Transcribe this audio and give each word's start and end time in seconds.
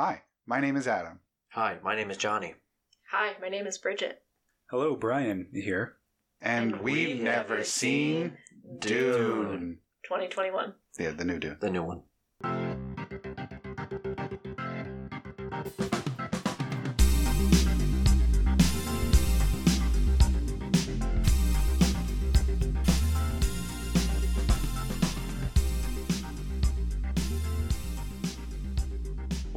Hi, 0.00 0.22
my 0.46 0.60
name 0.60 0.78
is 0.78 0.88
Adam. 0.88 1.20
Hi, 1.50 1.76
my 1.84 1.94
name 1.94 2.10
is 2.10 2.16
Johnny. 2.16 2.54
Hi, 3.10 3.32
my 3.38 3.50
name 3.50 3.66
is 3.66 3.76
Bridget. 3.76 4.22
Hello, 4.70 4.96
Brian 4.96 5.48
here. 5.52 5.96
And, 6.40 6.72
And 6.72 6.80
we've, 6.80 7.08
we've 7.08 7.20
never 7.20 7.56
never 7.56 7.64
seen 7.64 8.38
Dune. 8.78 9.80
2021. 10.04 10.72
Yeah, 10.98 11.10
the 11.10 11.26
new 11.26 11.38
Dune. 11.38 11.58
The 11.60 11.68
new 11.68 11.82
one. 11.82 12.00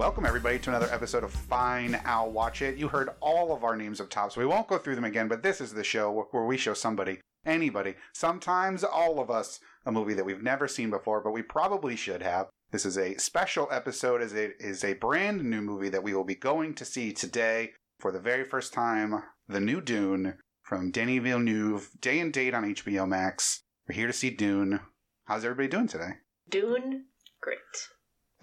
Welcome, 0.04 0.26
everybody, 0.26 0.60
to 0.60 0.70
another 0.70 0.92
episode 0.92 1.24
of 1.24 1.32
Fine, 1.32 1.98
I'll 2.04 2.30
Watch 2.30 2.62
It. 2.62 2.76
You 2.76 2.90
heard 2.90 3.12
all 3.22 3.56
of 3.56 3.64
our 3.64 3.78
names 3.78 4.02
up 4.02 4.10
top, 4.10 4.34
so 4.34 4.42
we 4.42 4.46
won't 4.46 4.68
go 4.68 4.78
through 4.78 4.96
them 4.96 5.06
again, 5.06 5.30
but 5.30 5.42
this 5.42 5.62
is 5.62 5.72
the 5.74 5.82
show 5.82 6.28
where 6.32 6.44
we 6.44 6.58
show 6.58 6.74
somebody, 6.74 7.22
anybody, 7.46 7.96
sometimes 8.12 8.84
all 8.84 9.22
of 9.22 9.32
us, 9.32 9.62
a 9.86 9.94
movie 9.94 10.14
that 10.14 10.26
we've 10.26 10.44
never 10.44 10.68
seen 10.68 10.90
before, 10.90 11.22
but 11.22 11.32
we 11.32 11.42
probably 11.42 11.96
should 11.96 12.22
have. 12.22 12.50
This 12.72 12.86
is 12.86 12.98
a 12.98 13.18
special 13.18 13.70
episode, 13.72 14.22
as 14.22 14.34
it 14.34 14.58
is 14.60 14.84
a 14.84 14.96
brand 14.96 15.42
new 15.42 15.62
movie 15.62 15.88
that 15.88 16.04
we 16.04 16.14
will 16.14 16.26
be 16.26 16.36
going 16.36 16.74
to 16.74 16.84
see 16.84 17.14
today 17.14 17.72
for 18.02 18.12
the 18.12 18.20
very 18.20 18.44
first 18.44 18.74
time. 18.74 19.24
The 19.48 19.62
new 19.62 19.80
Dune 19.80 20.34
from 20.64 20.92
Denis 20.92 21.24
Villeneuve, 21.24 21.92
day 22.02 22.20
and 22.20 22.34
date 22.34 22.54
on 22.54 22.66
HBO 22.66 23.08
Max. 23.08 23.62
We're 23.88 23.96
here 23.96 24.08
to 24.08 24.14
see 24.14 24.32
Dune. 24.32 24.82
How's 25.28 25.46
everybody 25.46 25.70
doing 25.70 25.88
today? 25.88 26.16
Dune, 26.50 27.06
great. 27.40 27.60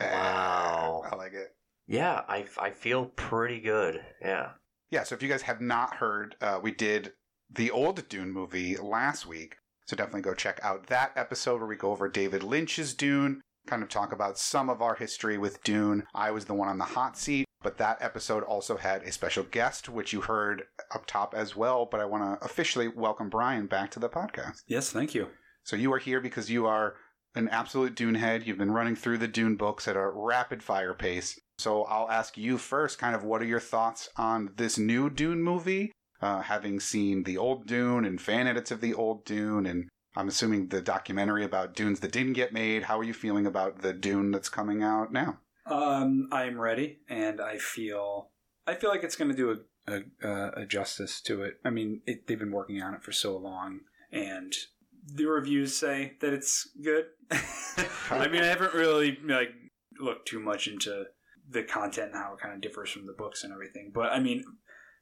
Wow. 0.01 1.03
I 1.11 1.17
like 1.17 1.33
it. 1.33 1.55
Yeah, 1.87 2.23
I, 2.29 2.47
I 2.59 2.71
feel 2.71 3.07
pretty 3.07 3.61
good. 3.61 4.01
Yeah. 4.21 4.51
Yeah, 4.91 5.05
so 5.05 5.15
if 5.15 5.23
you 5.23 5.29
guys 5.29 5.43
have 5.43 5.61
not 5.61 5.97
heard, 5.97 6.37
uh, 6.41 6.61
we 6.63 6.73
did 6.73 7.13
the 7.53 7.71
old 7.71 8.09
Dune 8.09 8.33
movie 8.33 8.77
last 8.77 9.27
week. 9.27 9.57
So 9.87 9.97
definitely 9.97 10.23
go 10.23 10.35
check 10.35 10.61
out 10.63 10.87
that 10.87 11.13
episode 11.17 11.59
where 11.59 11.67
we 11.67 11.77
go 11.77 11.91
over 11.91 12.09
David 12.09 12.43
Lynch's 12.45 12.95
Dune, 12.95 13.41
kind 13.67 13.83
of 13.83 13.89
talk 13.89 14.13
about 14.13 14.39
some 14.39 14.71
of 14.71 14.81
our 14.81 14.95
history 14.95 15.37
with 15.37 15.63
Dune. 15.65 16.05
I 16.15 16.31
was 16.31 16.45
the 16.45 16.55
one 16.55 16.69
on 16.69 16.79
the 16.79 16.85
hot 16.85 17.19
seat, 17.19 17.47
but 17.61 17.79
that 17.79 17.99
episode 18.01 18.45
also 18.45 18.77
had 18.77 19.03
a 19.03 19.11
special 19.13 19.43
guest, 19.43 19.89
which 19.89 20.13
you 20.13 20.21
heard 20.21 20.63
up 20.95 21.07
top 21.07 21.35
as 21.35 21.57
well. 21.57 21.89
But 21.91 22.01
I 22.01 22.05
want 22.05 22.41
to 22.41 22.45
officially 22.45 22.87
welcome 22.87 23.29
Brian 23.29 23.67
back 23.67 23.91
to 23.93 23.99
the 23.99 24.09
podcast. 24.09 24.63
Yes, 24.69 24.91
thank 24.91 25.15
you. 25.15 25.29
So 25.65 25.77
you 25.77 25.93
are 25.93 25.99
here 25.99 26.21
because 26.21 26.51
you 26.51 26.67
are 26.67 26.95
an 27.35 27.49
absolute 27.49 27.95
Dune 27.95 28.17
head. 28.17 28.47
You've 28.47 28.59
been 28.59 28.73
running 28.73 28.97
through 28.97 29.19
the 29.19 29.29
Dune 29.29 29.57
books 29.57 29.87
at 29.87 29.97
a 29.97 30.09
rapid 30.09 30.63
fire 30.63 30.95
pace. 30.95 31.39
So 31.59 31.85
I'll 31.85 32.11
ask 32.11 32.39
you 32.39 32.59
first, 32.59 32.99
kind 32.99 33.15
of, 33.15 33.23
what 33.23 33.43
are 33.43 33.47
your 33.47 33.61
thoughts 33.61 34.09
on 34.17 34.53
this 34.57 34.79
new 34.79 35.11
Dune 35.11 35.43
movie? 35.43 35.93
Uh, 36.23 36.43
having 36.43 36.81
seen 36.81 37.23
the 37.23 37.39
old 37.39 37.67
Dune 37.67 38.05
and 38.05 38.21
fan 38.21 38.47
edits 38.47 38.71
of 38.71 38.83
the 38.83 38.93
old 38.93 39.25
Dune, 39.25 39.65
and 39.65 39.89
I'm 40.15 40.29
assuming 40.29 40.69
the 40.69 40.83
documentary 40.83 41.45
about 41.45 41.75
Dunes 41.75 42.01
that 42.01 42.13
didn't 42.13 42.35
get 42.35 42.53
made. 42.53 42.83
How 42.83 42.99
are 42.99 43.05
you 43.05 43.15
feeling 43.15 43.47
about 43.47 43.81
the 43.81 43.95
Dune 43.95 44.31
that's 44.31 44.51
coming 44.51 44.83
out 44.83 45.13
now? 45.13 45.39
Um, 45.65 46.29
I'm 46.31 46.61
ready, 46.61 46.99
and 47.09 47.41
I 47.41 47.57
feel 47.57 48.31
I 48.67 48.75
feel 48.75 48.91
like 48.91 49.03
it's 49.03 49.17
going 49.17 49.31
to 49.31 49.37
do 49.37 49.61
a, 49.87 50.03
a, 50.23 50.63
a 50.63 50.67
justice 50.67 51.23
to 51.23 51.43
it. 51.43 51.55
I 51.65 51.71
mean, 51.71 52.03
it, 52.05 52.27
they've 52.27 52.39
been 52.39 52.53
working 52.53 52.83
on 52.83 52.93
it 52.93 53.03
for 53.03 53.13
so 53.13 53.39
long, 53.39 53.81
and 54.13 54.53
the 55.15 55.27
reviews 55.27 55.77
say 55.77 56.15
that 56.21 56.33
it's 56.33 56.69
good. 56.83 57.07
I 58.11 58.29
mean, 58.29 58.43
I 58.43 58.47
haven't 58.47 58.75
really 58.75 59.19
like 59.25 59.51
looked 59.99 60.29
too 60.29 60.41
much 60.41 60.67
into 60.67 61.05
the 61.49 61.63
content 61.63 62.13
and 62.13 62.23
how 62.23 62.35
it 62.35 62.41
kind 62.41 62.55
of 62.55 62.61
differs 62.61 62.91
from 62.91 63.07
the 63.07 63.13
books 63.13 63.45
and 63.45 63.53
everything, 63.53 63.91
but 63.93 64.13
I 64.13 64.21
mean, 64.21 64.45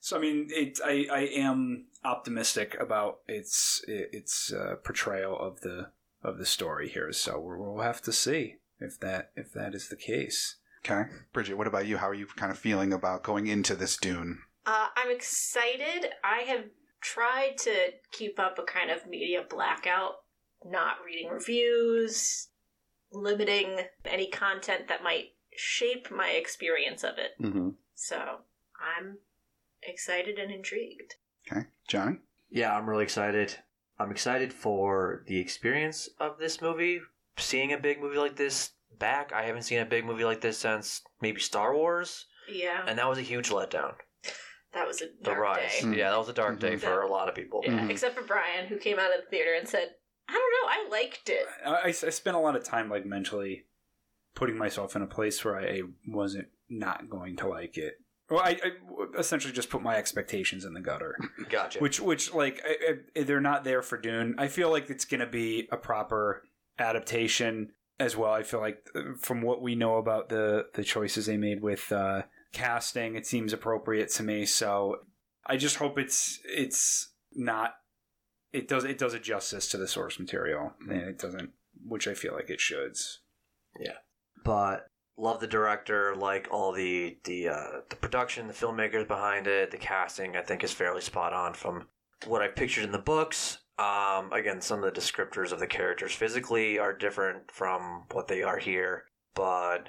so 0.01 0.17
I 0.17 0.21
mean, 0.21 0.49
it. 0.51 0.79
I, 0.85 1.07
I 1.13 1.21
am 1.35 1.87
optimistic 2.05 2.77
about 2.79 3.19
its 3.27 3.83
its 3.87 4.53
uh, 4.53 4.77
portrayal 4.85 5.39
of 5.39 5.61
the 5.61 5.91
of 6.23 6.39
the 6.39 6.47
story 6.47 6.89
here. 6.89 7.13
So 7.13 7.39
we'll 7.41 7.85
have 7.85 8.03
to 8.03 8.13
see 8.13 8.57
if 8.81 8.99
that 9.01 9.33
if 9.37 9.53
that 9.53 9.75
is 9.75 9.89
the 9.89 9.97
case. 9.97 10.57
Okay, 10.85 11.11
Bridget, 11.33 11.59
what 11.59 11.67
about 11.67 11.87
you? 11.87 11.97
How 11.97 12.09
are 12.09 12.15
you 12.15 12.27
kind 12.27 12.53
of 12.53 12.59
feeling 12.59 12.93
about 12.93 13.25
going 13.25 13.49
into 13.49 13.75
this 13.75 13.97
Dune? 13.97 14.39
Uh, 14.65 14.89
I'm 14.97 15.11
excited. 15.11 16.11
I 16.23 16.43
have 16.43 16.65
tried 17.01 17.57
to 17.59 17.93
keep 18.13 18.39
up 18.39 18.59
a 18.59 18.63
kind 18.63 18.91
of 18.91 19.07
media 19.07 19.45
blackout, 19.49 20.17
not 20.65 20.97
reading 21.05 21.31
reviews, 21.31 22.49
limiting 23.13 23.81
any 24.05 24.29
content 24.29 24.89
that 24.89 25.03
might 25.03 25.33
shape 25.57 26.11
my 26.11 26.31
experience 26.31 27.05
of 27.05 27.19
it. 27.19 27.33
Mm-hmm. 27.43 27.71
So 27.95 28.17
I'm 28.97 29.19
excited 29.83 30.39
and 30.39 30.53
intrigued. 30.53 31.15
Okay, 31.51 31.67
Johnny. 31.89 32.19
Yeah, 32.51 32.77
I'm 32.77 32.89
really 32.89 33.05
excited. 33.05 33.57
I'm 33.99 34.11
excited 34.11 34.53
for 34.53 35.25
the 35.27 35.39
experience 35.39 36.09
of 36.21 36.39
this 36.39 36.61
movie. 36.61 37.01
Seeing 37.37 37.73
a 37.73 37.79
big 37.79 38.01
movie 38.01 38.19
like 38.19 38.37
this 38.37 38.73
back, 38.99 39.33
I 39.33 39.43
haven't 39.43 39.63
seen 39.63 39.81
a 39.81 39.85
big 39.85 40.05
movie 40.05 40.25
like 40.25 40.41
this 40.41 40.59
since 40.59 41.03
maybe 41.21 41.41
Star 41.41 41.75
Wars, 41.75 42.27
Yeah, 42.51 42.85
and 42.87 42.99
that 42.99 43.09
was 43.09 43.19
a 43.19 43.23
huge 43.23 43.51
letdown. 43.51 43.95
That 44.75 44.87
was 44.87 45.01
a 45.03 45.07
The 45.07 45.25
dark 45.25 45.39
rise. 45.39 45.71
day. 45.81 45.87
Mm. 45.87 45.97
Yeah, 45.97 46.11
that 46.11 46.19
was 46.19 46.29
a 46.29 46.33
dark 46.33 46.59
day 46.61 46.75
Mhm. 46.75 46.81
for 46.81 47.03
a 47.03 47.09
lot 47.09 47.29
of 47.29 47.35
people. 47.35 47.63
Yeah, 47.65 47.89
except 47.89 48.15
for 48.15 48.23
Brian, 48.23 48.67
who 48.67 48.77
came 48.79 48.99
out 48.99 49.15
of 49.17 49.25
the 49.25 49.31
theater 49.31 49.55
and 49.55 49.69
said, 49.69 49.95
"I 50.29 50.33
don't 50.33 50.41
know, 50.41 50.69
I 50.69 50.89
liked 51.01 51.29
it." 51.31 51.47
I, 51.65 51.71
I, 51.75 51.87
I 51.87 51.93
spent 51.93 52.37
a 52.37 52.41
lot 52.41 52.57
of 52.57 52.65
time 52.65 52.89
like 52.91 53.05
mentally 53.07 53.65
putting 54.35 54.57
myself 54.59 54.95
in 54.95 55.03
a 55.03 55.07
place 55.07 55.45
where 55.45 55.59
I 55.59 55.83
wasn't 56.07 56.49
not 56.69 57.09
going 57.09 57.37
to 57.37 57.49
like 57.49 57.77
it. 57.79 57.95
Well, 58.31 58.41
I, 58.41 58.61
I 58.63 59.19
essentially 59.19 59.55
just 59.55 59.71
put 59.71 59.81
my 59.81 59.97
expectations 59.97 60.67
in 60.67 60.75
the 60.75 60.81
gutter, 60.83 61.17
Gotcha. 61.49 61.79
which 61.79 61.99
which 61.99 62.35
like 62.35 62.61
I, 62.65 62.99
I, 63.19 63.23
they're 63.23 63.41
not 63.41 63.65
there 63.65 63.81
for 63.83 63.97
Dune. 63.97 64.35
I 64.39 64.49
feel 64.49 64.71
like 64.71 64.91
it's 64.91 65.07
going 65.07 65.21
to 65.21 65.27
be 65.27 65.67
a 65.73 65.79
proper 65.79 66.45
adaptation 66.79 67.73
as 67.99 68.17
well. 68.17 68.33
I 68.33 68.43
feel 68.43 68.61
like 68.61 68.87
uh, 68.95 69.01
from 69.19 69.41
what 69.43 69.63
we 69.63 69.75
know 69.75 69.97
about 69.97 70.29
the 70.29 70.67
the 70.75 70.85
choices 70.85 71.27
they 71.27 71.37
made 71.39 71.63
with 71.63 71.91
uh, 71.91 72.23
casting, 72.53 73.15
it 73.15 73.27
seems 73.27 73.53
appropriate 73.53 74.11
to 74.11 74.23
me. 74.23 74.45
So 74.47 74.97
I 75.47 75.57
just 75.57 75.77
hope 75.77 75.99
it's 75.99 76.41
it's 76.45 77.13
not 77.33 77.75
it 78.53 78.69
does 78.69 78.85
it 78.85 78.99
does 78.99 79.15
it 79.15 79.23
justice 79.23 79.69
to 79.69 79.77
the 79.77 79.89
source 79.89 80.19
material 80.19 80.73
and 80.89 81.03
it 81.03 81.19
doesn't 81.19 81.51
which 81.87 82.09
I 82.09 82.15
feel 82.15 82.35
like 82.35 82.51
it 82.51 82.61
should. 82.61 82.97
Yeah, 83.79 83.99
but 84.45 84.89
love 85.17 85.41
the 85.41 85.47
director, 85.47 86.15
like 86.17 86.49
all 86.51 86.73
the 86.73 87.19
the 87.25 87.49
uh, 87.49 87.81
the 87.89 87.97
production, 87.97 88.47
the 88.47 88.55
filmmakers 88.55 89.07
behind 89.07 89.47
it, 89.47 89.71
the 89.71 89.77
casting. 89.77 90.37
I 90.37 90.43
think 90.43 90.65
is 90.65 90.73
fairly 90.73 91.01
spot 91.01 91.33
on 91.33 91.55
from 91.55 91.87
what 92.27 92.43
I 92.43 92.49
pictured 92.49 92.85
in 92.85 92.93
the 92.93 92.99
books. 92.99 93.59
Um, 93.79 94.33
again, 94.33 94.61
some 94.61 94.83
of 94.83 94.93
the 94.93 95.01
descriptors 95.01 95.53
of 95.53 95.61
the 95.61 95.67
characters 95.67 96.13
physically 96.13 96.79
are 96.79 96.93
different 96.93 97.51
from 97.51 98.05
what 98.11 98.27
they 98.27 98.43
are 98.43 98.59
here, 98.59 99.05
but 99.35 99.89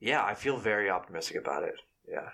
yeah, 0.00 0.24
I 0.24 0.34
feel 0.34 0.56
very 0.56 0.88
optimistic 0.88 1.36
about 1.36 1.64
it. 1.64 1.74
Yeah, 2.08 2.30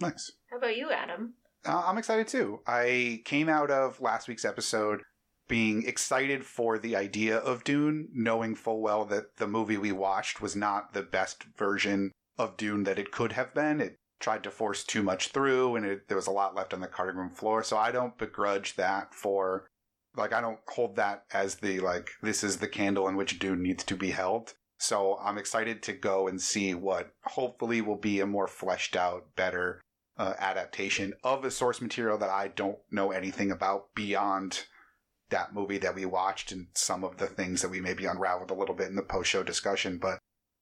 Nice. 0.00 0.32
How 0.50 0.58
about 0.58 0.76
you, 0.76 0.90
Adam? 0.90 1.34
Uh, 1.64 1.82
I'm 1.86 1.98
excited 1.98 2.28
too. 2.28 2.60
I 2.66 3.22
came 3.24 3.48
out 3.48 3.70
of 3.70 4.00
last 4.00 4.28
week's 4.28 4.44
episode 4.44 5.02
being 5.48 5.86
excited 5.86 6.44
for 6.44 6.78
the 6.78 6.94
idea 6.94 7.38
of 7.38 7.64
Dune, 7.64 8.08
knowing 8.12 8.54
full 8.54 8.80
well 8.80 9.04
that 9.06 9.36
the 9.36 9.46
movie 9.46 9.78
we 9.78 9.92
watched 9.92 10.40
was 10.40 10.54
not 10.54 10.92
the 10.92 11.02
best 11.02 11.44
version 11.56 12.12
of 12.36 12.56
Dune 12.56 12.84
that 12.84 12.98
it 12.98 13.10
could 13.10 13.32
have 13.32 13.54
been. 13.54 13.80
It 13.80 13.96
tried 14.20 14.44
to 14.44 14.50
force 14.50 14.84
too 14.84 15.02
much 15.02 15.28
through, 15.28 15.76
and 15.76 15.86
it, 15.86 16.08
there 16.08 16.16
was 16.16 16.26
a 16.26 16.32
lot 16.32 16.54
left 16.54 16.74
on 16.74 16.80
the 16.80 16.86
cutting 16.86 17.16
room 17.16 17.30
floor. 17.30 17.64
So 17.64 17.76
I 17.76 17.90
don't 17.90 18.18
begrudge 18.18 18.76
that 18.76 19.14
for, 19.14 19.66
like, 20.16 20.32
I 20.32 20.40
don't 20.40 20.60
hold 20.68 20.96
that 20.96 21.24
as 21.32 21.56
the, 21.56 21.80
like, 21.80 22.10
this 22.22 22.44
is 22.44 22.58
the 22.58 22.68
candle 22.68 23.08
in 23.08 23.16
which 23.16 23.38
Dune 23.38 23.62
needs 23.62 23.84
to 23.84 23.96
be 23.96 24.10
held. 24.10 24.54
So 24.78 25.18
I'm 25.22 25.38
excited 25.38 25.82
to 25.84 25.92
go 25.92 26.28
and 26.28 26.40
see 26.40 26.74
what 26.74 27.12
hopefully 27.24 27.80
will 27.80 27.96
be 27.96 28.20
a 28.20 28.26
more 28.26 28.46
fleshed 28.46 28.96
out, 28.96 29.34
better 29.34 29.80
uh, 30.16 30.34
adaptation 30.38 31.14
of 31.22 31.44
a 31.44 31.50
source 31.50 31.80
material 31.80 32.18
that 32.18 32.30
I 32.30 32.48
don't 32.48 32.78
know 32.90 33.10
anything 33.10 33.50
about 33.50 33.94
beyond 33.94 34.66
that 35.30 35.54
movie 35.54 35.78
that 35.78 35.94
we 35.94 36.06
watched 36.06 36.52
and 36.52 36.68
some 36.74 37.04
of 37.04 37.18
the 37.18 37.26
things 37.26 37.60
that 37.62 37.68
we 37.68 37.80
maybe 37.80 38.06
unraveled 38.06 38.50
a 38.50 38.54
little 38.54 38.74
bit 38.74 38.88
in 38.88 38.96
the 38.96 39.02
post 39.02 39.30
show 39.30 39.42
discussion. 39.42 39.98
But 39.98 40.18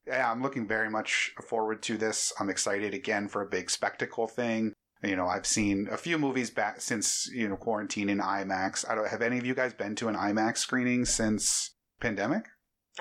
yeah, 0.07 0.31
I'm 0.31 0.43
looking 0.43 0.67
very 0.67 0.91
much 0.91 1.33
forward 1.47 1.83
to 1.85 1.97
this. 1.97 2.33
I'm 2.41 2.51
excited 2.51 2.95
again 2.95 3.29
for 3.29 3.43
a 3.43 3.49
big 3.49 3.71
spectacle 3.71 4.27
thing. 4.27 4.73
You 5.03 5.15
know, 5.15 5.27
I've 5.27 5.47
seen 5.47 5.89
a 5.91 5.97
few 5.97 6.19
movies 6.19 6.51
back 6.51 6.81
since, 6.81 7.29
you 7.33 7.49
know, 7.49 7.57
quarantine 7.57 8.09
in 8.09 8.19
IMAX. 8.19 8.89
I 8.89 8.95
don't 8.95 9.09
have 9.09 9.23
any 9.23 9.39
of 9.39 9.47
you 9.47 9.55
guys 9.55 9.75
been 9.75 9.95
to 9.97 10.09
an 10.09 10.17
IMAX 10.17 10.59
screening 10.59 11.05
since 11.05 11.75
pandemic? 12.01 12.47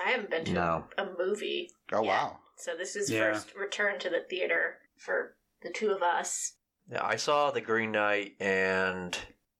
I 0.04 0.10
haven't 0.10 0.30
been 0.30 0.44
to 0.46 0.52
No. 0.52 0.84
a, 0.98 1.02
a 1.04 1.14
movie, 1.18 1.70
Oh 1.92 2.02
Yeah. 2.02 2.08
wow. 2.08 2.38
so 2.56 2.76
this 2.76 2.96
is 2.96 3.10
Yeah. 3.10 3.32
first 3.32 3.54
return 3.54 3.98
to 4.00 4.10
the 4.10 4.20
theater 4.28 4.78
for 4.96 5.36
the 5.62 5.70
two 5.70 5.90
of 5.90 6.02
us. 6.02 6.54
yeah. 6.90 7.04
I 7.04 7.16
saw 7.16 7.50
the 7.50 7.60
Green 7.60 7.92
Knight 7.92 8.34
and 8.40 9.16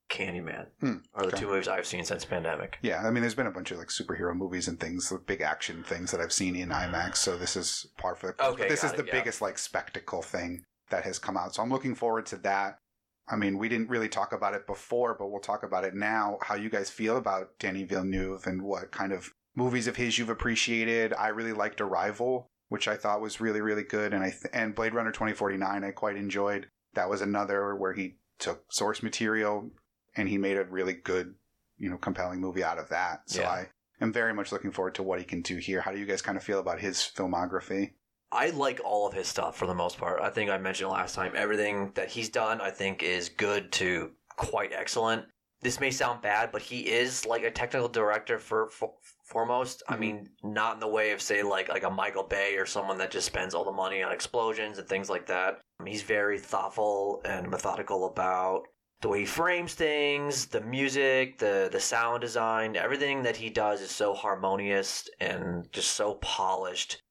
Candyman. 0.09 0.67
Hmm, 0.79 0.97
Are 1.13 1.23
the 1.23 1.27
okay. 1.27 1.37
two 1.39 1.47
movies 1.47 1.67
I've 1.67 1.85
seen 1.85 2.05
since 2.05 2.23
pandemic. 2.23 2.77
Yeah, 2.81 3.05
I 3.05 3.11
mean, 3.11 3.21
there's 3.21 3.35
been 3.35 3.47
a 3.47 3.51
bunch 3.51 3.71
of 3.71 3.77
like 3.77 3.89
superhero 3.89 4.33
movies 4.35 4.67
and 4.69 4.79
things, 4.79 5.11
like, 5.11 5.25
big 5.25 5.41
action 5.41 5.83
things 5.83 6.11
that 6.11 6.21
I've 6.21 6.31
seen 6.31 6.55
in 6.55 6.69
IMAX. 6.69 7.17
So 7.17 7.37
this 7.37 7.57
is 7.57 7.87
part 7.97 8.17
for 8.17 8.27
the. 8.27 8.33
course. 8.33 8.53
Okay, 8.53 8.63
but 8.63 8.69
this 8.69 8.83
got 8.83 8.91
is 8.91 8.97
the 8.97 9.03
it, 9.03 9.07
yeah. 9.07 9.19
biggest 9.19 9.41
like 9.41 9.57
spectacle 9.57 10.21
thing 10.21 10.63
that 10.89 11.03
has 11.03 11.19
come 11.19 11.35
out. 11.35 11.53
So 11.55 11.61
I'm 11.61 11.69
looking 11.69 11.93
forward 11.95 12.25
to 12.27 12.37
that. 12.37 12.79
I 13.27 13.35
mean, 13.35 13.57
we 13.57 13.67
didn't 13.67 13.89
really 13.89 14.07
talk 14.07 14.31
about 14.31 14.53
it 14.53 14.65
before, 14.65 15.13
but 15.19 15.27
we'll 15.27 15.41
talk 15.41 15.63
about 15.63 15.83
it 15.83 15.93
now. 15.93 16.37
How 16.41 16.55
you 16.55 16.69
guys 16.69 16.89
feel 16.89 17.17
about 17.17 17.59
Danny 17.59 17.83
Villeneuve 17.83 18.47
and 18.47 18.61
what 18.61 18.91
kind 18.91 19.11
of 19.11 19.33
movies 19.57 19.87
of 19.87 19.97
his 19.97 20.17
you've 20.17 20.29
appreciated? 20.29 21.13
I 21.13 21.29
really 21.29 21.51
liked 21.51 21.81
Arrival, 21.81 22.49
which 22.69 22.87
I 22.87 22.95
thought 22.95 23.19
was 23.19 23.41
really 23.41 23.59
really 23.59 23.83
good, 23.83 24.13
and 24.13 24.23
I 24.23 24.29
th- 24.29 24.45
and 24.53 24.73
Blade 24.75 24.93
Runner 24.93 25.11
2049 25.11 25.83
I 25.83 25.91
quite 25.91 26.15
enjoyed. 26.15 26.67
That 26.93 27.09
was 27.09 27.21
another 27.21 27.75
where 27.75 27.93
he 27.93 28.15
took 28.39 28.71
source 28.71 29.03
material 29.03 29.69
and 30.15 30.29
he 30.29 30.37
made 30.37 30.57
a 30.57 30.63
really 30.63 30.93
good, 30.93 31.33
you 31.77 31.89
know, 31.89 31.97
compelling 31.97 32.39
movie 32.39 32.63
out 32.63 32.79
of 32.79 32.89
that. 32.89 33.21
So 33.29 33.41
Yeah. 33.41 33.51
I 33.51 33.67
am 33.99 34.13
very 34.13 34.33
much 34.33 34.51
looking 34.51 34.71
forward 34.71 34.95
to 34.95 35.03
what 35.03 35.19
he 35.19 35.25
can 35.25 35.41
do 35.41 35.57
here. 35.57 35.81
How 35.81 35.91
do 35.91 35.97
you 35.99 36.05
guys 36.05 36.21
kind 36.21 36.37
of 36.37 36.43
feel 36.43 36.59
about 36.59 36.79
his 36.79 36.97
filmography? 36.97 37.93
I 38.31 38.49
like 38.49 38.81
all 38.83 39.07
of 39.07 39.13
his 39.13 39.27
stuff 39.27 39.57
for 39.57 39.67
the 39.67 39.73
most 39.75 39.97
part. 39.97 40.21
I 40.21 40.29
think 40.29 40.49
I 40.49 40.57
mentioned 40.57 40.89
last 40.89 41.15
time 41.15 41.33
everything 41.35 41.91
that 41.95 42.09
he's 42.09 42.29
done 42.29 42.61
I 42.61 42.71
think 42.71 43.01
is 43.03 43.29
good 43.29 43.71
to 43.73 44.11
quite 44.35 44.71
excellent. 44.73 45.25
This 45.61 45.79
may 45.79 45.89
sound 45.91 46.21
bad, 46.21 46.51
but 46.51 46.61
he 46.61 46.81
is 46.81 47.25
like 47.25 47.43
a 47.43 47.51
technical 47.51 47.89
director 47.89 48.37
for, 48.37 48.69
for 48.69 48.93
foremost. 49.27 49.83
I 49.87 49.95
Mhm. 49.95 49.99
mean, 49.99 50.29
not 50.43 50.75
in 50.75 50.79
the 50.79 50.87
way 50.87 51.11
of 51.11 51.21
say 51.21 51.43
like 51.43 51.69
like 51.69 51.83
a 51.83 51.89
Michael 51.89 52.23
Bay 52.23 52.55
or 52.57 52.65
someone 52.65 52.97
that 52.99 53.11
just 53.11 53.27
spends 53.27 53.53
all 53.53 53.65
the 53.65 53.71
money 53.71 54.01
on 54.01 54.11
explosions 54.11 54.77
and 54.77 54.87
things 54.87 55.09
like 55.09 55.25
that. 55.27 55.59
He's 55.85 56.01
very 56.01 56.39
thoughtful 56.39 57.21
and 57.25 57.49
methodical 57.49 58.05
about 58.05 58.67
the 59.01 59.09
way 59.09 59.19
he 59.19 59.25
frames 59.25 59.75
things, 59.75 60.47
the 60.47 60.61
music, 60.61 61.37
the 61.37 61.69
the 61.71 61.79
sound 61.79 62.21
design, 62.21 62.75
everything 62.75 63.23
that 63.23 63.37
he 63.37 63.49
does 63.49 63.81
is 63.81 63.91
so 63.91 64.13
harmonious 64.13 65.07
and 65.19 65.71
just 65.71 65.91
so 65.91 66.15
polished 66.15 67.01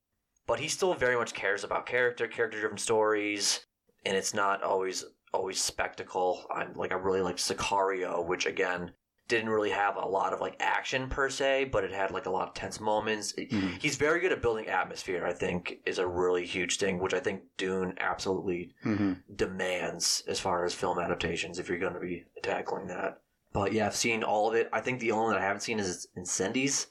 but 0.47 0.61
he 0.61 0.69
still 0.69 0.95
very 0.95 1.17
much 1.17 1.35
cares 1.35 1.65
about 1.65 1.87
character, 1.87 2.29
character 2.29 2.61
driven 2.61 2.79
stories, 2.79 3.67
and 4.05 4.17
it's 4.17 4.33
not 4.33 4.63
always 4.63 5.05
always 5.35 5.61
spectacle. 5.61 6.47
I'm 6.55 6.73
like 6.75 6.93
I 6.93 6.95
really 6.95 7.21
like 7.21 7.37
Sicario, 7.37 8.25
which 8.25 8.47
again 8.47 8.93
didn't 9.29 9.49
really 9.51 9.71
have 9.71 9.97
a 9.97 10.07
lot 10.07 10.33
of 10.33 10.41
like 10.41 10.57
action 10.61 11.09
per 11.09 11.29
se, 11.29 11.65
but 11.73 11.83
it 11.85 11.91
had 11.93 12.11
like 12.13 12.27
a 12.27 12.31
lot 12.31 12.47
of 12.49 12.55
tense 12.55 12.79
moments. 12.81 13.33
Mhm. 13.33 13.81
He's 13.83 13.97
very 13.97 14.21
good 14.21 14.31
at 14.33 14.41
building 14.41 14.69
atmosphere. 14.69 15.27
I 15.27 15.33
think 15.33 15.81
is 15.85 15.99
a 15.99 16.07
really 16.07 16.47
huge 16.47 16.79
thing, 16.79 16.99
which 17.01 17.13
I 17.15 17.21
think 17.21 17.43
Dune 17.57 17.95
absolutely 17.99 18.73
Mm-hmm. 18.85 19.13
demands 19.35 20.23
as 20.29 20.39
far 20.41 20.65
as 20.65 20.75
film 20.75 20.99
adaptations 20.99 21.59
if 21.59 21.69
you're 21.69 21.79
going 21.79 21.95
to 21.95 22.01
be 22.01 22.25
tackling 22.43 22.87
that. 22.89 23.21
But 23.53 23.73
yeah, 23.73 23.87
I've 23.87 23.97
seen 23.97 24.23
all 24.23 24.49
of 24.49 24.55
it. 24.55 24.69
I 24.73 24.81
think 24.81 25.01
the 25.01 25.13
only 25.13 25.25
one 25.25 25.33
that 25.35 25.41
I 25.43 25.47
haven't 25.47 25.63
seen 25.63 25.79
is 25.81 26.07
Incendies, 26.17 26.87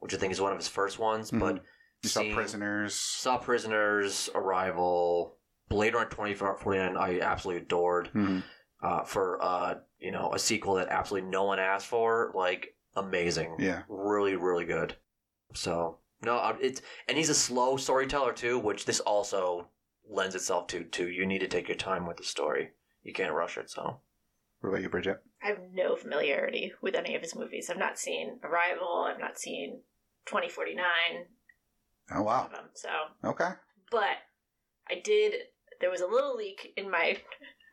which 0.00 0.12
I 0.14 0.18
think 0.18 0.32
is 0.32 0.40
one 0.40 0.52
of 0.52 0.58
his 0.58 0.68
first 0.68 0.98
ones. 0.98 1.30
Mhm. 1.30 1.38
But 1.40 1.62
saw 2.02 2.22
Prisoners. 2.34 2.94
Saw 2.94 3.38
Prisoners, 3.38 4.28
Arrival, 4.34 5.36
Blade 5.68 5.94
Runner 5.94 6.08
2049, 6.10 6.96
I 6.96 7.20
absolutely 7.20 7.62
adored. 7.62 8.10
Uh, 8.80 9.02
for, 9.02 9.42
uh, 9.42 9.74
you 9.98 10.12
know, 10.12 10.32
a 10.32 10.38
sequel 10.38 10.74
that 10.74 10.88
absolutely 10.88 11.28
no 11.28 11.42
one 11.44 11.58
asked 11.58 11.86
for, 11.88 12.30
like, 12.34 12.76
amazing. 12.94 13.56
Yeah. 13.58 13.82
Really, 13.88 14.36
really 14.36 14.64
good. 14.64 14.94
So, 15.54 15.98
no, 16.22 16.56
it's, 16.60 16.80
and 17.08 17.16
he's 17.18 17.28
a 17.28 17.34
slow 17.34 17.76
storyteller 17.76 18.32
too, 18.32 18.58
which 18.58 18.84
this 18.84 19.00
also 19.00 19.68
lends 20.08 20.34
itself 20.36 20.68
to, 20.68 20.84
To 20.84 21.08
You 21.08 21.26
need 21.26 21.40
to 21.40 21.48
take 21.48 21.66
your 21.68 21.76
time 21.76 22.06
with 22.06 22.18
the 22.18 22.24
story. 22.24 22.70
You 23.02 23.12
can't 23.12 23.32
rush 23.32 23.58
it, 23.58 23.68
so. 23.70 24.00
What 24.60 24.70
about 24.70 24.82
you, 24.82 24.88
Bridget? 24.88 25.22
I 25.42 25.48
have 25.48 25.58
no 25.72 25.94
familiarity 25.96 26.72
with 26.82 26.94
any 26.94 27.14
of 27.14 27.22
his 27.22 27.34
movies. 27.36 27.70
I've 27.70 27.78
not 27.78 27.98
seen 27.98 28.38
Arrival. 28.42 29.06
I've 29.08 29.20
not 29.20 29.38
seen 29.38 29.80
2049. 30.26 30.84
Oh 32.14 32.22
wow. 32.22 32.48
them. 32.52 32.64
So, 32.74 32.88
Okay. 33.24 33.50
but 33.90 34.18
I 34.90 35.00
did. 35.02 35.34
There 35.80 35.90
was 35.90 36.00
a 36.00 36.06
little 36.06 36.36
leak 36.36 36.72
in 36.76 36.90
my 36.90 37.18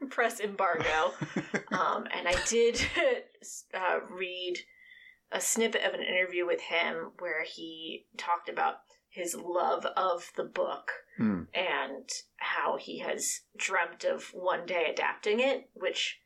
press 0.10 0.40
embargo, 0.40 1.14
um, 1.72 2.06
and 2.14 2.28
I 2.28 2.36
did 2.48 2.82
uh, 3.74 4.00
read 4.10 4.58
a 5.32 5.42
snippet 5.42 5.84
of 5.84 5.94
an 5.94 6.02
interview 6.04 6.46
with 6.46 6.62
him 6.62 7.12
where 7.20 7.44
he 7.44 8.06
talked 8.18 8.48
about 8.50 8.76
his 9.10 9.36
love 9.36 9.86
of 9.98 10.32
the 10.36 10.44
book 10.44 10.92
Hmm. 11.18 11.44
and 11.54 12.10
how 12.36 12.76
he 12.78 13.00
has 13.00 13.40
dreamt 13.58 14.04
of 14.04 14.32
one 14.34 14.66
day 14.66 14.88
adapting 14.92 15.40
it, 15.40 15.70
which 15.74 16.20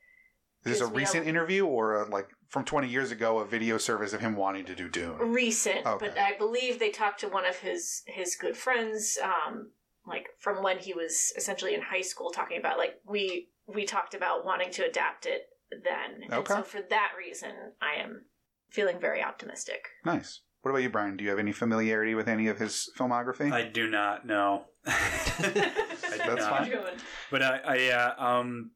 Is 0.66 0.80
this 0.80 0.82
a 0.82 0.92
recent 0.92 1.28
interview 1.28 1.64
or 1.66 2.02
a, 2.02 2.10
like 2.10 2.28
from 2.50 2.66
20 2.66 2.88
years 2.90 3.12
ago, 3.12 3.38
a 3.38 3.46
video 3.46 3.78
service 3.78 4.14
of 4.14 4.22
him 4.22 4.36
wanting 4.36 4.66
to 4.66 4.74
do 4.74 4.90
Dune? 4.90 5.18
recent, 5.20 5.86
Okay. 5.86 6.08
but 6.08 6.18
I 6.18 6.36
believe 6.40 6.80
they 6.80 6.90
talked 6.90 7.20
to 7.20 7.28
one 7.30 7.46
of 7.46 7.58
his 7.58 8.02
his 8.08 8.36
good 8.36 8.58
friends, 8.58 9.20
um, 9.24 9.70
like 10.08 10.30
from 10.40 10.64
when 10.64 10.80
he 10.80 10.96
was 10.96 11.32
essentially 11.38 11.76
in 11.76 11.82
high 11.84 12.02
school, 12.02 12.32
talking 12.32 12.58
about 12.58 12.80
like 12.80 12.96
we 13.08 13.50
we 13.74 13.86
talked 13.86 14.14
about 14.14 14.46
wanting 14.46 14.72
to 14.72 14.86
adapt 14.86 15.26
it 15.26 15.44
then, 15.72 16.24
and 16.24 16.34
Okay. 16.34 16.54
so 16.56 16.64
for 16.64 16.82
that 16.90 17.12
reason, 17.18 17.52
I 17.82 18.02
am 18.02 18.26
feeling 18.72 19.00
very 19.00 19.24
optimistic. 19.24 19.90
Nice. 20.06 20.42
What 20.62 20.72
about 20.72 20.84
you, 20.84 20.90
Brian? 20.90 21.16
Do 21.16 21.24
you 21.24 21.30
have 21.30 21.40
any 21.40 21.54
familiarity 21.54 22.16
with 22.16 22.28
any 22.28 22.48
of 22.48 22.58
his 22.60 22.90
filmography? 22.98 23.52
I 23.52 23.64
do 23.64 23.90
not 23.90 24.26
know. 24.26 24.66
That's 24.84 25.40
not. 26.26 26.68
fine. 26.68 26.72
But 27.32 27.42
I, 27.44 27.60
I 27.64 27.88
uh, 27.92 28.24
um, 28.24 28.72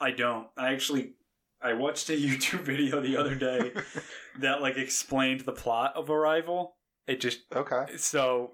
I 0.00 0.12
don't. 0.12 0.46
I 0.56 0.72
actually, 0.72 1.14
I 1.60 1.72
watched 1.72 2.08
a 2.10 2.12
YouTube 2.16 2.60
video 2.60 3.00
the 3.00 3.16
other 3.16 3.34
day 3.34 3.72
that 4.38 4.62
like 4.62 4.76
explained 4.76 5.40
the 5.40 5.52
plot 5.52 5.92
of 5.96 6.10
Arrival. 6.10 6.76
It 7.06 7.20
just 7.20 7.40
okay. 7.54 7.96
so 7.96 8.52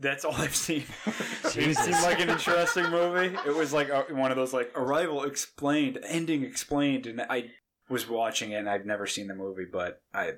that's 0.00 0.24
all 0.24 0.34
I've 0.34 0.54
seen. 0.54 0.84
it 1.06 1.52
Jesus. 1.52 1.84
seemed 1.84 2.02
like 2.02 2.20
an 2.20 2.30
interesting 2.30 2.88
movie. 2.90 3.36
It 3.46 3.54
was 3.54 3.72
like 3.72 3.88
a, 3.88 4.02
one 4.14 4.30
of 4.30 4.36
those 4.36 4.52
like 4.52 4.70
Arrival 4.76 5.24
explained, 5.24 5.98
ending 6.04 6.42
explained, 6.44 7.06
and 7.06 7.20
I 7.22 7.50
was 7.88 8.08
watching 8.08 8.52
it. 8.52 8.56
and 8.56 8.68
I've 8.70 8.86
never 8.86 9.06
seen 9.06 9.26
the 9.28 9.34
movie, 9.34 9.66
but 9.70 10.02
I 10.14 10.34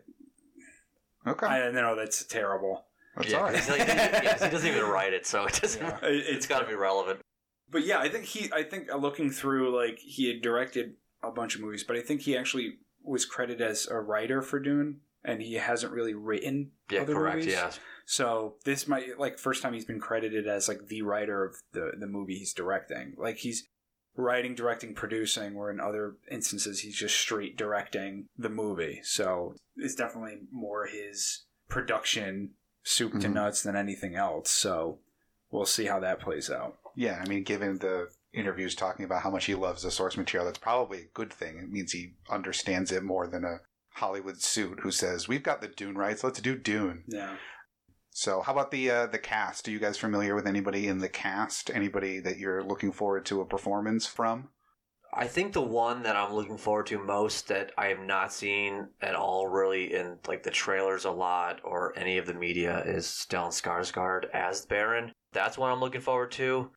Okay. 1.26 1.46
I 1.46 1.70
know 1.70 1.96
that's 1.96 2.24
terrible. 2.24 2.86
That's 3.16 3.30
yeah, 3.30 3.38
all 3.38 3.50
'cause 3.50 3.68
right. 3.68 3.78
like- 3.80 3.88
yeah, 3.88 4.30
'cause 4.32 4.42
he 4.44 4.50
doesn't 4.50 4.68
even 4.70 4.86
write 4.88 5.12
it, 5.12 5.26
so 5.26 5.44
it 5.44 5.60
doesn't. 5.60 5.82
Yeah. 5.82 5.98
It's 6.02 6.28
It's 6.28 6.46
got 6.46 6.60
to 6.60 6.66
be 6.66 6.74
relevant. 6.74 7.20
But 7.68 7.84
yeah, 7.84 7.98
I 7.98 8.08
think 8.08 8.24
he. 8.24 8.50
I 8.52 8.62
think 8.62 8.90
uh, 8.90 8.96
looking 8.96 9.30
through, 9.30 9.76
like 9.76 9.98
he 9.98 10.28
had 10.32 10.42
directed 10.42 10.94
a 11.22 11.30
bunch 11.30 11.54
of 11.54 11.60
movies, 11.60 11.84
but 11.84 11.96
I 11.96 12.00
think 12.00 12.22
he 12.22 12.36
actually 12.36 12.78
was 13.02 13.24
credited 13.24 13.60
as 13.66 13.86
a 13.88 13.98
writer 14.00 14.40
for 14.42 14.58
Dune, 14.58 15.00
and 15.24 15.42
he 15.42 15.54
hasn't 15.54 15.92
really 15.92 16.14
written. 16.14 16.70
Yeah, 16.90 17.02
other 17.02 17.14
correct. 17.14 17.36
movies. 17.38 17.52
Yeah, 17.52 17.70
So 18.10 18.56
this 18.64 18.88
might 18.88 19.20
like 19.20 19.38
first 19.38 19.62
time 19.62 19.72
he's 19.72 19.84
been 19.84 20.00
credited 20.00 20.48
as 20.48 20.66
like 20.66 20.88
the 20.88 21.02
writer 21.02 21.44
of 21.44 21.54
the 21.70 21.92
the 21.96 22.08
movie 22.08 22.34
he's 22.34 22.52
directing. 22.52 23.14
Like 23.16 23.36
he's 23.36 23.68
writing, 24.17 24.56
directing, 24.56 24.96
producing, 24.96 25.55
where 25.55 25.70
in 25.70 25.79
other 25.79 26.17
instances 26.29 26.81
he's 26.81 26.96
just 26.96 27.17
straight 27.17 27.56
directing 27.56 28.26
the 28.36 28.48
movie. 28.48 28.98
So 29.05 29.55
it's 29.76 29.94
definitely 29.94 30.38
more 30.50 30.86
his 30.86 31.44
production 31.69 32.55
soup 32.82 33.12
to 33.20 33.29
Mhm. 33.29 33.34
nuts 33.34 33.62
than 33.62 33.76
anything 33.76 34.17
else. 34.17 34.50
So 34.50 34.98
we'll 35.52 35.64
see 35.64 35.84
how 35.84 36.00
that 36.00 36.19
plays 36.19 36.50
out. 36.50 36.81
Yeah, 36.96 37.22
I 37.24 37.29
mean, 37.29 37.44
given 37.44 37.79
the 37.79 38.10
interviews 38.32 38.74
talking 38.74 39.05
about 39.05 39.22
how 39.22 39.31
much 39.31 39.44
he 39.44 39.55
loves 39.55 39.84
the 39.84 39.93
source 39.93 40.17
material, 40.17 40.46
that's 40.46 40.58
probably 40.58 41.02
a 41.02 41.14
good 41.14 41.32
thing. 41.32 41.58
It 41.58 41.70
means 41.70 41.93
he 41.93 42.14
understands 42.29 42.90
it 42.90 43.05
more 43.05 43.29
than 43.29 43.44
a 43.44 43.60
Hollywood 43.90 44.43
suit 44.43 44.81
who 44.81 44.90
says, 44.90 45.29
"We've 45.29 45.44
got 45.44 45.60
the 45.60 45.69
Dune 45.69 45.96
rights. 45.96 46.24
Let's 46.24 46.40
do 46.40 46.56
Dune." 46.56 47.05
Yeah. 47.06 47.36
So, 48.20 48.43
how 48.43 48.53
about 48.53 48.70
the 48.70 48.91
uh, 48.91 49.06
the 49.06 49.19
cast? 49.19 49.67
Are 49.67 49.70
you 49.70 49.79
guys 49.79 49.96
familiar 49.96 50.34
with 50.34 50.46
anybody 50.46 50.89
in 50.89 50.98
the 50.98 51.08
cast? 51.08 51.70
Anybody 51.70 52.20
that 52.20 52.36
you're 52.36 52.62
looking 52.62 52.93
forward 52.93 53.24
to 53.24 53.41
a 53.41 53.46
performance 53.46 54.06
from? 54.06 54.50
I 55.15 55.27
think 55.27 55.55
the 55.55 55.62
one 55.62 56.03
that 56.03 56.17
I'm 56.17 56.34
looking 56.34 56.58
forward 56.58 56.89
to 56.89 57.03
most 57.03 57.48
that 57.48 57.72
I 57.79 57.86
have 57.86 58.00
not 58.00 58.31
seen 58.31 58.89
at 59.00 59.15
all, 59.15 59.48
really, 59.48 59.94
in 59.94 60.19
like 60.29 60.43
the 60.43 60.50
trailers 60.50 61.06
a 61.06 61.10
lot 61.10 61.62
or 61.65 61.98
any 61.98 62.19
of 62.19 62.27
the 62.27 62.34
media, 62.34 62.82
is 62.84 63.06
Stellan 63.06 63.58
Skarsgård 63.58 64.29
as 64.34 64.60
the 64.60 64.69
Baron. 64.69 65.12
That's 65.32 65.56
what 65.56 65.72
I'm 65.72 65.81
looking 65.81 66.03
forward 66.03 66.32
to, 66.32 66.72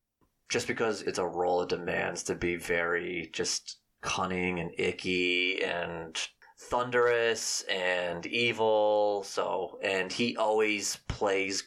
just 0.47 0.65
because 0.65 1.01
it's 1.01 1.19
a 1.19 1.27
role 1.27 1.59
that 1.59 1.77
demands 1.77 2.23
to 2.23 2.35
be 2.35 2.55
very 2.55 3.29
just 3.33 3.79
cunning 4.01 4.62
and 4.62 4.71
icky 4.77 5.62
and 5.62 6.17
thunderous 6.70 7.62
and 7.63 8.25
evil. 8.25 9.24
So, 9.25 9.79
and 9.84 10.12
he 10.12 10.36
always 10.38 10.98
plays 11.08 11.63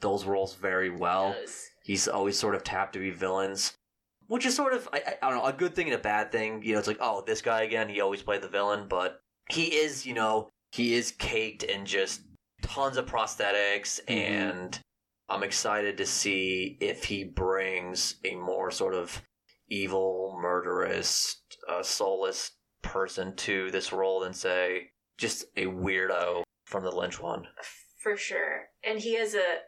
those 0.00 0.24
roles 0.24 0.54
very 0.54 0.90
well. 0.90 1.32
Does. 1.32 1.64
He's 1.84 2.08
always 2.08 2.38
sort 2.38 2.54
of 2.54 2.64
tapped 2.64 2.94
to 2.94 2.98
be 2.98 3.10
villains, 3.10 3.74
which 4.26 4.44
is 4.44 4.54
sort 4.54 4.72
of 4.72 4.88
I, 4.92 5.14
I, 5.22 5.30
don't 5.30 5.38
know 5.38 5.46
a 5.46 5.52
good 5.52 5.74
thing 5.74 5.86
and 5.86 5.94
a 5.94 6.02
bad 6.02 6.32
thing. 6.32 6.62
You 6.62 6.72
know, 6.72 6.78
it's 6.78 6.88
like 6.88 6.98
oh 7.00 7.22
this 7.26 7.42
guy 7.42 7.62
again. 7.62 7.88
He 7.88 8.00
always 8.00 8.22
played 8.22 8.42
the 8.42 8.48
villain, 8.48 8.86
but 8.88 9.20
he 9.50 9.74
is 9.74 10.04
you 10.04 10.14
know 10.14 10.48
he 10.72 10.94
is 10.94 11.12
caked 11.12 11.62
in 11.62 11.86
just 11.86 12.22
tons 12.62 12.96
of 12.96 13.06
prosthetics, 13.06 14.00
Mhm. 14.04 14.10
and 14.10 14.80
I'm 15.28 15.42
excited 15.42 15.96
to 15.98 16.06
see 16.06 16.76
if 16.80 17.04
he 17.04 17.24
brings 17.24 18.16
a 18.24 18.34
more 18.34 18.70
sort 18.70 18.94
of 18.94 19.22
evil, 19.68 20.36
murderous, 20.40 21.40
uh, 21.68 21.82
soulless 21.82 22.52
person 22.86 23.34
to 23.36 23.70
this 23.70 23.92
role 23.92 24.20
than 24.20 24.32
say 24.32 24.90
just 25.18 25.44
a 25.56 25.66
weirdo 25.66 26.42
from 26.64 26.84
the 26.84 26.90
Lynch 26.94 27.20
one. 27.20 27.46
for 28.02 28.16
sure. 28.16 28.66
And 28.84 29.00
he 29.00 29.14
has 29.16 29.34
a 29.34 29.58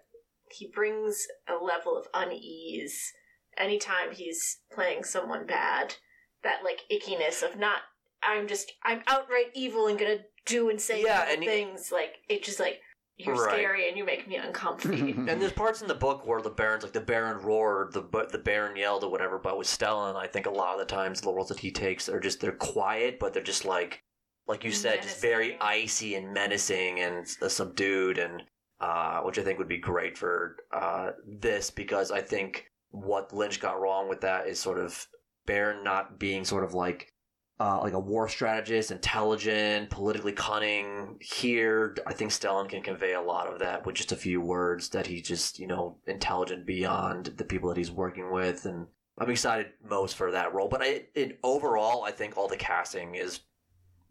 he 0.51 0.71
brings 0.75 1.27
a 1.49 1.63
level 1.63 1.97
of 1.97 2.07
unease 2.15 3.13
anytime 3.57 4.13
he's 4.13 4.59
playing 4.73 5.05
someone 5.05 5.47
bad. 5.47 5.97
That 6.43 6.61
like 6.65 6.81
ickiness 6.91 7.43
of 7.43 7.59
not 7.59 7.81
I'm 8.23 8.47
just 8.47 8.73
I'm 8.85 9.03
outright 9.07 9.47
evil 9.55 9.87
and 9.89 9.99
gonna 9.99 10.19
do 10.47 10.71
and 10.71 10.81
say 10.81 11.03
Yeah, 11.03 11.27
and 11.31 11.43
he- 11.43 11.49
things. 11.49 11.91
like 11.93 12.15
it 12.29 12.43
just 12.45 12.61
like 12.61 12.81
you're 13.19 13.35
Right. 13.35 13.55
scary 13.55 13.89
and 13.89 13.97
you 13.97 14.05
make 14.05 14.27
me 14.29 14.37
uncomfy. 14.37 15.13
And 15.29 15.43
there's 15.43 15.53
parts 15.53 15.83
in 15.83 15.89
the 15.89 15.95
book 15.95 16.27
where 16.27 16.41
the 16.41 16.51
Baron's 16.51 16.85
like 16.85 16.93
the 16.93 17.01
Baron 17.01 17.39
roared, 17.45 17.93
the 17.93 18.03
the 18.31 18.39
Baron 18.39 18.77
yelled 18.77 19.05
or 19.05 19.11
whatever. 19.11 19.39
But 19.39 19.59
with 19.59 19.67
Stellan, 19.67 20.17
I 20.17 20.27
think 20.27 20.47
a 20.47 20.51
lot 20.51 20.75
of 20.75 20.79
the 20.79 20.95
times 20.95 21.21
the 21.21 21.33
roles 21.33 21.49
that 21.49 21.59
he 21.61 21.71
takes 21.71 22.09
are 22.09 22.21
just 22.21 22.41
they're 22.41 22.53
quiet, 22.53 23.19
but 23.19 23.35
they're 23.35 23.43
just 23.43 23.65
like, 23.65 24.03
like 24.47 24.65
you 24.65 24.71
said, 24.71 25.03
just 25.03 25.21
very 25.21 25.59
icy 25.61 26.15
and 26.15 26.33
menacing 26.33 27.01
and 27.01 27.27
uh, 27.43 27.49
subdued, 27.49 28.19
and 28.19 28.45
uh, 28.81 29.21
which 29.23 29.39
I 29.39 29.43
think 29.43 29.59
would 29.59 29.69
be 29.69 29.79
great 29.79 30.17
for 30.17 30.57
uh, 30.73 31.11
this 31.27 31.71
because 31.71 32.11
I 32.13 32.21
think 32.23 32.67
what 32.91 33.35
Lynch 33.35 33.59
got 33.61 33.81
wrong 33.81 34.09
with 34.09 34.21
that 34.21 34.47
is 34.47 34.59
sort 34.61 34.79
of 34.79 35.07
Baron 35.45 35.83
not 35.83 36.19
being 36.21 36.45
sort 36.45 36.63
of 36.65 36.73
like 36.73 37.13
uh, 37.61 37.81
like 37.83 37.93
a 37.93 37.99
war 37.99 38.29
strategist, 38.29 38.91
intelligent, 38.91 39.91
politically 39.91 40.33
cunning. 40.33 41.17
Here, 41.21 41.97
I 42.07 42.12
think 42.12 42.31
Stellan 42.31 42.69
can 42.69 42.83
convey 42.83 43.15
a 43.15 43.21
lot 43.21 43.53
of 43.53 43.59
that 43.61 43.85
with 43.85 43.97
just 43.97 44.12
a 44.12 44.17
few 44.17 44.41
words. 44.41 44.91
That 44.91 45.07
he's 45.07 45.27
just 45.27 45.59
you 45.59 45.67
know 45.67 45.99
intelligent 46.07 46.67
beyond 46.67 47.27
the 47.37 47.45
people 47.45 47.69
that 47.69 47.79
he's 47.79 47.91
working 47.91 48.31
with, 48.33 48.65
and 48.65 48.87
I'm 49.19 49.31
excited 49.31 49.73
most 49.88 50.17
for 50.17 50.31
that 50.33 50.55
role. 50.55 50.69
But 50.69 50.83
I, 50.83 51.07
it, 51.15 51.38
overall, 51.43 52.05
I 52.05 52.12
think 52.12 52.37
all 52.37 52.49
the 52.49 52.57
casting 52.57 53.15
is 53.17 53.41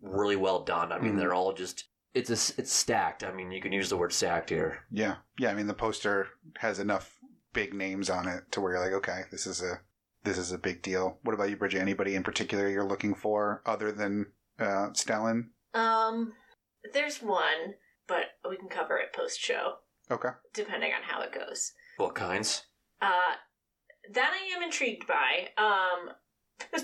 really 0.01 0.35
well 0.35 0.63
done. 0.63 0.91
I 0.91 0.99
mean, 0.99 1.13
Mhm. 1.13 1.17
they're 1.19 1.33
all 1.33 1.53
just 1.53 1.85
it's 2.13 2.29
a, 2.29 2.59
it's 2.59 2.71
stacked. 2.73 3.23
I 3.23 3.31
mean, 3.31 3.51
you 3.51 3.61
can 3.61 3.71
use 3.71 3.89
the 3.89 3.97
word 3.97 4.11
stacked 4.11 4.49
here. 4.49 4.79
Yeah, 4.91 5.17
yeah. 5.39 5.51
I 5.51 5.53
mean, 5.53 5.67
the 5.67 5.73
poster 5.73 6.27
has 6.57 6.79
enough 6.79 7.13
big 7.53 7.73
names 7.73 8.09
on 8.09 8.27
it 8.27 8.43
to 8.51 8.61
where 8.61 8.73
you're 8.73 8.83
like, 8.83 8.93
okay, 8.93 9.21
this 9.31 9.45
is 9.47 9.61
a 9.61 9.79
this 10.23 10.37
is 10.37 10.51
a 10.51 10.57
big 10.57 10.81
deal. 10.81 11.19
What 11.23 11.33
about 11.33 11.49
you, 11.49 11.55
Bridget? 11.57 11.79
Anybody 11.81 12.15
in 12.15 12.23
particular 12.23 12.67
you're 12.69 12.87
looking 12.87 13.15
for 13.15 13.61
other 13.65 13.91
than 13.91 14.27
uh, 14.59 14.89
Stellan? 14.93 15.47
um 15.73 16.33
there's 16.93 17.21
one, 17.21 17.75
but 18.07 18.23
we 18.49 18.55
can 18.57 18.69
cover 18.69 18.97
it 18.97 19.13
post 19.13 19.39
show, 19.39 19.73
Okay. 20.09 20.29
depending 20.53 20.91
on 20.93 21.01
how 21.03 21.21
it 21.21 21.31
goes. 21.33 21.71
What 21.97 22.15
kinds? 22.15 22.63
Uh 23.01 23.35
that 24.13 24.31
I 24.33 24.55
am 24.55 24.63
intrigued 24.63 25.05
by. 25.07 25.49
Um 25.57 26.09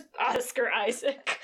Oscar 0.19 0.69
Isaac. 0.71 1.39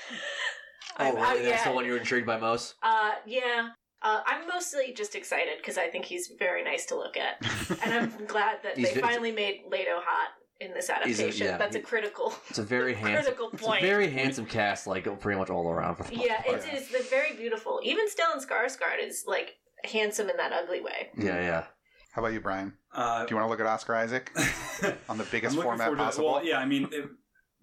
Oh, 0.98 1.04
I'm- 1.04 1.16
really? 1.16 1.46
uh, 1.46 1.50
That's 1.50 1.64
the 1.64 1.72
one 1.72 1.84
you're 1.86 1.96
intrigued 1.96 2.26
by 2.26 2.36
most. 2.38 2.74
Uh, 2.82 3.12
yeah. 3.26 3.70
Uh, 4.02 4.20
I'm 4.26 4.46
mostly 4.48 4.92
just 4.94 5.14
excited 5.14 5.54
because 5.58 5.76
I 5.78 5.88
think 5.88 6.04
he's 6.06 6.32
very 6.38 6.62
nice 6.64 6.86
to 6.86 6.96
look 6.96 7.16
at, 7.18 7.36
and 7.84 7.92
I'm 7.92 8.26
glad 8.26 8.58
that 8.62 8.76
they 8.76 8.94
finally 8.94 9.30
made 9.32 9.62
Leto 9.68 10.00
hot 10.02 10.28
in 10.60 10.74
this 10.74 10.90
adaptation. 10.90 11.46
yeah, 11.46 11.56
That's 11.56 11.74
he- 11.74 11.80
a 11.82 11.84
critical. 11.84 12.34
It's 12.48 12.58
a 12.58 12.62
very 12.62 12.94
handsome, 13.02 13.22
Critical 13.24 13.50
it's 13.52 13.62
point. 13.62 13.82
a 13.82 13.86
very 13.86 14.10
handsome 14.10 14.46
cast, 14.46 14.86
like 14.86 15.04
pretty 15.20 15.38
much 15.38 15.50
all 15.50 15.68
around. 15.68 15.96
For 15.96 16.04
the 16.04 16.16
Yeah, 16.16 16.42
part. 16.42 16.56
it's, 16.58 16.66
it's 16.70 16.88
they're 16.92 17.02
very 17.02 17.34
beautiful. 17.36 17.80
Even 17.82 18.06
Stellan 18.08 18.44
Skarsgård 18.44 19.02
is 19.02 19.24
like 19.26 19.56
handsome 19.84 20.28
in 20.28 20.36
that 20.36 20.52
ugly 20.52 20.80
way. 20.80 21.08
yeah, 21.16 21.40
yeah. 21.40 21.64
How 22.12 22.22
about 22.22 22.32
you, 22.34 22.40
Brian? 22.40 22.74
Uh, 22.92 23.24
Do 23.24 23.30
you 23.30 23.36
want 23.36 23.46
to 23.46 23.50
look 23.50 23.60
at 23.60 23.66
Oscar 23.66 23.94
Isaac 23.94 24.32
on 25.08 25.16
the 25.16 25.24
biggest 25.30 25.56
format 25.56 25.96
possible? 25.96 26.26
Well, 26.32 26.44
yeah, 26.44 26.58
I 26.58 26.66
mean, 26.66 26.88
it, 26.92 27.08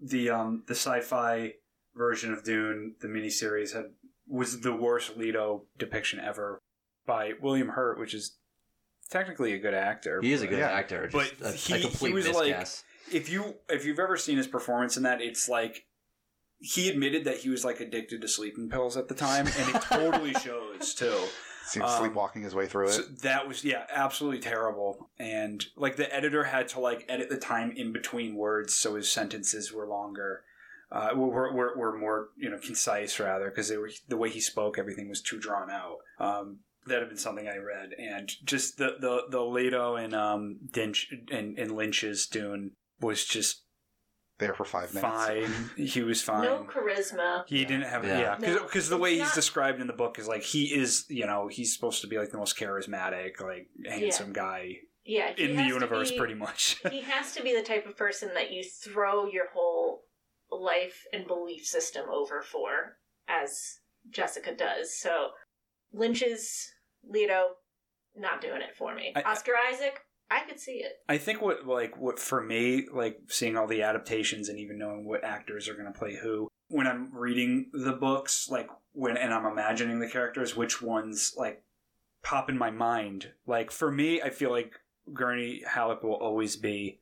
the 0.00 0.30
um 0.30 0.64
the 0.66 0.74
sci-fi 0.74 1.54
version 1.94 2.32
of 2.32 2.44
Dune, 2.44 2.94
the 3.00 3.08
miniseries, 3.08 3.74
had 3.74 3.90
was 4.26 4.60
the 4.62 4.72
worst 4.74 5.16
Leto 5.16 5.64
depiction 5.78 6.18
ever 6.18 6.58
by 7.06 7.32
William 7.42 7.68
Hurt, 7.68 7.98
which 7.98 8.14
is 8.14 8.36
technically 9.10 9.52
a 9.52 9.58
good 9.58 9.74
actor. 9.74 10.20
He 10.22 10.32
is 10.32 10.40
a 10.42 10.46
good 10.46 10.58
Yeah. 10.60 10.70
actor. 10.70 11.08
But 11.12 11.32
a, 11.42 11.52
he- 11.52 11.74
a 11.74 11.76
he 11.76 11.82
complete 11.84 12.14
was 12.14 12.26
like- 12.28 12.48
miscast. 12.48 12.84
If 13.12 13.30
you 13.30 13.54
if 13.68 13.84
you've 13.84 13.98
ever 13.98 14.16
seen 14.16 14.36
his 14.36 14.46
performance 14.46 14.96
in 14.96 15.02
that, 15.04 15.20
it's 15.20 15.48
like 15.48 15.86
he 16.60 16.88
admitted 16.88 17.24
that 17.24 17.38
he 17.38 17.48
was 17.48 17.64
like 17.64 17.80
addicted 17.80 18.20
to 18.20 18.28
sleeping 18.28 18.68
pills 18.68 18.96
at 18.96 19.08
the 19.08 19.14
time, 19.14 19.46
and 19.46 19.74
it 19.74 19.82
totally 19.82 20.32
shows 20.44 20.94
too. 20.94 21.18
Seems 21.64 21.90
um, 21.90 21.98
sleepwalking 21.98 22.42
his 22.42 22.54
way 22.54 22.66
through 22.66 22.88
it. 22.88 22.92
So 22.92 23.02
that 23.22 23.46
was 23.46 23.64
yeah, 23.64 23.84
absolutely 23.90 24.40
terrible. 24.40 25.10
And 25.18 25.64
like 25.76 25.96
the 25.96 26.14
editor 26.14 26.44
had 26.44 26.68
to 26.68 26.80
like 26.80 27.04
edit 27.08 27.28
the 27.28 27.36
time 27.36 27.72
in 27.76 27.92
between 27.92 28.36
words 28.36 28.74
so 28.74 28.94
his 28.94 29.10
sentences 29.10 29.72
were 29.72 29.86
longer. 29.86 30.44
Uh, 30.90 31.10
were, 31.14 31.52
were, 31.52 31.76
were 31.76 31.98
more 31.98 32.30
you 32.38 32.48
know 32.48 32.58
concise 32.58 33.20
rather 33.20 33.50
because 33.50 33.68
they 33.68 33.76
were 33.76 33.90
the 34.08 34.16
way 34.16 34.30
he 34.30 34.40
spoke 34.40 34.78
everything 34.78 35.08
was 35.08 35.20
too 35.20 35.38
drawn 35.38 35.70
out. 35.70 35.98
Um, 36.18 36.60
that 36.86 37.00
had 37.00 37.08
been 37.08 37.18
something 37.18 37.46
I 37.46 37.58
read 37.58 37.90
and 37.98 38.30
just 38.44 38.78
the 38.78 38.96
the 38.98 39.24
the 39.28 39.42
Leto 39.42 39.96
and 39.96 40.14
um 40.14 40.56
Dinch 40.72 41.06
and, 41.30 41.58
and 41.58 41.72
Lynch's 41.72 42.26
Dune 42.26 42.72
was 43.00 43.24
just 43.24 43.62
there 44.38 44.54
for 44.54 44.64
five 44.64 44.94
minutes. 44.94 45.12
fine. 45.26 45.52
He 45.86 46.02
was 46.02 46.22
fine. 46.22 46.44
No 46.44 46.64
charisma. 46.64 47.44
He 47.46 47.64
didn't 47.64 47.88
have 47.88 48.04
Yeah. 48.04 48.36
yeah 48.40 48.60
because 48.60 48.88
No, 48.90 48.96
the 48.96 49.02
way 49.02 49.10
it's 49.12 49.18
he's 49.20 49.28
not- 49.30 49.34
described 49.34 49.80
in 49.80 49.86
the 49.86 49.92
book 49.92 50.18
is 50.18 50.28
like 50.28 50.42
he 50.42 50.66
is 50.74 51.04
you 51.08 51.26
know 51.26 51.48
he's 51.48 51.74
supposed 51.74 52.00
to 52.02 52.06
be 52.06 52.18
like 52.18 52.30
the 52.30 52.38
most 52.38 52.56
charismatic 52.58 53.40
like 53.40 53.68
handsome 53.86 54.32
guy 54.32 54.76
Yeah, 55.04 55.32
in 55.36 55.56
the 55.56 55.64
universe 55.64 56.10
be- 56.12 56.18
pretty 56.18 56.34
much. 56.34 56.78
he 56.90 57.00
has 57.02 57.34
to 57.34 57.42
be 57.42 57.54
the 57.54 57.62
type 57.62 57.86
of 57.86 57.96
person 57.96 58.30
that 58.34 58.52
you 58.52 58.62
throw 58.62 59.26
your 59.26 59.48
whole 59.52 60.02
life 60.50 61.04
and 61.12 61.26
belief 61.26 61.66
system 61.66 62.06
over 62.10 62.40
for, 62.42 62.98
as 63.28 63.80
Jessica 64.10 64.54
does. 64.54 64.96
So 64.98 65.30
Lynch's 65.92 66.70
Leto 67.04 67.48
not 68.16 68.40
doing 68.40 68.60
it 68.62 68.76
for 68.76 68.94
me. 68.94 69.12
I- 69.16 69.22
Oscar 69.22 69.52
Isaac, 69.72 70.00
I 70.30 70.40
could 70.40 70.60
see 70.60 70.82
it. 70.82 71.00
I 71.08 71.18
think 71.18 71.40
what 71.40 71.66
like 71.66 71.96
what 71.96 72.18
for 72.18 72.42
me 72.42 72.86
like 72.92 73.18
seeing 73.28 73.56
all 73.56 73.66
the 73.66 73.82
adaptations 73.82 74.48
and 74.48 74.58
even 74.58 74.78
knowing 74.78 75.04
what 75.04 75.24
actors 75.24 75.68
are 75.68 75.74
going 75.74 75.90
to 75.90 75.98
play 75.98 76.16
who 76.16 76.48
when 76.68 76.86
I'm 76.86 77.14
reading 77.16 77.70
the 77.72 77.92
books 77.92 78.48
like 78.50 78.68
when 78.92 79.16
and 79.16 79.32
I'm 79.32 79.46
imagining 79.46 80.00
the 80.00 80.08
characters 80.08 80.54
which 80.54 80.82
ones 80.82 81.34
like 81.36 81.62
pop 82.22 82.50
in 82.50 82.58
my 82.58 82.70
mind 82.70 83.32
like 83.46 83.70
for 83.70 83.90
me 83.90 84.20
I 84.20 84.30
feel 84.30 84.50
like 84.50 84.74
Gurney 85.14 85.62
Halleck 85.66 86.02
will 86.02 86.12
always 86.12 86.56
be 86.56 87.00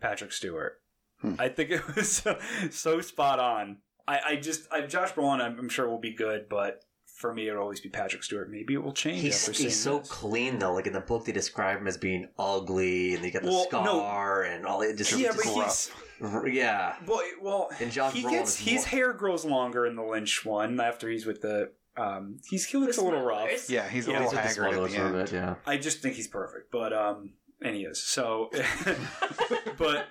Patrick 0.00 0.30
Stewart. 0.30 0.80
Hmm. 1.20 1.34
I 1.36 1.48
think 1.48 1.70
it 1.70 1.96
was 1.96 2.12
so, 2.12 2.38
so 2.70 3.00
spot 3.00 3.40
on. 3.40 3.78
I, 4.06 4.20
I 4.24 4.36
just 4.36 4.68
I, 4.70 4.82
Josh 4.82 5.12
Brolin 5.12 5.40
I'm, 5.40 5.58
I'm 5.58 5.68
sure 5.68 5.88
will 5.88 5.98
be 5.98 6.14
good 6.14 6.48
but 6.48 6.84
for 7.18 7.34
me 7.34 7.48
it'll 7.48 7.60
always 7.62 7.80
be 7.80 7.88
Patrick 7.88 8.22
Stewart. 8.22 8.48
Maybe 8.50 8.74
it 8.74 8.82
will 8.82 8.92
change 8.92 9.20
He's, 9.22 9.48
after 9.48 9.62
he's 9.64 9.78
so 9.78 9.98
this. 9.98 10.08
clean 10.08 10.58
though. 10.58 10.72
Like 10.72 10.86
in 10.86 10.92
the 10.92 11.00
book, 11.00 11.24
they 11.24 11.32
describe 11.32 11.78
him 11.80 11.86
as 11.88 11.96
being 11.96 12.28
ugly, 12.38 13.14
and 13.14 13.24
they 13.24 13.30
got 13.30 13.42
the 13.42 13.48
Well, 13.48 13.66
no. 13.72 13.84
scar 13.84 14.42
and 14.44 14.64
all. 14.64 14.82
It 14.82 14.96
just, 14.96 15.12
yeah, 15.18 15.32
just- 15.32 15.44
but 15.44 16.44
he's 16.46 16.54
yeah. 16.54 16.96
Well, 17.06 17.22
well, 17.42 17.70
And 17.80 17.90
Josh 17.92 18.12
he 18.14 18.22
Brolin 18.22 18.30
gets 18.30 18.58
is 18.60 18.66
his 18.66 18.74
more- 18.80 18.86
hair 18.86 19.12
grows 19.12 19.44
longer 19.44 19.86
in 19.86 19.96
the 19.96 20.02
Lynch 20.02 20.44
one 20.44 20.80
after 20.80 21.08
he's 21.10 21.26
with 21.26 21.42
the. 21.42 21.72
Um, 21.96 22.38
he's 22.48 22.64
he 22.66 22.78
looks 22.78 22.96
The 22.96 23.02
a 23.02 23.04
little 23.04 23.22
rough. 23.24 23.68
Yeah, 23.68 23.88
he's 23.88 24.06
a 24.06 24.12
Yeah, 24.12 24.18
little 24.24 24.30
He's 24.40 24.56
haggard 24.56 24.74
at 24.84 24.90
the 24.90 24.96
end. 24.98 25.12
bit, 25.14 25.32
yeah. 25.32 25.54
I 25.66 25.76
just 25.78 26.00
think 26.00 26.14
he's 26.14 26.28
perfect, 26.28 26.70
but 26.70 26.92
um, 26.92 27.32
and 27.60 27.74
he 27.74 27.82
is. 27.82 28.00
So, 28.00 28.50
but 29.78 30.06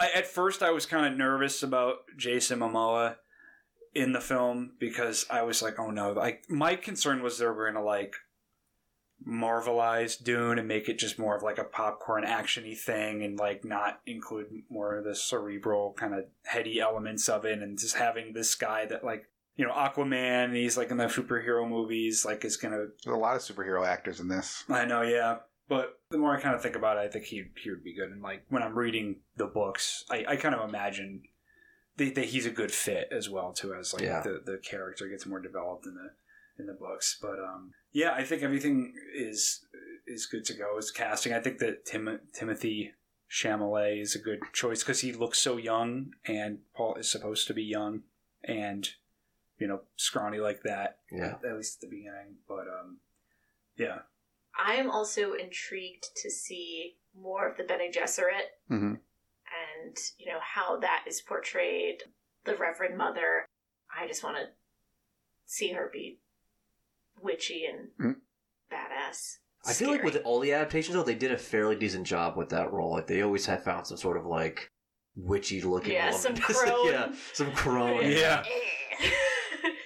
I, 0.00 0.10
at 0.14 0.26
first 0.26 0.62
I 0.62 0.70
was 0.70 0.86
kind 0.86 1.06
of 1.06 1.16
nervous 1.16 1.62
about 1.62 1.98
Jason 2.16 2.58
Momoa 2.60 3.16
in 3.98 4.12
the 4.12 4.20
film 4.20 4.72
because 4.78 5.26
I 5.28 5.42
was 5.42 5.60
like, 5.60 5.78
oh 5.78 5.90
no, 5.90 6.12
like 6.12 6.44
my 6.48 6.76
concern 6.76 7.20
was 7.20 7.38
they 7.38 7.46
were 7.46 7.70
gonna 7.70 7.84
like 7.84 8.14
marvelize 9.26 10.22
Dune 10.22 10.60
and 10.60 10.68
make 10.68 10.88
it 10.88 10.98
just 10.98 11.18
more 11.18 11.36
of 11.36 11.42
like 11.42 11.58
a 11.58 11.64
popcorn 11.64 12.24
actiony 12.24 12.78
thing 12.78 13.24
and 13.24 13.36
like 13.36 13.64
not 13.64 14.00
include 14.06 14.46
more 14.70 14.96
of 14.96 15.04
the 15.04 15.16
cerebral 15.16 15.94
kind 15.94 16.14
of 16.14 16.26
heady 16.44 16.80
elements 16.80 17.28
of 17.28 17.44
it 17.44 17.58
and 17.58 17.76
just 17.76 17.96
having 17.96 18.32
this 18.32 18.54
guy 18.54 18.86
that 18.86 19.04
like 19.04 19.24
you 19.56 19.66
know 19.66 19.72
Aquaman 19.72 20.54
he's 20.54 20.76
like 20.76 20.92
in 20.92 20.96
the 20.96 21.06
superhero 21.06 21.68
movies 21.68 22.24
like 22.24 22.44
is 22.44 22.56
gonna 22.56 22.86
There's 23.04 23.16
a 23.16 23.18
lot 23.18 23.34
of 23.34 23.42
superhero 23.42 23.84
actors 23.84 24.20
in 24.20 24.28
this. 24.28 24.62
I 24.68 24.84
know 24.84 25.02
yeah. 25.02 25.38
But 25.68 25.98
the 26.10 26.16
more 26.16 26.34
I 26.34 26.40
kind 26.40 26.54
of 26.54 26.62
think 26.62 26.76
about 26.76 26.98
it 26.98 27.00
I 27.00 27.08
think 27.08 27.24
he 27.24 27.42
he 27.60 27.70
would 27.70 27.82
be 27.82 27.96
good. 27.96 28.10
And 28.10 28.22
like 28.22 28.44
when 28.48 28.62
I'm 28.62 28.78
reading 28.78 29.16
the 29.36 29.46
books 29.46 30.04
I, 30.08 30.24
I 30.28 30.36
kind 30.36 30.54
of 30.54 30.66
imagine 30.68 31.22
that, 31.98 32.14
that 32.14 32.24
he's 32.26 32.46
a 32.46 32.50
good 32.50 32.72
fit 32.72 33.08
as 33.12 33.28
well 33.28 33.52
too 33.52 33.74
as 33.74 33.92
like 33.92 34.02
Yeah. 34.02 34.22
the, 34.22 34.40
the 34.44 34.58
character 34.58 35.06
gets 35.08 35.26
more 35.26 35.40
developed 35.40 35.86
in 35.86 35.94
the 35.94 36.10
in 36.58 36.66
the 36.66 36.72
books. 36.72 37.18
But 37.20 37.38
um 37.38 37.72
yeah 37.92 38.12
I 38.12 38.24
think 38.24 38.42
everything 38.42 38.94
is 39.14 39.64
is 40.06 40.26
good 40.26 40.44
to 40.46 40.54
go 40.54 40.76
as 40.78 40.90
casting. 40.90 41.32
I 41.34 41.40
think 41.40 41.58
that 41.58 41.84
Tim, 41.84 42.20
Timothy 42.32 42.92
Chalamet 43.30 44.00
is 44.00 44.14
a 44.14 44.18
good 44.18 44.40
choice 44.54 44.82
because 44.82 45.00
he 45.00 45.12
looks 45.12 45.38
so 45.38 45.58
young 45.58 46.12
and 46.26 46.60
Paul 46.74 46.94
is 46.94 47.10
supposed 47.10 47.46
to 47.48 47.54
be 47.54 47.62
young 47.62 48.02
and 48.42 48.88
you 49.58 49.66
know 49.68 49.80
scrawny 49.96 50.38
like 50.38 50.62
that 50.62 50.98
Yeah. 51.12 51.34
at 51.48 51.56
least 51.56 51.82
at 51.82 51.90
the 51.90 51.96
beginning. 51.96 52.36
But 52.48 52.66
um 52.68 52.98
yeah. 53.76 53.98
I 54.60 54.74
am 54.74 54.90
also 54.90 55.34
intrigued 55.34 56.06
to 56.22 56.30
see 56.30 56.96
more 57.14 57.48
of 57.48 57.56
the 57.56 57.64
Bene 57.64 57.92
Gesserit 57.92 58.48
hmm 58.68 58.94
and 59.82 59.88
and 59.88 59.96
you 60.18 60.26
know 60.26 60.38
how 60.42 60.78
that 60.80 61.04
is 61.06 61.20
portrayed. 61.20 61.98
The 62.44 62.54
Reverend 62.56 62.96
Mother. 62.96 63.46
I 63.96 64.06
just 64.06 64.22
want 64.22 64.36
to 64.36 64.44
see 65.46 65.72
her 65.72 65.90
be 65.92 66.18
witchy 67.20 67.64
and 67.66 67.88
Mm. 68.00 68.20
badass. 68.72 69.38
I 69.66 69.72
feel 69.72 69.90
like 69.90 70.04
with 70.04 70.20
all 70.24 70.40
the 70.40 70.52
adaptations, 70.52 70.94
though, 70.94 71.02
they 71.02 71.14
did 71.14 71.32
a 71.32 71.38
fairly 71.38 71.74
decent 71.76 72.06
job 72.06 72.36
with 72.36 72.50
that 72.50 72.72
role. 72.72 72.92
Like 72.92 73.06
they 73.06 73.22
always 73.22 73.46
have 73.46 73.64
found 73.64 73.86
some 73.86 73.96
sort 73.96 74.16
of 74.16 74.24
like 74.24 74.70
witchy 75.16 75.60
looking 75.62 75.94
Yeah, 75.94 76.06
woman. 76.12 76.20
some 76.20 76.36
crone. 76.36 76.86
yeah, 76.92 77.12
some 77.32 77.52
crone. 77.52 78.10
Yeah. 78.10 78.44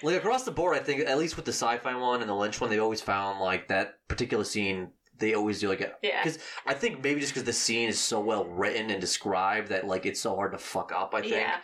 Like 0.03 0.17
across 0.17 0.43
the 0.43 0.51
board, 0.51 0.75
I 0.75 0.79
think 0.79 1.01
at 1.07 1.17
least 1.17 1.37
with 1.37 1.45
the 1.45 1.53
sci-fi 1.53 1.95
one 1.95 2.19
and 2.21 2.29
the 2.29 2.35
Lynch 2.35 2.59
one, 2.59 2.69
they 2.69 2.79
always 2.79 2.99
found 3.01 3.39
like 3.39 3.69
that 3.69 4.05
particular 4.09 4.43
scene. 4.43 4.91
They 5.19 5.33
always 5.35 5.59
do 5.59 5.69
like 5.69 5.81
a 5.81 5.93
yeah. 6.01 6.23
because 6.23 6.39
I 6.65 6.73
think 6.73 7.03
maybe 7.03 7.19
just 7.19 7.33
because 7.33 7.45
the 7.45 7.53
scene 7.53 7.87
is 7.87 7.99
so 7.99 8.19
well 8.19 8.45
written 8.45 8.89
and 8.89 8.99
described 8.99 9.69
that 9.69 9.87
like 9.87 10.05
it's 10.05 10.19
so 10.19 10.35
hard 10.35 10.51
to 10.53 10.57
fuck 10.57 10.91
up. 10.91 11.13
I 11.13 11.21
think. 11.21 11.33
Yeah. 11.33 11.57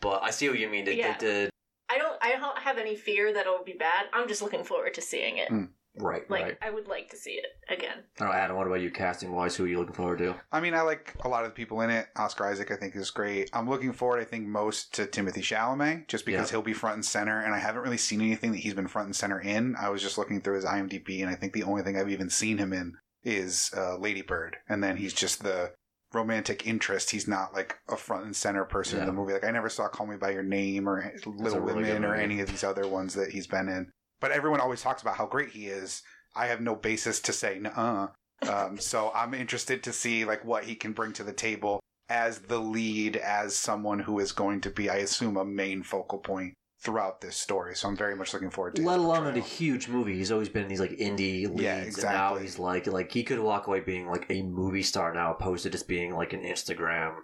But 0.00 0.22
I 0.22 0.30
see 0.30 0.48
what 0.48 0.58
you 0.58 0.68
mean. 0.68 0.84
They, 0.84 0.96
Yeah. 0.96 1.16
they 1.18 1.26
did 1.26 1.50
I 1.88 1.98
don't 1.98 2.16
I 2.20 2.32
don't 2.36 2.58
have 2.58 2.78
any 2.78 2.96
fear 2.96 3.32
that 3.32 3.46
it'll 3.46 3.64
be 3.64 3.74
bad. 3.74 4.06
I'm 4.12 4.28
just 4.28 4.42
looking 4.42 4.64
forward 4.64 4.94
to 4.94 5.00
seeing 5.00 5.36
it. 5.36 5.50
Mm. 5.50 5.68
Right. 5.96 6.28
Like 6.30 6.42
right. 6.42 6.58
I 6.62 6.70
would 6.70 6.88
like 6.88 7.10
to 7.10 7.16
see 7.16 7.32
it 7.32 7.46
again. 7.68 7.98
I 8.16 8.24
don't 8.24 8.28
know, 8.28 8.34
Adam. 8.34 8.56
What 8.56 8.66
about 8.66 8.80
you, 8.80 8.90
casting 8.90 9.32
wise? 9.32 9.56
Who 9.56 9.64
are 9.64 9.68
you 9.68 9.78
looking 9.78 9.94
forward 9.94 10.18
to? 10.18 10.34
I 10.52 10.60
mean, 10.60 10.74
I 10.74 10.82
like 10.82 11.14
a 11.24 11.28
lot 11.28 11.44
of 11.44 11.50
the 11.50 11.54
people 11.54 11.80
in 11.82 11.90
it. 11.90 12.06
Oscar 12.16 12.46
Isaac, 12.46 12.70
I 12.70 12.76
think, 12.76 12.94
is 12.96 13.10
great. 13.10 13.50
I'm 13.52 13.68
looking 13.68 13.92
forward, 13.92 14.20
I 14.20 14.24
think, 14.24 14.46
most 14.46 14.94
to 14.94 15.06
Timothy 15.06 15.40
Chalamet, 15.42 16.08
just 16.08 16.26
because 16.26 16.48
Yeah. 16.50 16.56
he'll 16.56 16.62
be 16.62 16.72
front 16.72 16.94
and 16.96 17.04
center. 17.04 17.40
And 17.40 17.54
I 17.54 17.58
haven't 17.58 17.82
really 17.82 17.96
seen 17.96 18.20
anything 18.20 18.52
that 18.52 18.58
he's 18.58 18.74
been 18.74 18.88
front 18.88 19.06
and 19.06 19.16
center 19.16 19.40
in. 19.40 19.76
I 19.76 19.88
was 19.90 20.02
just 20.02 20.18
looking 20.18 20.40
through 20.40 20.56
his 20.56 20.64
IMDb, 20.64 21.20
and 21.22 21.30
I 21.30 21.34
think 21.34 21.52
the 21.52 21.62
only 21.64 21.82
thing 21.82 21.96
I've 21.98 22.10
even 22.10 22.30
seen 22.30 22.58
him 22.58 22.72
in 22.72 22.94
is 23.22 23.70
uh, 23.76 23.96
Lady 23.96 24.22
Bird. 24.22 24.56
And 24.68 24.82
then 24.84 24.96
he's 24.98 25.14
just 25.14 25.42
the 25.42 25.72
romantic 26.12 26.66
interest. 26.66 27.10
He's 27.10 27.26
not 27.26 27.54
like 27.54 27.78
a 27.88 27.96
front 27.96 28.24
and 28.24 28.36
center 28.36 28.64
person 28.64 28.98
in 28.98 29.02
Yeah. 29.02 29.06
the 29.06 29.12
movie. 29.12 29.32
Like 29.32 29.44
I 29.44 29.50
never 29.50 29.68
saw 29.68 29.88
Call 29.88 30.06
Me 30.06 30.16
by 30.16 30.30
Your 30.30 30.42
Name 30.44 30.88
or 30.88 31.12
Little 31.26 31.60
really 31.60 31.82
good 31.84 31.94
Women 31.94 32.04
or 32.04 32.10
movie. 32.12 32.22
any 32.22 32.40
of 32.40 32.48
these 32.48 32.62
other 32.62 32.86
ones 32.86 33.14
that 33.14 33.30
he's 33.30 33.46
been 33.46 33.68
in. 33.68 33.90
But 34.24 34.32
everyone 34.32 34.60
always 34.60 34.80
talks 34.80 35.02
about 35.02 35.18
how 35.18 35.26
great 35.26 35.50
he 35.50 35.66
is. 35.66 36.00
I 36.34 36.46
have 36.46 36.62
no 36.62 36.74
basis 36.74 37.20
to 37.20 37.30
say 37.30 37.58
nuh 37.58 38.08
um, 38.48 38.78
so 38.80 39.12
I'm 39.14 39.34
interested 39.34 39.82
to 39.82 39.92
see 39.92 40.24
like 40.24 40.42
what 40.46 40.64
he 40.64 40.76
can 40.76 40.92
bring 40.92 41.12
to 41.12 41.22
the 41.22 41.34
table 41.34 41.80
as 42.08 42.38
the 42.38 42.58
lead, 42.58 43.16
as 43.16 43.54
someone 43.54 43.98
who 43.98 44.18
is 44.20 44.32
going 44.32 44.62
to 44.62 44.70
be, 44.70 44.88
I 44.88 44.96
assume, 44.96 45.36
a 45.36 45.44
main 45.44 45.82
focal 45.82 46.20
point 46.20 46.54
throughout 46.80 47.20
this 47.20 47.36
story. 47.36 47.76
So 47.76 47.86
I'm 47.86 47.98
very 47.98 48.16
much 48.16 48.32
looking 48.32 48.48
forward 48.48 48.76
to. 48.76 48.82
Let 48.82 48.98
alone 48.98 49.26
in 49.26 49.36
a 49.36 49.40
huge 49.40 49.88
movie. 49.88 50.16
He's 50.16 50.32
always 50.32 50.48
been 50.48 50.62
in 50.62 50.68
these 50.68 50.80
like 50.80 50.92
indie 50.92 51.46
leads, 51.46 51.60
Yeah, 51.60 51.82
and 51.82 52.02
now 52.02 52.36
he's 52.36 52.58
like 52.58 52.86
like 52.86 53.12
he 53.12 53.24
could 53.24 53.40
walk 53.40 53.66
away 53.66 53.80
being 53.80 54.08
like 54.08 54.24
a 54.30 54.40
movie 54.40 54.82
star 54.82 55.12
now, 55.12 55.34
opposed 55.34 55.64
to 55.64 55.70
just 55.70 55.86
being 55.86 56.14
like 56.14 56.32
an 56.32 56.40
Instagram. 56.40 57.16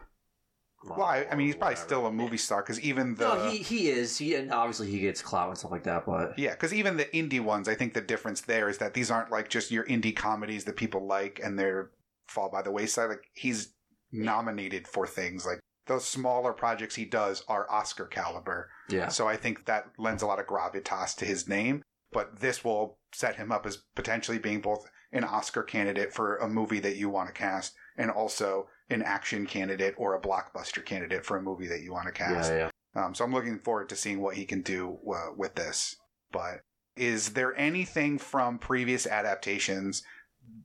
Well, 0.83 1.03
I, 1.03 1.27
I 1.31 1.35
mean, 1.35 1.47
he's 1.47 1.57
probably 1.57 1.75
whatever. 1.75 1.89
still 1.89 2.07
a 2.07 2.13
movie 2.13 2.37
star 2.39 2.63
because 2.63 2.81
even 2.81 3.15
the 3.15 3.29
no, 3.35 3.51
he 3.51 3.59
he 3.59 3.89
is. 3.91 4.17
He 4.17 4.35
and 4.35 4.51
obviously 4.53 4.91
he 4.91 4.99
gets 4.99 5.21
clout 5.21 5.49
and 5.49 5.59
stuff 5.59 5.71
like 5.71 5.85
that, 5.85 6.07
but 6.07 6.39
Yeah, 6.39 6.53
because 6.53 6.73
even 6.73 6.97
the 6.97 7.05
indie 7.07 7.41
ones, 7.41 7.69
I 7.69 7.75
think 7.75 7.93
the 7.93 8.01
difference 8.01 8.41
there 8.41 8.69
is 8.69 8.79
that 8.79 8.95
these 8.95 9.11
aren't 9.11 9.31
like 9.31 9.49
just 9.49 9.71
your 9.71 9.85
indie 9.85 10.17
comedies 10.17 10.65
that 10.65 10.77
people 10.77 11.07
like 11.07 11.41
and 11.43 11.59
they're 11.59 11.91
fall 12.29 12.51
by 12.51 12.63
the 12.63 12.71
wayside. 12.71 13.11
Like 13.11 13.25
he's 13.35 13.75
nominated 14.13 14.89
for 14.89 15.07
things 15.07 15.45
like 15.47 15.61
those 15.87 16.05
smaller 16.05 16.53
projects 16.53 16.95
he 16.95 17.05
does 17.05 17.45
are 17.49 17.71
Oscar 17.71 18.07
caliber. 18.07 18.71
yeah, 18.89 19.09
So 19.09 19.29
I 19.29 19.37
think 19.37 19.67
that 19.67 19.87
lends 19.99 20.23
a 20.23 20.27
lot 20.27 20.39
of 20.39 20.47
gravitas 20.47 21.17
to 21.17 21.25
his 21.25 21.49
name. 21.49 21.83
But 22.13 22.41
this 22.41 22.65
will 22.65 22.99
set 23.13 23.37
him 23.37 23.53
up 23.53 23.67
as 23.67 23.79
potentially 23.95 24.39
being 24.39 24.61
both 24.61 24.85
an 25.13 25.25
Oscar 25.25 25.63
candidate 25.63 26.13
for 26.13 26.37
a 26.39 26.49
movie 26.49 26.81
that 26.81 26.97
you 26.97 27.09
want 27.09 27.29
to 27.29 27.33
cast 27.33 27.75
and 27.97 28.11
also 28.11 28.67
an 28.91 29.03
action 29.03 29.47
candidate 29.47 29.95
or 29.97 30.15
a 30.15 30.21
blockbuster 30.21 30.85
candidate 30.85 31.25
for 31.25 31.37
a 31.37 31.43
movie 31.43 31.69
that 31.69 31.83
you 31.83 31.93
want 31.93 32.07
to 32.07 32.13
cast. 32.13 32.51
yeah, 32.51 32.57
yeah. 32.59 32.71
Um, 32.95 33.15
so 33.15 33.25
I'm 33.25 33.33
looking 33.33 33.59
forward 33.59 33.89
to 33.91 33.97
seeing 33.97 34.21
what 34.21 34.35
he 34.35 34.45
can 34.45 34.63
do 34.63 34.99
uh, 35.09 35.33
with 35.37 35.55
this. 35.55 35.97
But 36.33 36.61
is 36.97 37.31
there 37.31 37.57
anything 37.57 38.19
from 38.19 38.59
previous 38.59 39.07
adaptations, 39.07 40.03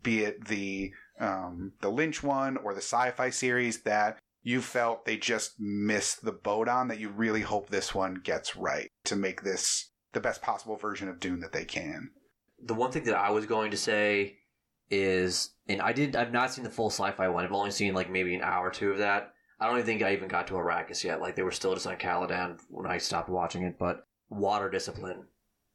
be 0.02 0.24
it 0.24 0.46
the 0.46 0.92
um, 1.20 1.74
the 1.82 1.90
Lynch 1.90 2.24
one 2.24 2.58
or 2.58 2.74
the 2.74 2.82
sci-fi 2.82 3.30
series, 3.30 3.82
that 3.84 4.18
you 4.42 4.62
felt 4.62 5.06
they 5.06 5.18
just 5.18 5.60
missed 5.60 6.24
the 6.24 6.32
boat 6.32 6.68
on 6.68 6.88
that 6.88 7.00
you 7.00 7.10
really 7.10 7.42
hope 7.42 7.70
this 7.70 7.96
one 7.96 8.16
gets 8.16 8.56
right 8.56 8.90
to 9.06 9.16
make 9.16 9.44
this 9.44 9.92
the 10.14 10.20
best 10.20 10.42
possible 10.42 10.76
version 10.76 11.08
of 11.08 11.20
Dune 11.20 11.40
that 11.40 11.52
they 11.52 11.66
can? 11.66 12.10
The 12.64 12.74
one 12.74 12.92
thing 12.92 13.04
that 13.04 13.16
I 13.16 13.30
was 13.30 13.46
going 13.46 13.72
to 13.72 13.78
say 13.78 14.38
is, 14.90 15.52
and 15.68 15.82
I 15.82 15.94
did, 15.94 16.16
I've 16.16 16.32
not 16.32 16.52
seen 16.54 16.64
the 16.64 16.70
full 16.70 16.90
sci-fi 16.90 17.28
one. 17.28 17.44
I've 17.46 17.52
only 17.52 17.72
seen 17.72 17.94
like 17.94 18.10
maybe 18.10 18.36
an 18.36 18.42
hour 18.42 18.68
or 18.68 18.72
two 18.72 18.92
of 18.92 18.98
that. 19.00 19.32
I 19.60 19.68
don't 19.68 19.76
even 19.78 19.86
think 19.86 20.02
I 20.04 20.14
even 20.14 20.28
got 20.28 20.48
to 20.48 20.54
Arrakis 20.56 21.04
yet. 21.04 21.22
Like 21.22 21.36
they 21.36 21.44
were 21.44 21.52
still 21.52 21.74
just 21.74 21.88
on 21.88 21.96
Caladan 21.98 22.60
when 22.70 22.86
I 22.90 22.98
stopped 22.98 23.30
watching 23.30 23.64
it. 23.64 23.78
But 23.80 24.06
water 24.30 24.70
discipline, 24.70 25.26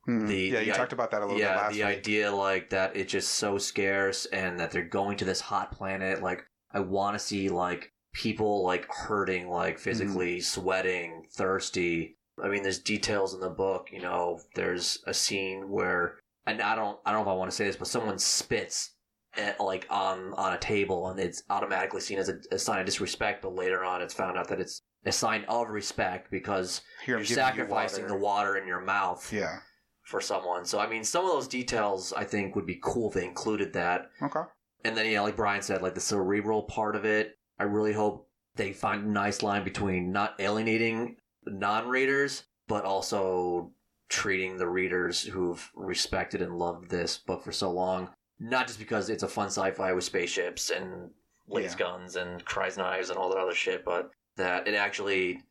Hmm. 0.06 0.26
The- 0.26 0.34
yeah, 0.36 0.60
you 0.60 0.72
the- 0.72 0.78
talked 0.78 0.92
about 0.92 1.10
that 1.10 1.22
a 1.22 1.26
little 1.26 1.38
yeah, 1.40 1.54
bit 1.54 1.60
last 1.62 1.72
the 1.74 1.84
week. 1.84 1.98
idea 1.98 2.32
like 2.32 2.70
that 2.70 2.96
it's 2.96 3.12
just 3.12 3.30
so 3.34 3.58
scarce 3.58 4.26
and 4.26 4.58
that 4.60 4.70
they're 4.70 4.82
going 4.82 5.16
to 5.18 5.24
this 5.24 5.40
hot 5.40 5.72
planet. 5.72 6.22
Like 6.22 6.44
I 6.72 6.80
want 6.80 7.14
to 7.14 7.18
see 7.18 7.48
like 7.48 7.92
people 8.12 8.64
like 8.64 8.86
hurting, 8.90 9.48
like 9.48 9.78
physically 9.78 10.36
Mm-hmm. 10.38 10.60
sweating, 10.60 11.26
thirsty. 11.32 12.16
I 12.42 12.48
mean, 12.48 12.62
there's 12.62 12.78
details 12.78 13.34
in 13.34 13.40
the 13.40 13.50
book. 13.50 13.88
You 13.92 14.00
know, 14.00 14.40
there's 14.54 14.98
a 15.06 15.12
scene 15.12 15.68
where, 15.68 16.16
and 16.46 16.62
I 16.62 16.74
don't, 16.74 16.98
I 17.04 17.12
don't 17.12 17.24
know 17.24 17.30
if 17.30 17.34
I 17.34 17.38
want 17.38 17.50
to 17.50 17.56
say 17.56 17.66
this, 17.66 17.76
but 17.76 17.86
someone 17.88 18.18
spits 18.18 18.94
at, 19.36 19.60
like 19.60 19.86
on 19.90 20.32
on 20.34 20.52
a 20.54 20.58
table, 20.58 21.08
and 21.08 21.18
it's 21.20 21.42
automatically 21.50 22.00
seen 22.00 22.18
as 22.18 22.28
a, 22.28 22.36
a 22.52 22.58
sign 22.58 22.80
of 22.80 22.86
disrespect. 22.86 23.42
But 23.42 23.54
later 23.54 23.84
on, 23.84 24.02
it's 24.02 24.14
found 24.14 24.36
out 24.38 24.48
that 24.48 24.60
it's 24.60 24.80
a 25.06 25.12
sign 25.12 25.44
of 25.48 25.68
respect 25.70 26.30
because 26.30 26.82
Here, 27.04 27.16
you're 27.16 27.24
giving 27.24 27.30
you 27.30 27.34
sacrificing 27.36 28.02
water. 28.04 28.14
the 28.14 28.20
water 28.20 28.56
in 28.58 28.66
your 28.66 28.80
mouth 28.80 29.32
Yeah. 29.32 29.60
for 30.04 30.20
someone. 30.20 30.64
So 30.64 30.78
I 30.78 30.86
mean, 30.88 31.04
some 31.04 31.24
of 31.24 31.30
those 31.30 31.48
details 31.48 32.12
I 32.12 32.24
think 32.24 32.54
would 32.56 32.66
be 32.66 32.78
cool 32.82 33.08
if 33.08 33.14
they 33.14 33.24
included 33.24 33.72
that. 33.74 34.10
Okay. 34.22 34.40
And 34.84 34.96
then 34.96 35.10
yeah, 35.10 35.20
like 35.22 35.36
Brian 35.36 35.62
said, 35.62 35.80
like 35.82 35.94
the 35.94 36.00
cerebral 36.00 36.64
part 36.64 36.96
of 36.96 37.04
it, 37.04 37.36
I 37.58 37.64
really 37.64 37.92
hope 37.92 38.28
they 38.56 38.72
find 38.72 39.04
a 39.04 39.10
nice 39.10 39.42
line 39.42 39.62
between 39.64 40.10
not 40.12 40.34
alienating 40.38 41.16
non-readers, 41.46 42.44
but 42.68 42.84
also 42.84 43.72
treating 44.08 44.58
the 44.58 44.68
readers 44.68 45.22
who've 45.22 45.70
respected 45.74 46.42
and 46.42 46.58
loved 46.58 46.90
this 46.90 47.18
book 47.18 47.42
for 47.44 47.52
so 47.52 47.70
long, 47.70 48.10
not 48.40 48.66
just 48.66 48.78
because 48.78 49.08
it's 49.10 49.22
a 49.22 49.28
fun 49.28 49.46
sci-fi 49.46 49.92
with 49.92 50.02
spaceships 50.04 50.70
and 50.70 51.10
laser 51.46 51.68
Yeah. 51.70 51.76
guns 51.76 52.16
and 52.16 52.44
crysknives 52.44 53.10
and 53.10 53.18
all 53.18 53.28
that 53.28 53.38
other 53.38 53.54
shit, 53.54 53.84
but 53.84 54.10
that 54.36 54.66
it 54.66 54.74
actually 54.74 55.42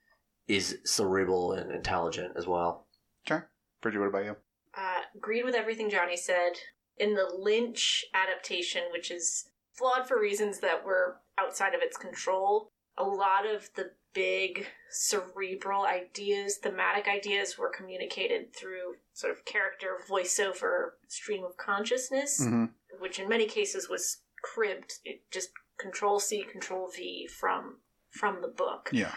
is 0.47 0.79
cerebral 0.83 1.53
and 1.53 1.71
intelligent 1.71 2.35
as 2.35 2.47
well. 2.47 2.87
Sure. 3.27 3.49
Bridget, 3.81 3.99
what 3.99 4.07
about 4.07 4.25
you? 4.25 4.35
Uh, 4.73 5.01
agreed 5.15 5.43
with 5.45 5.55
everything 5.55 5.89
Johnny 5.89 6.17
said. 6.17 6.53
In 6.97 7.13
the 7.13 7.29
Lynch 7.33 8.03
adaptation, 8.13 8.83
which 8.91 9.09
is 9.11 9.49
flawed 9.73 10.07
for 10.07 10.19
reasons 10.19 10.59
that 10.59 10.83
were 10.83 11.17
outside 11.37 11.73
of 11.75 11.81
its 11.81 11.95
control, 11.97 12.71
a 12.97 13.03
lot 13.03 13.45
of 13.45 13.69
the 13.75 13.91
big 14.13 14.67
cerebral 14.89 15.85
ideas, 15.85 16.57
thematic 16.57 17.07
ideas, 17.07 17.57
were 17.57 17.69
communicated 17.69 18.53
through 18.53 18.95
sort 19.13 19.31
of 19.31 19.45
character 19.45 19.97
voiceover 20.09 20.91
stream 21.07 21.43
of 21.43 21.55
consciousness, 21.57 22.41
Mm-hmm. 22.41 22.65
Which 22.99 23.19
in 23.19 23.29
many 23.29 23.45
cases 23.45 23.89
was 23.89 24.21
cribbed, 24.43 24.93
it 25.03 25.21
just 25.31 25.49
control 25.79 26.19
C, 26.19 26.43
control 26.43 26.89
V 26.95 27.27
from 27.27 27.77
from 28.11 28.41
the 28.41 28.47
book. 28.47 28.89
Yeah. 28.91 29.13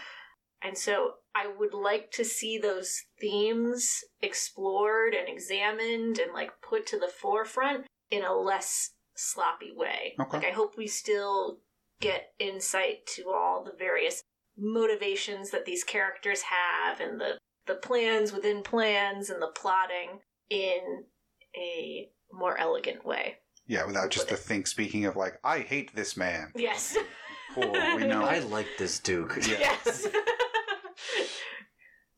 And 0.61 0.77
so 0.77 1.15
I 1.35 1.47
would 1.47 1.73
like 1.73 2.11
to 2.11 2.23
see 2.23 2.57
those 2.57 3.01
themes 3.19 4.01
explored 4.21 5.13
and 5.13 5.27
examined 5.27 6.19
and 6.19 6.31
like 6.33 6.51
put 6.61 6.85
to 6.87 6.99
the 6.99 7.07
forefront 7.07 7.85
in 8.09 8.23
a 8.23 8.33
less 8.33 8.91
sloppy 9.15 9.71
way. 9.75 10.15
Okay. 10.19 10.37
Like 10.37 10.47
I 10.47 10.51
hope 10.51 10.77
we 10.77 10.87
still 10.87 11.59
get 11.99 12.33
insight 12.39 13.05
to 13.15 13.29
all 13.29 13.63
the 13.63 13.77
various 13.77 14.21
motivations 14.57 15.49
that 15.51 15.65
these 15.65 15.83
characters 15.83 16.43
have 16.43 16.99
and 16.99 17.19
the 17.19 17.37
the 17.65 17.75
plans 17.75 18.33
within 18.33 18.61
plans 18.61 19.29
and 19.29 19.41
the 19.41 19.47
plotting 19.47 20.19
in 20.49 21.05
a 21.55 22.09
more 22.31 22.57
elegant 22.57 23.05
way. 23.05 23.37
Yeah, 23.67 23.85
without 23.85 24.09
just 24.09 24.29
the 24.29 24.35
think 24.35 24.67
speaking 24.67 25.05
of 25.05 25.15
like, 25.15 25.39
I 25.43 25.59
hate 25.59 25.95
this 25.95 26.17
man. 26.17 26.51
Yes. 26.55 26.97
Cool, 27.53 27.71
we 27.71 28.05
know. 28.07 28.23
I 28.23 28.39
like 28.39 28.67
this 28.77 28.99
Duke. 28.99 29.37
Yeah. 29.47 29.57
yes. 29.59 30.07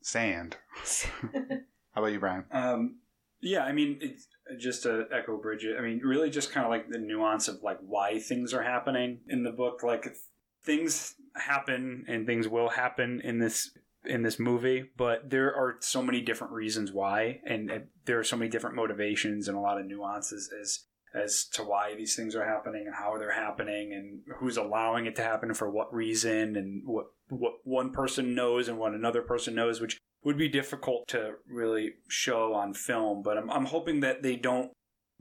Sand. 0.02 0.56
How 1.32 2.02
about 2.02 2.12
you, 2.12 2.20
Brian? 2.20 2.44
Um, 2.52 2.96
yeah, 3.40 3.64
I 3.64 3.72
mean, 3.72 3.98
it's 4.00 4.28
just 4.58 4.84
to 4.84 5.06
echo 5.12 5.36
Bridget. 5.36 5.76
I 5.78 5.82
mean, 5.82 6.00
really, 6.02 6.30
just 6.30 6.52
kind 6.52 6.64
of 6.64 6.70
like 6.70 6.88
the 6.88 6.98
nuance 6.98 7.48
of 7.48 7.62
like 7.62 7.78
why 7.80 8.18
things 8.18 8.52
are 8.54 8.62
happening 8.62 9.20
in 9.28 9.44
the 9.44 9.50
book. 9.50 9.82
Like 9.82 10.16
things 10.64 11.14
happen 11.34 12.04
and 12.08 12.26
things 12.26 12.48
will 12.48 12.70
happen 12.70 13.20
in 13.22 13.38
this 13.38 13.70
in 14.04 14.22
this 14.22 14.38
movie, 14.38 14.90
but 14.96 15.30
there 15.30 15.54
are 15.54 15.76
so 15.80 16.00
many 16.00 16.20
different 16.20 16.52
reasons 16.52 16.92
why, 16.92 17.40
and, 17.44 17.70
and 17.70 17.86
there 18.04 18.18
are 18.18 18.24
so 18.24 18.36
many 18.36 18.48
different 18.48 18.76
motivations 18.76 19.48
and 19.48 19.56
a 19.56 19.60
lot 19.60 19.80
of 19.80 19.86
nuances 19.86 20.48
as 20.60 20.84
as 21.16 21.46
to 21.52 21.62
why 21.62 21.94
these 21.94 22.14
things 22.14 22.34
are 22.34 22.44
happening 22.44 22.84
and 22.86 22.94
how 22.94 23.16
they're 23.18 23.32
happening 23.32 23.92
and 23.92 24.20
who's 24.38 24.56
allowing 24.56 25.06
it 25.06 25.16
to 25.16 25.22
happen 25.22 25.54
for 25.54 25.70
what 25.70 25.92
reason 25.92 26.56
and 26.56 26.82
what 26.84 27.06
what 27.28 27.54
one 27.64 27.90
person 27.90 28.34
knows 28.34 28.68
and 28.68 28.78
what 28.78 28.92
another 28.92 29.22
person 29.22 29.54
knows, 29.54 29.80
which 29.80 29.98
would 30.22 30.36
be 30.36 30.48
difficult 30.48 31.08
to 31.08 31.34
really 31.48 31.94
show 32.08 32.54
on 32.54 32.74
film. 32.74 33.22
But 33.22 33.38
I'm 33.38 33.50
I'm 33.50 33.66
hoping 33.66 34.00
that 34.00 34.22
they 34.22 34.36
don't 34.36 34.70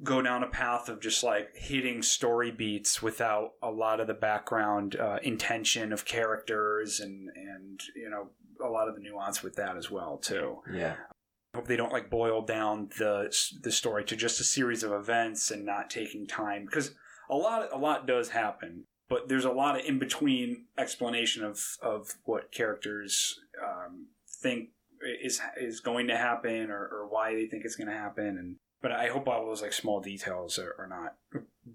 go 0.03 0.21
down 0.21 0.43
a 0.43 0.47
path 0.47 0.89
of 0.89 0.99
just 0.99 1.23
like 1.23 1.55
hitting 1.55 2.01
story 2.01 2.51
beats 2.51 3.01
without 3.01 3.51
a 3.61 3.71
lot 3.71 3.99
of 3.99 4.07
the 4.07 4.13
background 4.13 4.97
uh, 4.97 5.19
intention 5.23 5.93
of 5.93 6.05
characters 6.05 6.99
and 6.99 7.29
and 7.35 7.81
you 7.95 8.09
know 8.09 8.29
a 8.63 8.69
lot 8.69 8.87
of 8.87 8.95
the 8.95 9.01
nuance 9.01 9.43
with 9.43 9.55
that 9.55 9.77
as 9.77 9.89
well 9.89 10.17
too. 10.17 10.57
Yeah. 10.71 10.95
Hope 11.55 11.67
they 11.67 11.75
don't 11.75 11.93
like 11.93 12.09
boil 12.09 12.41
down 12.41 12.89
the 12.97 13.33
the 13.61 13.71
story 13.71 14.03
to 14.05 14.15
just 14.15 14.39
a 14.39 14.43
series 14.43 14.83
of 14.83 14.91
events 14.91 15.51
and 15.51 15.65
not 15.65 15.89
taking 15.89 16.27
time 16.27 16.65
because 16.65 16.93
a 17.29 17.35
lot 17.35 17.69
a 17.71 17.77
lot 17.77 18.05
does 18.05 18.29
happen, 18.29 18.83
but 19.09 19.27
there's 19.27 19.45
a 19.45 19.51
lot 19.51 19.79
of 19.79 19.85
in 19.85 19.99
between 19.99 20.65
explanation 20.77 21.43
of 21.43 21.63
of 21.81 22.15
what 22.25 22.51
characters 22.51 23.39
um, 23.63 24.07
think 24.27 24.69
is 25.23 25.41
is 25.59 25.79
going 25.79 26.07
to 26.07 26.17
happen 26.17 26.69
or, 26.69 26.87
or 26.87 27.07
why 27.09 27.35
they 27.35 27.47
think 27.47 27.63
it's 27.65 27.75
going 27.75 27.89
to 27.89 27.93
happen 27.93 28.37
and 28.37 28.55
but 28.81 28.91
I 28.91 29.07
hope 29.07 29.27
all 29.27 29.45
those 29.45 29.61
like 29.63 29.73
small 29.73 29.99
details 29.99 30.59
are, 30.59 30.75
are 30.77 30.87
not 30.87 31.15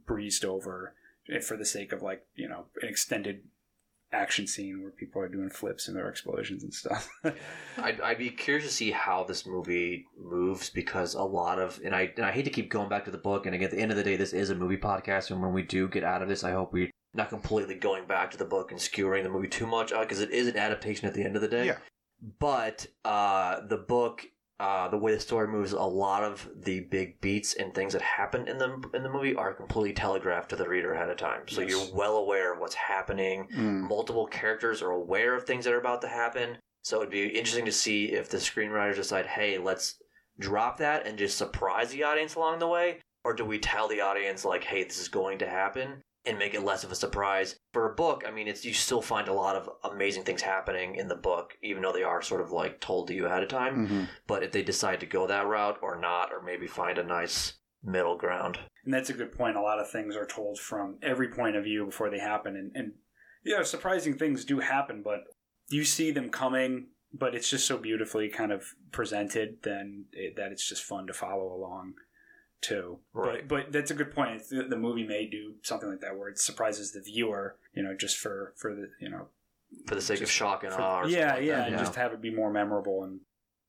breezed 0.07 0.45
over 0.45 0.95
for 1.43 1.57
the 1.57 1.65
sake 1.65 1.93
of 1.93 2.03
like 2.03 2.25
you 2.35 2.49
know 2.49 2.67
an 2.83 2.89
extended 2.89 3.43
action 4.13 4.47
scene 4.47 4.83
where 4.83 4.91
people 4.91 5.23
are 5.23 5.29
doing 5.29 5.49
flips 5.49 5.89
and 5.89 5.97
their 5.97 6.09
explosions 6.09 6.63
and 6.65 6.75
stuff. 6.75 7.09
I'd, 7.79 8.01
I'd 8.01 8.19
be 8.19 8.31
curious 8.31 8.67
to 8.67 8.73
see 8.73 8.91
how 8.91 9.25
this 9.25 9.47
movie 9.47 10.07
moves 10.19 10.71
because 10.71 11.15
a 11.15 11.23
lot 11.23 11.59
of 11.59 11.81
and 11.85 11.95
I 11.95 12.13
and 12.17 12.27
I 12.27 12.33
hate 12.33 12.45
to 12.45 12.51
keep 12.51 12.71
going 12.71 12.89
back 12.89 13.05
to 13.05 13.11
the 13.11 13.19
book 13.19 13.47
and 13.47 13.55
again 13.55 13.67
at 13.67 13.71
the 13.71 13.81
end 13.81 13.91
of 13.91 13.97
the 13.97 14.03
day 14.03 14.17
this 14.17 14.33
is 14.33 14.51
a 14.51 14.55
movie 14.55 14.77
podcast 14.77 15.31
and 15.31 15.41
when 15.41 15.53
we 15.53 15.63
do 15.63 15.89
get 15.89 16.05
out 16.05 16.23
of 16.23 16.29
this 16.29 16.45
I 16.45 16.53
hope 16.53 16.73
we 16.73 16.91
not 17.15 17.29
completely 17.29 17.75
going 17.75 18.07
back 18.07 18.31
to 18.31 18.37
the 18.37 18.45
book 18.45 18.71
and 18.71 18.81
skewering 18.81 19.25
the 19.25 19.31
movie 19.31 19.49
too 19.49 19.67
much 19.67 19.91
because 19.91 20.21
it 20.21 20.31
is 20.31 20.47
an 20.47 20.57
adaptation 20.57 21.09
at 21.09 21.15
the 21.15 21.25
end 21.25 21.37
of 21.37 21.43
the 21.43 21.49
day. 21.49 21.67
Yeah. 21.67 21.79
But 22.39 22.87
uh, 23.05 23.61
the 23.67 23.79
book 23.79 24.27
uh, 24.61 24.89
the 24.89 24.99
way 24.99 25.15
the 25.15 25.19
story 25.21 25.49
moves, 25.49 25.73
a 25.73 25.81
lot 25.81 26.23
of 26.23 26.47
the 26.55 26.81
big 26.81 27.19
beats 27.23 27.55
and 27.55 27.75
things 27.75 27.95
that 27.95 28.03
happen 28.03 28.47
in 28.47 28.59
the 28.59 28.71
in 28.93 29.03
the 29.03 29.09
movie 29.09 29.35
are 29.35 29.55
completely 29.55 29.95
telegraphed 29.95 30.51
to 30.51 30.57
the 30.57 30.69
reader 30.69 30.93
ahead 30.93 31.09
of 31.09 31.17
time. 31.17 31.41
So 31.49 31.63
Yes. 31.63 31.71
you're 31.71 31.97
well 31.97 32.17
aware 32.19 32.53
of 32.53 32.61
what's 32.61 32.75
happening. 32.75 33.49
Mm. 33.57 33.89
Multiple 33.89 34.27
characters 34.27 34.83
are 34.83 34.91
aware 34.91 35.35
of 35.35 35.45
things 35.45 35.65
that 35.65 35.73
are 35.73 35.81
about 35.81 36.03
to 36.03 36.09
happen. 36.09 36.59
So 36.83 36.99
it'd 36.99 37.11
be 37.11 37.27
interesting 37.27 37.65
to 37.65 37.73
see 37.73 38.13
if 38.13 38.29
the 38.29 38.37
screenwriters 38.37 38.97
decide, 38.97 39.27
hey, 39.27 39.57
let's 39.59 39.97
drop 40.39 40.77
that 40.79 41.07
and 41.07 41.19
just 41.19 41.39
surprise 41.39 41.91
the 41.91 42.05
audience 42.05 42.35
along 42.35 42.59
the 42.59 42.69
way, 42.69 43.01
or 43.25 43.33
do 43.35 43.45
we 43.47 43.59
tell 43.59 43.89
the 43.89 44.01
audience 44.03 44.45
like, 44.45 44.65
hey, 44.65 44.85
this 44.85 44.99
is 45.01 45.09
going 45.09 45.39
to 45.39 45.49
happen? 45.49 46.03
And 46.27 46.39
make 46.39 46.53
it 46.53 46.63
less 46.63 46.85
of 46.85 46.93
a 46.93 46.95
surprise. 46.95 47.57
For 47.73 47.91
a 47.91 47.95
book, 47.95 48.25
I 48.29 48.31
mean, 48.31 48.47
it's 48.47 48.65
you 48.65 48.75
still 48.75 49.01
find 49.01 49.27
a 49.27 49.33
lot 49.33 49.57
of 49.57 49.71
amazing 49.91 50.25
things 50.25 50.43
happening 50.43 50.97
in 50.97 51.09
the 51.09 51.15
book, 51.15 51.57
even 51.63 51.83
though 51.83 51.93
they 51.95 52.03
are 52.03 52.21
sort 52.21 52.43
of 52.43 52.51
like 52.53 52.79
told 52.79 53.09
to 53.09 53.15
you 53.15 53.25
ahead 53.27 53.43
of 53.43 53.49
time 53.49 53.89
Mhm. 53.89 54.09
but 54.27 54.43
if 54.43 54.53
they 54.53 54.63
decide 54.63 55.01
to 55.01 55.07
go 55.07 55.27
that 55.27 55.47
route 55.47 55.79
or 55.81 55.99
not, 55.99 56.31
or 56.31 56.43
maybe 56.43 56.67
find 56.67 56.99
a 56.99 57.03
nice 57.03 57.55
middle 57.83 58.19
ground. 58.19 58.59
And 58.85 58.93
that's 58.93 59.09
a 59.09 59.15
good 59.15 59.33
point. 59.33 59.57
A 59.57 59.63
lot 59.63 59.79
of 59.81 59.91
things 59.91 60.15
are 60.15 60.27
told 60.27 60.59
from 60.59 60.99
every 61.03 61.29
point 61.29 61.57
of 61.57 61.65
view 61.65 61.87
before 61.87 62.11
they 62.11 62.19
happen. 62.19 62.55
And, 62.55 62.71
and 62.75 62.93
yeah, 63.43 63.63
surprising 63.63 64.19
things 64.19 64.45
do 64.45 64.59
happen, 64.61 65.01
but 65.03 65.21
you 65.71 65.85
see 65.85 66.11
them 66.11 66.29
coming, 66.29 66.89
but 67.15 67.35
it's 67.35 67.49
just 67.49 67.67
so 67.67 67.79
beautifully 67.79 68.29
kind 68.29 68.53
of 68.53 68.75
presented 68.93 69.63
then 69.63 70.05
it, 70.13 70.37
that 70.37 70.53
it's 70.53 70.69
just 70.69 70.85
fun 70.85 71.07
to 71.07 71.15
follow 71.15 71.51
along 71.55 71.95
too. 72.61 72.99
Right. 73.13 73.47
But, 73.47 73.65
but 73.65 73.73
that's 73.73 73.91
a 73.91 73.95
good 73.95 74.15
point. 74.15 74.43
The, 74.49 74.65
the 74.65 74.77
movie 74.77 75.07
may 75.07 75.27
do 75.27 75.55
something 75.63 75.89
like 75.89 76.01
that 76.01 76.17
where 76.17 76.29
it 76.29 76.39
surprises 76.39 76.93
the 76.93 77.01
viewer, 77.01 77.57
you 77.75 77.83
know, 77.83 77.95
just 77.95 78.17
for, 78.19 78.55
for 78.57 78.75
the, 78.75 78.89
you 79.01 79.09
know, 79.09 79.29
For 79.87 79.95
the 79.95 80.01
sake 80.01 80.19
of 80.19 80.23
Just 80.23 80.33
shock 80.33 80.65
and 80.65 80.73
for- 80.73 80.81
awe. 80.81 81.01
Or 81.01 81.03
something 81.05 81.19
yeah, 81.21 81.35
like 81.35 81.45
yeah, 81.45 81.57
that, 81.57 81.69
and 81.69 81.79
just 81.79 81.95
have 81.95 82.13
it 82.13 82.21
be 82.21 82.35
more 82.35 82.53
memorable 82.53 83.05
and 83.05 83.21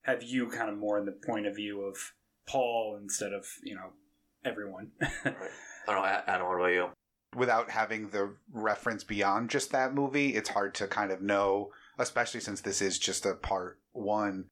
have 0.03 0.23
you 0.23 0.47
kind 0.47 0.69
of 0.69 0.77
more 0.77 0.97
in 0.97 1.05
the 1.05 1.11
point 1.11 1.45
of 1.47 1.55
view 1.55 1.81
of 1.81 2.13
Paul 2.47 2.97
instead 3.01 3.33
of, 3.33 3.45
you 3.63 3.75
know, 3.75 3.91
everyone. 4.43 4.91
I 5.01 5.33
don't 5.87 5.95
know, 5.95 6.05
Adam, 6.05 6.47
what 6.47 6.55
about 6.55 6.67
you? 6.67 6.89
without 7.35 7.69
having 7.69 8.09
the 8.09 8.33
reference 8.51 9.03
beyond 9.03 9.49
just 9.49 9.71
that 9.71 9.93
movie, 9.93 10.35
it's 10.35 10.49
hard 10.49 10.73
to 10.75 10.87
kind 10.87 11.11
of 11.11 11.21
know, 11.21 11.71
especially 11.97 12.39
since 12.39 12.61
this 12.61 12.81
is 12.81 12.99
just 12.99 13.25
a 13.25 13.33
part 13.35 13.79
one. 13.93 14.45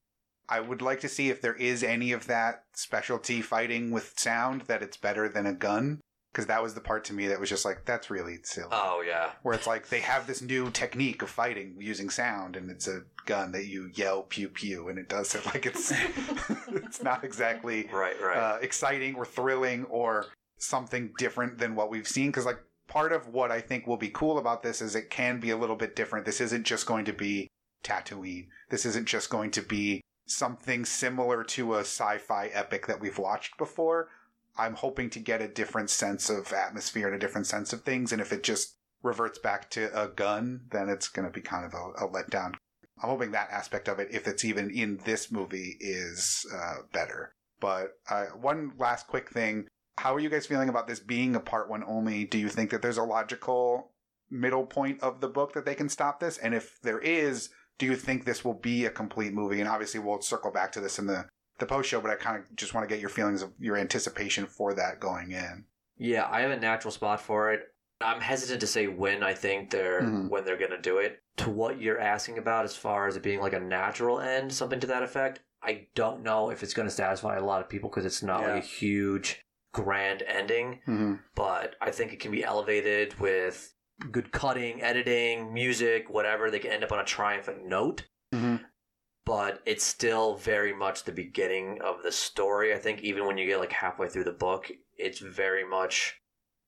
I 0.50 0.60
would 0.60 0.82
like 0.82 1.00
to 1.00 1.08
see 1.08 1.30
if 1.30 1.40
there 1.40 1.54
is 1.54 1.82
any 1.84 2.12
of 2.12 2.26
that 2.26 2.64
specialty 2.74 3.40
fighting 3.40 3.90
with 3.90 4.14
sound 4.18 4.62
that 4.62 4.82
it's 4.82 4.96
better 4.96 5.28
than 5.28 5.46
a 5.46 5.52
gun. 5.54 6.00
Because 6.32 6.46
that 6.46 6.62
was 6.62 6.74
the 6.74 6.80
part 6.80 7.02
to 7.06 7.12
me 7.12 7.26
that 7.26 7.40
was 7.40 7.48
just 7.48 7.64
like, 7.64 7.84
that's 7.86 8.08
really 8.08 8.38
silly. 8.44 8.68
Oh, 8.70 9.02
yeah. 9.04 9.30
Where 9.42 9.52
it's 9.54 9.66
like 9.66 9.88
they 9.88 9.98
have 9.98 10.28
this 10.28 10.40
new 10.40 10.70
technique 10.70 11.22
of 11.22 11.28
fighting 11.28 11.74
using 11.80 12.08
sound, 12.08 12.54
and 12.54 12.70
it's 12.70 12.86
a 12.86 13.00
gun 13.26 13.50
that 13.50 13.66
you 13.66 13.90
yell 13.94 14.22
pew 14.22 14.48
pew, 14.48 14.88
and 14.88 14.96
it 14.96 15.08
does 15.08 15.34
it 15.34 15.44
like 15.46 15.66
it's 15.66 15.92
it's 16.68 17.02
not 17.02 17.24
exactly 17.24 17.88
Right, 17.92 18.14
right. 18.22 18.36
uh, 18.36 18.58
exciting 18.62 19.16
or 19.16 19.24
thrilling 19.24 19.84
or 19.86 20.26
something 20.58 21.12
different 21.18 21.58
than 21.58 21.74
what 21.74 21.90
we've 21.90 22.06
seen. 22.06 22.28
Because 22.28 22.46
like 22.46 22.60
part 22.86 23.12
of 23.12 23.26
what 23.26 23.50
I 23.50 23.60
think 23.60 23.88
will 23.88 23.96
be 23.96 24.10
cool 24.10 24.38
about 24.38 24.62
this 24.62 24.80
is 24.80 24.94
it 24.94 25.10
can 25.10 25.40
be 25.40 25.50
a 25.50 25.56
little 25.56 25.74
bit 25.76 25.96
different. 25.96 26.26
This 26.26 26.40
isn't 26.40 26.64
just 26.64 26.86
going 26.86 27.06
to 27.06 27.12
be 27.12 27.48
Tatooine. 27.82 28.46
This 28.70 28.86
isn't 28.86 29.06
just 29.08 29.30
going 29.30 29.50
to 29.52 29.62
be 29.62 30.00
something 30.30 30.84
similar 30.84 31.44
to 31.44 31.74
a 31.74 31.80
sci-fi 31.80 32.46
epic 32.52 32.86
that 32.86 33.00
we've 33.00 33.18
watched 33.18 33.58
before. 33.58 34.08
I'm 34.56 34.74
hoping 34.74 35.10
to 35.10 35.20
get 35.20 35.42
a 35.42 35.48
different 35.48 35.90
sense 35.90 36.28
of 36.28 36.52
atmosphere 36.52 37.06
and 37.06 37.16
a 37.16 37.18
different 37.18 37.46
sense 37.46 37.72
of 37.72 37.82
things. 37.82 38.12
And 38.12 38.20
if 38.20 38.32
it 38.32 38.42
just 38.42 38.76
reverts 39.02 39.38
back 39.38 39.70
to 39.70 39.90
a 39.98 40.08
gun, 40.08 40.62
then 40.70 40.88
it's 40.88 41.08
going 41.08 41.26
to 41.26 41.32
be 41.32 41.40
kind 41.40 41.64
of 41.64 41.72
a, 41.74 42.04
a 42.04 42.08
letdown. 42.08 42.54
I'm 43.02 43.08
hoping 43.08 43.30
that 43.30 43.50
aspect 43.50 43.88
of 43.88 43.98
it, 43.98 44.08
if 44.10 44.28
it's 44.28 44.44
even 44.44 44.70
in 44.70 45.00
this 45.04 45.32
movie, 45.32 45.76
is 45.80 46.44
uh, 46.54 46.82
better. 46.92 47.32
But 47.60 47.98
uh, 48.10 48.26
one 48.26 48.72
last 48.78 49.06
quick 49.06 49.30
thing. 49.30 49.68
How 49.98 50.14
are 50.14 50.20
you 50.20 50.28
guys 50.28 50.46
feeling 50.46 50.68
about 50.68 50.86
this 50.86 51.00
being 51.00 51.34
a 51.34 51.40
part 51.40 51.70
one 51.70 51.84
only? 51.84 52.24
Do 52.24 52.38
you 52.38 52.48
think 52.48 52.70
that 52.70 52.82
there's 52.82 52.98
a 52.98 53.02
logical 53.02 53.92
middle 54.30 54.66
point 54.66 55.00
of 55.02 55.20
the 55.20 55.28
book 55.28 55.54
that 55.54 55.64
they 55.64 55.74
can 55.74 55.88
stop 55.88 56.20
this? 56.20 56.38
And 56.38 56.54
if 56.54 56.78
there 56.82 56.98
is, 56.98 57.50
do 57.80 57.86
you 57.86 57.96
think 57.96 58.24
this 58.24 58.44
will 58.44 58.54
be 58.54 58.84
a 58.84 58.90
complete 58.90 59.32
movie? 59.32 59.58
And 59.60 59.68
obviously, 59.68 59.98
we'll 59.98 60.20
circle 60.20 60.52
back 60.52 60.70
to 60.72 60.80
this 60.80 60.98
in 61.00 61.06
the, 61.06 61.26
the 61.58 61.66
post 61.66 61.88
show, 61.88 62.00
but 62.00 62.10
I 62.12 62.14
kind 62.14 62.36
of 62.38 62.44
just 62.54 62.74
want 62.74 62.88
to 62.88 62.94
get 62.94 63.00
your 63.00 63.10
feelings 63.10 63.42
of 63.42 63.50
your 63.58 63.76
anticipation 63.76 64.46
for 64.46 64.72
that 64.74 65.00
going 65.00 65.32
in. 65.32 65.64
yeah, 65.96 66.26
I 66.30 66.40
have 66.42 66.50
a 66.52 66.56
natural 66.60 66.92
spot 66.92 67.20
for 67.20 67.52
it. 67.52 67.62
I'm 68.00 68.20
hesitant 68.22 68.60
to 68.60 68.66
say 68.66 68.86
when 68.86 69.22
I 69.22 69.34
think 69.34 69.70
they're 69.70 70.00
Mhm. 70.00 70.30
when 70.30 70.44
they're 70.46 70.56
gonna 70.56 70.80
do 70.80 70.96
it. 70.98 71.20
To 71.38 71.50
what 71.50 71.78
you're 71.80 71.98
asking 72.00 72.38
about, 72.38 72.64
as 72.64 72.74
far 72.76 73.06
as 73.06 73.16
it 73.16 73.22
being 73.22 73.40
like 73.40 73.52
a 73.52 73.60
natural 73.60 74.20
end, 74.20 74.52
something 74.54 74.80
to 74.80 74.86
that 74.86 75.02
effect, 75.02 75.40
I 75.62 75.88
don't 75.94 76.22
know 76.22 76.48
if 76.50 76.62
it's 76.62 76.72
gonna 76.72 76.88
satisfy 76.90 77.36
a 77.36 77.44
lot 77.44 77.60
of 77.60 77.68
people 77.68 77.90
because 77.90 78.06
it's 78.06 78.22
not 78.22 78.40
Yeah. 78.40 78.54
like 78.54 78.62
a 78.62 78.66
huge 78.66 79.42
grand 79.74 80.22
ending. 80.22 80.80
Mm-hmm. 80.88 81.14
but 81.34 81.76
I 81.82 81.90
think 81.90 82.12
it 82.14 82.20
can 82.20 82.30
be 82.30 82.42
elevated 82.44 83.18
with 83.20 83.74
good 84.10 84.32
cutting, 84.32 84.82
editing, 84.82 85.52
music, 85.52 86.08
whatever. 86.10 86.50
They 86.50 86.58
can 86.58 86.72
end 86.72 86.84
up 86.84 86.92
on 86.92 86.98
a 87.00 87.04
triumphant 87.04 87.64
note, 87.66 88.06
Mhm. 88.32 88.64
but 89.24 89.60
it's 89.66 89.84
still 89.84 90.36
very 90.36 90.72
much 90.72 91.04
the 91.04 91.12
beginning 91.12 91.80
of 91.82 92.02
the 92.02 92.12
story. 92.12 92.72
I 92.74 92.78
think 92.78 93.02
even 93.02 93.26
when 93.26 93.38
you 93.38 93.46
get 93.46 93.58
like 93.58 93.72
halfway 93.72 94.08
through 94.08 94.24
the 94.24 94.32
book, 94.32 94.70
it's 94.96 95.18
very 95.20 95.64
much 95.64 96.20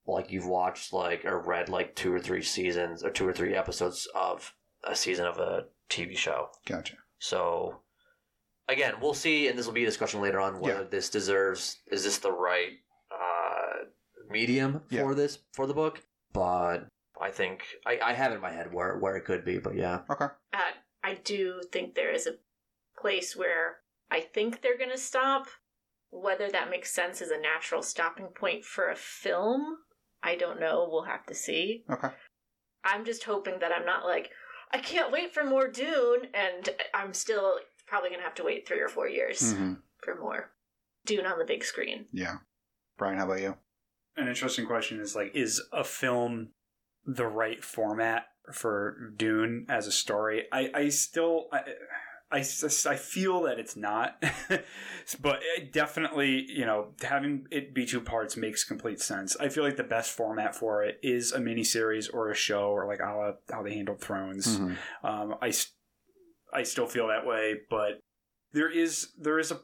like 0.05 0.31
you've 0.31 0.47
watched 0.47 0.91
like 0.93 1.23
or 1.25 1.39
read 1.39 1.69
like 1.69 1.95
two 1.95 2.13
or 2.13 2.19
three 2.19 2.41
seasons 2.43 3.03
or 3.03 3.09
two 3.09 3.27
or 3.27 3.33
three 3.33 3.55
episodes 3.55 4.07
of 4.13 4.53
a 4.83 4.95
season 4.95 5.25
of 5.25 5.37
a 5.39 5.65
TV 5.89 6.15
show. 6.15 6.49
Gotcha. 6.65 6.97
So 7.19 7.81
again, 8.67 8.95
we'll 9.01 9.13
see, 9.13 9.47
and 9.47 9.57
this 9.57 9.65
will 9.65 9.73
be 9.73 9.83
a 9.83 9.87
discussion 9.87 10.19
later 10.21 10.39
on 10.41 10.59
whether 10.59 10.81
Yeah. 10.81 10.87
this 10.89 11.09
deserves 11.09 11.81
is 11.87 12.03
this 12.03 12.17
the 12.19 12.31
right 12.31 12.79
uh, 13.11 13.85
medium 14.29 14.81
for 14.89 14.95
Yeah. 14.95 15.13
this 15.13 15.39
for 15.53 15.67
the 15.67 15.73
book. 15.73 16.01
But 16.33 16.87
I 17.21 17.31
think 17.31 17.63
I, 17.85 17.99
I 18.03 18.13
have 18.13 18.31
it 18.31 18.35
in 18.35 18.41
my 18.41 18.51
head 18.51 18.73
where 18.73 18.97
where 18.97 19.15
it 19.15 19.25
could 19.25 19.45
be. 19.45 19.57
But 19.59 19.75
yeah, 19.75 19.99
Okay. 20.09 20.25
Uh, 20.53 20.57
I 21.03 21.15
do 21.23 21.61
think 21.71 21.95
there 21.95 22.11
is 22.11 22.27
a 22.27 22.35
place 22.99 23.35
where 23.35 23.77
I 24.11 24.21
think 24.21 24.61
they're 24.61 24.77
going 24.77 24.91
to 24.91 24.97
stop. 24.97 25.47
Whether 26.15 26.47
that 26.51 26.69
makes 26.69 26.93
sense 26.93 27.23
as 27.23 27.31
a 27.31 27.39
natural 27.41 27.81
stopping 27.81 28.27
point 28.27 28.63
for 28.65 28.89
a 28.91 28.95
film, 28.95 29.77
I 30.21 30.35
don't 30.35 30.59
know. 30.59 30.87
We'll 30.91 31.05
have 31.05 31.25
to 31.25 31.33
see. 31.33 31.85
Okay. 31.89 32.09
I'm 32.85 33.03
just 33.03 33.23
hoping 33.23 33.57
that 33.61 33.71
I'm 33.71 33.85
not 33.85 34.05
like, 34.05 34.29
I 34.71 34.77
can't 34.77 35.11
wait 35.11 35.33
for 35.33 35.43
more 35.43 35.67
Dune, 35.67 36.27
and 36.35 36.69
I'm 36.93 37.15
still 37.15 37.53
probably 37.87 38.09
going 38.09 38.19
to 38.19 38.25
have 38.25 38.35
to 38.35 38.43
wait 38.43 38.67
three 38.67 38.79
or 38.79 38.89
four 38.89 39.07
years 39.07 39.41
Mm-hmm. 39.55 39.73
for 40.03 40.15
more 40.19 40.51
Dune 41.05 41.25
on 41.25 41.39
the 41.39 41.45
big 41.45 41.63
screen. 41.63 42.05
Yeah. 42.11 42.37
Brian, 42.97 43.17
how 43.17 43.25
about 43.25 43.41
you? 43.41 43.55
an 44.15 44.27
interesting 44.27 44.67
question 44.67 44.99
is 44.99 45.15
like 45.15 45.35
is 45.35 45.59
a 45.71 45.83
film 45.83 46.49
the 47.05 47.27
right 47.27 47.63
format 47.63 48.25
for 48.51 49.11
dune 49.15 49.65
as 49.69 49.87
a 49.87 49.91
story 49.91 50.45
i 50.51 50.69
i 50.73 50.89
still 50.89 51.47
I 52.33 52.39
I 52.39 52.95
feel 52.95 53.43
that 53.43 53.59
it's 53.59 53.75
not, 53.75 54.19
but 55.21 55.39
it 55.55 55.71
definitely, 55.71 56.45
you 56.49 56.65
know, 56.65 56.87
having 57.03 57.45
it 57.51 57.75
be 57.75 57.85
two 57.85 58.01
parts 58.01 58.35
makes 58.35 58.63
complete 58.63 58.99
sense. 58.99 59.37
I 59.39 59.49
feel 59.49 59.63
like 59.63 59.75
the 59.75 59.83
best 59.83 60.11
format 60.11 60.55
for 60.55 60.83
it 60.83 60.99
is 61.03 61.31
a 61.31 61.37
miniseries 61.37 62.11
or 62.11 62.31
a 62.31 62.35
show, 62.35 62.69
or 62.69 62.87
like 62.87 62.99
a 63.01 63.15
la 63.15 63.31
how 63.51 63.61
they 63.61 63.75
handled 63.75 64.01
Thrones. 64.01 64.57
Mhm. 64.57 64.77
Um, 65.03 65.35
I, 65.43 65.53
I 66.51 66.63
still 66.63 66.87
feel 66.87 67.07
that 67.09 67.25
way, 67.25 67.57
but 67.69 67.99
there 68.51 68.69
is 68.69 69.09
there 69.19 69.37
is 69.37 69.51
a 69.51 69.61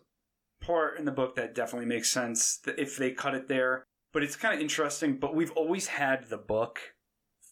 part 0.61 0.99
in 0.99 1.05
the 1.05 1.11
book 1.11 1.35
that 1.37 1.55
definitely 1.55 1.87
makes 1.87 2.09
sense 2.11 2.57
that 2.65 2.77
if 2.77 2.97
they 2.97 3.11
cut 3.11 3.33
it 3.33 3.47
there. 3.47 3.83
But 4.13 4.21
it's 4.21 4.35
kind 4.35 4.53
of 4.53 4.61
interesting. 4.61 5.17
But 5.17 5.35
we've 5.35 5.51
always 5.51 5.87
had 5.87 6.29
the 6.29 6.37
book 6.37 6.79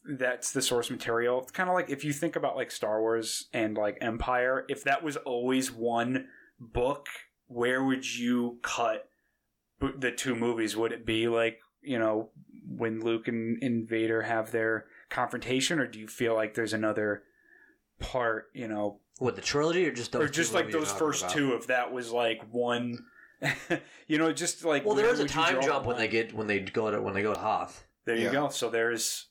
that's 0.07 0.51
the 0.51 0.61
source 0.61 0.89
material. 0.89 1.41
It's 1.41 1.51
kind 1.51 1.69
of 1.69 1.75
like 1.75 1.89
if 1.89 2.03
you 2.03 2.13
think 2.13 2.35
about 2.35 2.55
like 2.55 2.71
Star 2.71 3.01
Wars 3.01 3.47
and 3.53 3.75
like 3.77 3.97
Empire, 4.01 4.65
if 4.69 4.83
that 4.85 5.03
was 5.03 5.17
always 5.17 5.71
one 5.71 6.27
book, 6.59 7.07
where 7.47 7.83
would 7.83 8.17
you 8.17 8.59
cut 8.61 9.09
the 9.79 10.11
two 10.11 10.35
movies? 10.35 10.75
Would 10.75 10.91
it 10.91 11.05
be 11.05 11.27
like, 11.27 11.59
you 11.81 11.99
know, 11.99 12.29
when 12.67 13.01
Luke 13.01 13.27
and, 13.27 13.61
and 13.61 13.87
Vader 13.87 14.23
have 14.23 14.51
their 14.51 14.85
confrontation, 15.09 15.79
or 15.79 15.87
do 15.87 15.99
you 15.99 16.07
feel 16.07 16.33
like 16.35 16.53
there's 16.53 16.73
another 16.73 17.23
part, 17.99 18.47
you 18.53 18.67
know, 18.67 18.99
What 19.19 19.35
the 19.35 19.41
trilogy 19.41 19.87
or 19.87 19.91
just 19.91 20.11
those 20.11 20.21
or 20.23 20.27
two 20.27 20.33
just 20.33 20.53
like 20.53 20.71
those 20.71 20.91
first 20.91 21.23
about? 21.23 21.33
two, 21.33 21.53
if 21.55 21.67
that 21.67 21.91
was 21.91 22.11
like 22.11 22.41
one, 22.51 23.05
you 24.07 24.17
know, 24.17 24.31
just 24.33 24.63
like 24.65 24.85
Well, 24.85 24.95
there 24.95 25.09
is 25.11 25.19
a 25.19 25.27
time 25.27 25.61
jump 25.61 25.85
when 25.85 25.97
they 25.97 26.07
get 26.07 26.33
when 26.33 26.47
they 26.47 26.59
go 26.59 26.91
to 26.91 27.01
when 27.01 27.13
they 27.13 27.21
go 27.21 27.33
to 27.33 27.39
Hoth. 27.39 27.85
There 28.05 28.15
you 28.15 28.25
Yeah. 28.25 28.31
go. 28.31 28.49
So 28.49 28.69
there's, 28.69 29.27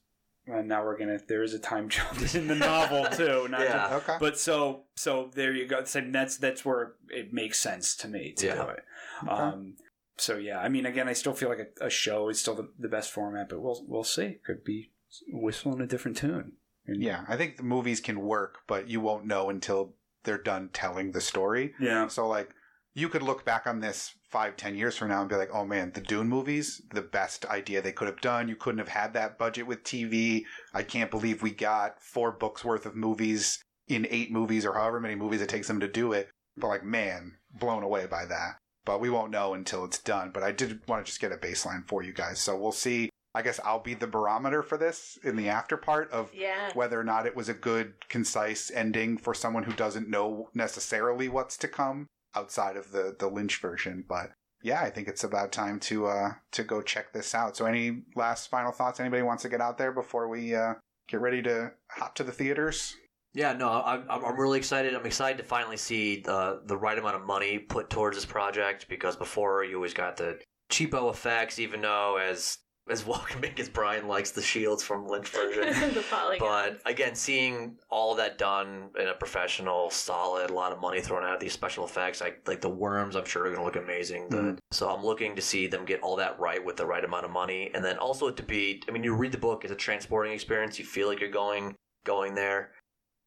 and 0.47 0.69
now 0.69 0.85
we're 0.85 0.97
gonna. 0.99 1.19
There 1.27 1.43
is 1.43 1.55
a 1.55 1.59
time 1.59 1.89
jump 1.97 2.35
in 2.35 2.47
the 2.49 2.55
novel 2.73 3.07
too. 3.07 3.49
Not 3.49 3.61
Yeah. 3.61 3.89
just, 3.91 4.09
Okay. 4.09 4.17
but 4.21 4.39
so 4.39 4.85
so 4.95 5.31
there 5.35 5.53
you 5.53 5.67
go. 5.67 5.85
So 5.85 6.03
that's 6.11 6.37
that's 6.37 6.65
where 6.65 6.95
it 7.11 7.33
makes 7.33 7.59
sense 7.59 7.97
to 7.97 8.09
me 8.09 8.33
to 8.39 8.47
Yeah. 8.47 8.55
do 8.55 8.69
it. 8.71 8.85
Um. 9.29 9.75
So 10.19 10.37
yeah, 10.37 10.59
I 10.61 10.69
mean, 10.71 10.87
again, 10.87 11.09
I 11.09 11.13
still 11.13 11.35
feel 11.35 11.49
like 11.51 11.75
a, 11.81 11.87
a 11.87 11.91
show 11.91 12.29
is 12.31 12.41
still 12.41 12.55
the, 12.55 12.71
the 12.79 12.89
best 12.89 13.11
format, 13.13 13.49
but 13.51 13.61
we'll 13.61 13.85
we'll 13.87 14.05
see. 14.05 14.39
Could 14.47 14.65
be 14.65 14.93
whistling 15.29 15.81
a 15.81 15.87
different 15.87 16.17
tune. 16.17 16.53
And- 16.87 17.03
yeah, 17.03 17.25
I 17.29 17.37
think 17.37 17.57
the 17.57 17.63
movies 17.65 18.01
can 18.01 18.21
work, 18.21 18.59
but 18.67 18.89
you 18.89 19.01
won't 19.01 19.27
know 19.27 19.51
until 19.51 19.95
they're 20.25 20.39
done 20.43 20.71
telling 20.73 21.13
the 21.13 21.21
story. 21.21 21.75
Yeah. 21.81 22.07
So 22.09 22.27
like 22.29 22.51
you 22.97 23.11
could 23.11 23.23
look 23.23 23.45
back 23.45 23.67
on 23.67 23.79
this 23.81 24.15
five, 24.31 24.57
ten 24.57 24.75
years 24.75 24.97
from 24.97 25.09
now 25.09 25.21
and 25.21 25.29
be 25.29 25.37
like, 25.37 25.51
oh 25.53 25.67
man, 25.67 25.93
the 25.93 26.01
Dune 26.01 26.29
movies, 26.29 26.81
the 26.95 27.03
best 27.03 27.45
idea 27.45 27.83
they 27.83 27.93
could 27.93 28.09
have 28.09 28.23
done. 28.23 28.49
You 28.49 28.57
couldn't 28.57 28.79
have 28.79 28.89
had 28.89 29.13
that 29.13 29.39
budget 29.39 29.67
with 29.67 29.85
TV. 29.85 30.45
I 30.73 30.83
can't 30.83 31.11
believe 31.11 31.43
we 31.43 31.51
got 31.51 32.01
four 32.03 32.33
books 32.33 32.65
worth 32.65 32.87
of 32.87 32.97
movies 32.97 33.63
in 33.87 34.07
eight 34.11 34.33
movies 34.33 34.65
or 34.65 34.73
however 34.73 34.99
many 34.99 35.15
movies 35.15 35.43
it 35.43 35.49
takes 35.51 35.69
them 35.69 35.79
to 35.81 35.87
do 35.89 36.13
it. 36.15 36.31
But 36.57 36.69
like, 36.69 36.85
man, 36.85 37.35
blown 37.61 37.83
away 37.83 38.07
by 38.07 38.25
that. 38.25 38.57
But 38.87 39.01
we 39.01 39.11
won't 39.11 39.31
know 39.31 39.53
until 39.53 39.85
it's 39.85 39.99
done. 39.99 40.31
But 40.33 40.43
I 40.43 40.53
did 40.53 40.81
want 40.89 41.05
to 41.05 41.11
just 41.11 41.21
get 41.21 41.33
a 41.33 41.37
baseline 41.37 41.87
for 41.87 42.03
you 42.03 42.15
guys. 42.15 42.41
So 42.41 42.57
we'll 42.57 42.73
see. 42.73 43.11
I 43.35 43.43
guess 43.43 43.61
I'll 43.63 43.81
be 43.81 43.93
the 43.93 44.07
barometer 44.07 44.63
for 44.63 44.79
this 44.79 45.19
in 45.23 45.37
the 45.37 45.51
after 45.51 45.77
part 45.77 46.11
of 46.11 46.31
Yeah. 46.33 46.71
whether 46.73 46.99
or 46.99 47.05
not 47.05 47.27
it 47.27 47.37
was 47.37 47.51
a 47.51 47.55
good, 47.55 47.93
concise 48.09 48.71
ending 48.71 49.19
for 49.19 49.35
someone 49.35 49.65
who 49.65 49.73
doesn't 49.75 50.09
know 50.09 50.49
necessarily 50.55 51.29
what's 51.29 51.59
to 51.59 51.69
come 51.69 52.07
outside 52.37 52.77
of 52.77 52.93
the 52.93 53.17
the 53.19 53.29
Lynch 53.29 53.61
version. 53.61 54.05
But 54.07 54.31
yeah, 54.63 54.83
I 54.83 54.91
think 54.91 55.09
it's 55.09 55.25
about 55.25 55.53
time 55.53 55.81
to 55.81 56.07
uh 56.07 56.33
to 56.53 56.63
go 56.63 56.83
check 56.83 57.13
this 57.13 57.35
out. 57.35 57.57
So, 57.57 57.67
any 57.67 58.03
last 58.15 58.49
final 58.49 58.73
thoughts 58.73 59.01
anybody 59.01 59.23
wants 59.23 59.43
to 59.43 59.49
get 59.49 59.61
out 59.61 59.79
there 59.79 59.93
before 59.93 60.29
we 60.29 60.55
uh 60.55 60.75
get 61.09 61.21
ready 61.21 61.43
to 61.43 61.73
hop 61.91 62.15
to 62.17 62.25
the 62.25 62.33
theaters? 62.33 62.95
Yeah, 63.35 63.53
no, 63.53 63.69
I'm, 63.69 64.07
I'm 64.09 64.41
really 64.41 64.57
excited. 64.57 64.95
I'm 64.95 65.05
excited 65.05 65.37
to 65.39 65.45
finally 65.45 65.77
see 65.77 66.23
the 66.23 66.63
the 66.65 66.77
right 66.77 66.99
amount 66.99 67.17
of 67.17 67.27
money 67.27 67.59
put 67.59 67.91
towards 67.91 68.17
this 68.17 68.25
project 68.25 68.89
because 68.89 69.15
before 69.15 69.63
you 69.63 69.77
always 69.77 69.95
got 69.95 70.17
the 70.17 70.39
cheapo 70.71 71.11
effects, 71.11 71.59
even 71.59 71.83
though 71.83 72.17
as 72.17 72.59
as 72.89 73.05
welcoming 73.07 73.53
as 73.59 73.69
Brian 73.69 74.07
likes 74.07 74.31
the 74.31 74.43
shields 74.43 74.83
from 74.83 75.07
Lynch 75.09 75.29
version. 75.29 75.65
the 75.95 76.05
polygon. 76.09 76.39
But 76.85 76.91
again, 76.91 77.15
seeing 77.15 77.77
all 77.91 78.15
that 78.15 78.39
done 78.39 78.91
in 78.99 79.09
a 79.09 79.15
professional, 79.15 79.91
solid, 79.91 80.51
a 80.51 80.55
lot 80.55 80.73
of 80.73 80.81
money 80.81 81.01
thrown 81.01 81.25
at 81.25 81.41
these 81.41 81.53
special 81.53 81.85
effects, 81.85 82.21
like 82.21 82.47
like 82.47 82.61
the 82.61 82.69
worms, 82.69 83.17
I'm 83.17 83.25
sure 83.25 83.43
are 83.43 83.47
going 83.47 83.59
to 83.59 83.65
look 83.65 83.77
amazing. 83.77 84.29
The- 84.29 84.37
Mhm. 84.37 84.59
So 84.71 84.89
I'm 84.89 85.05
looking 85.05 85.35
to 85.37 85.43
see 85.43 85.67
them 85.67 85.85
get 85.85 86.01
all 86.03 86.17
that 86.17 86.39
right 86.39 86.65
with 86.65 86.77
the 86.77 86.87
right 86.87 87.05
amount 87.05 87.25
of 87.25 87.31
money, 87.31 87.71
and 87.75 87.85
then 87.85 87.99
also 87.99 88.31
to 88.31 88.43
be. 88.43 88.83
I 88.89 88.93
mean, 88.93 89.03
you 89.03 89.15
read 89.15 89.33
the 89.33 89.39
book; 89.39 89.65
it's 89.65 89.73
a 89.73 89.77
transporting 89.77 90.33
experience. 90.33 90.79
You 90.79 90.85
feel 90.85 91.09
like 91.09 91.21
you're 91.21 91.31
going 91.31 91.75
going 92.05 92.35
there, 92.37 92.71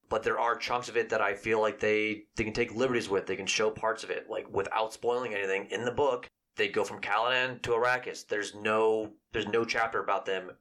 but 0.07 0.23
there 0.23 0.39
are 0.39 0.55
chunks 0.55 0.87
of 0.87 0.95
it 0.95 1.09
that 1.09 1.21
I 1.21 1.33
feel 1.33 1.59
like 1.59 1.79
they 1.79 2.23
they 2.37 2.43
can 2.45 2.53
take 2.53 2.73
liberties 2.73 3.09
with. 3.09 3.25
They 3.25 3.35
can 3.35 3.45
show 3.47 3.69
parts 3.69 4.03
of 4.05 4.09
it, 4.09 4.29
like 4.29 4.49
without 4.53 4.93
spoiling 4.93 5.33
anything 5.33 5.67
in 5.69 5.83
the 5.85 5.91
book. 5.91 6.27
They 6.59 6.67
go 6.67 6.83
from 6.83 6.99
Caladan 7.01 7.61
to 7.63 7.71
Arrakis. 7.71 8.27
There's 8.27 8.53
no 8.53 9.13
there's 9.31 9.47
no 9.47 9.63
chapter 9.65 10.03
about 10.03 10.25
them 10.25 10.51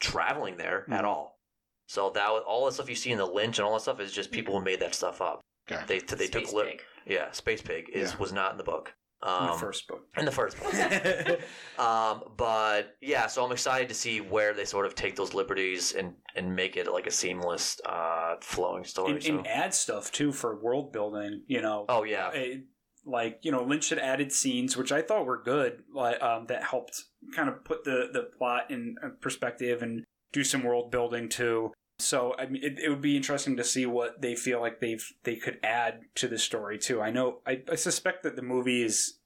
traveling 0.00 0.56
there 0.56 0.84
at 0.90 1.02
Mhm. 1.04 1.08
all. 1.08 1.40
So 1.88 2.10
that 2.10 2.30
was, 2.30 2.42
all 2.46 2.64
the 2.66 2.72
stuff 2.72 2.88
you 2.88 2.94
see 2.94 3.10
in 3.12 3.18
the 3.18 3.26
Lynch 3.26 3.58
and 3.58 3.66
all 3.66 3.74
that 3.74 3.80
stuff 3.80 4.00
is 4.00 4.12
just 4.12 4.30
people 4.30 4.58
who 4.58 4.64
made 4.64 4.80
that 4.80 4.94
stuff 4.94 5.20
up. 5.20 5.40
Okay. 5.70 5.82
They 5.86 5.98
they 5.98 6.28
took 6.28 6.42
Space 6.46 6.52
li- 6.52 6.64
Pig. 6.70 6.82
yeah, 7.06 7.30
Space 7.32 7.62
Pug 7.62 7.88
is 7.92 8.12
Yeah. 8.12 8.18
was 8.18 8.32
not 8.32 8.52
in 8.52 8.58
the 8.58 8.64
book. 8.64 8.94
in 9.22 9.30
Um, 9.30 9.46
the 9.52 9.58
first 9.58 9.88
book. 9.88 10.06
in 10.18 10.24
the 10.26 10.30
first 10.30 10.58
book. 10.60 10.74
um, 11.78 12.34
but 12.36 12.96
yeah, 13.00 13.26
so 13.26 13.42
I'm 13.44 13.52
excited 13.52 13.88
to 13.88 13.94
see 13.94 14.20
where 14.20 14.52
they 14.52 14.66
sort 14.66 14.84
of 14.84 14.94
take 14.94 15.16
those 15.16 15.32
liberties 15.34 15.94
and 15.94 16.14
and 16.36 16.54
make 16.54 16.76
it 16.76 16.86
like 16.92 17.06
a 17.06 17.10
seamless, 17.10 17.80
uh, 17.86 18.36
flowing 18.42 18.84
story. 18.84 19.12
and, 19.12 19.22
so. 19.22 19.38
and 19.38 19.46
add 19.46 19.72
stuff 19.72 20.12
too 20.12 20.30
for 20.30 20.60
world 20.62 20.92
building. 20.92 21.42
You 21.46 21.62
know, 21.62 21.86
oh 21.88 22.02
yeah, 22.04 22.30
it- 22.32 22.64
like 23.06 23.38
you 23.42 23.52
know 23.52 23.62
lynch 23.62 23.90
had 23.90 23.98
added 23.98 24.32
scenes 24.32 24.76
which 24.76 24.90
i 24.90 25.02
thought 25.02 25.26
were 25.26 25.42
good 25.42 25.82
like 25.92 26.20
um, 26.22 26.46
that 26.46 26.62
helped 26.62 27.04
kind 27.34 27.48
of 27.48 27.64
put 27.64 27.84
the 27.84 28.08
the 28.12 28.28
plot 28.38 28.70
in 28.70 28.96
uh, 29.02 29.08
perspective 29.20 29.82
and 29.82 30.04
do 30.32 30.44
some 30.44 30.64
world 30.64 30.90
building 30.90 31.28
too. 31.28 31.72
So 31.98 32.34
i 32.38 32.46
mean 32.46 32.62
it, 32.62 32.78
it 32.78 32.88
would 32.88 33.00
be 33.00 33.16
interesting 33.16 33.56
to 33.56 33.64
see 33.64 33.86
what 33.86 34.20
they 34.20 34.34
feel 34.34 34.60
like 34.60 34.80
they've 34.80 35.06
they 35.22 35.36
could 35.36 35.58
add 35.62 36.00
to 36.16 36.28
the 36.28 36.38
story 36.38 36.78
too. 36.78 37.00
I 37.00 37.10
know 37.10 37.38
i, 37.46 37.62
I 37.70 37.76
suspect 37.76 38.22
that 38.24 38.36
the 38.36 38.42
movies 38.42 39.18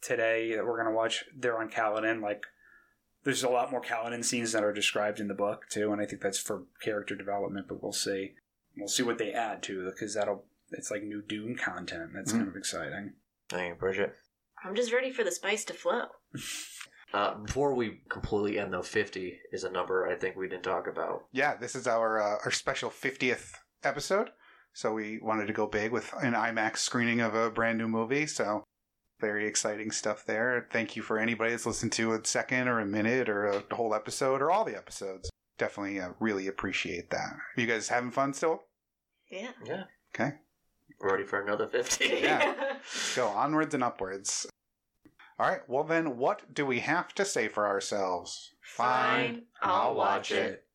today 0.00 0.54
that 0.54 0.64
we're 0.64 0.82
to 0.84 0.92
watch 0.92 1.24
they're 1.36 1.58
on 1.58 1.68
Caladan 1.68 2.22
like 2.22 2.44
there's 3.24 3.42
a 3.42 3.48
lot 3.48 3.72
more 3.72 3.82
Caladan 3.82 4.24
scenes 4.24 4.52
that 4.52 4.62
are 4.62 4.72
described 4.72 5.18
in 5.18 5.26
the 5.26 5.34
book 5.34 5.64
too 5.68 5.92
and 5.92 6.00
i 6.00 6.06
think 6.06 6.22
that's 6.22 6.38
for 6.38 6.62
character 6.80 7.16
development 7.16 7.66
but 7.68 7.82
we'll 7.82 7.92
see. 7.92 8.34
We'll 8.76 8.88
see 8.88 9.02
what 9.02 9.18
they 9.18 9.32
add 9.32 9.62
to 9.64 9.86
because 9.86 10.14
that'll 10.14 10.44
it's 10.72 10.90
like 10.90 11.02
new 11.02 11.22
Dune 11.22 11.56
content. 11.56 12.10
That's 12.14 12.32
kind 12.32 12.48
of 12.48 12.56
exciting. 12.56 13.14
thank 13.48 13.68
you, 13.68 13.74
Bridget. 13.74 14.14
I'm 14.64 14.74
just 14.74 14.92
ready 14.92 15.12
for 15.12 15.22
the 15.24 15.30
spice 15.32 15.64
to 15.66 15.74
flow. 15.74 16.06
Uh, 17.14 17.34
before 17.34 17.74
we 17.74 18.00
completely 18.10 18.58
end 18.58 18.72
though, 18.72 18.82
50 18.82 19.38
is 19.52 19.64
a 19.64 19.70
number 19.70 20.08
I 20.08 20.16
think 20.16 20.36
we 20.36 20.48
didn't 20.48 20.64
talk 20.64 20.86
about. 20.86 21.26
Yeah, 21.32 21.56
this 21.56 21.74
is 21.74 21.86
our 21.86 22.20
uh, 22.20 22.38
our 22.44 22.50
special 22.50 22.90
50th 22.90 23.52
episode. 23.84 24.30
So 24.72 24.92
we 24.92 25.18
wanted 25.22 25.46
to 25.46 25.52
go 25.52 25.66
big 25.66 25.92
with 25.92 26.12
an 26.20 26.34
IMAX 26.34 26.78
screening 26.78 27.20
of 27.20 27.34
a 27.34 27.50
brand 27.50 27.78
new 27.78 27.88
movie. 27.88 28.26
So 28.26 28.64
very 29.20 29.46
exciting 29.46 29.90
stuff 29.92 30.26
there. 30.26 30.68
Thank 30.70 30.96
you 30.96 31.02
for 31.02 31.18
anybody 31.18 31.52
that's 31.52 31.64
listened 31.64 31.92
to 31.92 32.12
a 32.12 32.24
second 32.24 32.68
or 32.68 32.80
a 32.80 32.86
minute 32.86 33.28
or 33.28 33.46
a 33.46 33.74
whole 33.74 33.94
episode 33.94 34.42
or 34.42 34.50
all 34.50 34.64
the 34.64 34.76
episodes. 34.76 35.30
Definitely 35.58 36.00
uh, 36.00 36.10
really 36.20 36.48
appreciate 36.48 37.08
that. 37.10 37.36
You 37.56 37.66
guys 37.66 37.88
having 37.88 38.10
fun 38.10 38.34
still? 38.34 38.64
Yeah. 39.30 39.52
Yeah. 39.64 39.84
Okay. 40.14 40.34
Ready 41.00 41.24
for 41.24 41.40
another 41.40 41.66
50? 41.66 42.06
Yeah. 42.22 42.76
Go 43.14 43.28
onwards 43.28 43.74
and 43.74 43.84
upwards. 43.84 44.46
All 45.38 45.48
right. 45.48 45.60
Well, 45.68 45.84
then, 45.84 46.16
what 46.16 46.54
do 46.54 46.64
we 46.64 46.80
have 46.80 47.14
to 47.14 47.24
say 47.24 47.48
for 47.48 47.66
ourselves? 47.66 48.54
Fine. 48.62 49.42
I'll 49.62 49.94
watch 49.94 50.32
it. 50.32 50.65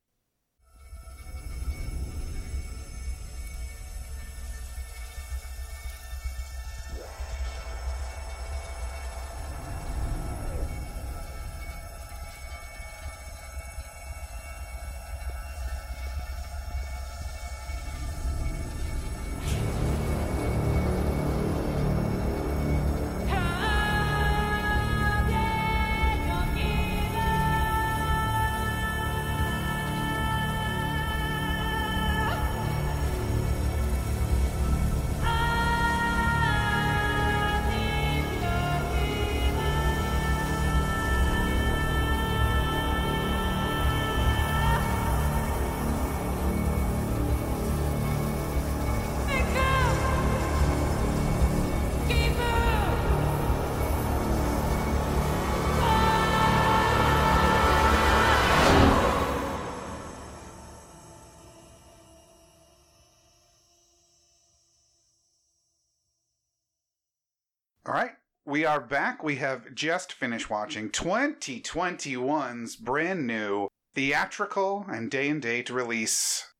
We 68.51 68.65
are 68.65 68.81
back. 68.81 69.23
We 69.23 69.37
have 69.37 69.73
just 69.73 70.11
finished 70.11 70.49
watching 70.49 70.89
2021's 70.89 72.75
brand 72.75 73.25
new 73.25 73.69
theatrical 73.95 74.85
and 74.91 75.09
day 75.09 75.29
and 75.29 75.41
date 75.41 75.69
release 75.69 76.51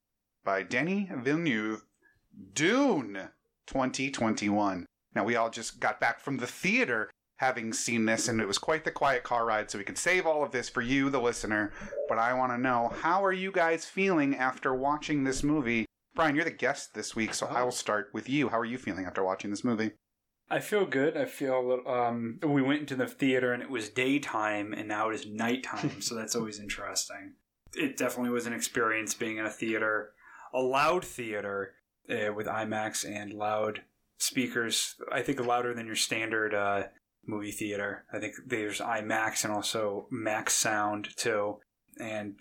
by 0.46 0.64
Denis 0.64 1.10
Villeneuve, 1.14 1.84
Dune 2.54 3.32
2021. 3.68 4.86
Now, 5.14 5.26
we 5.26 5.36
all 5.36 5.50
just 5.50 5.82
got 5.82 6.00
back 6.00 6.22
from 6.22 6.38
the 6.38 6.48
theater 6.48 7.12
having 7.40 7.74
seen 7.74 8.06
this, 8.06 8.30
and 8.30 8.40
it 8.40 8.48
was 8.48 8.58
quite 8.58 8.86
the 8.86 8.92
quiet 8.92 9.24
car 9.24 9.46
ride, 9.46 9.70
so 9.70 9.78
we 9.78 9.84
could 9.84 9.98
save 9.98 10.26
all 10.26 10.46
of 10.46 10.52
this 10.52 10.70
for 10.70 10.82
you, 10.82 11.10
the 11.10 11.20
listener. 11.20 11.74
But 12.08 12.20
I 12.20 12.34
want 12.36 12.54
to 12.54 12.58
know 12.58 12.94
how 13.02 13.22
are 13.26 13.34
you 13.34 13.52
guys 13.52 13.84
feeling 13.84 14.34
after 14.38 14.74
watching 14.74 15.26
this 15.26 15.44
movie? 15.44 15.86
Brian, 16.16 16.38
you're 16.38 16.46
the 16.46 16.52
guest 16.52 16.94
this 16.94 17.18
week, 17.18 17.34
so 17.34 17.50
oh. 17.52 17.54
I 17.54 17.64
will 17.64 17.72
start 17.72 18.12
with 18.14 18.30
you. 18.30 18.48
How 18.48 18.60
are 18.60 18.64
you 18.64 18.78
feeling 18.78 19.04
after 19.04 19.26
watching 19.26 19.50
this 19.50 19.66
movie? 19.66 19.92
I 20.52 20.60
feel 20.60 20.86
good. 20.86 21.16
I 21.16 21.26
feel 21.26 21.80
um, 21.88 22.38
we 22.44 22.62
went 22.62 22.82
into 22.82 22.98
the 22.98 23.08
theater 23.08 23.54
and 23.54 23.64
it 23.64 23.70
was 23.70 23.88
daytime 23.88 24.74
and 24.74 24.86
now 24.86 25.10
it 25.10 25.16
is 25.16 25.26
nighttime, 25.26 26.02
so 26.02 26.14
that's 26.14 26.36
always 26.36 26.60
interesting. 26.60 27.36
It 27.74 27.96
definitely 27.96 28.32
was 28.32 28.48
an 28.48 28.54
experience 28.54 29.14
being 29.14 29.38
in 29.38 29.46
a 29.46 29.50
theater, 29.50 30.12
a 30.54 30.60
loud 30.60 31.06
theater 31.06 31.76
uh, 32.10 32.34
with 32.34 32.48
IMAX 32.48 33.10
and 33.10 33.34
loud 33.34 33.84
speakers. 34.18 34.96
I 35.10 35.22
think 35.22 35.40
louder 35.40 35.74
than 35.74 35.88
your 35.88 35.96
standard 35.96 36.54
uh, 36.54 36.84
movie 37.26 37.52
theater. 37.52 38.04
I 38.12 38.20
think 38.20 38.36
there's 38.46 38.80
IMAX 38.80 39.46
and 39.46 39.54
also 39.54 40.08
Max 40.12 40.54
Sound 40.54 41.16
too. 41.16 41.60
And 41.98 42.36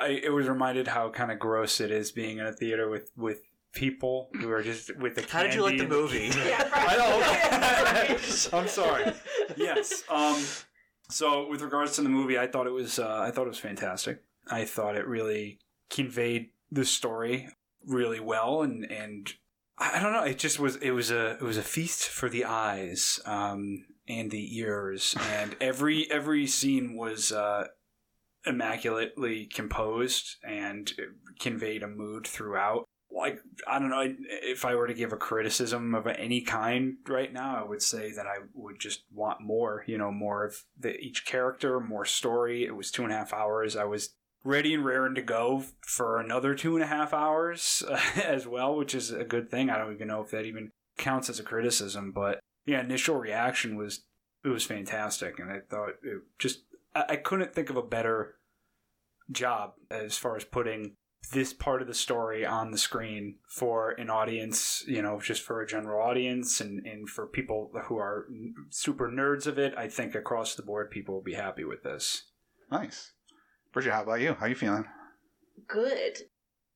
I 0.00 0.20
it 0.22 0.32
was 0.32 0.48
reminded 0.48 0.88
how 0.88 1.10
kind 1.10 1.32
of 1.32 1.40
gross 1.40 1.80
it 1.80 1.90
is 1.90 2.12
being 2.12 2.38
in 2.38 2.46
a 2.46 2.52
theater 2.52 2.88
with 2.88 3.10
with 3.16 3.40
people 3.72 4.28
who 4.40 4.50
are 4.50 4.62
just 4.62 4.94
with 4.96 5.14
the. 5.14 5.22
How 5.28 5.42
did 5.42 5.54
you 5.54 5.62
like 5.62 5.78
the 5.78 5.86
movie? 5.88 6.30
Yeah, 6.36 6.68
I 6.72 6.96
right. 8.08 8.08
know. 8.52 8.58
I'm 8.58 8.68
sorry. 8.68 9.12
Yes. 9.56 10.02
Um. 10.08 10.42
So 11.10 11.48
with 11.48 11.60
regards 11.62 11.96
to 11.96 12.02
the 12.02 12.08
movie, 12.08 12.38
I 12.38 12.46
thought 12.46 12.66
it 12.66 12.72
was 12.72 12.98
uh, 12.98 13.20
I 13.20 13.30
thought 13.30 13.46
it 13.46 13.50
was 13.50 13.58
fantastic. 13.58 14.22
I 14.50 14.64
thought 14.64 14.96
it 14.96 15.06
really 15.06 15.58
conveyed 15.90 16.50
the 16.70 16.84
story 16.84 17.48
really 17.86 18.20
well, 18.20 18.62
and 18.62 18.90
and 18.90 19.32
I 19.78 19.98
I 19.98 20.02
don't 20.02 20.12
know. 20.12 20.24
It 20.24 20.38
just 20.38 20.58
was 20.58 20.76
it 20.76 20.90
was 20.92 21.10
a 21.10 21.32
it 21.32 21.42
was 21.42 21.56
a 21.58 21.62
feast 21.62 22.08
for 22.08 22.28
the 22.28 22.44
eyes 22.44 23.20
um, 23.26 23.84
and 24.08 24.30
the 24.30 24.58
ears, 24.58 25.14
and 25.20 25.54
every 25.60 26.10
every 26.10 26.46
scene 26.46 26.96
was 26.96 27.30
uh, 27.32 27.66
immaculately 28.46 29.46
composed 29.46 30.36
and 30.42 30.92
conveyed 31.40 31.82
a 31.82 31.88
mood 31.88 32.26
throughout. 32.26 32.84
Like 33.14 33.40
I 33.68 33.78
don't 33.78 33.90
know 33.90 34.14
if 34.28 34.64
I 34.64 34.74
were 34.74 34.86
to 34.86 34.94
give 34.94 35.12
a 35.12 35.16
criticism 35.16 35.94
of 35.94 36.06
any 36.06 36.40
kind 36.40 36.96
right 37.06 37.32
now, 37.32 37.62
I 37.62 37.68
would 37.68 37.82
say 37.82 38.10
that 38.12 38.26
I 38.26 38.38
would 38.54 38.78
just 38.80 39.02
want 39.12 39.40
more. 39.40 39.84
You 39.86 39.98
know, 39.98 40.10
more 40.10 40.44
of 40.44 40.64
the, 40.78 40.96
each 40.98 41.26
character, 41.26 41.78
more 41.80 42.04
story. 42.04 42.64
It 42.64 42.74
was 42.74 42.90
two 42.90 43.04
and 43.04 43.12
a 43.12 43.16
half 43.16 43.32
hours. 43.32 43.76
I 43.76 43.84
was 43.84 44.14
ready 44.44 44.74
and 44.74 44.84
raring 44.84 45.14
to 45.14 45.22
go 45.22 45.64
for 45.86 46.18
another 46.20 46.54
two 46.54 46.74
and 46.74 46.82
a 46.82 46.88
half 46.88 47.14
hours 47.14 47.82
as 48.24 48.46
well, 48.46 48.76
which 48.76 48.94
is 48.94 49.10
a 49.10 49.24
good 49.24 49.50
thing. 49.50 49.70
I 49.70 49.78
don't 49.78 49.94
even 49.94 50.08
know 50.08 50.22
if 50.22 50.30
that 50.30 50.46
even 50.46 50.70
counts 50.98 51.28
as 51.28 51.38
a 51.38 51.44
criticism, 51.44 52.12
but 52.12 52.40
yeah, 52.66 52.80
initial 52.80 53.16
reaction 53.16 53.76
was 53.76 54.04
it 54.44 54.48
was 54.48 54.64
fantastic, 54.64 55.38
and 55.38 55.50
I 55.50 55.60
thought 55.68 55.90
it 56.02 56.22
just 56.38 56.64
I, 56.94 57.04
I 57.10 57.16
couldn't 57.16 57.54
think 57.54 57.70
of 57.70 57.76
a 57.76 57.82
better 57.82 58.36
job 59.30 59.74
as 59.90 60.16
far 60.16 60.36
as 60.36 60.44
putting 60.44 60.94
this 61.30 61.52
part 61.52 61.80
of 61.80 61.88
the 61.88 61.94
story 61.94 62.44
on 62.44 62.70
the 62.72 62.78
screen 62.78 63.36
for 63.48 63.90
an 63.92 64.10
audience, 64.10 64.82
you 64.88 65.00
know, 65.00 65.20
just 65.20 65.42
for 65.42 65.60
a 65.62 65.66
general 65.66 66.02
audience 66.02 66.60
and, 66.60 66.84
and 66.86 67.08
for 67.08 67.26
people 67.26 67.70
who 67.84 67.96
are 67.96 68.26
super 68.70 69.08
nerds 69.08 69.46
of 69.46 69.58
it. 69.58 69.72
I 69.76 69.88
think 69.88 70.14
across 70.14 70.54
the 70.56 70.62
board, 70.62 70.90
people 70.90 71.14
will 71.14 71.22
be 71.22 71.34
happy 71.34 71.64
with 71.64 71.82
this. 71.84 72.24
Nice. 72.70 73.12
Bridget, 73.72 73.92
how 73.92 74.02
about 74.02 74.20
you? 74.20 74.34
How 74.34 74.46
are 74.46 74.48
you 74.48 74.54
feeling? 74.54 74.84
Good. 75.68 76.18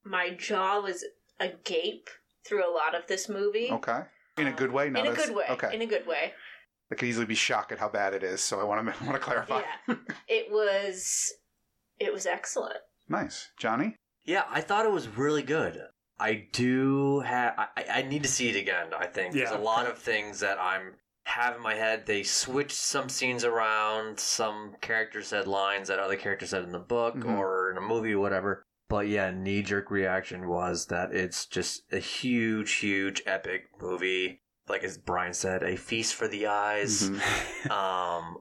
My 0.04 0.30
jaw 0.30 0.80
was 0.80 1.04
agape 1.40 2.08
through 2.46 2.64
a 2.64 2.72
lot 2.72 2.94
of 2.94 3.06
this 3.08 3.28
movie. 3.28 3.68
Okay. 3.72 4.00
In 4.38 4.46
a 4.46 4.52
good 4.52 4.70
way? 4.70 4.88
No, 4.88 5.00
in 5.00 5.06
a 5.06 5.10
that's- 5.10 5.26
good 5.26 5.36
way. 5.36 5.46
Okay. 5.50 5.74
In 5.74 5.82
a 5.82 5.86
good 5.86 6.06
way. 6.06 6.32
I 6.90 6.94
could 6.94 7.08
easily 7.08 7.26
be 7.26 7.34
shocked 7.34 7.72
at 7.72 7.80
how 7.80 7.88
bad 7.88 8.14
it 8.14 8.22
is, 8.22 8.40
so 8.40 8.60
I 8.60 8.64
want 8.64 8.86
to 8.86 9.04
want 9.04 9.16
to 9.16 9.18
clarify. 9.18 9.62
Yeah. 9.88 9.96
It 10.28 10.52
was 10.52 11.32
it 11.98 12.12
was 12.12 12.26
excellent. 12.26 12.76
nice, 13.08 13.48
Johnny. 13.58 13.96
Yeah, 14.26 14.42
I 14.50 14.60
thought 14.60 14.84
it 14.86 14.92
was 14.92 15.08
really 15.08 15.42
good. 15.42 15.80
I 16.18 16.48
do 16.52 17.20
have. 17.20 17.54
I, 17.58 17.84
I 17.90 18.02
need 18.02 18.22
to 18.22 18.28
see 18.28 18.48
it 18.48 18.56
again. 18.56 18.88
I 18.98 19.06
think 19.06 19.34
there's 19.34 19.50
Yeah. 19.50 19.58
a 19.58 19.60
lot 19.60 19.86
of 19.86 19.98
things 19.98 20.40
that 20.40 20.58
I'm 20.60 20.94
have 21.24 21.56
in 21.56 21.62
my 21.62 21.74
head. 21.74 22.06
They 22.06 22.22
switched 22.22 22.76
some 22.76 23.08
scenes 23.08 23.44
around. 23.44 24.18
Some 24.18 24.76
characters 24.80 25.28
said 25.28 25.46
lines 25.46 25.88
that 25.88 25.98
other 25.98 26.16
characters 26.16 26.50
said 26.50 26.62
in 26.64 26.72
the 26.72 26.78
book 26.78 27.16
Mhm. 27.16 27.36
or 27.38 27.70
in 27.70 27.76
a 27.76 27.80
movie, 27.80 28.14
whatever. 28.14 28.62
But 28.88 29.08
yeah, 29.08 29.30
knee 29.32 29.62
jerk 29.62 29.90
reaction 29.90 30.48
was 30.48 30.86
that 30.86 31.12
it's 31.12 31.46
just 31.46 31.82
a 31.92 31.98
huge, 31.98 32.74
huge, 32.74 33.22
epic 33.26 33.64
movie. 33.80 34.42
Like 34.68 34.84
as 34.84 34.98
Brian 34.98 35.34
said, 35.34 35.62
a 35.62 35.76
feast 35.76 36.14
for 36.14 36.28
the 36.28 36.46
eyes. 36.46 37.08
Mhm. 37.10 37.20
Um, 37.72 38.38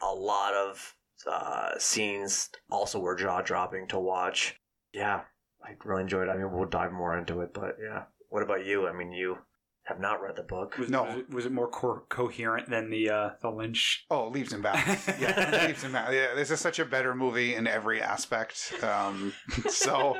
a 0.00 0.14
lot 0.14 0.54
of 0.54 0.94
uh, 1.26 1.76
scenes 1.78 2.48
also 2.70 2.98
were 2.98 3.14
jaw 3.16 3.42
dropping 3.42 3.88
to 3.88 3.98
watch. 3.98 4.56
Yeah, 4.92 5.20
I 5.64 5.70
really 5.84 6.02
enjoyed 6.02 6.28
it. 6.28 6.30
I 6.32 6.36
mean, 6.36 6.50
we'll 6.52 6.68
dive 6.68 6.92
more 6.92 7.16
into 7.16 7.40
it, 7.40 7.52
but 7.54 7.76
yeah. 7.82 8.04
What 8.28 8.42
about 8.42 8.64
you? 8.64 8.86
I 8.88 8.92
mean, 8.92 9.12
you 9.12 9.38
have 9.84 9.98
not 9.98 10.22
read 10.22 10.36
the 10.36 10.42
book. 10.42 10.76
Was, 10.78 10.88
No. 10.88 11.02
was 11.04 11.16
it, 11.16 11.30
was 11.30 11.46
it 11.46 11.52
more 11.52 11.68
co- 11.68 12.04
coherent 12.08 12.68
than 12.70 12.90
the 12.90 13.10
uh, 13.10 13.30
the 13.42 13.50
Lynch? 13.50 14.04
Oh, 14.10 14.28
leaves 14.28 14.52
and 14.52 14.62
bounds. 14.62 15.08
Yeah, 15.20 15.64
leaps 15.66 15.82
and 15.84 15.92
bounds. 15.92 16.14
Yeah, 16.14 16.34
this 16.34 16.50
is 16.50 16.60
such 16.60 16.78
a 16.78 16.84
better 16.84 17.14
movie 17.14 17.54
in 17.54 17.66
every 17.66 18.00
aspect. 18.00 18.72
Um, 18.82 19.32
so 19.68 20.16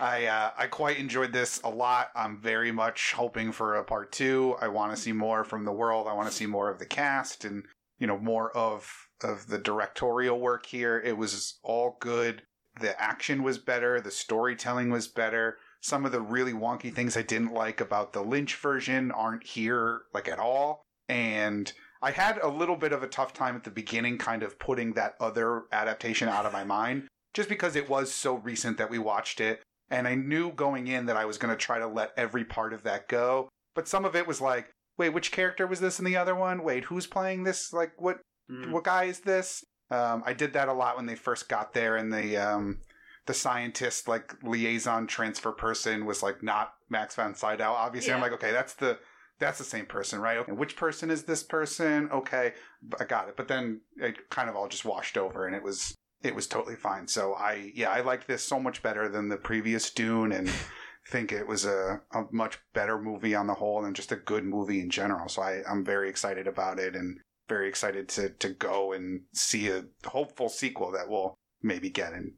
I 0.00 0.26
uh, 0.26 0.50
I 0.58 0.66
quite 0.66 0.98
enjoyed 0.98 1.32
this 1.32 1.60
a 1.62 1.70
lot. 1.70 2.08
I'm 2.14 2.40
very 2.40 2.72
much 2.72 3.12
hoping 3.14 3.52
for 3.52 3.76
a 3.76 3.84
part 3.84 4.12
two. 4.12 4.56
I 4.60 4.68
want 4.68 4.94
to 4.94 5.00
see 5.00 5.12
more 5.12 5.44
from 5.44 5.64
the 5.64 5.72
world. 5.72 6.06
I 6.08 6.12
want 6.12 6.28
to 6.28 6.34
see 6.34 6.46
more 6.46 6.70
of 6.70 6.78
the 6.78 6.86
cast 6.86 7.44
and 7.44 7.64
you 7.98 8.06
know 8.06 8.18
more 8.18 8.54
of 8.56 8.90
of 9.22 9.46
the 9.46 9.58
directorial 9.58 10.38
work 10.38 10.66
here. 10.66 11.00
It 11.00 11.16
was 11.16 11.58
all 11.62 11.96
good. 12.00 12.42
The 12.80 13.00
action 13.00 13.42
was 13.42 13.58
better. 13.58 14.00
The 14.00 14.10
storytelling 14.10 14.90
was 14.90 15.08
better. 15.08 15.58
Some 15.80 16.04
of 16.04 16.12
the 16.12 16.20
really 16.20 16.52
wonky 16.52 16.92
things 16.92 17.16
I 17.16 17.22
didn't 17.22 17.52
like 17.52 17.80
about 17.80 18.12
the 18.12 18.22
Lynch 18.22 18.56
version 18.56 19.10
aren't 19.12 19.44
here 19.44 20.02
like 20.12 20.28
at 20.28 20.38
all. 20.38 20.82
And 21.08 21.72
I 22.02 22.10
had 22.10 22.38
a 22.38 22.48
little 22.48 22.76
bit 22.76 22.92
of 22.92 23.02
a 23.02 23.08
tough 23.08 23.32
time 23.32 23.54
at 23.56 23.64
the 23.64 23.70
beginning, 23.70 24.18
kind 24.18 24.42
of 24.42 24.58
putting 24.58 24.94
that 24.94 25.14
other 25.20 25.64
adaptation 25.72 26.28
out 26.28 26.46
of 26.46 26.52
my 26.52 26.64
mind, 26.64 27.08
just 27.34 27.48
because 27.48 27.76
it 27.76 27.88
was 27.88 28.12
so 28.12 28.36
recent 28.36 28.78
that 28.78 28.90
we 28.90 28.98
watched 28.98 29.40
it. 29.40 29.62
And 29.90 30.08
I 30.08 30.14
knew 30.14 30.50
going 30.52 30.86
in 30.86 31.06
that 31.06 31.16
I 31.16 31.26
was 31.26 31.38
going 31.38 31.54
to 31.54 31.62
try 31.62 31.78
to 31.78 31.86
let 31.86 32.12
every 32.16 32.44
part 32.44 32.72
of 32.72 32.82
that 32.84 33.08
go. 33.08 33.48
But 33.74 33.86
some 33.88 34.04
of 34.04 34.16
it 34.16 34.26
was 34.26 34.40
like, 34.40 34.70
wait, 34.98 35.10
which 35.10 35.32
character 35.32 35.66
was 35.66 35.80
this 35.80 35.98
in 35.98 36.04
the 36.04 36.16
other 36.16 36.34
one? 36.34 36.62
Wait, 36.62 36.84
who's 36.84 37.06
playing 37.06 37.44
this? 37.44 37.72
Like, 37.72 37.92
what 38.00 38.20
Mm. 38.50 38.72
what 38.72 38.84
guy 38.84 39.04
is 39.04 39.20
this? 39.20 39.64
Um, 39.90 40.22
I 40.24 40.32
did 40.32 40.52
that 40.54 40.68
a 40.68 40.72
lot 40.72 40.96
when 40.96 41.06
they 41.06 41.14
first 41.14 41.48
got 41.48 41.74
there, 41.74 41.96
and 41.96 42.12
the 42.12 42.36
um, 42.36 42.78
the 43.26 43.34
scientist 43.34 44.08
like 44.08 44.34
liaison 44.42 45.06
transfer 45.06 45.52
person 45.52 46.06
was 46.06 46.22
like 46.22 46.42
not 46.42 46.74
Max 46.88 47.14
von 47.14 47.34
Sydow. 47.34 47.72
Obviously, 47.72 48.12
I'm 48.12 48.20
like, 48.20 48.32
okay, 48.32 48.52
that's 48.52 48.74
the 48.74 48.98
that's 49.38 49.58
the 49.58 49.64
same 49.64 49.86
person, 49.86 50.20
right? 50.20 50.38
Okay, 50.38 50.52
which 50.52 50.76
person 50.76 51.10
is 51.10 51.24
this 51.24 51.42
person? 51.42 52.08
Okay, 52.10 52.52
I 53.00 53.04
got 53.04 53.28
it. 53.28 53.36
But 53.36 53.48
then 53.48 53.80
it 53.96 54.30
kind 54.30 54.48
of 54.48 54.56
all 54.56 54.68
just 54.68 54.84
washed 54.84 55.16
over, 55.16 55.46
and 55.46 55.54
it 55.54 55.62
was 55.62 55.94
it 56.22 56.34
was 56.34 56.46
totally 56.46 56.76
fine. 56.76 57.06
So 57.08 57.34
I 57.34 57.72
yeah, 57.74 57.90
I 57.90 58.00
liked 58.00 58.26
this 58.26 58.42
so 58.42 58.60
much 58.60 58.82
better 58.82 59.08
than 59.08 59.28
the 59.28 59.36
previous 59.36 59.90
Dune, 59.90 60.32
and 60.32 60.50
think 61.08 61.32
it 61.32 61.46
was 61.46 61.66
a, 61.66 62.00
a 62.12 62.24
much 62.30 62.58
better 62.72 62.98
movie 62.98 63.34
on 63.34 63.46
the 63.46 63.54
whole, 63.54 63.84
and 63.84 63.94
just 63.94 64.12
a 64.12 64.16
good 64.16 64.44
movie 64.44 64.80
in 64.80 64.90
general. 64.90 65.28
So 65.28 65.42
I, 65.42 65.62
I'm 65.68 65.84
very 65.84 66.08
excited 66.08 66.46
about 66.46 66.78
it, 66.78 66.94
and 66.94 67.20
very 67.48 67.68
excited 67.68 68.08
to 68.10 68.30
to 68.30 68.50
go 68.50 68.92
and 68.92 69.22
see 69.32 69.68
a 69.68 69.84
hopeful 70.06 70.48
sequel 70.48 70.92
that 70.92 71.08
we'll 71.08 71.34
maybe 71.62 71.90
get 71.90 72.12
in 72.12 72.34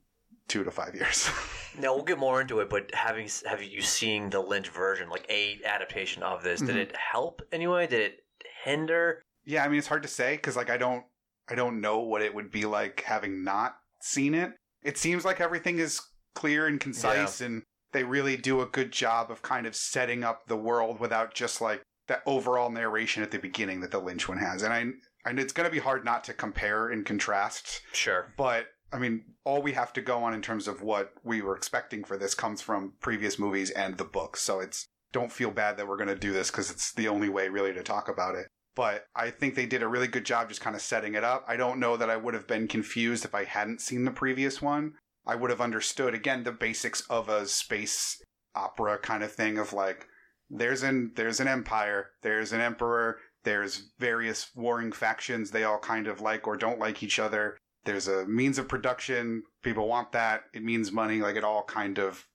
two 0.48 0.64
to 0.64 0.70
five 0.70 0.94
years. 0.94 1.28
Now 1.78 1.94
we'll 1.94 2.04
get 2.04 2.18
more 2.18 2.40
into 2.40 2.61
it, 2.61 2.70
but 2.70 2.90
having 2.94 3.28
have 3.44 3.62
you 3.62 3.82
seen 3.82 4.30
the 4.30 4.40
Lynch 4.40 4.70
version, 4.70 5.11
like 5.11 5.26
a 5.28 5.59
adaptation 5.66 6.22
of 6.22 6.42
this? 6.42 6.61
Did 6.62 6.70
Mhm. 6.76 6.78
it 6.78 6.96
help 6.96 7.42
anyway? 7.52 7.86
Did 7.86 8.00
it 8.00 8.24
hinder? 8.64 9.20
yeah, 9.44 9.62
I 9.62 9.68
mean 9.68 9.76
it's 9.78 9.86
hard 9.86 10.02
to 10.02 10.09
say 10.09 10.36
because 10.36 10.57
like 10.57 10.70
I 10.70 10.78
don't 10.78 11.04
I 11.50 11.54
don't 11.54 11.82
know 11.82 11.98
what 11.98 12.22
it 12.22 12.34
would 12.34 12.50
be 12.50 12.64
like 12.64 13.02
having 13.02 13.44
not 13.44 13.76
seen 14.00 14.32
it. 14.34 14.52
It 14.82 14.96
seems 14.96 15.22
like 15.26 15.38
everything 15.38 15.78
is 15.78 16.00
clear 16.34 16.66
and 16.66 16.80
concise, 16.80 17.42
and 17.42 17.62
they 17.92 18.04
really 18.04 18.38
do 18.38 18.62
a 18.62 18.66
good 18.66 18.90
job 18.90 19.30
of 19.30 19.42
kind 19.42 19.66
of 19.66 19.76
setting 19.76 20.24
up 20.24 20.46
the 20.46 20.57
world 20.57 20.98
without 20.98 21.34
just 21.34 21.61
like 21.61 21.82
that 22.09 22.22
overall 22.26 22.70
narration 22.70 23.22
at 23.22 23.30
the 23.30 23.38
beginning 23.38 23.80
that 23.80 23.90
the 23.90 23.98
Lynch 23.98 24.28
one 24.28 24.38
has. 24.38 24.62
And 24.62 24.72
I 24.72 25.32
know 25.32 25.42
it's 25.42 25.52
going 25.52 25.68
to 25.68 25.72
be 25.72 25.80
hard 25.80 26.04
not 26.04 26.24
to 26.24 26.32
compare 26.32 26.88
and 26.88 27.04
contrast 27.04 27.80
Sure. 27.92 28.32
But 28.36 28.66
I 28.92 28.98
mean, 28.98 29.24
all 29.44 29.62
we 29.62 29.72
have 29.72 29.92
to 29.94 30.00
go 30.00 30.22
on 30.22 30.32
in 30.32 30.42
terms 30.42 30.68
of 30.68 30.82
what 30.82 31.12
we 31.24 31.42
were 31.42 31.57
expecting 31.57 32.04
for 32.04 32.16
this 32.16 32.34
comes 32.34 32.62
from 32.62 32.92
previous 33.00 33.38
movies 33.38 33.70
and 33.70 33.96
the 33.96 34.04
books. 34.04 34.40
So 34.42 34.61
it's 34.61 34.86
don't 35.12 35.32
feel 35.32 35.50
bad 35.50 35.76
that 35.76 35.88
we're 35.88 35.96
going 35.96 36.09
to 36.09 36.14
do 36.14 36.32
this 36.32 36.50
because 36.50 36.70
it's 36.70 36.92
the 36.92 37.09
only 37.09 37.28
way 37.28 37.48
really 37.48 37.72
to 37.72 37.82
talk 37.82 38.09
about 38.09 38.34
it. 38.36 38.46
but 38.76 39.07
I 39.16 39.30
think 39.30 39.54
they 39.54 39.66
did 39.66 39.82
a 39.82 39.88
really 39.88 40.07
good 40.07 40.26
job 40.26 40.50
just 40.50 40.61
kind 40.61 40.76
of 40.76 40.82
setting 40.82 41.14
it 41.14 41.24
up. 41.24 41.44
I 41.48 41.57
don't 41.57 41.80
know 41.80 41.96
that 41.96 42.11
I 42.11 42.16
would 42.16 42.34
have 42.34 42.46
been 42.46 42.68
confused 42.68 43.24
if 43.24 43.34
I 43.34 43.44
hadn't 43.44 43.80
seen 43.80 44.04
the 44.04 44.11
previous 44.11 44.61
one. 44.62 44.92
I 45.26 45.34
would 45.34 45.50
have 45.50 45.61
understood 45.62 46.14
again 46.14 46.44
the 46.44 46.52
basics 46.52 47.00
of 47.09 47.28
a 47.28 47.46
space 47.46 48.22
opera 48.54 48.98
kind 48.98 49.24
of 49.24 49.32
thing 49.32 49.59
of 49.59 49.72
like 49.72 50.07
there's 50.51 50.82
an 50.82 51.12
there's 51.16 51.40
an 51.40 51.49
empire, 51.49 52.11
there's 52.22 52.53
an 52.53 52.61
emperor, 52.61 53.18
there's 53.44 53.90
various 53.99 54.51
warring 54.55 54.92
factions, 54.92 55.51
they 55.51 55.64
all 55.64 55.78
kind 55.78 56.07
of 56.07 56.20
like 56.20 56.47
or 56.47 56.57
don't 56.57 56.78
like 56.78 57.03
each 57.03 57.18
other. 57.18 57.57
There's 57.84 58.09
a 58.09 58.26
means 58.26 58.59
of 58.59 58.68
production, 58.68 59.42
people 59.62 59.86
want 59.88 60.12
that, 60.12 60.42
it 60.53 60.64
means 60.64 60.90
money, 60.92 61.20
like 61.20 61.36
it 61.36 61.44
all 61.44 61.62
kind 61.64 61.99
of 61.99 62.26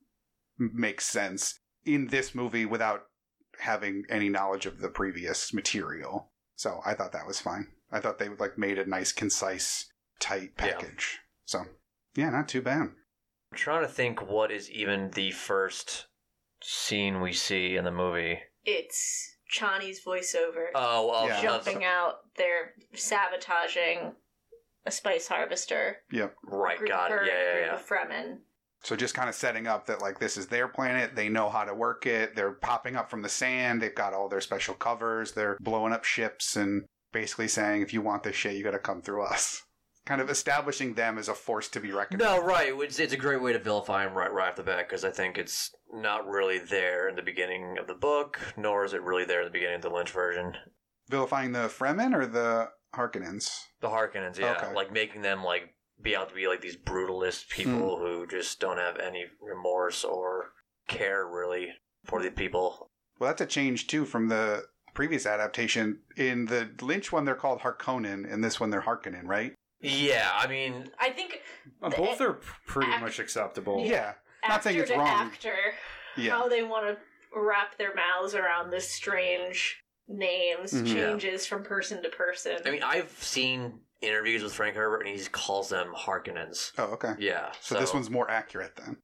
makes 0.58 1.06
sense 1.06 1.60
in 1.86 2.08
this 2.08 2.34
movie 2.36 2.66
without 2.66 3.04
having 3.60 4.04
any 4.10 4.30
knowledge 4.30 4.66
of 4.66 4.80
the 4.80 4.90
previous 4.90 5.54
material. 5.54 6.32
So 6.56 6.80
I 6.86 6.94
thought 6.94 7.12
that 7.12 7.28
was 7.28 7.40
fine. 7.42 7.68
I 7.92 8.00
thought 8.00 8.18
they 8.20 8.30
like 8.30 8.58
made 8.58 8.80
a 8.80 8.86
nice, 8.86 9.12
concise, 9.12 9.92
tight 10.20 10.52
Yeah. 10.58 10.68
package. 10.78 11.20
So 11.46 11.66
yeah, 12.16 12.30
not 12.30 12.48
too 12.48 12.62
bad. 12.62 12.82
I'm 12.82 13.58
trying 13.58 13.82
to 13.82 13.92
think 13.92 14.22
what 14.22 14.52
is 14.52 14.70
even 14.72 15.12
the 15.12 15.32
first 15.32 16.06
scene 16.62 17.22
we 17.22 17.34
see 17.34 17.76
in 17.76 17.84
the 17.86 17.92
movie. 17.92 18.40
It's 18.66 19.36
Chani's 19.52 20.04
voiceover 20.06 20.68
Oh, 20.76 21.12
of 21.24 21.30
Yeah. 21.30 21.42
jumping 21.42 21.84
out. 21.84 22.20
They're 22.38 22.74
sabotaging 22.94 24.14
a 24.86 24.92
spice 24.92 25.28
harvester. 25.28 25.98
Yep. 26.12 26.36
right, 26.44 26.78
Group- 26.78 26.90
got 26.90 27.12
it. 27.12 27.14
her 27.18 27.26
Yeah, 27.26 27.34
yeah, 27.34 27.54
group 27.54 27.66
yeah. 27.68 27.76
of 27.76 27.86
Fremen. 27.88 28.38
So 28.84 28.96
just 28.96 29.14
kind 29.14 29.30
of 29.30 29.36
setting 29.36 29.68
up 29.68 29.86
that 29.88 30.02
like 30.02 30.18
this 30.20 30.38
is 30.38 30.48
their 30.48 30.68
planet, 30.68 31.16
they 31.16 31.30
know 31.30 31.50
how 31.50 31.64
to 31.66 31.74
work 31.74 32.08
it. 32.08 32.36
They're 32.36 32.54
popping 32.54 32.96
up 32.96 33.10
from 33.12 33.22
the 33.22 33.30
sand. 33.30 33.80
They've 33.82 33.94
got 33.94 34.14
all 34.14 34.28
their 34.28 34.42
special 34.42 34.74
covers. 34.74 35.34
They're 35.34 35.58
blowing 35.60 35.94
up 35.94 36.04
ships 36.04 36.56
and 36.56 36.86
basically 37.12 37.48
saying, 37.48 37.82
if 37.84 37.94
you 37.94 38.02
want 38.02 38.24
this 38.24 38.36
shit, 38.36 38.56
you 38.56 38.64
got 38.64 38.72
to 38.72 38.80
come 38.80 39.02
through 39.04 39.24
us. 39.24 39.64
Kind 40.06 40.22
of 40.22 40.30
establishing 40.30 40.96
them 40.96 41.18
as 41.18 41.28
a 41.30 41.34
force 41.34 41.68
to 41.70 41.80
be 41.80 41.92
reckoned. 41.92 42.22
No, 42.22 42.38
with. 42.38 42.46
right. 42.46 42.74
It's, 42.76 43.00
it's 43.00 43.14
a 43.14 43.18
great 43.18 43.42
way 43.42 43.54
to 43.54 43.60
vilify 43.60 44.06
him 44.06 44.14
right, 44.14 44.32
right 44.34 44.50
off 44.50 44.56
the 44.56 44.64
bat 44.64 44.88
because 44.90 45.06
I 45.06 45.12
think 45.12 45.38
it's 45.38 45.72
not 45.94 46.28
really 46.28 46.58
there 46.58 47.08
in 47.08 47.16
the 47.16 47.22
beginning 47.22 47.78
of 47.80 47.88
the 47.88 47.94
book, 47.94 48.40
nor 48.58 48.84
is 48.84 48.94
it 48.94 49.04
really 49.04 49.26
there 49.26 49.42
in 49.42 49.46
the 49.46 49.52
beginning 49.52 49.76
of 49.76 49.82
the 49.84 49.90
Lynch 49.90 50.10
version. 50.12 50.56
vilifying 51.10 51.52
the 51.52 51.68
Fremen 51.68 52.16
or 52.16 52.26
the 52.26 52.70
Harkonnens. 52.96 53.66
The 53.82 53.90
Harkonnens, 53.90 54.38
yeah, 54.38 54.54
Okay. 54.54 54.74
like 54.74 54.92
making 54.92 55.22
them 55.22 55.44
like 55.44 55.76
be 56.02 56.16
out 56.16 56.30
to 56.30 56.36
be 56.36 56.48
like 56.48 56.62
these 56.62 56.78
brutalist 56.78 57.46
hmm. 57.54 57.64
people 57.64 57.98
who 58.00 58.26
just 58.28 58.60
don't 58.60 58.78
have 58.78 58.98
any 58.98 59.26
remorse 59.40 60.04
or 60.04 60.54
care 60.88 61.28
really 61.28 61.70
for 62.06 62.22
the 62.22 62.32
people. 62.32 62.90
Well, 63.20 63.30
that's 63.30 63.42
a 63.42 63.46
change 63.46 63.88
too 63.88 64.06
from 64.06 64.30
the 64.30 64.64
previous 64.94 65.26
adaptation. 65.26 66.00
In 66.18 66.46
the 66.48 66.70
Lynch 66.82 67.12
one, 67.12 67.26
they're 67.26 67.36
called 67.36 67.62
Harkonnen. 67.62 68.30
In 68.32 68.42
this 68.42 68.60
one, 68.60 68.72
they're 68.72 68.82
Harkonnen, 68.82 69.26
right? 69.26 69.54
Yeah, 69.82 70.30
I 70.34 70.48
mean, 70.48 70.92
I 71.00 71.10
think 71.10 71.42
The- 71.82 71.90
both 71.90 72.22
are 72.22 72.34
pretty 72.68 72.92
act- 72.92 73.02
much 73.02 73.20
acceptable. 73.20 73.84
Yeah. 73.86 74.14
Not 74.48 74.64
saying 74.64 74.80
it's 74.80 74.90
to 74.92 74.98
wrong. 74.98 75.08
actor, 75.08 75.56
Yeah. 76.18 76.32
how 76.32 76.48
they 76.48 76.64
want 76.64 76.88
to 76.88 76.98
wrap 77.40 77.78
their 77.78 77.94
mouths 77.94 78.36
around 78.36 78.70
this 78.72 78.92
strange 78.92 79.84
names 80.08 80.74
Mhm. 80.74 80.88
Yeah. 80.88 80.94
changes 80.94 81.46
from 81.46 81.64
person 81.64 82.02
to 82.04 82.10
person. 82.10 82.60
I 82.66 82.72
mean, 82.72 82.84
I've 82.84 83.12
seen 83.12 83.82
interviews 84.02 84.44
with 84.44 84.54
Frank 84.54 84.76
Herbert, 84.76 85.06
and 85.06 85.18
he 85.18 85.26
calls 85.28 85.70
them 85.70 85.94
Harkonnens. 85.96 86.72
Oh, 86.78 86.86
okay. 86.94 87.14
Yeah, 87.20 87.52
So, 87.62 87.80
this 87.80 87.94
one's 87.94 88.10
more 88.10 88.30
accurate 88.30 88.76
then. 88.76 88.98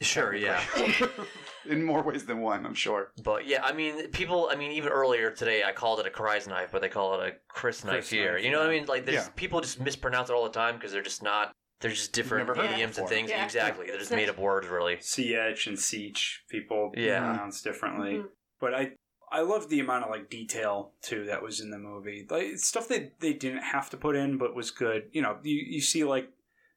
Sure, 0.00 0.34
yeah. 0.34 0.62
In 1.68 1.82
more 1.84 2.02
ways 2.02 2.24
than 2.24 2.40
one, 2.40 2.64
I'm 2.64 2.74
sure. 2.74 3.10
But 3.24 3.46
yeah, 3.46 3.64
I 3.64 3.72
mean, 3.72 4.08
people. 4.10 4.48
I 4.50 4.56
mean, 4.56 4.70
even 4.72 4.90
earlier 4.90 5.30
today, 5.30 5.62
I 5.64 5.72
called 5.72 5.98
it 6.00 6.06
a 6.06 6.10
Kryze 6.10 6.46
knife, 6.46 6.70
but 6.70 6.80
they 6.80 6.88
call 6.88 7.20
it 7.20 7.28
a 7.28 7.32
Chris 7.48 7.84
knife 7.84 7.94
Chris 7.94 8.10
here. 8.10 8.34
knife, 8.34 8.44
you 8.44 8.50
know 8.52 8.58
what 8.60 8.68
I 8.68 8.70
mean? 8.70 8.86
Like, 8.86 9.04
there's 9.04 9.24
Yeah. 9.26 9.32
people 9.34 9.60
just 9.60 9.80
mispronounce 9.80 10.30
it 10.30 10.34
all 10.34 10.44
the 10.44 10.50
time 10.50 10.76
because 10.76 10.92
they're 10.92 11.02
just 11.02 11.22
not. 11.22 11.52
They're 11.80 11.90
just 11.90 12.12
different 12.12 12.46
Never 12.46 12.60
heard 12.60 12.70
it 12.70 12.74
idioms 12.74 12.96
and 12.98 13.08
things. 13.08 13.28
Yeah. 13.30 13.44
Exactly, 13.44 13.86
they're 13.88 13.98
just 13.98 14.10
made 14.12 14.28
up 14.30 14.38
words, 14.38 14.66
really. 14.68 14.96
Siege 15.00 15.66
and 15.66 15.78
Siege 15.78 16.42
people 16.48 16.92
Yeah. 16.96 17.18
pronounce 17.20 17.60
differently. 17.60 18.14
Mhm. 18.18 18.28
But 18.60 18.74
I 18.74 18.92
I 19.32 19.40
love 19.40 19.68
the 19.68 19.80
amount 19.80 20.04
of 20.04 20.10
like 20.10 20.30
detail 20.30 20.92
too 21.02 21.24
that 21.24 21.42
was 21.42 21.60
in 21.60 21.70
the 21.70 21.78
movie. 21.78 22.24
Like 22.30 22.58
stuff 22.58 22.86
that 22.88 23.18
they 23.20 23.32
didn't 23.32 23.62
have 23.64 23.90
to 23.90 23.96
put 23.96 24.14
in, 24.14 24.38
but 24.38 24.54
was 24.54 24.70
good. 24.70 25.08
You 25.12 25.20
know, 25.20 25.38
you, 25.42 25.56
you 25.56 25.80
see 25.80 26.04
like 26.04 26.30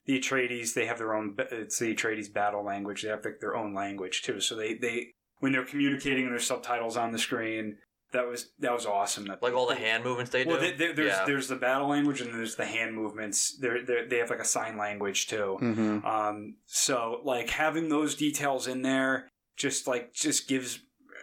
the 0.10 0.20
Atreides, 0.20 0.74
they 0.74 0.88
have 0.88 0.98
their 0.98 1.14
own. 1.14 1.36
It's 1.52 1.78
the 1.78 1.94
Atreides 1.94 2.34
battle 2.34 2.64
language. 2.64 3.04
They 3.04 3.10
have 3.10 3.24
like, 3.24 3.40
their 3.40 3.56
own 3.56 3.76
language 3.76 4.24
too. 4.24 4.40
So 4.40 4.56
they 4.56 4.74
they 4.74 5.10
when 5.38 5.52
they're 5.52 5.66
communicating, 5.66 6.24
and 6.24 6.32
there's 6.32 6.48
subtitles 6.48 6.98
on 6.98 7.12
the 7.12 7.20
screen. 7.20 7.78
That 8.12 8.28
was 8.28 8.50
that 8.58 8.74
was 8.74 8.88
awesome. 8.88 9.28
That 9.28 9.44
Like 9.44 9.54
all 9.54 9.68
the 9.68 9.76
hand 9.76 10.04
movements 10.04 10.32
they 10.32 10.46
do. 10.46 10.50
Well, 10.50 10.60
they, 10.60 10.72
they, 10.72 10.94
there's 10.94 11.12
yeah. 11.12 11.26
there's 11.28 11.48
the 11.48 11.58
battle 11.58 11.88
language 11.88 12.22
and 12.22 12.34
there's 12.34 12.56
the 12.56 12.66
hand 12.66 12.96
movements. 12.96 13.56
They're, 13.60 13.86
they're, 13.86 14.08
they 14.08 14.18
have 14.18 14.32
like 14.32 14.40
a 14.40 14.46
sign 14.46 14.78
language 14.80 15.28
too. 15.28 15.60
Mm-hmm. 15.62 16.04
Um, 16.04 16.56
so 16.66 17.22
like 17.24 17.52
having 17.52 17.90
those 17.90 18.16
details 18.16 18.66
in 18.66 18.82
there 18.82 19.30
just 19.58 19.86
like 19.86 20.12
just 20.12 20.48
gives 20.48 20.80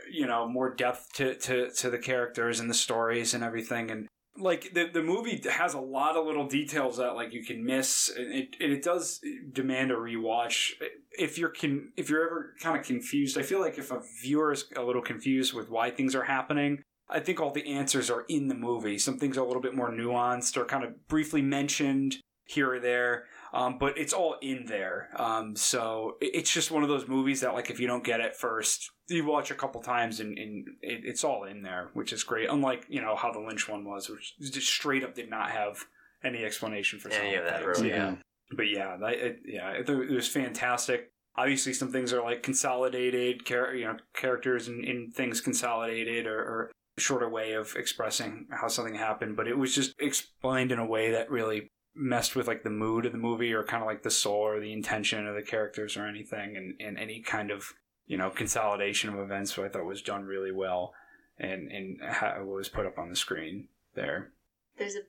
you 0.09 0.27
know 0.27 0.49
more 0.49 0.73
depth 0.73 1.13
to, 1.15 1.35
to, 1.35 1.71
to 1.73 1.91
the 1.91 1.99
characters 1.99 2.61
and 2.61 2.71
the 2.71 2.75
stories 2.75 3.35
and 3.35 3.43
everything 3.43 3.91
and 3.91 4.07
like 4.39 4.73
the 4.75 4.89
the 4.93 5.03
movie 5.03 5.41
has 5.51 5.75
a 5.75 5.81
lot 5.81 6.17
of 6.17 6.27
little 6.27 6.47
details 6.47 6.99
that 6.99 7.15
like 7.15 7.33
you 7.33 7.45
can 7.45 7.65
miss 7.65 8.11
and 8.17 8.33
it, 8.33 8.57
and 8.61 8.73
it 8.73 8.83
does 8.83 9.21
demand 9.53 9.91
a 9.91 9.95
rewatch. 9.95 10.73
If 11.19 11.39
you're 11.39 11.51
can 11.51 11.93
if 11.97 12.11
you're 12.11 12.27
ever 12.27 12.55
kind 12.61 12.79
of 12.79 12.85
confused 12.85 13.39
i 13.39 13.43
feel 13.43 13.61
like 13.61 13.79
if 13.79 13.91
a 13.91 14.03
viewer 14.23 14.53
is 14.53 14.67
a 14.77 14.83
little 14.83 15.03
confused 15.03 15.55
with 15.55 15.71
why 15.71 15.91
things 15.91 16.15
are 16.15 16.25
happening 16.25 16.83
i 17.09 17.21
think 17.21 17.41
all 17.41 17.51
the 17.51 17.73
answers 17.73 18.11
are 18.11 18.25
in 18.29 18.49
the 18.49 18.55
movie. 18.55 18.99
Some 18.99 19.19
things 19.19 19.39
are 19.39 19.43
a 19.43 19.47
little 19.47 19.63
bit 19.63 19.75
more 19.75 19.91
nuanced 19.91 20.57
or 20.57 20.65
kind 20.65 20.85
of 20.85 21.09
briefly 21.09 21.43
mentioned 21.43 22.17
here 22.45 22.75
or 22.75 22.81
there 22.81 23.25
um, 23.57 23.79
but 23.79 23.97
it's 23.97 24.13
all 24.13 24.37
in 24.43 24.67
there. 24.67 25.09
Um, 25.17 25.57
so 25.57 26.17
it's 26.21 26.53
just 26.53 26.71
one 26.71 26.83
of 26.83 26.89
those 26.89 27.09
movies 27.09 27.41
that, 27.41 27.55
like, 27.55 27.71
if 27.71 27.81
you 27.81 27.87
don't 27.87 28.05
get 28.05 28.21
it 28.21 28.37
first, 28.37 28.91
you 29.09 29.25
watch 29.25 29.51
a 29.51 29.55
couple 29.55 29.81
times 29.83 30.21
and, 30.21 30.37
and 30.39 30.67
it, 30.83 31.01
it's 31.05 31.25
all 31.25 31.45
in 31.45 31.63
there, 31.63 31.91
which 31.95 32.13
is 32.13 32.23
great. 32.23 32.51
Unlike 32.51 32.87
you 32.89 33.01
know 33.01 33.17
how 33.17 33.33
the 33.33 33.41
Lynch 33.41 33.69
one 33.69 33.85
was, 33.85 34.09
which 34.11 34.35
just 34.39 34.69
straight 34.69 35.03
up 35.05 35.15
did 35.15 35.31
not 35.31 35.51
have 35.51 35.85
any 36.23 36.45
explanation 36.45 36.99
for 36.99 37.09
Any 37.11 37.35
some 37.35 37.39
of 37.41 37.51
that, 37.51 37.63
things. 37.65 37.79
really, 37.79 37.91
yeah. 37.91 38.15
But 38.57 38.69
yeah, 38.69 38.97
that, 39.01 39.13
it, 39.15 39.37
yeah, 39.45 39.71
it, 39.71 39.89
it 39.89 40.11
was 40.11 40.29
fantastic. 40.29 41.11
Obviously, 41.37 41.73
some 41.73 41.93
things 41.93 42.13
are 42.13 42.23
like 42.23 42.43
consolidated, 42.43 43.45
char- 43.45 43.75
you 43.75 43.85
know, 43.85 43.97
characters 44.15 44.69
and, 44.69 44.85
and 44.85 45.15
things 45.15 45.41
consolidated 45.41 46.27
or, 46.27 46.39
or 46.39 46.71
a 46.97 47.01
shorter 47.01 47.29
way 47.29 47.53
of 47.53 47.75
expressing 47.77 48.47
how 48.51 48.69
something 48.69 48.95
happened. 48.95 49.37
But 49.37 49.49
it 49.49 49.59
was 49.59 49.75
just 49.75 49.95
explained 49.99 50.73
in 50.73 50.79
a 50.79 50.87
way 50.87 51.11
that 51.13 51.31
really 51.31 51.71
messed 51.97 52.37
with 52.37 52.47
like 52.47 52.63
the 52.63 52.71
mood 52.71 53.07
of 53.07 53.13
the 53.13 53.19
movie 53.19 53.53
or 53.53 53.65
kind 53.65 53.83
of 53.83 53.87
like 53.87 54.03
the 54.03 54.11
soul 54.11 54.35
or 54.41 54.61
the 54.61 54.73
intention 54.73 55.27
of 55.27 55.35
the 55.35 55.43
characters 55.43 55.97
or 55.97 56.07
anything 56.07 56.57
and, 56.57 56.75
and 56.81 56.99
any 56.99 57.21
kind 57.23 57.51
of 57.51 57.73
you 58.07 58.17
know 58.19 58.29
consolidation 58.31 59.09
of 59.11 59.19
events 59.19 59.55
so 59.55 59.65
i 59.65 59.69
thought 59.69 59.85
was 59.85 60.03
done 60.03 60.25
really 60.25 60.53
well 60.53 60.93
and 61.39 61.71
and 61.73 61.99
how 62.03 62.37
it 62.39 62.47
was 62.47 62.69
put 62.69 62.87
up 62.87 62.99
on 62.99 63.09
the 63.09 63.17
screen 63.17 63.69
there 63.95 64.33
There's 64.79 64.95
a 64.95 65.01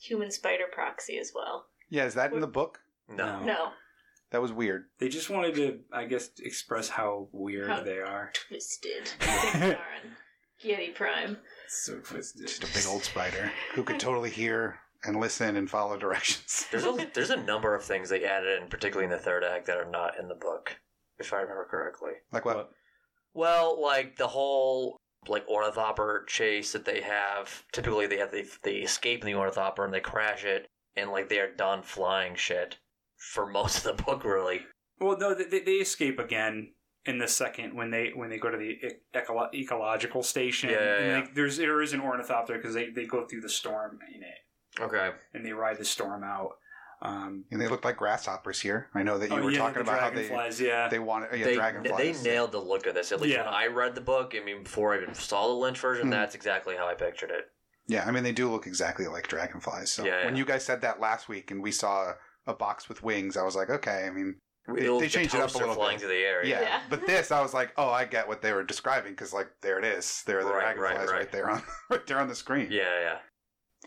human 0.00 0.30
spider 0.30 0.64
proxy 0.72 1.18
as 1.18 1.32
well. 1.34 1.66
Yeah, 1.88 2.04
is 2.04 2.14
that 2.14 2.32
in 2.32 2.40
the 2.40 2.46
book? 2.46 2.80
no. 3.08 3.40
No. 3.40 3.44
No, 3.44 3.68
That 4.30 4.42
was 4.42 4.52
weird. 4.52 4.84
they 4.98 5.08
just 5.08 5.30
wanted 5.30 5.54
to 5.56 5.80
i 5.92 6.04
guess 6.04 6.30
express 6.42 6.88
how 6.90 7.28
weird 7.32 7.68
How- 7.70 7.82
they 7.82 7.98
are 7.98 8.30
twisted. 8.34 9.08
Things 9.18 9.76
Giedi 10.62 10.94
Prime. 10.94 11.38
so 11.68 11.98
twisted 11.98 12.46
Just 12.46 12.64
a 12.64 12.66
big 12.78 12.86
old 12.86 13.02
spider 13.02 13.50
who 13.74 13.82
could 13.82 13.98
totally 14.00 14.30
hear 14.30 14.78
and 15.04 15.20
listen 15.20 15.56
and 15.56 15.68
follow 15.70 15.96
directions. 15.96 16.66
There's 16.70 16.84
a 16.84 17.06
there's 17.14 17.30
a 17.30 17.36
number 17.36 17.74
of 17.74 17.84
things 17.84 18.08
they 18.08 18.24
added 18.24 18.62
in, 18.62 18.68
particularly 18.68 19.04
in 19.04 19.16
the 19.16 19.22
third 19.22 19.44
act, 19.44 19.66
that 19.66 19.76
are 19.76 19.90
not 19.90 20.18
in 20.18 20.28
the 20.28 20.34
book, 20.34 20.76
if 21.18 21.32
I 21.32 21.40
remember 21.40 21.66
correctly. 21.70 22.12
Like 22.32 22.44
what? 22.44 22.70
Well, 23.32 23.80
like 23.82 24.16
the 24.16 24.28
whole 24.28 24.96
like 25.28 25.46
ornithopter 25.48 26.24
chase 26.28 26.72
that 26.72 26.84
they 26.84 27.00
have. 27.00 27.64
Typically, 27.72 28.06
they 28.06 28.18
have 28.18 28.30
they, 28.30 28.44
they 28.62 28.76
escape 28.76 29.20
in 29.20 29.26
the 29.26 29.38
ornithopter 29.38 29.84
and 29.84 29.92
they 29.92 30.00
crash 30.00 30.44
it, 30.44 30.66
and 30.96 31.10
like 31.10 31.28
they 31.28 31.38
are 31.40 31.54
done 31.54 31.82
flying 31.82 32.34
shit 32.34 32.78
for 33.16 33.46
most 33.46 33.84
of 33.84 33.96
the 33.96 34.02
book, 34.02 34.24
really. 34.24 34.60
well 35.00 35.16
no 35.18 35.34
they, 35.34 35.60
they 35.60 35.72
escape 35.76 36.18
again 36.18 36.72
in 37.06 37.18
the 37.18 37.28
second 37.28 37.74
when 37.74 37.90
they 37.90 38.12
when 38.14 38.28
they 38.30 38.38
go 38.38 38.50
to 38.50 38.56
the 38.56 38.64
e- 38.64 38.90
ecolo- 39.14 39.52
ecological 39.54 40.22
station 40.22 40.70
Yeah, 40.70 40.76
yeah, 40.76 40.96
and 40.96 41.06
yeah. 41.06 41.18
Like, 41.20 41.34
there's 41.34 41.56
there 41.56 41.80
is 41.82 41.92
an 41.92 42.00
ornithopter 42.00 42.56
because 42.56 42.74
they, 42.74 42.90
they 42.90 43.06
go 43.06 43.26
through 43.26 43.40
the 43.42 43.48
storm 43.48 43.98
in 44.14 44.22
it 44.22 44.38
Okay. 44.80 45.10
and 45.32 45.44
they 45.44 45.52
ride 45.52 45.78
the 45.78 45.84
storm 45.84 46.24
out 46.24 46.56
um 47.02 47.44
And 47.50 47.60
they 47.60 47.68
look 47.68 47.84
like 47.84 47.96
grasshoppers 47.96 48.60
here. 48.60 48.88
I 48.94 49.02
know 49.02 49.18
that 49.18 49.28
you 49.30 49.36
oh, 49.36 49.42
were 49.42 49.50
yeah, 49.50 49.58
talking 49.58 49.82
about 49.82 50.00
how 50.00 50.10
they 50.10 50.28
dragonflies, 50.28 50.60
yeah 50.60 50.88
they 50.88 50.98
wanted 50.98 51.36
yeah, 51.38 51.44
they, 51.46 51.54
dragonflies. 51.54 52.22
they 52.22 52.30
nailed 52.30 52.52
the 52.52 52.58
look 52.60 52.86
of 52.86 52.94
this. 52.94 53.12
At 53.12 53.20
least 53.20 53.34
Yeah. 53.36 53.44
when 53.44 53.54
I 53.54 53.66
read 53.66 53.94
the 53.94 54.00
book, 54.00 54.34
I 54.40 54.44
mean, 54.44 54.62
before 54.62 54.94
I 54.94 55.02
even 55.02 55.14
saw 55.14 55.46
the 55.48 55.54
Lynch 55.54 55.78
version, 55.80 56.06
Hmm. 56.06 56.10
that's 56.10 56.34
exactly 56.34 56.76
how 56.76 56.86
I 56.88 56.94
pictured 56.94 57.30
it. 57.30 57.46
Yeah, 57.86 58.04
I 58.06 58.10
mean 58.12 58.22
they 58.22 58.32
do 58.32 58.50
look 58.50 58.66
exactly 58.66 59.06
like 59.06 59.28
dragonflies. 59.28 59.92
So 59.92 60.04
Yeah, 60.04 60.24
when 60.24 60.36
you 60.36 60.44
guys 60.46 60.64
said 60.64 60.80
that 60.82 61.00
last 61.00 61.28
week 61.28 61.50
and 61.50 61.62
we 61.62 61.72
saw 61.72 62.12
a 62.46 62.54
box 62.54 62.88
with 62.88 63.02
wings, 63.02 63.36
I 63.36 63.42
was 63.42 63.56
like, 63.56 63.70
okay. 63.70 64.04
I 64.06 64.10
mean, 64.10 64.36
Little 64.66 64.98
they 64.98 65.08
changed 65.10 65.34
it 65.34 65.42
up 65.42 65.54
a 65.54 65.58
little 65.58 65.74
flying 65.74 65.96
bit. 65.98 66.06
through 66.06 66.08
the 66.16 66.22
air. 66.24 66.42
Yeah. 66.46 66.62
Yeah. 66.62 66.80
but 66.88 67.06
this 67.06 67.30
I 67.30 67.42
was 67.42 67.52
like, 67.52 67.72
oh, 67.76 67.90
I 67.90 68.06
get 68.06 68.26
what 68.26 68.40
they 68.40 68.52
were 68.54 68.64
describing 68.64 69.12
because 69.12 69.34
like 69.34 69.48
there 69.60 69.78
it 69.78 69.84
is, 69.84 70.22
there 70.26 70.38
are 70.38 70.44
the 70.44 70.50
Right, 70.54 70.74
dragonflies 70.74 71.08
right, 71.08 71.12
right, 71.12 71.18
right. 71.18 71.32
there 71.32 71.50
on 71.50 71.62
right 71.90 72.06
there 72.06 72.18
on 72.18 72.28
the 72.28 72.34
screen. 72.34 72.68
yeah, 72.70 73.00
yeah. 73.00 73.16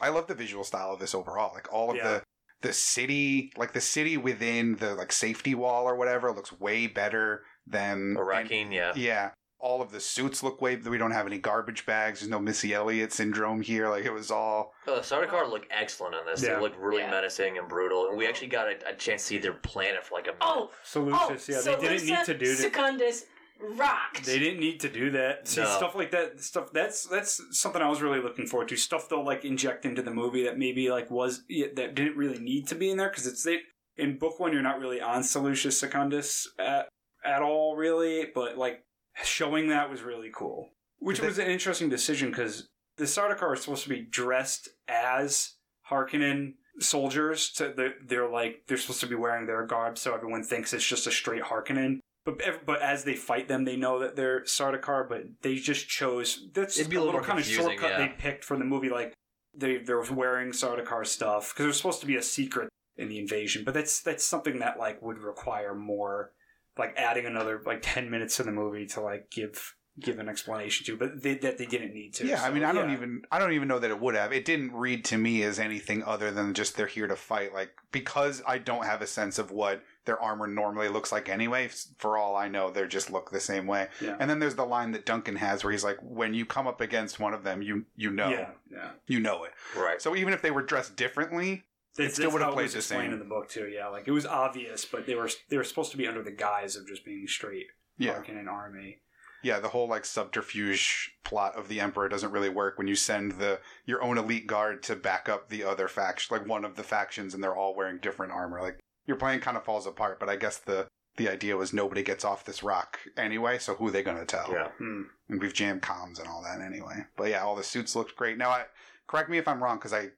I 0.02 0.10
love 0.10 0.28
the 0.28 0.36
visual 0.36 0.64
style 0.64 0.92
of 0.94 1.00
this 1.00 1.14
overall. 1.16 1.54
Like 1.54 1.72
all 1.74 1.90
of 1.90 1.96
Yeah. 1.98 2.04
the 2.08 2.24
the 2.62 2.74
city, 2.74 3.52
like 3.56 3.74
the 3.74 3.82
city 3.82 4.18
within 4.18 4.76
the 4.78 4.96
like 4.96 5.12
safety 5.12 5.54
wall 5.54 5.86
or 5.88 5.96
whatever, 5.96 6.32
looks 6.32 6.52
way 6.60 6.88
better 6.88 7.44
than 7.68 8.16
Arrakeen, 8.18 8.72
yeah. 8.74 8.94
Yeah. 8.96 9.30
All 9.60 9.82
of 9.82 9.92
the 9.92 10.00
suits 10.00 10.44
look 10.44 10.62
way. 10.62 10.76
We 10.76 10.98
don't 11.00 11.12
have 11.12 11.26
any 11.28 11.40
garbage 11.40 11.86
bags. 11.86 12.20
There's 12.20 12.30
no 12.30 12.40
Missy 12.40 12.74
Elliott 12.76 13.12
syndrome 13.12 13.62
here. 13.62 13.90
Like 13.90 14.06
it 14.06 14.14
was 14.14 14.30
all. 14.32 14.72
Oh, 14.88 14.96
the 14.96 15.02
Sardaukar 15.02 15.50
look 15.50 15.66
excellent 15.72 16.16
in 16.16 16.26
this. 16.26 16.44
Yeah. 16.44 16.56
They 16.56 16.62
look 16.62 16.74
really 16.80 17.02
Yeah. 17.02 17.12
menacing 17.12 17.58
and 17.58 17.68
brutal, 17.68 18.08
and 18.10 18.18
we 18.18 18.28
actually 18.28 18.48
got 18.50 18.68
a, 18.68 18.90
a 18.90 18.94
chance 18.96 19.24
to 19.24 19.28
see 19.28 19.38
their 19.40 19.54
planet 19.54 20.04
for 20.06 20.16
like 20.16 20.26
a 20.28 20.32
minute. 20.32 20.42
Oh, 20.42 20.72
So 20.84 21.08
oh, 21.12 21.30
yeah, 21.32 21.38
so 21.38 21.76
they 21.76 21.88
didn't 21.90 22.08
need 22.08 22.26
to 22.26 22.34
do 22.38 22.48
that. 22.56 22.58
Secundus 22.58 23.26
rocked. 23.60 24.26
They 24.26 24.40
didn't 24.40 24.60
need 24.60 24.80
to 24.82 24.90
do 24.90 25.12
that. 25.12 25.48
See 25.48 25.62
No. 25.64 25.68
stuff 25.68 25.96
like 25.96 26.12
that. 26.12 26.40
Stuff 26.42 26.72
that's 26.74 27.06
that's 27.06 27.42
something 27.52 27.82
I 27.82 27.90
was 27.90 28.02
really 28.02 28.22
looking 28.22 28.46
forward 28.48 28.70
to. 28.70 28.76
Stuff 28.76 29.10
they'll 29.10 29.26
like 29.26 29.46
inject 29.46 29.86
into 29.86 30.02
the 30.02 30.12
movie 30.12 30.44
that 30.44 30.58
maybe 30.58 30.90
like 30.90 31.10
was 31.12 31.44
that 31.76 31.96
didn't 31.96 32.18
really 32.18 32.40
need 32.40 32.68
to 32.68 32.76
be 32.76 32.90
in 32.90 32.98
there 32.98 33.10
because 33.10 33.28
it's 33.28 33.44
they, 33.44 33.60
in 33.98 34.18
book 34.18 34.40
one 34.40 34.54
you're 34.54 34.62
not 34.62 34.80
really 34.80 35.02
on 35.02 35.22
Salusa 35.22 35.72
Secundus 35.72 36.48
at 36.60 36.88
at 37.26 37.42
all 37.42 37.76
really, 37.76 38.28
but 38.34 38.58
like 38.58 38.84
showing 39.24 39.70
that 39.70 39.90
was 39.90 40.02
really 40.02 40.30
cool. 40.34 40.70
Which 41.00 41.20
they- 41.20 41.28
was 41.28 41.40
an 41.40 41.48
interesting 41.48 41.90
decision 41.90 42.30
because 42.30 42.68
the 42.98 43.06
Sardaukar 43.06 43.44
are 43.44 43.56
supposed 43.56 43.84
to 43.84 43.90
be 43.90 44.02
dressed 44.02 44.70
as 44.88 45.54
Harkonnen 45.92 46.54
soldiers. 46.80 47.52
To 47.54 47.74
they're, 47.76 47.94
they're 48.08 48.30
like 48.30 48.64
they're 48.68 48.78
supposed 48.78 49.02
to 49.02 49.08
be 49.08 49.16
wearing 49.16 49.46
their 49.48 49.66
garb, 49.66 49.98
so 49.98 50.14
everyone 50.14 50.44
thinks 50.44 50.74
it's 50.74 50.86
just 50.88 51.08
a 51.08 51.12
straight 51.12 51.44
Harkonnen. 51.44 52.00
But 52.28 52.66
but 52.66 52.82
as 52.82 53.06
they 53.06 53.16
fight 53.16 53.48
them, 53.48 53.64
they 53.64 53.78
know 53.78 54.00
that 54.00 54.18
they're 54.18 54.42
Sardaukar. 54.42 55.08
But 55.08 55.24
they 55.44 55.56
just 55.56 55.88
chose 55.88 56.50
that's 56.54 56.78
It'd 56.78 56.90
be 56.90 56.98
a 56.98 57.00
a 57.00 57.02
little 57.02 57.14
little 57.22 57.26
kind 57.26 57.40
of 57.40 57.46
shortcut 57.46 57.92
yeah. 57.92 57.98
they 58.00 58.10
picked 58.10 58.44
for 58.44 58.58
the 58.58 58.66
movie. 58.66 58.90
Like 58.90 59.14
they 59.56 59.78
they're 59.78 60.02
wearing 60.02 60.50
Sardaukar 60.50 61.08
stuff 61.08 61.54
because 61.54 61.64
it 61.64 61.68
was 61.68 61.78
supposed 61.78 62.02
to 62.02 62.06
be 62.06 62.18
a 62.18 62.22
secret 62.22 62.68
in 62.98 63.08
the 63.08 63.18
invasion. 63.18 63.64
But 63.64 63.76
that's 63.76 64.02
that's 64.02 64.26
something 64.26 64.60
that 64.60 64.78
like 64.78 65.02
would 65.02 65.20
require 65.20 65.74
more, 65.74 66.34
like 66.78 66.96
adding 66.98 67.26
another 67.26 67.62
like 67.66 67.80
ten 67.82 68.10
minutes 68.10 68.36
to 68.38 68.44
the 68.44 68.52
movie 68.52 68.88
to 68.88 69.00
like 69.00 69.32
give 69.32 69.76
give 69.98 70.20
an 70.20 70.28
explanation 70.28 70.86
to. 70.88 70.98
But 70.98 71.24
they, 71.24 71.36
that 71.36 71.58
they 71.58 71.66
didn't 71.66 71.94
need 71.94 72.14
to. 72.16 72.28
Yeah, 72.28 72.44
I 72.44 72.52
mean, 72.52 72.66
I 72.66 72.74
don't 72.74 72.90
yeah. 72.90 72.98
even. 72.98 73.22
I 73.32 73.40
don't 73.40 73.54
even 73.54 73.70
know 73.70 73.80
that 73.80 73.90
it 73.90 74.02
would 74.02 74.16
have. 74.16 74.34
It 74.34 74.44
didn't 74.44 74.74
read 74.74 75.06
to 75.06 75.18
me 75.18 75.44
as 75.44 75.60
anything 75.60 76.04
other 76.04 76.30
than 76.30 76.54
just 76.54 76.76
they're 76.76 76.88
here 76.88 77.08
to 77.08 77.16
fight. 77.16 77.54
Like 77.54 77.72
because 77.94 78.44
I 78.46 78.58
don't 78.58 78.84
have 78.84 79.02
a 79.02 79.08
sense 79.08 79.40
of 79.40 79.50
what 79.50 79.82
their 80.08 80.20
armor 80.20 80.48
normally 80.48 80.88
looks 80.90 81.12
like 81.12 81.30
anyway. 81.30 81.70
For 82.00 82.18
all 82.18 82.36
I 82.36 82.48
know, 82.48 82.72
they 82.72 82.88
just 82.88 83.12
look 83.12 83.30
the 83.30 83.40
same 83.40 83.68
way. 83.68 83.90
Yeah. 84.02 84.18
And 84.20 84.28
then 84.28 84.40
there's 84.40 84.56
the 84.56 84.66
line 84.66 84.92
that 84.94 85.06
Duncan 85.06 85.36
has 85.36 85.64
where 85.64 85.72
he's 85.72 85.84
like, 85.84 85.98
"When 86.02 86.34
you 86.34 86.48
come 86.48 86.66
up 86.66 86.82
against 86.82 87.20
one 87.20 87.36
of 87.36 87.44
them, 87.44 87.62
you 87.62 87.86
you 87.96 88.10
know, 88.10 88.30
Yeah, 88.30 88.50
yeah. 88.72 88.90
you 89.06 89.20
know 89.20 89.44
it." 89.44 89.52
Right. 89.78 90.02
So 90.02 90.16
even 90.16 90.34
if 90.34 90.42
they 90.42 90.50
were 90.52 90.64
dressed 90.64 90.96
differently, 90.96 91.66
It 92.00 92.14
still 92.16 92.32
would've 92.32 92.46
how 92.46 92.52
it 92.52 92.54
played 92.56 92.64
was 92.64 92.74
the 92.74 92.80
explained 92.80 93.04
same. 93.06 93.14
in 93.14 93.20
the 93.20 93.26
book 93.26 93.48
too. 93.50 93.68
Yeah, 93.68 93.88
like 93.90 94.08
it 94.08 94.12
was 94.12 94.26
obvious, 94.26 94.84
but 94.86 95.06
they 95.06 95.14
were 95.16 95.30
they 95.50 95.58
were 95.58 95.64
supposed 95.64 95.92
to 95.92 95.98
be 95.98 96.08
under 96.08 96.24
the 96.24 96.32
guise 96.32 96.76
of 96.76 96.88
just 96.88 97.06
being 97.06 97.28
straight 97.28 97.68
yeah, 97.98 98.22
in 98.28 98.38
an 98.38 98.48
army. 98.48 99.00
yeah, 99.44 99.60
the 99.60 99.70
whole 99.70 99.88
like 99.88 100.06
subterfuge 100.06 101.12
plot 101.24 101.56
of 101.56 101.68
the 101.68 101.80
Emperor 101.80 102.08
doesn't 102.10 102.32
really 102.32 102.50
work 102.50 102.78
when 102.78 102.88
you 102.88 102.96
send 102.96 103.34
the 103.34 103.60
your 103.86 104.02
own 104.04 104.18
elite 104.18 104.48
guard 104.48 104.82
to 104.84 104.96
back 104.96 105.28
up 105.30 105.50
the 105.50 105.64
other 105.64 105.88
faction, 105.88 106.36
like 106.38 106.48
one 106.48 106.64
of 106.66 106.76
the 106.76 106.84
factions, 106.84 107.34
and 107.34 107.44
they're 107.44 107.56
all 107.56 107.76
wearing 107.76 107.98
different 108.00 108.32
armor. 108.32 108.62
Like 108.62 108.80
your 109.08 109.18
plan 109.18 109.40
kind 109.40 109.58
of 109.58 109.64
falls 109.64 109.88
apart. 109.88 110.20
But 110.20 110.30
I 110.30 110.36
guess 110.36 110.58
the 110.58 110.88
the 111.18 111.28
idea 111.30 111.58
was 111.58 111.74
nobody 111.74 112.04
gets 112.04 112.24
off 112.24 112.46
this 112.46 112.62
rock 112.62 113.00
anyway, 113.18 113.58
so 113.58 113.74
who 113.74 113.88
are 113.88 113.92
they 113.92 114.04
going 114.04 114.18
to 114.18 114.26
tell? 114.26 114.50
Yeah. 114.52 114.68
Hmm. 114.78 115.04
and 115.30 115.42
we've 115.42 115.54
jammed 115.54 115.82
comms 115.82 116.20
and 116.20 116.28
all 116.28 116.44
that 116.44 116.62
anyway. 116.62 117.06
But 117.16 117.30
yeah, 117.30 117.44
all 117.44 117.56
the 117.56 117.64
suits 117.64 117.96
looked 117.96 118.16
great. 118.16 118.38
Now, 118.38 118.52
I 118.52 118.66
correct 119.08 119.30
me 119.30 119.40
if 119.40 119.48
I'm 119.48 119.64
wrong 119.64 119.78
because 119.78 119.94
I 119.94 120.10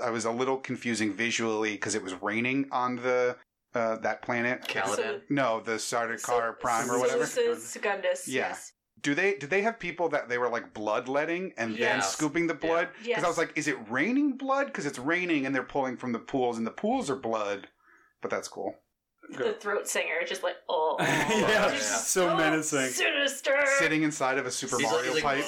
I 0.00 0.10
was 0.10 0.24
a 0.26 0.30
little 0.30 0.58
confusing 0.58 1.12
visually 1.14 1.72
because 1.72 1.94
it 1.94 2.02
was 2.02 2.14
raining 2.20 2.68
on 2.70 2.96
the 2.96 3.36
uh, 3.74 3.96
that 3.98 4.20
planet. 4.22 4.62
Caladan. 4.68 5.22
No, 5.30 5.60
the 5.60 5.72
Sardaukar 5.72 6.58
Prime 6.60 6.90
or 6.90 6.98
whatever. 7.00 7.20
This 7.24 7.64
Secundus. 7.64 8.28
Yeah. 8.28 8.48
Yes. 8.48 8.72
Do 9.00 9.14
they 9.14 9.34
did 9.34 9.50
they 9.50 9.62
have 9.62 9.80
people 9.80 10.08
that 10.10 10.28
they 10.28 10.38
were 10.38 10.48
like 10.50 10.74
bloodletting 10.74 11.54
and 11.56 11.76
then 11.76 12.02
scooping 12.02 12.46
the 12.46 12.54
blood? 12.54 12.88
Because 12.98 13.08
Yes. 13.08 13.24
I 13.24 13.28
was 13.28 13.38
like, 13.38 13.52
is 13.56 13.66
it 13.66 13.76
raining 13.90 14.36
blood? 14.36 14.66
Because 14.66 14.86
it's 14.86 14.98
raining 14.98 15.46
and 15.46 15.54
they're 15.54 15.62
pulling 15.64 15.96
from 15.96 16.12
the 16.12 16.18
pools 16.20 16.58
and 16.58 16.66
the 16.66 16.70
pools 16.70 17.08
are 17.10 17.16
blood. 17.16 17.68
But 18.22 18.30
that's 18.30 18.48
cool. 18.48 18.74
The 19.36 19.54
throat 19.60 19.88
singer, 19.88 20.20
just 20.26 20.42
like 20.42 20.56
oh, 20.68 20.96
yeah, 21.00 21.70
just 21.70 22.10
so 22.10 22.36
menacing. 22.36 22.88
sinister. 22.90 23.54
Sitting 23.78 24.02
inside 24.02 24.38
of 24.38 24.46
a 24.46 24.50
Super 24.50 24.78
He's 24.78 24.90
Mario 24.90 25.14
like- 25.14 25.22
pipe. 25.22 25.44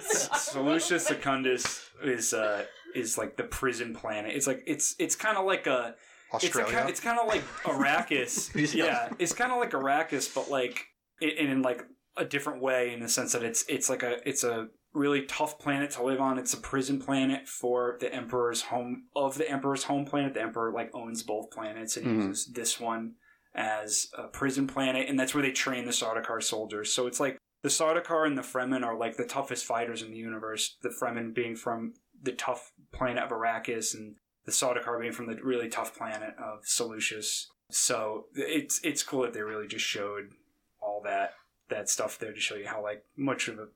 Salusa 0.00 1.00
Secundus 1.00 1.82
is 2.02 2.34
uh 2.34 2.64
is 2.94 3.16
like 3.18 3.36
the 3.36 3.44
prison 3.44 3.94
planet. 3.94 4.34
It's 4.34 4.46
like 4.46 4.62
it's 4.66 4.94
it's 4.98 5.16
kind 5.16 5.36
of 5.38 5.46
like 5.46 5.66
a 5.66 5.94
Australia. 6.32 6.78
It's, 6.80 6.90
it's 6.90 7.00
kind 7.00 7.18
of 7.18 7.26
like 7.28 7.42
Arrakis. 7.62 8.54
Yeah. 8.74 8.84
yeah, 8.84 9.08
it's 9.18 9.32
kind 9.32 9.52
of 9.52 9.58
like 9.58 9.70
Arrakis, 9.70 10.34
but 10.34 10.50
like 10.50 10.86
in, 11.20 11.30
in 11.30 11.62
like 11.62 11.84
a 12.16 12.24
different 12.24 12.60
way 12.62 12.92
in 12.92 13.00
the 13.00 13.08
sense 13.08 13.32
that 13.32 13.42
it's 13.42 13.64
it's 13.68 13.88
like 13.88 14.02
a 14.02 14.26
it's 14.28 14.44
a 14.44 14.68
really 14.96 15.22
tough 15.26 15.58
planet 15.58 15.90
to 15.92 16.02
live 16.02 16.20
on. 16.20 16.38
It's 16.38 16.54
a 16.54 16.58
prison 16.58 17.00
planet 17.00 17.48
for 17.48 17.96
the 18.00 18.12
Emperor's 18.12 18.62
home 18.62 19.04
of 19.14 19.36
the 19.38 19.48
Emperor's 19.50 19.84
home 19.84 20.04
planet. 20.04 20.34
The 20.34 20.42
Emperor 20.42 20.72
like 20.72 20.90
owns 20.94 21.22
both 21.22 21.50
planets 21.50 21.96
and 21.96 22.06
Mhm. 22.06 22.26
uses 22.28 22.46
this 22.52 22.80
one 22.80 23.16
as 23.54 24.10
a 24.16 24.28
prison 24.28 24.66
planet, 24.66 25.08
and 25.08 25.18
that's 25.18 25.34
where 25.34 25.42
they 25.42 25.52
train 25.52 25.84
the 25.84 25.90
Sardaukar 25.92 26.42
soldiers. 26.42 26.92
So 26.92 27.06
it's 27.06 27.20
like 27.20 27.38
the 27.62 27.68
Sardaukar 27.68 28.26
and 28.26 28.36
the 28.36 28.42
Fremen 28.42 28.84
are 28.84 28.96
like 28.96 29.16
the 29.16 29.24
toughest 29.26 29.64
fighters 29.64 30.02
in 30.02 30.10
the 30.10 30.18
universe. 30.18 30.76
The 30.82 30.90
Fremen 30.90 31.34
being 31.34 31.56
from 31.56 31.94
the 32.22 32.32
tough 32.32 32.72
planet 32.92 33.22
of 33.22 33.30
Arrakis, 33.30 33.94
and 33.94 34.16
the 34.44 34.52
Sardaukar 34.52 35.00
being 35.00 35.12
from 35.12 35.26
the 35.26 35.36
really 35.42 35.68
tough 35.68 35.96
planet 35.96 36.34
of 36.38 36.62
Salusa. 36.64 37.46
So 37.70 38.28
it's 38.34 38.80
it's 38.84 39.02
cool 39.02 39.22
that 39.22 39.32
they 39.32 39.42
really 39.42 39.66
just 39.66 39.84
showed 39.84 40.30
all 40.80 41.00
that 41.04 41.34
that 41.68 41.88
stuff 41.88 42.18
there 42.18 42.32
to 42.32 42.40
show 42.40 42.54
you 42.54 42.66
how 42.68 42.82
like 42.82 43.04
much 43.16 43.48
of 43.48 43.58
a 43.58 43.68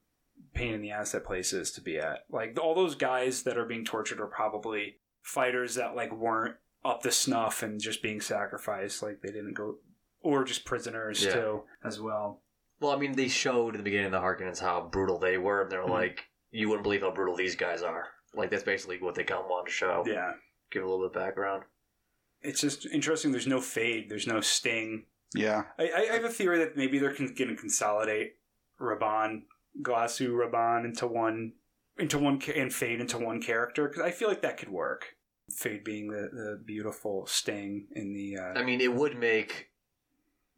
pain 0.55 0.75
in 0.75 0.83
the 0.83 0.91
ass 0.91 1.13
that 1.13 1.25
place 1.25 1.53
is 1.53 1.71
to 1.73 1.81
be 1.81 1.99
at. 1.99 2.25
Like 2.31 2.59
all 2.61 2.75
those 2.75 2.95
guys 2.95 3.43
that 3.45 3.57
are 3.59 3.65
being 3.67 3.85
tortured 3.85 4.21
are 4.21 4.27
probably 4.27 4.97
fighters 5.23 5.75
that 5.77 5.95
like 5.97 6.13
weren't 6.13 6.57
up 6.85 7.03
to 7.03 7.11
snuff 7.13 7.63
and 7.63 7.81
just 7.81 8.03
being 8.03 8.21
sacrificed. 8.21 9.03
Like 9.03 9.21
they 9.23 9.33
didn't 9.33 9.55
go, 9.55 9.77
or 10.23 10.45
just 10.45 10.65
prisoners 10.65 11.25
Yeah. 11.25 11.33
too 11.35 11.63
as 11.85 12.01
well. 12.01 12.43
Well, 12.81 12.93
I 12.93 12.97
mean, 12.97 13.13
they 13.13 13.29
showed 13.29 13.75
at 13.75 13.79
the 13.79 13.83
beginning 13.85 14.07
of 14.07 14.13
the 14.13 14.21
Harkonnens 14.21 14.59
how 14.61 14.81
brutal 14.91 15.19
they 15.19 15.37
were, 15.37 15.63
and 15.63 15.71
they're 15.71 15.83
Mhm. 15.85 15.91
like, 15.91 16.25
you 16.51 16.69
wouldn't 16.69 16.83
believe 16.85 17.03
how 17.03 17.11
brutal 17.11 17.37
these 17.37 17.55
guys 17.55 17.83
are. 17.83 18.09
Like, 18.35 18.49
that's 18.51 18.63
basically 18.63 18.99
what 19.03 19.15
they 19.15 19.25
kind 19.25 19.41
of 19.43 19.51
wanted 19.51 19.67
to 19.69 19.73
show. 19.73 20.05
Yeah, 20.07 20.33
Give 20.71 20.83
a 20.83 20.87
little 20.87 21.01
bit 21.09 21.17
of 21.17 21.23
background. 21.27 21.65
it's 22.43 22.63
just 22.63 22.87
interesting. 22.87 23.33
There's 23.33 23.47
no 23.47 23.59
Feyd. 23.59 24.09
There's 24.09 24.27
no 24.27 24.41
Sting. 24.41 25.05
yeah. 25.35 25.65
I, 25.79 25.91
I 25.93 26.15
have 26.15 26.25
a 26.25 26.31
theory 26.31 26.59
that 26.59 26.75
maybe 26.77 26.99
they're 26.99 27.13
going 27.13 27.35
to 27.35 27.55
consolidate 27.57 28.37
Rabban, 28.81 29.43
Glossu, 29.83 30.31
Rabban 30.31 30.85
into 30.85 31.07
one, 31.07 31.53
into 31.99 32.19
one, 32.19 32.35
and 32.55 32.71
Feyd 32.71 33.01
into 33.01 33.19
one 33.19 33.41
character 33.43 33.89
because 33.89 34.03
I 34.03 34.11
feel 34.11 34.29
like 34.29 34.43
that 34.43 34.57
could 34.59 34.71
work. 34.71 35.17
Feyd 35.53 35.85
being 35.85 36.09
the, 36.09 36.29
the 36.33 36.63
beautiful 36.65 37.27
Sting 37.27 37.87
in 37.95 38.13
the. 38.13 38.37
Uh, 38.39 38.59
I 38.59 38.63
mean, 38.63 38.81
it 38.81 38.93
would 38.95 39.19
make 39.19 39.69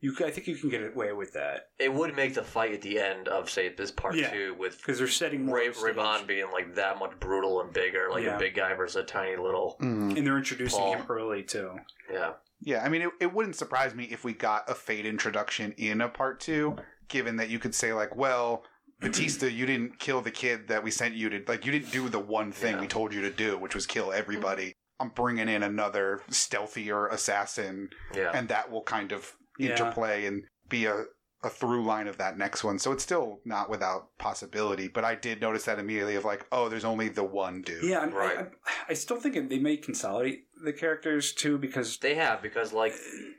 you, 0.00 0.14
I 0.24 0.30
think 0.30 0.46
you 0.48 0.56
can 0.56 0.68
get 0.68 0.82
away 0.82 1.12
with 1.12 1.32
that 1.34 1.68
it 1.78 1.92
would 1.94 2.16
make 2.16 2.34
the 2.34 2.42
fight 2.42 2.72
at 2.72 2.82
the 2.82 2.98
end 2.98 3.28
of 3.28 3.48
say 3.48 3.68
this 3.72 3.90
part 3.92 4.16
Yeah. 4.16 4.30
two 4.30 4.54
with 4.58 4.76
because 4.78 4.98
they're 4.98 5.06
setting 5.06 5.46
more 5.46 5.58
Ray, 5.58 5.68
of 5.68 5.76
a 5.76 5.78
stage. 5.78 5.94
Raybon 5.94 6.26
being 6.26 6.50
like 6.52 6.74
that 6.74 6.98
much 6.98 7.12
brutal 7.20 7.60
and 7.60 7.72
bigger, 7.72 8.08
like 8.10 8.24
Yeah. 8.24 8.34
a 8.36 8.38
big 8.38 8.54
guy 8.54 8.74
versus 8.74 8.96
a 8.96 9.04
tiny 9.04 9.36
little. 9.36 9.76
Mhm. 9.80 10.16
and 10.18 10.26
they're 10.26 10.36
introducing 10.36 10.78
Paul. 10.80 10.94
him 10.96 11.06
early 11.08 11.42
too. 11.44 11.76
Yeah, 12.12 12.32
Yeah, 12.60 12.82
I 12.84 12.88
mean, 12.88 13.02
it, 13.02 13.10
it 13.20 13.32
wouldn't 13.32 13.56
surprise 13.56 13.94
me 13.94 14.04
if 14.10 14.24
we 14.24 14.32
got 14.34 14.68
a 14.68 14.74
Feyd 14.74 15.04
introduction 15.04 15.72
in 15.78 16.00
a 16.00 16.08
part 16.08 16.40
two, 16.40 16.76
given 17.08 17.36
that 17.36 17.48
you 17.48 17.58
could 17.60 17.74
say, 17.74 17.92
like, 17.92 18.14
well, 18.16 18.64
Bautista, 19.03 19.50
you 19.50 19.66
didn't 19.66 19.98
kill 19.98 20.20
the 20.20 20.30
kid 20.30 20.68
that 20.68 20.82
we 20.82 20.90
sent 20.90 21.14
you 21.14 21.28
to, 21.30 21.42
like, 21.48 21.66
you 21.66 21.72
didn't 21.72 21.90
do 21.92 22.09
the 22.09 22.18
one 22.18 22.53
thing 22.53 22.76
Yeah. 22.76 22.80
we 22.80 22.86
told 22.86 23.12
you 23.12 23.20
to 23.22 23.30
do, 23.30 23.59
which 23.59 23.74
was 23.74 23.86
kill 23.86 24.12
everybody. 24.12 24.66
Mm-hmm. 24.68 25.03
I'm 25.03 25.09
bringing 25.11 25.48
in 25.48 25.62
another 25.62 26.22
stealthier 26.30 27.09
assassin, 27.12 27.88
yeah. 28.14 28.30
and 28.34 28.48
that 28.48 28.70
will 28.70 28.82
kind 28.82 29.12
of 29.12 29.32
Yeah. 29.59 29.70
interplay 29.70 30.26
and 30.26 30.44
be 30.68 30.86
a, 30.86 31.05
a 31.42 31.50
through 31.50 31.84
line 31.84 32.07
of 32.07 32.18
that 32.18 32.38
next 32.38 32.62
one. 32.62 32.78
So 32.78 32.92
it's 32.92 33.03
still 33.03 33.40
not 33.44 33.68
without 33.68 34.16
possibility, 34.18 34.86
but 34.86 35.05
I 35.05 35.16
did 35.16 35.40
notice 35.40 35.64
that 35.64 35.80
immediately 35.80 36.14
of 36.14 36.24
like, 36.24 36.46
oh, 36.53 36.68
there's 36.68 36.84
only 36.84 37.09
the 37.09 37.24
one 37.24 37.62
dude. 37.62 37.82
Yeah, 37.82 37.98
I'm, 37.98 38.12
Right. 38.14 38.38
I, 38.38 38.42
I, 38.42 38.46
I 38.90 38.94
still 38.94 39.18
think 39.18 39.48
they 39.50 39.59
may 39.59 39.76
consolidate 39.76 40.44
the 40.62 40.72
characters 40.72 41.32
too 41.32 41.59
because 41.59 41.98
they 41.98 42.14
have 42.14 42.40
because 42.42 42.72
like 42.72 42.92
uh, 42.92 43.32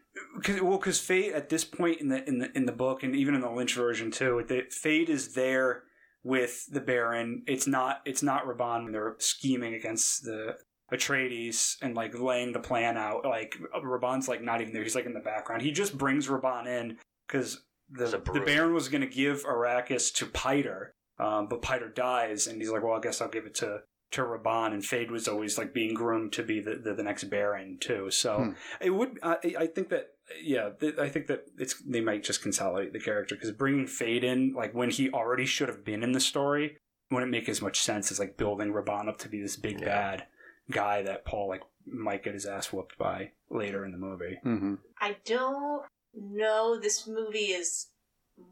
Cause, 0.43 0.61
well, 0.61 0.77
because 0.77 0.99
Feyd 0.99 1.35
at 1.35 1.49
this 1.49 1.63
point 1.65 2.01
in 2.01 2.09
the 2.09 2.27
in 2.27 2.39
the 2.39 2.55
in 2.57 2.65
the 2.65 2.71
book 2.71 3.03
and 3.03 3.15
even 3.15 3.35
in 3.35 3.41
the 3.41 3.49
Lynch 3.51 3.75
version 3.75 4.11
too, 4.11 4.43
the, 4.47 4.63
Feyd 4.71 5.09
is 5.09 5.33
there 5.33 5.83
with 6.23 6.65
the 6.71 6.81
Baron. 6.81 7.43
It's 7.47 7.67
not 7.67 8.01
it's 8.05 8.23
not 8.23 8.45
Rabban. 8.45 8.91
They're 8.91 9.15
scheming 9.19 9.73
against 9.73 10.23
the 10.23 10.55
Atreides 10.91 11.75
and 11.81 11.95
like 11.95 12.17
laying 12.17 12.51
the 12.53 12.59
plan 12.59 12.97
out. 12.97 13.25
Like 13.25 13.57
Rabban's 13.75 14.27
like 14.27 14.41
not 14.41 14.61
even 14.61 14.73
there; 14.73 14.83
he's 14.83 14.95
like 14.95 15.05
in 15.05 15.13
the 15.13 15.19
background. 15.19 15.61
He 15.61 15.71
just 15.71 15.97
brings 15.97 16.27
Rabban 16.27 16.67
in 16.67 16.97
because 17.27 17.63
the 17.89 18.05
the. 18.33 18.41
Baron 18.45 18.73
was 18.73 18.89
going 18.89 19.01
to 19.01 19.07
give 19.07 19.43
Arrakis 19.45 20.13
to 20.15 20.25
Piter, 20.27 20.93
um, 21.19 21.47
but 21.47 21.61
Piter 21.61 21.89
dies, 21.89 22.47
and 22.47 22.61
he's 22.61 22.69
like, 22.69 22.83
"Well, 22.83 22.93
I 22.93 22.99
guess 22.99 23.21
I'll 23.21 23.29
give 23.29 23.45
it 23.45 23.55
to." 23.55 23.81
To 24.11 24.21
Rabban 24.21 24.73
and 24.73 24.83
Feyd 24.83 25.09
was 25.09 25.27
always 25.27 25.57
like 25.57 25.73
being 25.73 25.95
groomed 25.95 26.33
to 26.33 26.43
be 26.43 26.59
the, 26.59 26.75
the, 26.75 26.93
the 26.93 27.01
next 27.01 27.23
Baron 27.31 27.79
too. 27.81 28.11
So 28.11 28.35
Hmm. 28.37 28.49
it 28.79 28.91
would. 28.91 29.17
I, 29.23 29.37
I 29.57 29.65
think 29.65 29.89
that 29.89 30.09
yeah. 30.41 30.69
th- 30.79 30.97
I 30.97 31.09
think 31.09 31.27
that 31.27 31.45
it's 31.57 31.81
they 31.81 32.01
might 32.01 32.23
just 32.23 32.41
consolidate 32.41 32.93
the 32.93 32.99
character 32.99 33.35
because 33.35 33.51
bringing 33.51 33.85
Feyd 33.85 34.23
in 34.23 34.53
like 34.53 34.73
when 34.73 34.89
he 34.89 35.09
already 35.09 35.45
should 35.45 35.69
have 35.69 35.83
been 35.85 36.03
in 36.03 36.11
the 36.13 36.19
story 36.19 36.77
wouldn't 37.11 37.31
make 37.31 37.47
as 37.49 37.61
much 37.61 37.79
sense 37.79 38.11
as 38.11 38.19
like 38.19 38.37
building 38.37 38.73
Rabban 38.73 39.07
up 39.07 39.17
to 39.19 39.29
be 39.29 39.41
this 39.41 39.55
big 39.57 39.79
Yeah. 39.79 39.85
bad 39.85 40.23
guy 40.71 41.01
that 41.03 41.25
Paul 41.25 41.49
like 41.49 41.61
might 41.85 42.23
get 42.23 42.33
his 42.33 42.45
ass 42.45 42.71
whooped 42.71 42.97
by 42.97 43.31
later 43.49 43.85
in 43.85 43.91
the 43.91 43.97
movie. 43.97 44.39
Mm-hmm. 44.45 44.75
I 45.01 45.17
don't 45.25 45.83
know. 46.15 46.79
This 46.79 47.05
movie 47.07 47.51
is 47.51 47.87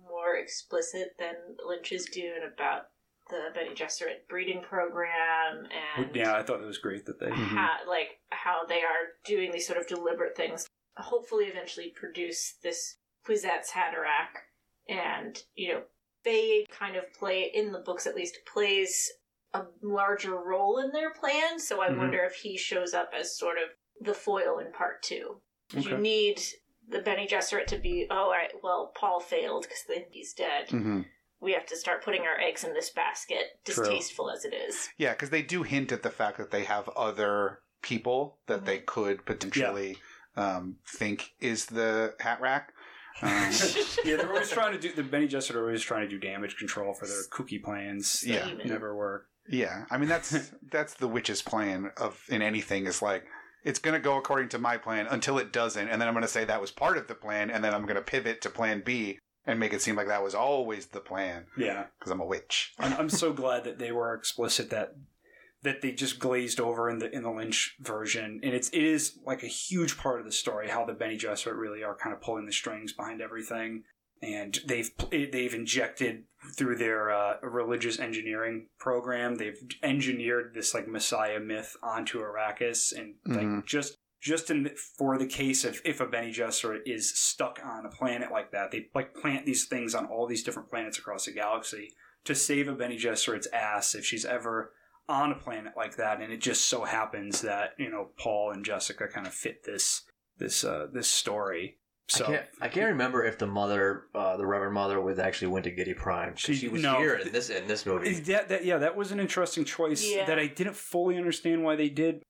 more 0.07 0.36
explicit 0.36 1.13
than 1.17 1.34
Lynch's 1.67 2.05
Dune 2.05 2.41
about 2.53 2.84
the 3.30 3.49
Bene 3.55 3.74
Gesserit 3.74 4.28
breeding 4.30 4.61
program 4.61 5.65
and 5.97 6.13
Yeah, 6.15 6.36
I 6.36 6.43
thought 6.43 6.61
it 6.61 6.65
was 6.67 6.78
great 6.78 7.05
that 7.05 7.19
they. 7.19 7.32
how, 7.32 7.78
like 7.88 8.19
how 8.30 8.65
they 8.67 8.82
are 8.82 9.15
doing 9.26 9.51
these 9.51 9.65
sort 9.65 9.80
of 9.80 9.88
deliberate 9.88 10.36
things. 10.36 10.67
Hopefully, 11.02 11.45
eventually 11.45 11.89
produce 11.95 12.56
this 12.64 12.97
Kwisatz 13.28 13.70
Haderach. 13.72 14.41
and 14.89 15.43
you 15.56 15.72
know, 15.74 15.84
they 16.24 16.66
kind 16.72 16.95
of 16.95 17.12
play 17.14 17.52
in 17.54 17.72
the 17.72 17.80
books 17.80 18.08
at 18.08 18.16
least 18.16 18.38
plays 18.52 19.12
a 19.54 19.64
larger 19.82 20.36
role 20.36 20.80
in 20.80 20.91
their 20.91 21.12
plan. 21.12 21.60
So 21.60 21.82
I 21.82 21.89
Mhm. 21.89 21.97
wonder 21.97 22.24
if 22.24 22.34
he 22.36 22.58
shows 22.58 22.93
up 22.93 23.12
as 23.14 23.38
sort 23.38 23.58
of 23.58 23.70
the 23.99 24.14
foil 24.14 24.58
in 24.60 24.72
part 24.72 25.04
two. 25.04 25.41
'Cause 25.72 25.86
You 25.86 25.97
need 25.97 26.41
the 26.88 27.02
Bene 27.02 27.28
Gesserit 27.28 27.68
to 27.68 27.78
be, 27.78 28.08
oh, 28.10 28.16
all 28.16 28.32
right, 28.32 28.52
well, 28.64 28.91
Paul 28.95 29.20
failed 29.20 29.64
because 29.64 29.84
then 29.88 30.06
he's 30.10 30.34
dead. 30.34 30.68
Mm-hmm. 30.70 31.02
We 31.39 31.54
have 31.54 31.66
to 31.68 31.78
start 31.78 32.04
putting 32.04 32.24
our 32.24 32.39
eggs 32.39 32.64
in 32.64 32.74
this 32.74 32.89
basket, 32.89 33.60
True. 33.66 33.76
distasteful 33.86 34.30
as 34.30 34.43
it 34.43 34.54
is. 34.54 34.89
Yeah, 34.97 35.14
because 35.14 35.30
they 35.30 35.41
do 35.43 35.64
hint 35.64 35.91
at 35.91 36.04
the 36.04 36.10
fact 36.12 36.38
that 36.38 36.52
they 36.52 36.64
have 36.66 36.89
other 36.89 37.62
people 37.82 38.39
that 38.47 38.66
they 38.66 38.80
could 38.80 39.26
potentially 39.26 39.97
um, 40.36 40.77
think 40.88 41.34
is 41.39 41.65
the 41.67 42.15
hat 42.19 42.41
rack. 42.41 42.73
Um, 43.21 43.29
yeah, 44.05 44.15
they're 44.15 44.29
always 44.29 44.49
trying 44.49 44.73
to 44.73 44.79
do 44.79 44.91
the 44.93 45.03
Bene 45.03 45.27
Gesserit 45.27 45.55
are 45.55 45.65
always 45.65 45.82
trying 45.82 46.01
to 46.01 46.09
do 46.09 46.17
damage 46.17 46.57
control 46.57 46.93
for 46.93 47.05
their 47.05 47.23
kooky 47.29 47.61
plans. 47.61 48.21
that 48.21 48.57
Yeah. 48.57 48.65
Never 48.65 48.95
work. 48.95 49.27
yeah, 49.49 49.86
I 49.91 49.97
mean 49.97 50.09
that's 50.09 50.51
that's 50.71 50.93
the 50.95 51.07
witch's 51.07 51.41
plan 51.41 51.91
of 51.97 52.23
in 52.29 52.41
anything 52.41 52.88
is 52.88 53.01
like 53.01 53.25
it's 53.63 53.79
going 53.79 53.93
to 53.93 53.99
go 53.99 54.17
according 54.17 54.49
to 54.49 54.57
my 54.57 54.77
plan 54.77 55.05
until 55.07 55.38
it 55.38 55.53
doesn't, 55.53 55.88
and 55.88 56.01
then 56.01 56.07
I'm 56.07 56.13
going 56.15 56.23
to 56.23 56.27
say 56.27 56.45
that 56.45 56.61
was 56.61 56.71
part 56.71 56.97
of 56.97 57.07
the 57.07 57.13
plan, 57.15 57.51
and 57.51 57.63
then 57.63 57.75
I'm 57.75 57.84
going 57.84 57.95
to 57.95 58.01
pivot 58.01 58.41
to 58.41 58.49
plan 58.49 58.82
B 58.84 59.19
and 59.45 59.59
make 59.59 59.73
it 59.73 59.82
seem 59.82 59.95
like 59.95 60.07
that 60.07 60.23
was 60.23 60.34
always 60.36 60.88
the 60.88 60.99
plan 60.99 61.45
Yeah, 61.57 61.86
because 61.99 62.11
I'm 62.11 62.21
a 62.21 62.25
witch. 62.25 62.73
I'm, 62.79 62.93
I'm 62.93 63.09
so 63.09 63.34
glad 63.41 63.63
that 63.65 63.77
they 63.77 63.91
were 63.91 64.13
explicit 64.15 64.69
that 64.71 64.95
that 65.64 65.82
they 65.82 65.91
just 65.91 66.20
glazed 66.20 66.59
over 66.59 66.89
in 66.89 66.99
the 66.99 67.09
in 67.16 67.24
the 67.24 67.32
Lynch 67.32 67.76
version, 67.80 68.39
and 68.43 68.53
it's 68.53 68.70
it 68.70 68.84
is 68.84 69.18
like 69.26 69.43
a 69.43 69.47
huge 69.47 69.97
part 69.97 70.20
of 70.20 70.26
the 70.26 70.32
story 70.32 70.70
how 70.70 70.86
the 70.86 70.93
Bene 70.93 71.18
Gesserit 71.18 71.57
really 71.57 71.84
are 71.84 71.95
kind 71.95 72.14
of 72.16 72.22
pulling 72.22 72.45
the 72.45 72.51
strings 72.51 72.93
behind 72.93 73.22
everything, 73.22 73.84
and 74.22 74.59
they've 74.66 74.89
they've 75.12 75.53
injected 75.53 76.24
through 76.57 76.78
their 76.78 77.12
uh, 77.12 77.36
religious 77.43 77.99
engineering 77.99 78.68
program, 78.80 79.36
they've 79.36 79.62
engineered 79.84 80.53
this 80.55 80.74
like 80.74 80.88
Messiah 80.88 81.39
myth 81.39 81.76
onto 81.84 82.20
Arrakis, 82.20 82.91
and 82.97 83.16
like 83.26 83.45
Mhm. 83.45 83.66
just 83.66 83.97
just 84.20 84.49
in 84.51 84.70
for 84.97 85.18
the 85.18 85.26
case 85.28 85.64
of 85.66 85.82
if 85.86 85.99
a 85.99 86.05
Bene 86.07 86.32
Gesserit 86.32 86.82
is 86.86 87.12
stuck 87.20 87.59
on 87.64 87.86
a 87.86 87.89
planet 87.89 88.32
like 88.32 88.51
that, 88.51 88.72
they 88.72 88.88
like 88.95 89.14
plant 89.16 89.45
these 89.45 89.66
things 89.66 89.93
on 89.95 90.05
all 90.05 90.28
these 90.28 90.43
different 90.43 90.70
planets 90.70 90.97
across 90.99 91.26
the 91.26 91.32
galaxy 91.32 91.91
to 92.24 92.36
save 92.36 92.68
a 92.68 92.74
Bene 92.74 92.95
Gesserit's 92.97 93.47
ass 93.53 93.95
if 93.95 94.05
she's 94.05 94.26
ever 94.26 94.74
on 95.10 95.32
a 95.32 95.36
planet 95.36 95.74
like 95.76 95.97
that. 95.97 96.22
And 96.22 96.32
it 96.32 96.41
just 96.41 96.70
so 96.70 96.84
happens 96.84 97.41
that 97.41 97.72
you 97.78 97.89
know 97.89 98.10
Paul 98.18 98.52
and 98.52 98.64
Jessica 98.66 99.08
kind 99.08 99.28
of 99.28 99.34
fit 99.34 99.64
this 99.66 100.04
this 100.38 100.64
uh, 100.64 100.88
this 100.91 101.08
story. 101.08 101.78
So 102.08 102.26
I 102.26 102.28
can't. 102.28 102.45
I 102.62 102.68
can't 102.68 102.88
remember 102.88 103.24
if 103.24 103.38
the 103.38 103.47
mother, 103.47 104.04
uh, 104.14 104.36
the 104.36 104.45
Reverend 104.45 104.74
Mother, 104.74 104.99
was 104.99 105.18
actually 105.18 105.47
went 105.47 105.64
to 105.64 105.72
Giedi 105.72 105.95
Prime. 105.95 106.36
She- 106.36 106.56
She, 106.56 106.68
was 106.68 106.82
no. 106.82 106.97
here 106.97 107.14
in 107.16 107.32
this 107.32 107.49
in 107.49 107.68
this 107.68 107.86
movie. 107.86 108.14
That, 108.16 108.49
that 108.49 108.66
yeah, 108.66 108.80
that 108.80 108.97
was 108.97 109.14
an 109.14 109.20
interesting 109.22 109.64
choice 109.64 110.04
Yeah. 110.06 110.26
that 110.26 110.38
I 110.38 110.47
didn't 110.47 110.76
fully 110.76 111.18
understand 111.18 111.64
why 111.64 111.78
they 111.78 111.88
did. 111.88 112.22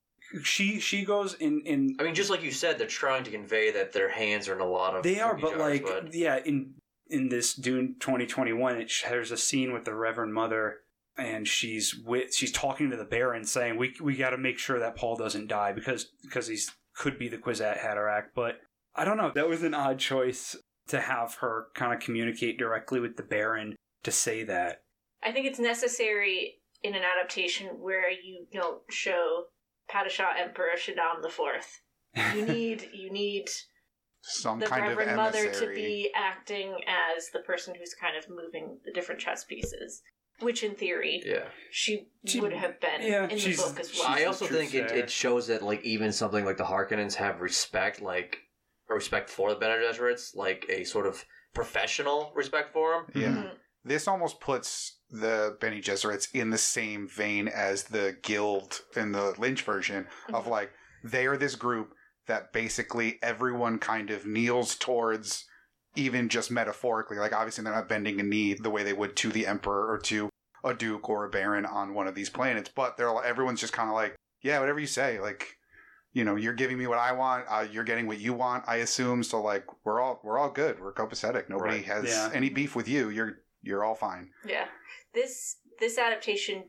She 0.43 0.80
she 0.80 1.03
goes 1.03 1.34
in 1.34 1.61
in 1.65 1.95
I 1.99 2.03
mean, 2.03 2.13
just 2.13 2.30
like 2.30 2.43
you 2.43 2.51
said, 2.51 2.78
they're 2.78 2.86
trying 2.88 3.24
to 3.24 3.32
convey 3.32 3.72
that 3.72 3.91
their 3.91 4.09
hands 4.09 4.47
are 4.47 4.53
in 4.53 4.61
a 4.61 4.65
lot 4.67 4.95
of. 4.95 5.01
They 5.03 5.19
are, 5.19 5.36
but 5.36 5.51
jars, 5.57 5.59
like, 5.59 5.84
but- 5.84 6.13
yeah, 6.13 6.39
in 6.45 6.76
in 7.09 7.30
this 7.30 7.53
Dune 7.55 7.95
2021, 7.99 8.82
it, 8.82 8.89
sh- 8.89 9.03
there's 9.09 9.32
a 9.32 9.38
scene 9.38 9.74
with 9.74 9.84
the 9.86 9.95
Reverend 9.95 10.34
Mother, 10.34 10.82
and 11.18 11.47
she's 11.47 11.95
with 11.95 12.34
she's 12.34 12.51
talking 12.51 12.89
to 12.89 12.97
the 12.97 13.05
Baron, 13.05 13.43
saying, 13.43 13.78
"We 13.78 13.95
we 14.01 14.16
got 14.16 14.32
to 14.32 14.38
make 14.38 14.57
sure 14.57 14.80
that 14.80 14.95
Paul 14.95 15.16
doesn't 15.16 15.47
die 15.47 15.74
because 15.74 16.12
because 16.24 16.47
he's 16.47 16.72
could 16.95 17.18
be 17.18 17.28
the 17.28 17.38
Kwisatz 17.38 17.80
Haderach." 17.80 18.28
But 18.36 18.59
I 18.95 19.05
don't 19.05 19.18
know. 19.18 19.32
That 19.34 19.49
was 19.49 19.64
an 19.64 19.74
odd 19.74 19.99
choice 19.99 20.55
to 20.88 20.99
have 20.99 21.36
her 21.36 21.68
kind 21.76 21.93
of 21.93 21.99
communicate 21.99 22.57
directly 22.57 22.99
with 22.99 23.18
the 23.18 23.24
Baron 23.24 23.76
to 24.03 24.12
say 24.12 24.43
that. 24.43 24.84
I 25.24 25.32
think 25.32 25.45
it's 25.45 25.59
necessary 25.59 26.62
in 26.84 26.95
an 26.95 27.03
adaptation 27.03 27.68
where 27.80 28.09
you 28.09 28.47
don't 28.51 28.82
show 28.89 29.45
Padishah 29.89 30.39
Emperor 30.39 30.76
Shaddam 30.76 31.22
the 31.22 31.30
Fourth. 31.30 31.82
You 32.36 32.45
need 32.45 32.89
you 32.93 33.12
need 33.12 33.49
Some 34.22 34.59
the 34.59 34.66
kind 34.66 34.88
Reverend 34.88 35.12
of 35.12 35.18
Mother 35.18 35.51
to 35.51 35.68
be 35.68 36.12
acting 36.16 36.76
as 36.88 37.30
the 37.30 37.39
person 37.39 37.76
who's 37.78 37.93
kind 37.93 38.18
of 38.18 38.30
moving 38.30 38.80
the 38.86 38.91
different 38.91 39.22
chess 39.22 39.43
pieces, 39.43 40.01
which 40.41 40.63
in 40.63 40.75
theory 40.75 41.21
yeah. 41.25 41.45
she, 41.71 42.07
She- 42.25 42.39
would 42.39 42.53
have 42.53 42.79
been 42.79 43.01
yeah, 43.01 43.23
in 43.27 43.37
the 43.37 43.55
book 43.55 43.79
as 43.79 43.91
well. 43.97 44.07
I 44.07 44.25
also 44.25 44.45
think 44.45 44.73
it, 44.73 44.91
it 44.91 45.09
shows 45.09 45.47
that 45.47 45.61
like 45.61 45.83
even 45.83 46.11
something 46.11 46.45
like 46.45 46.57
the 46.57 46.63
Harkonnens 46.65 47.15
have 47.15 47.41
respect, 47.41 48.01
like 48.01 48.37
a 48.89 48.93
respect 48.93 49.29
for 49.29 49.49
the 49.49 49.55
Bene 49.55 49.77
Gesserits, 49.81 50.35
like 50.35 50.65
a 50.69 50.83
sort 50.83 51.05
of 51.07 51.23
professional 51.53 52.31
respect 52.35 52.73
for 52.73 53.05
them. 53.13 53.21
Yeah. 53.21 53.27
Mhm. 53.43 53.51
This 53.83 54.07
almost 54.07 54.39
puts 54.41 54.99
the 55.09 55.57
Bene 55.59 55.81
Gesserits 55.81 56.27
in 56.33 56.49
the 56.49 56.57
same 56.57 57.07
vein 57.07 57.47
as 57.47 57.83
the 57.85 58.17
Guild 58.21 58.81
in 58.95 59.11
the 59.11 59.33
Lynch 59.37 59.61
version 59.63 60.07
of 60.33 60.45
Mhm. 60.45 60.49
like 60.49 60.71
they 61.03 61.25
are 61.25 61.37
this 61.37 61.55
group 61.55 61.93
that 62.27 62.53
basically 62.53 63.17
everyone 63.23 63.79
kind 63.79 64.11
of 64.11 64.25
kneels 64.25 64.75
towards, 64.75 65.45
even 65.95 66.29
just 66.29 66.51
metaphorically. 66.51 67.17
Like 67.17 67.33
obviously 67.33 67.63
they're 67.63 67.73
not 67.73 67.89
bending 67.89 68.19
a 68.19 68.23
knee 68.23 68.53
the 68.53 68.69
way 68.69 68.83
they 68.83 68.93
would 68.93 69.15
to 69.17 69.29
the 69.29 69.47
Emperor 69.47 69.91
or 69.91 69.97
to 69.99 70.29
a 70.64 70.74
Duke 70.74 71.09
or 71.09 71.26
a 71.26 71.30
Baron 71.30 71.66
on 71.66 71.93
one 71.93 72.07
of 72.07 72.16
these 72.16 72.30
planets, 72.30 72.70
but 72.74 72.97
they're 72.97 73.09
all, 73.09 73.22
everyone's 73.24 73.59
just 73.62 73.74
kind 73.74 73.89
of 73.89 73.95
like, 73.95 74.16
yeah, 74.41 74.59
whatever 74.59 74.80
you 74.80 74.88
say, 74.88 75.20
like. 75.20 75.57
You 76.14 76.26
know, 76.26 76.36
you're 76.36 76.51
giving 76.51 76.78
me 76.78 76.88
what 76.88 76.97
I 76.97 77.14
want. 77.14 77.45
Uh, 77.49 77.66
you're 77.72 77.86
getting 77.86 78.05
what 78.05 78.20
you 78.20 78.34
want. 78.34 78.66
I 78.68 78.76
assume. 78.78 79.24
So, 79.24 79.41
like, 79.41 79.64
we're 79.86 80.01
all 80.01 80.20
we're 80.26 80.38
all 80.38 80.49
good. 80.49 80.78
We're 80.82 80.91
copacetic. 80.93 81.47
Nobody 81.47 81.76
Right. 81.78 81.86
has 81.86 82.03
Yeah. 82.09 82.30
any 82.34 82.49
beef 82.49 82.76
with 82.76 82.89
you. 82.89 83.07
You're 83.07 83.38
you're 83.62 83.86
all 83.86 83.95
fine. 83.95 84.30
Yeah. 84.45 84.66
This 85.14 85.62
this 85.80 85.97
adaptation 85.97 86.66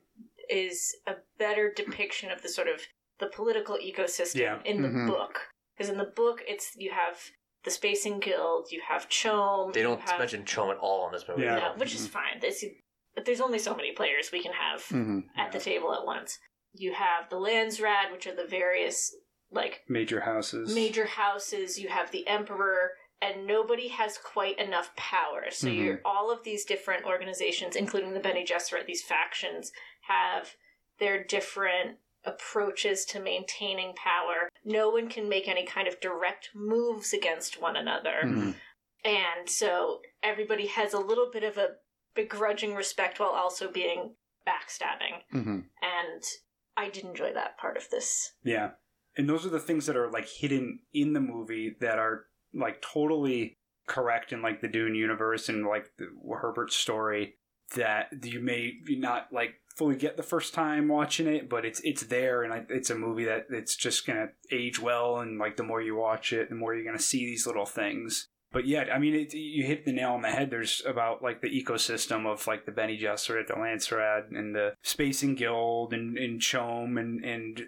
is 0.48 0.94
a 1.08 1.14
better 1.38 1.72
depiction 1.74 2.30
of 2.30 2.42
the 2.42 2.48
sort 2.48 2.68
of 2.68 2.82
the 3.18 3.26
political 3.26 3.76
ecosystem 3.78 4.36
Yeah. 4.36 4.60
in 4.64 4.82
the 4.82 4.88
Mhm. 4.88 5.08
book. 5.08 5.40
Because 5.76 5.90
in 5.90 5.98
the 5.98 6.12
book 6.14 6.40
it's 6.46 6.76
you 6.76 6.92
have 6.92 7.18
the 7.64 7.72
Spacing 7.72 8.20
Guild, 8.20 8.68
you 8.70 8.80
have 8.88 9.08
CHOAM. 9.08 9.72
They 9.72 9.82
don't 9.82 10.00
have, 10.02 10.20
mention 10.20 10.44
CHOAM 10.44 10.70
at 10.70 10.76
all 10.78 11.06
in 11.06 11.12
this 11.14 11.24
movie. 11.28 11.42
Yeah. 11.42 11.58
No, 11.58 11.74
which 11.78 11.96
is 11.96 12.06
fine. 12.06 12.38
This, 12.40 12.64
but 13.14 13.24
there's 13.24 13.40
only 13.40 13.58
so 13.58 13.74
many 13.74 13.92
players 13.92 14.30
we 14.32 14.42
can 14.42 14.52
have 14.52 14.80
Mm-hmm. 14.86 15.20
at 15.36 15.52
the 15.52 15.58
table 15.60 15.94
at 15.94 16.04
once. 16.06 16.38
You 16.74 16.94
have 16.94 17.28
the 17.30 17.36
Landsraad, 17.36 18.10
which 18.12 18.26
are 18.26 18.34
the 18.34 18.46
various 18.46 19.14
like 19.50 19.82
Major 19.88 20.20
houses. 20.20 20.74
major 20.74 21.04
houses. 21.04 21.78
You 21.78 21.88
have 21.90 22.10
the 22.10 22.26
Emperor, 22.26 22.92
and 23.20 23.46
nobody 23.46 23.88
has 23.88 24.16
quite 24.18 24.58
enough 24.58 24.96
power. 24.96 25.50
So 25.50 25.66
Mhm. 25.68 25.76
you're 25.84 26.00
all 26.06 26.30
of 26.30 26.42
these 26.42 26.64
different 26.64 27.04
organizations, 27.04 27.76
including 27.76 28.14
the 28.14 28.20
Bene 28.20 28.44
Gesserit, 28.46 28.86
these 28.86 29.04
factions 29.04 29.70
have 30.08 30.56
their 30.98 31.22
different 31.22 31.98
approaches 32.24 33.04
to 33.06 33.20
maintaining 33.20 33.94
power. 33.94 34.48
No 34.64 34.88
one 34.88 35.08
can 35.08 35.28
make 35.28 35.46
any 35.48 35.66
kind 35.66 35.86
of 35.88 36.00
direct 36.00 36.50
moves 36.54 37.12
against 37.12 37.60
one 37.60 37.76
another. 37.76 38.22
Mhm. 38.24 38.54
And 39.04 39.50
so 39.50 40.00
everybody 40.22 40.66
has 40.68 40.94
a 40.94 40.98
little 41.00 41.30
bit 41.30 41.42
of 41.42 41.58
a 41.58 41.76
begrudging 42.14 42.74
respect 42.74 43.20
while 43.20 43.30
also 43.30 43.70
being 43.70 44.14
backstabbing. 44.46 45.22
Mm-hmm. 45.34 45.60
And 45.82 46.22
I 46.76 46.88
did 46.90 47.04
enjoy 47.04 47.32
that 47.34 47.58
part 47.58 47.76
of 47.76 47.88
this. 47.90 48.32
Yeah. 48.44 48.70
And 49.16 49.28
those 49.28 49.44
are 49.44 49.50
the 49.50 49.60
things 49.60 49.86
that 49.86 49.96
are 49.96 50.10
like 50.10 50.28
hidden 50.28 50.80
in 50.92 51.12
the 51.12 51.20
movie 51.20 51.76
that 51.80 51.98
are 51.98 52.24
like 52.54 52.82
totally 52.82 53.58
correct 53.86 54.32
in 54.32 54.42
like 54.42 54.60
the 54.60 54.68
Dune 54.68 54.94
universe 54.94 55.48
and 55.48 55.66
like 55.66 55.90
the 55.98 56.06
Herbert's 56.34 56.76
story 56.76 57.34
that 57.74 58.08
you 58.22 58.40
may 58.40 58.74
not 58.88 59.28
like 59.32 59.54
fully 59.76 59.96
get 59.96 60.16
the 60.16 60.22
first 60.22 60.54
time 60.54 60.88
watching 60.88 61.26
it, 61.26 61.48
but 61.48 61.64
it's 61.64 61.80
it's 61.80 62.02
there, 62.04 62.42
and 62.42 62.66
it's 62.68 62.90
a 62.90 62.94
movie 62.94 63.24
that 63.24 63.46
it's 63.50 63.76
just 63.76 64.06
gonna 64.06 64.28
age 64.50 64.78
well, 64.78 65.18
and 65.20 65.38
like 65.38 65.56
the 65.56 65.62
more 65.62 65.80
you 65.80 65.96
watch 65.96 66.32
it, 66.32 66.48
the 66.48 66.54
more 66.54 66.74
you're 66.74 66.84
gonna 66.84 66.98
see 66.98 67.24
these 67.24 67.46
little 67.46 67.66
things. 67.66 68.28
But 68.52 68.66
yet, 68.66 68.92
I 68.92 68.98
mean, 68.98 69.14
it, 69.14 69.32
you 69.32 69.64
hit 69.64 69.86
the 69.86 69.92
nail 69.92 70.10
on 70.10 70.22
the 70.22 70.30
head. 70.30 70.50
There's 70.50 70.82
about 70.86 71.22
like 71.22 71.40
the 71.40 71.48
ecosystem 71.48 72.26
of 72.30 72.46
like 72.46 72.66
the 72.66 72.72
Bene 72.72 72.98
Gesserit, 72.98 73.46
the 73.46 73.54
Landsraad, 73.54 74.36
and 74.36 74.54
the 74.54 74.74
Spacing 74.82 75.34
Guild, 75.34 75.94
and, 75.94 76.18
and 76.18 76.40
CHOAM, 76.40 76.98
and 76.98 77.24
and 77.24 77.62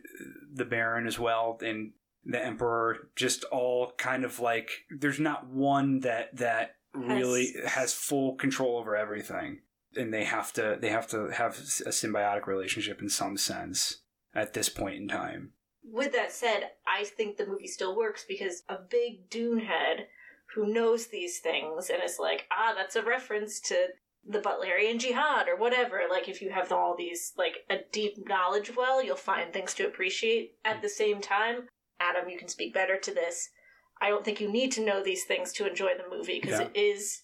the 0.53 0.67
Baron 0.67 1.07
as 1.07 1.19
well, 1.19 1.59
and 1.65 1.93
the 2.25 2.45
Emperor. 2.45 3.09
Just 3.17 3.45
all 3.45 3.93
kind 3.97 4.25
of 4.25 4.41
like 4.41 4.71
there's 4.91 5.21
not 5.21 5.47
one 5.47 6.01
that 6.01 6.37
that 6.37 6.77
really 6.93 7.55
Has- 7.63 7.73
has 7.73 7.95
full 7.95 8.35
control 8.37 8.79
over 8.79 8.95
everything, 8.95 9.61
and 9.97 10.13
they 10.13 10.25
have 10.25 10.53
to 10.53 10.77
they 10.79 10.91
have 10.91 11.07
to 11.09 11.29
have 11.29 11.57
a 11.87 11.91
symbiotic 11.91 12.47
relationship 12.47 13.01
in 13.01 13.09
some 13.09 13.39
sense 13.39 14.03
at 14.35 14.53
this 14.53 14.69
point 14.69 14.97
in 14.97 15.09
time. 15.09 15.53
With 15.83 16.13
that 16.13 16.33
said, 16.33 16.71
I 16.87 17.05
think 17.05 17.37
the 17.37 17.47
movie 17.47 17.69
still 17.69 17.97
works 17.97 18.25
because 18.27 18.65
a 18.69 18.77
big 18.79 19.31
Dune 19.31 19.61
head 19.61 20.09
who 20.55 20.73
knows 20.73 21.07
these 21.09 21.39
things 21.39 21.91
and 21.91 22.03
is 22.03 22.19
like, 22.19 22.47
ah, 22.53 22.73
that's 22.77 22.97
a 22.97 23.03
reference 23.03 23.61
to 23.61 23.89
the 24.27 24.39
Butlerian 24.41 24.99
Jihad 24.99 25.49
or 25.49 25.57
whatever. 25.57 26.03
Like, 26.11 26.29
if 26.29 26.41
you 26.41 26.51
have 26.51 26.73
all 26.73 26.95
these, 26.97 27.33
like, 27.37 27.59
a 27.69 27.77
deep 27.93 28.27
knowledge 28.29 28.75
well, 28.77 29.03
you'll 29.03 29.17
find 29.17 29.53
things 29.53 29.75
to 29.75 29.87
appreciate. 29.87 30.53
At 30.65 30.81
the 30.83 30.89
same 30.89 31.21
time, 31.21 31.69
Adam, 32.01 32.29
you 32.29 32.39
can 32.39 32.49
speak 32.49 32.73
better 32.73 32.97
to 32.99 33.13
this. 33.15 33.51
I 34.01 34.09
don't 34.09 34.25
think 34.25 34.41
you 34.41 34.51
need 34.51 34.73
to 34.73 34.85
know 34.85 35.03
these 35.03 35.25
things 35.25 35.53
to 35.55 35.69
enjoy 35.69 35.93
the 35.97 36.15
movie 36.17 36.41
because 36.41 36.61
Yeah. 36.61 36.67
it 36.67 36.77
is. 36.77 37.23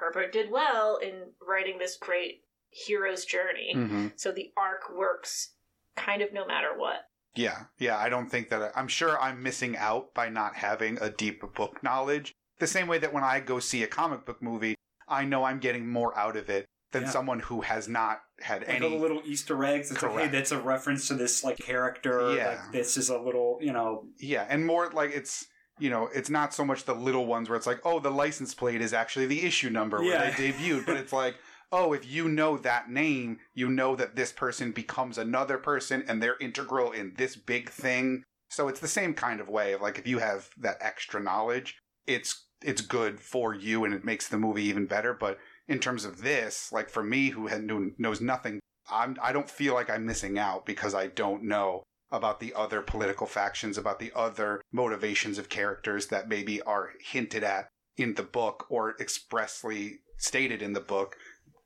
Herbert 0.00 0.32
did 0.32 0.50
well 0.50 0.96
in 0.96 1.32
writing 1.46 1.78
this 1.78 1.96
great 1.96 2.42
hero's 2.70 3.24
journey. 3.24 3.72
hmm 3.74 4.08
So 4.16 4.30
the 4.32 4.52
arc 4.56 4.90
works 4.96 5.54
kind 5.96 6.22
of 6.22 6.32
no 6.32 6.46
matter 6.46 6.76
what. 6.76 7.08
Yeah, 7.34 7.64
yeah. 7.78 7.98
I 7.98 8.08
don't 8.08 8.28
think 8.28 8.48
that 8.50 8.62
I, 8.62 8.70
I'm 8.74 8.88
sure 8.88 9.20
I'm 9.20 9.42
missing 9.42 9.76
out 9.76 10.14
by 10.14 10.28
not 10.28 10.54
having 10.56 10.98
a 11.00 11.10
deep 11.10 11.42
book 11.54 11.82
knowledge. 11.82 12.34
The 12.58 12.66
same 12.66 12.86
way 12.88 12.98
that 12.98 13.12
when 13.12 13.24
I 13.24 13.40
go 13.40 13.58
see 13.60 13.82
a 13.82 13.86
comic 13.86 14.24
book 14.24 14.42
movie, 14.42 14.74
I 15.06 15.24
know 15.24 15.44
I'm 15.44 15.58
getting 15.60 15.88
more 15.88 16.16
out 16.18 16.36
of 16.36 16.50
it 16.50 16.66
than 16.92 17.02
Yeah. 17.02 17.10
someone 17.10 17.40
who 17.40 17.60
has 17.62 17.86
not 17.88 18.20
had 18.40 18.60
Like 18.66 18.76
any. 18.82 18.98
little 18.98 19.22
Easter 19.24 19.62
eggs. 19.64 19.90
It's 19.90 20.02
like, 20.02 20.10
hey, 20.12 20.16
Correct. 20.18 20.32
that's 20.32 20.52
a 20.52 20.60
reference 20.60 21.08
to 21.08 21.14
this 21.14 21.44
like 21.44 21.58
character. 21.58 22.34
Yeah. 22.34 22.48
Like 22.48 22.72
this 22.72 22.96
is 22.96 23.08
a 23.10 23.18
little, 23.18 23.58
you 23.60 23.72
know, 23.72 24.06
Yeah, 24.18 24.46
and 24.48 24.64
more 24.66 24.90
like 24.90 25.10
it's 25.12 25.46
you 25.80 25.90
know 25.90 26.08
it's 26.12 26.28
not 26.30 26.52
so 26.52 26.64
much 26.64 26.84
the 26.84 26.94
little 26.94 27.26
ones 27.26 27.48
where 27.48 27.56
it's 27.56 27.66
like 27.66 27.80
oh 27.84 28.00
the 28.00 28.10
license 28.10 28.52
plate 28.54 28.80
is 28.80 28.92
actually 28.92 29.26
the 29.26 29.44
issue 29.46 29.70
number 29.70 29.98
where 30.00 30.08
Yeah. 30.24 30.30
they 30.30 30.50
debuted, 30.52 30.86
but 30.86 30.96
it's 30.96 31.12
like 31.12 31.36
oh 31.70 31.92
if 31.92 32.06
you 32.10 32.28
know 32.28 32.56
that 32.58 32.88
name, 32.90 33.38
you 33.54 33.68
know 33.68 33.94
that 33.94 34.16
this 34.16 34.32
person 34.32 34.72
becomes 34.72 35.18
another 35.18 35.58
person 35.58 36.02
and 36.08 36.22
they're 36.22 36.38
integral 36.40 36.90
in 36.92 37.12
this 37.16 37.36
big 37.36 37.68
thing. 37.70 38.24
So 38.50 38.66
it's 38.68 38.80
the 38.80 38.88
same 38.88 39.12
kind 39.14 39.40
of 39.40 39.48
way 39.48 39.74
of 39.74 39.82
like 39.82 39.98
if 39.98 40.06
you 40.06 40.18
have 40.18 40.48
that 40.58 40.78
extra 40.80 41.20
knowledge, 41.22 41.76
it's 42.06 42.46
it's 42.62 42.80
good 42.80 43.20
for 43.20 43.54
you 43.54 43.84
and 43.84 43.94
it 43.94 44.04
makes 44.04 44.28
the 44.28 44.38
movie 44.38 44.64
even 44.64 44.86
better. 44.86 45.14
But 45.14 45.38
in 45.66 45.78
terms 45.78 46.04
of 46.04 46.22
this, 46.22 46.72
like 46.72 46.90
for 46.90 47.02
me 47.02 47.30
who 47.30 47.46
had 47.46 47.64
knew, 47.64 47.92
knows 47.98 48.20
nothing, 48.20 48.60
I'm 48.90 49.16
I 49.22 49.32
don't 49.32 49.50
feel 49.50 49.74
like 49.74 49.90
I'm 49.90 50.06
missing 50.06 50.38
out 50.38 50.66
because 50.66 50.94
I 50.94 51.08
don't 51.08 51.44
know 51.44 51.82
about 52.10 52.40
the 52.40 52.54
other 52.54 52.80
political 52.80 53.26
factions, 53.26 53.76
about 53.76 53.98
the 53.98 54.12
other 54.16 54.62
motivations 54.72 55.38
of 55.38 55.48
characters 55.50 56.06
that 56.06 56.28
maybe 56.28 56.60
are 56.62 56.90
hinted 57.00 57.44
at 57.44 57.68
in 57.96 58.14
the 58.14 58.22
book 58.22 58.66
or 58.70 58.96
expressly 58.98 59.98
stated 60.16 60.62
in 60.62 60.72
the 60.72 60.80
book. 60.80 61.16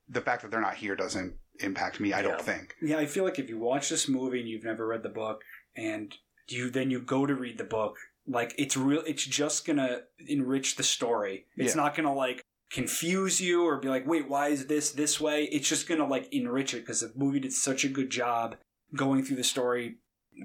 The 0.09 0.21
fact 0.21 0.43
that 0.43 0.51
they're 0.51 0.61
not 0.61 0.75
here 0.75 0.97
doesn't 0.97 1.35
impact 1.61 2.01
me, 2.01 2.13
I 2.13 2.23
don't 2.23 2.41
think. 2.41 2.75
yeah. 2.83 2.99
I 2.99 3.07
feel 3.07 3.25
like 3.25 3.39
if 3.39 3.49
you 3.49 3.59
watch 3.59 3.89
this 3.89 4.09
movie 4.09 4.41
and 4.41 4.49
you've 4.49 4.65
never 4.65 4.87
read 4.87 5.03
the 5.03 5.09
book, 5.09 5.43
and 5.77 6.15
you 6.49 6.71
then 6.71 6.91
you 6.91 7.01
go 7.01 7.25
to 7.25 7.35
read 7.35 7.59
the 7.59 7.65
book, 7.65 7.97
like 8.27 8.55
it's 8.59 8.77
real. 8.77 9.03
It's 9.07 9.25
just 9.25 9.65
gonna 9.67 10.03
enrich 10.27 10.77
the 10.77 10.83
story. 10.83 11.47
It's 11.57 11.75
Yeah. 11.75 11.83
not 11.83 11.95
gonna 11.97 12.15
like 12.15 12.43
confuse 12.71 13.41
you 13.41 13.65
or 13.65 13.79
be 13.79 13.89
like, 13.89 14.07
wait, 14.07 14.29
why 14.29 14.49
is 14.49 14.67
this 14.67 14.93
this 14.93 15.21
way? 15.21 15.45
It's 15.45 15.69
just 15.69 15.89
gonna 15.89 16.07
like 16.07 16.29
enrich 16.33 16.75
it 16.75 16.81
because 16.81 17.01
the 17.01 17.13
movie 17.17 17.41
did 17.41 17.53
such 17.53 17.85
a 17.85 17.89
good 17.89 18.11
job 18.11 18.57
going 18.95 19.25
through 19.25 19.37
the 19.37 19.45
story 19.45 19.97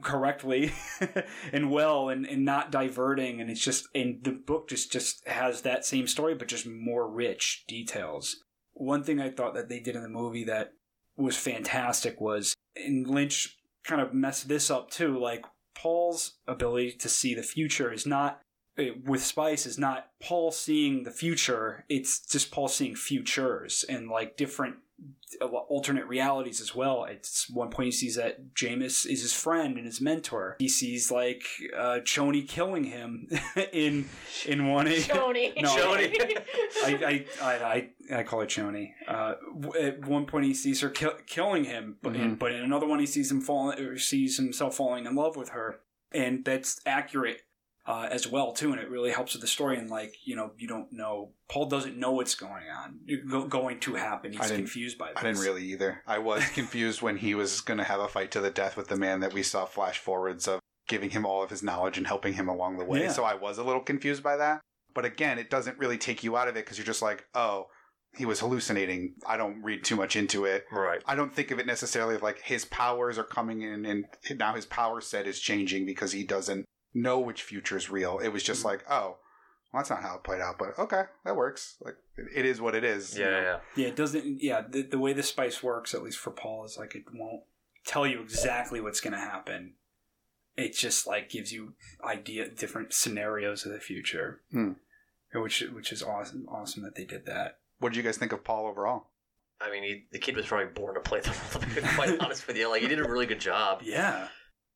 correctly 0.04 0.72
and 1.54 1.72
well 1.72 2.10
and, 2.10 2.26
and 2.26 2.44
not 2.44 2.72
diverting 2.72 3.40
and 3.40 3.50
it's 3.50 3.64
just 3.64 3.88
and 3.96 4.22
the 4.24 4.32
book 4.32 4.68
just 4.68 4.92
just 4.92 5.26
has 5.28 5.62
that 5.62 5.86
same 5.86 6.06
story 6.08 6.36
but 6.36 6.50
just 6.50 6.68
more 6.68 7.10
rich 7.10 7.64
details 7.70 8.44
one 8.74 9.02
thing 9.02 9.22
i 9.22 9.30
thought 9.30 9.54
that 9.54 9.70
they 9.70 9.80
did 9.80 9.96
in 9.96 10.04
the 10.04 10.10
movie 10.10 10.44
that 10.44 10.74
was 11.16 11.38
fantastic 11.38 12.20
was 12.20 12.54
and 12.76 13.08
lynch 13.08 13.58
kind 13.86 14.02
of 14.02 14.14
messed 14.14 14.50
this 14.50 14.70
up 14.70 14.90
too 14.92 15.18
like 15.18 15.46
paul's 15.82 16.34
ability 16.48 16.92
to 16.92 17.10
see 17.10 17.34
the 17.34 17.44
future 17.44 17.92
is 17.92 18.06
not 18.06 18.42
eh, 18.78 18.92
with 19.06 19.24
spice 19.24 19.66
is 19.66 19.78
not 19.78 20.10
paul 20.22 20.52
seeing 20.52 21.04
the 21.04 21.12
future 21.12 21.86
it's 21.90 22.20
just 22.26 22.52
paul 22.52 22.68
seeing 22.68 22.96
futures 22.96 23.86
and 23.88 24.10
like 24.10 24.38
different 24.38 24.76
alternate 25.42 26.06
realities 26.08 26.62
as 26.62 26.74
well. 26.74 27.06
At 27.06 27.28
one 27.52 27.70
point 27.70 27.86
he 27.88 27.92
sees 27.92 28.16
that 28.16 28.54
Jamis 28.56 29.06
is 29.06 29.22
his 29.22 29.34
friend 29.34 29.78
and 29.78 29.86
his 29.86 30.02
mentor. 30.02 30.56
He 30.60 30.68
sees 30.70 31.12
like 31.12 31.44
uh, 31.76 32.00
Choni 32.04 32.48
killing 32.48 32.86
him 32.86 33.28
in 33.74 34.10
in 34.46 34.68
one. 34.68 34.88
Shoney. 34.88 35.54
No. 35.62 35.70
Shoney. 35.76 36.42
I, 36.84 37.26
I, 37.42 37.46
I, 37.46 37.54
I, 38.14 38.20
I 38.20 38.24
call 38.24 38.42
it 38.42 38.50
Choni. 38.50 38.92
Uh, 39.08 39.34
at 39.80 40.06
one 40.08 40.26
point, 40.26 40.46
he 40.46 40.54
sees 40.54 40.82
her 40.82 40.90
kill, 40.90 41.14
killing 41.26 41.66
him, 41.66 41.98
but 42.02 42.16
in, 42.16 42.36
Mhm. 42.36 42.40
but 42.40 42.52
in 42.52 42.62
another 42.62 42.88
one, 42.88 43.00
he 43.00 43.06
sees 43.06 43.30
him 43.32 43.42
falling, 43.42 43.80
or 43.80 43.98
sees 43.98 44.38
himself 44.38 44.76
falling 44.78 45.06
in 45.06 45.16
love 45.16 45.36
with 45.36 45.50
her, 45.50 45.80
and 46.12 46.44
that's 46.46 46.80
accurate 46.86 47.42
uh, 47.88 48.08
as 48.12 48.28
well 48.28 48.52
too. 48.52 48.72
And 48.72 48.82
it 48.82 48.90
really 48.90 49.12
helps 49.12 49.34
with 49.34 49.42
the 49.42 49.48
story. 49.48 49.78
And 49.78 49.90
like 49.90 50.16
you 50.26 50.36
know, 50.36 50.52
you 50.58 50.68
don't 50.68 50.92
know. 50.92 51.32
Paul 51.50 51.68
doesn't 51.68 51.98
know 51.98 52.12
what's 52.12 52.36
going 52.36 52.66
on, 52.70 53.00
go, 53.30 53.48
going 53.48 53.80
to 53.80 53.96
happen. 53.96 54.34
He's 54.34 54.52
confused 54.52 54.98
by 54.98 55.08
this. 55.08 55.18
I 55.18 55.24
didn't 55.24 55.40
really 55.40 55.64
either. 55.66 56.04
I 56.06 56.20
was 56.20 56.46
confused 56.54 57.02
when 57.02 57.18
he 57.18 57.34
was 57.34 57.62
going 57.62 57.78
to 57.78 57.86
have 57.86 58.02
a 58.02 58.08
fight 58.08 58.32
to 58.32 58.42
the 58.42 58.52
death 58.52 58.76
with 58.76 58.90
the 58.90 58.98
man 58.98 59.22
that 59.22 59.34
we 59.34 59.44
saw 59.44 59.66
flash 59.66 59.98
forwards 59.98 60.48
of 60.48 60.60
giving 60.88 61.10
him 61.10 61.26
all 61.26 61.44
of 61.44 61.50
his 61.50 61.64
knowledge 61.64 61.98
and 61.98 62.08
helping 62.08 62.34
him 62.34 62.48
along 62.48 62.78
the 62.78 62.86
way. 62.86 63.04
Yeah. 63.04 63.12
So 63.12 63.24
I 63.24 63.36
was 63.36 63.58
a 63.58 63.64
little 63.64 63.82
confused 63.82 64.24
by 64.24 64.38
that. 64.38 64.62
But 64.94 65.06
again, 65.06 65.38
it 65.38 65.50
doesn't 65.50 65.78
really 65.78 65.98
take 65.98 66.24
you 66.24 66.38
out 66.38 66.48
of 66.48 66.56
it 66.56 66.66
because 66.66 66.78
you're 66.78 66.86
just 66.86 67.02
like, 67.02 67.26
oh, 67.36 67.68
he 68.18 68.26
was 68.26 68.40
hallucinating. 68.40 69.14
I 69.28 69.38
don't 69.38 69.62
read 69.62 69.84
too 69.84 69.96
much 69.96 70.16
into 70.16 70.46
it. 70.46 70.66
Right. 70.72 71.02
I 71.06 71.16
don't 71.16 71.34
think 71.34 71.52
of 71.52 71.60
it 71.60 71.68
necessarily 71.68 72.16
of 72.16 72.24
like 72.24 72.42
his 72.42 72.66
powers 72.66 73.18
are 73.18 73.24
coming 73.24 73.62
in 73.62 73.86
and 73.86 74.06
now 74.38 74.56
his 74.56 74.66
power 74.66 75.02
set 75.02 75.28
is 75.28 75.40
changing 75.40 75.86
because 75.86 76.14
he 76.14 76.24
doesn't 76.24 76.66
know 76.94 77.20
which 77.20 77.44
future 77.44 77.78
is 77.78 77.90
real. 77.90 78.20
It 78.20 78.30
was 78.30 78.44
just 78.44 78.60
Mm-hmm. 78.60 78.68
like, 78.68 78.86
oh, 78.90 79.18
well, 79.74 79.82
that's 79.82 79.90
not 79.90 80.02
how 80.02 80.16
it 80.16 80.24
played 80.24 80.42
out, 80.42 80.58
but 80.58 80.78
okay, 80.80 81.04
that 81.26 81.36
works. 81.36 81.76
Like 81.82 81.96
it, 82.18 82.26
it 82.34 82.46
is 82.46 82.62
what 82.62 82.74
it 82.76 82.84
is. 82.84 83.18
you 83.18 83.24
Yeah, 83.26 83.32
know? 83.32 83.42
yeah. 83.42 83.58
Yeah, 83.76 83.88
it 83.90 83.96
doesn't. 83.96 84.42
Yeah, 84.42 84.62
the, 84.68 84.82
the 84.84 84.98
way 85.00 85.14
the 85.14 85.24
spice 85.24 85.62
works, 85.62 85.94
at 85.94 86.04
least 86.04 86.18
for 86.20 86.32
Paul, 86.32 86.66
is 86.66 86.78
like 86.78 86.96
it 86.96 87.04
won't 87.14 87.44
tell 87.86 88.08
you 88.08 88.22
exactly 88.22 88.80
what's 88.82 89.02
going 89.02 89.14
to 89.14 89.20
happen. 89.20 89.74
It 90.56 90.74
just 90.74 91.06
like 91.06 91.30
gives 91.30 91.52
you 91.52 91.74
idea 92.04 92.50
different 92.50 92.94
scenarios 92.94 93.66
of 93.66 93.72
the 93.74 93.80
future, 93.80 94.42
Hmm. 94.52 94.72
which 95.36 95.62
which 95.74 95.92
is 95.92 96.02
awesome. 96.02 96.48
Awesome 96.50 96.82
that 96.84 96.96
they 96.96 97.06
did 97.06 97.26
that. 97.28 97.60
What 97.80 97.90
did 97.90 97.98
you 97.98 98.04
guys 98.04 98.18
think 98.18 98.32
of 98.32 98.44
Paul 98.44 98.66
overall? 98.68 99.10
I 99.62 99.70
mean, 99.72 99.84
he, 99.84 100.06
the 100.12 100.20
kid 100.20 100.36
was 100.36 100.46
probably 100.46 100.68
born 100.74 100.94
to 100.96 101.00
play 101.02 101.20
the 101.20 101.30
role. 101.30 101.62
To 101.76 101.82
be 101.82 101.88
quite 101.96 102.20
honest 102.20 102.48
with 102.48 102.58
you, 102.58 102.70
like 102.70 102.82
he 102.82 102.88
did 102.88 103.00
a 103.00 103.08
really 103.10 103.26
good 103.26 103.40
job 103.40 103.82
Yeah, 103.84 104.28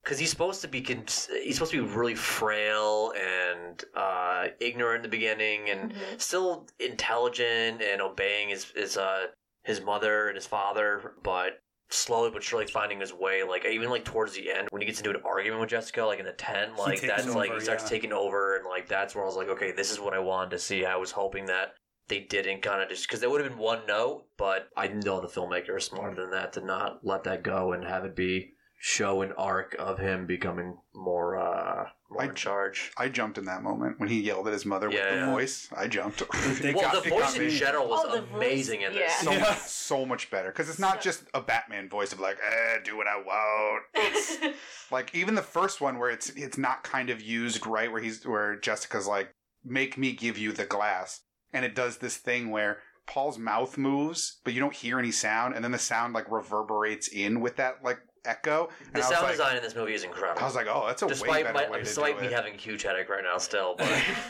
because 0.04 0.18
he's 0.20 0.30
supposed 0.30 0.62
to 0.62 0.68
be 0.68 0.82
con- 0.82 1.06
he's 1.44 1.56
supposed 1.56 1.72
to 1.72 1.86
be 1.86 1.94
really 1.94 2.16
frail 2.16 3.14
and 3.16 3.84
uh, 3.96 4.48
ignorant 4.60 4.98
in 4.98 5.02
the 5.04 5.08
beginning, 5.18 5.70
and 5.70 5.92
Mhm. 5.94 6.22
still 6.22 6.68
intelligent 6.80 7.82
and 7.82 8.02
obeying 8.02 8.50
his 8.50 8.66
his 8.72 8.98
uh 8.98 9.28
his 9.64 9.82
mother 9.82 10.28
and 10.28 10.36
his 10.36 10.48
father, 10.48 11.16
but 11.24 11.62
slowly 11.90 12.32
but 12.32 12.42
surely 12.42 12.66
finding 12.66 13.00
his 13.00 13.14
way. 13.14 13.44
Like 13.44 13.66
even 13.66 13.90
like 13.90 14.06
towards 14.06 14.34
the 14.34 14.52
end 14.52 14.68
when 14.72 14.82
he 14.82 14.86
gets 14.88 15.00
into 15.00 15.12
an 15.12 15.22
argument 15.24 15.62
with 15.62 15.70
Jessica, 15.70 16.04
like 16.04 16.20
in 16.20 16.26
the 16.26 16.34
tent, 16.34 16.78
like 16.78 17.02
takes 17.02 17.02
that's 17.14 17.36
like 17.36 17.52
he 17.54 17.60
starts 17.60 17.84
yeah. 17.84 17.90
taking 17.90 18.14
over, 18.14 18.58
and 18.58 18.66
like 18.66 18.88
that's 18.88 19.14
where 19.14 19.24
I 19.24 19.28
was 19.28 19.36
like, 19.36 19.50
okay, 19.50 19.72
this 19.72 19.92
is 19.92 20.00
what 20.00 20.14
I 20.14 20.20
wanted 20.20 20.52
to 20.52 20.60
see. 20.60 20.86
I 20.86 20.96
was 20.96 21.12
hoping 21.12 21.46
that 21.46 21.74
they 22.08 22.22
didn't 22.22 22.62
kind 22.62 22.82
of 22.82 22.90
just 22.90 23.08
because 23.08 23.20
there 23.20 23.30
would 23.30 23.42
have 23.42 23.50
been 23.52 23.60
one 23.60 23.86
note, 23.88 24.26
but 24.38 24.68
I 24.76 24.88
know 24.88 25.22
the 25.22 25.28
filmmaker 25.28 25.78
is 25.78 25.86
smarter 25.86 26.16
than 26.20 26.32
that 26.32 26.54
to 26.54 26.62
not 26.66 27.06
let 27.06 27.24
that 27.26 27.44
go 27.44 27.74
and 27.74 27.86
have 27.86 28.04
it 28.04 28.16
be 28.16 28.54
show 28.84 29.22
an 29.22 29.32
arc 29.38 29.76
of 29.78 30.00
him 30.00 30.26
becoming 30.26 30.76
more 30.96 31.38
uh 31.38 31.86
more 32.10 32.24
I- 32.24 32.26
in 32.26 32.34
charge. 32.36 32.92
I 32.98 33.10
jumped 33.10 33.38
in 33.38 33.46
that 33.46 33.62
moment 33.62 34.00
when 34.00 34.10
he 34.10 34.20
yelled 34.20 34.48
at 34.48 34.54
his 34.54 34.66
mother 34.66 34.90
Yeah, 34.92 35.04
with 35.06 35.10
the 35.12 35.16
yeah. 35.28 35.32
voice. 35.32 35.70
I 35.78 35.88
jumped. 35.88 36.24
They 36.62 36.74
well, 36.74 36.92
got- 36.92 37.04
the 37.04 37.08
it 37.08 37.12
got 37.12 37.20
voice 37.22 37.36
in 37.38 37.46
me. 37.46 37.58
general 37.58 37.88
was 37.88 38.06
Oh, 38.08 38.16
the 38.16 38.22
voice, 38.24 38.36
amazing 38.36 38.82
in 38.82 38.94
this. 38.94 39.02
yeah. 39.02 39.18
so, 39.24 39.32
Yeah. 39.32 39.54
so 39.56 40.06
much 40.06 40.32
better 40.32 40.50
because 40.50 40.68
it's 40.68 40.80
not 40.80 40.96
So- 41.04 41.10
just 41.12 41.24
a 41.36 41.42
Batman 41.42 41.90
voice 41.90 42.12
of 42.12 42.20
like, 42.20 42.38
eh, 42.44 42.80
do 42.84 42.98
what 42.98 43.06
I 43.08 43.18
want. 43.18 43.84
It's 43.94 44.38
like 44.92 45.14
even 45.14 45.36
the 45.36 45.44
first 45.44 45.80
one 45.80 46.00
where 46.00 46.10
it's 46.10 46.30
it's 46.32 46.58
not 46.58 46.84
kind 46.84 47.12
of 47.12 47.22
used 47.22 47.68
right 47.68 47.92
where 47.92 48.02
he's 48.02 48.26
where 48.26 48.56
Jessica's 48.56 49.06
like, 49.08 49.32
make 49.64 49.96
me 49.96 50.12
give 50.12 50.40
you 50.40 50.52
the 50.54 50.66
glass, 50.66 51.22
and 51.54 51.64
it 51.64 51.76
does 51.76 51.98
this 52.00 52.18
thing 52.18 52.50
where 52.50 52.80
Paul's 53.08 53.38
mouth 53.38 53.78
moves, 53.78 54.40
but 54.44 54.54
you 54.54 54.60
don't 54.60 54.76
hear 54.76 54.98
any 54.98 55.12
sound, 55.12 55.54
and 55.54 55.64
then 55.64 55.72
the 55.72 55.78
sound 55.80 56.14
like 56.14 56.32
reverberates 56.32 57.08
in 57.08 57.42
with 57.42 57.58
that 57.58 57.84
like 57.84 58.00
echo. 58.26 58.70
And 58.94 58.96
The 58.96 58.98
I 58.98 59.00
was 59.00 59.08
sound 59.10 59.22
like, 59.24 59.32
design 59.34 59.58
in 59.58 59.64
this 59.64 59.76
movie 59.76 59.94
is 59.94 60.04
incredible. 60.04 60.42
I 60.42 60.46
was 60.46 60.56
like, 60.56 60.68
oh, 60.70 60.86
that's 60.88 61.02
a 61.02 61.06
way 61.08 61.12
despite 61.14 61.44
better 61.46 61.54
my, 61.54 61.70
way 61.70 61.84
to 61.84 61.94
do 61.94 62.02
me 62.02 62.28
it. 62.28 62.32
having 62.34 62.54
a 62.56 62.58
huge 62.58 62.84
headache 62.84 63.10
right 63.10 63.24
now, 63.24 63.38
still, 63.38 63.76
but 63.78 63.88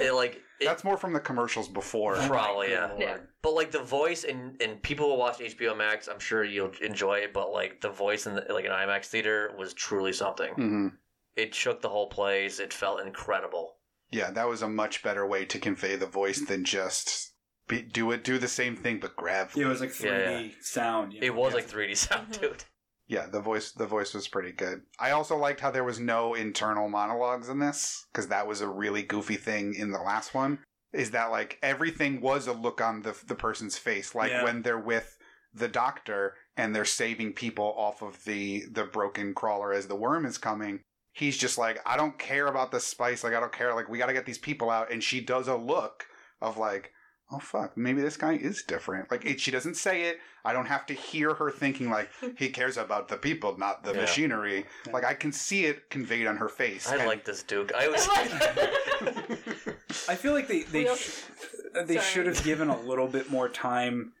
it, 0.00 0.12
like 0.14 0.40
it, 0.60 0.64
That's 0.66 0.84
more 0.84 0.96
from 0.96 1.12
the 1.12 1.20
commercials 1.20 1.68
before. 1.68 2.14
Probably, 2.16 2.70
yeah. 2.70 2.90
Yeah. 2.98 3.16
But 3.42 3.54
like 3.54 3.70
the 3.72 3.82
voice 3.82 4.24
and 4.24 4.60
and 4.62 4.80
people 4.82 5.10
who 5.10 5.16
watch 5.18 5.38
HBO 5.38 5.76
Max, 5.76 6.08
I'm 6.08 6.20
sure 6.20 6.44
you'll 6.44 6.70
enjoy 6.80 7.18
it. 7.18 7.32
But 7.32 7.52
like 7.52 7.80
the 7.80 7.90
voice 7.90 8.26
in 8.26 8.34
the, 8.34 8.46
like 8.50 8.64
an 8.64 8.70
IMAX 8.70 9.06
theater 9.06 9.52
was 9.58 9.74
truly 9.74 10.12
something. 10.12 10.52
hmm 10.54 10.88
It 11.36 11.54
shook 11.54 11.80
the 11.82 11.88
whole 11.88 12.08
place. 12.08 12.60
It 12.60 12.72
felt 12.72 13.00
incredible. 13.00 13.76
Yeah, 14.10 14.30
that 14.30 14.46
was 14.46 14.60
a 14.62 14.68
much 14.68 15.02
better 15.02 15.26
way 15.26 15.46
to 15.46 15.58
convey 15.58 15.96
the 15.96 16.06
voice 16.06 16.40
than 16.46 16.64
just 16.64 17.32
be, 17.66 17.80
do 17.80 18.10
it, 18.10 18.22
do 18.24 18.38
the 18.38 18.46
same 18.46 18.76
thing, 18.76 18.98
but 19.00 19.16
gravely. 19.16 19.62
Yeah, 19.62 19.68
it 19.68 19.70
was 19.70 19.80
like 19.80 19.90
3D 19.90 20.44
Yeah, 20.48 20.54
sound. 20.60 21.14
you 21.14 21.20
It 21.22 21.34
was 21.34 21.52
yeah. 21.52 21.56
like 21.56 21.66
3D 21.68 21.96
sound, 21.96 22.28
Mhm. 22.30 22.40
dude. 22.40 22.64
Yeah, 23.08 23.26
the 23.26 23.40
voice 23.40 23.72
the 23.72 23.86
voice 23.86 24.14
was 24.14 24.28
pretty 24.28 24.52
good. 24.52 24.82
I 24.98 25.10
also 25.10 25.36
liked 25.36 25.60
how 25.60 25.70
there 25.70 25.84
was 25.84 26.00
no 26.00 26.34
internal 26.34 26.88
monologues 26.88 27.48
in 27.48 27.58
this 27.58 28.06
because 28.12 28.28
that 28.28 28.46
was 28.46 28.60
a 28.60 28.68
really 28.68 29.02
goofy 29.02 29.36
thing 29.36 29.74
in 29.74 29.90
the 29.90 29.98
last 30.00 30.34
one. 30.34 30.60
Is 30.92 31.10
that 31.12 31.30
like 31.30 31.58
everything 31.62 32.20
was 32.20 32.46
a 32.46 32.52
look 32.52 32.80
on 32.80 33.02
the 33.02 33.16
the 33.26 33.34
person's 33.34 33.76
face, 33.78 34.14
like 34.14 34.30
Yeah. 34.30 34.44
when 34.44 34.62
they're 34.62 34.78
with 34.78 35.16
the 35.54 35.68
doctor 35.68 36.34
and 36.56 36.74
they're 36.74 36.84
saving 36.84 37.32
people 37.34 37.74
off 37.76 38.02
of 38.02 38.24
the 38.24 38.64
the 38.70 38.84
broken 38.84 39.34
crawler 39.34 39.72
as 39.72 39.86
the 39.88 39.94
worm 39.96 40.24
is 40.24 40.38
coming. 40.38 40.80
He's 41.14 41.36
just 41.36 41.58
like, 41.58 41.78
I 41.84 41.98
don't 41.98 42.18
care 42.18 42.46
about 42.46 42.70
the 42.70 42.80
spice. 42.80 43.22
Like 43.22 43.34
I 43.34 43.40
don't 43.40 43.52
care. 43.52 43.74
Like 43.74 43.88
we 43.90 43.98
got 43.98 44.06
to 44.06 44.14
get 44.14 44.24
these 44.24 44.38
people 44.38 44.70
out. 44.70 44.90
And 44.90 45.02
she 45.02 45.20
does 45.20 45.46
a 45.48 45.56
look 45.56 46.06
of 46.40 46.56
like, 46.56 46.90
oh 47.32 47.38
fuck, 47.38 47.76
maybe 47.76 48.02
this 48.02 48.16
guy 48.16 48.34
is 48.34 48.62
different. 48.62 49.10
Like 49.10 49.24
it, 49.24 49.40
she 49.40 49.50
doesn't 49.50 49.76
say 49.76 50.02
it. 50.08 50.18
I 50.44 50.52
don't 50.52 50.66
have 50.66 50.86
to 50.86 50.94
hear 50.94 51.34
her 51.34 51.50
thinking 51.50 51.88
like 51.90 52.10
he 52.38 52.48
cares 52.50 52.76
about 52.76 53.08
the 53.08 53.16
people, 53.16 53.56
not 53.58 53.84
the 53.84 53.92
Yeah. 53.94 54.00
machinery. 54.02 54.66
Yeah. 54.86 54.92
Like 54.92 55.04
I 55.04 55.14
can 55.14 55.32
see 55.32 55.64
it 55.66 55.88
conveyed 55.90 56.26
on 56.26 56.36
her 56.36 56.48
face. 56.48 56.88
I 56.88 56.96
And- 56.96 57.06
like 57.06 57.24
this 57.24 57.42
Duke. 57.42 57.72
I 57.74 57.88
was. 57.88 58.08
I 60.08 60.14
feel 60.16 60.32
like 60.32 60.48
they 60.48 60.62
they 60.62 60.84
sh- 60.94 61.22
they 61.86 61.94
Sorry. 61.96 62.06
should 62.06 62.26
have 62.26 62.42
given 62.44 62.68
a 62.68 62.80
little 62.80 63.08
bit 63.08 63.30
more 63.30 63.48
time. 63.48 64.12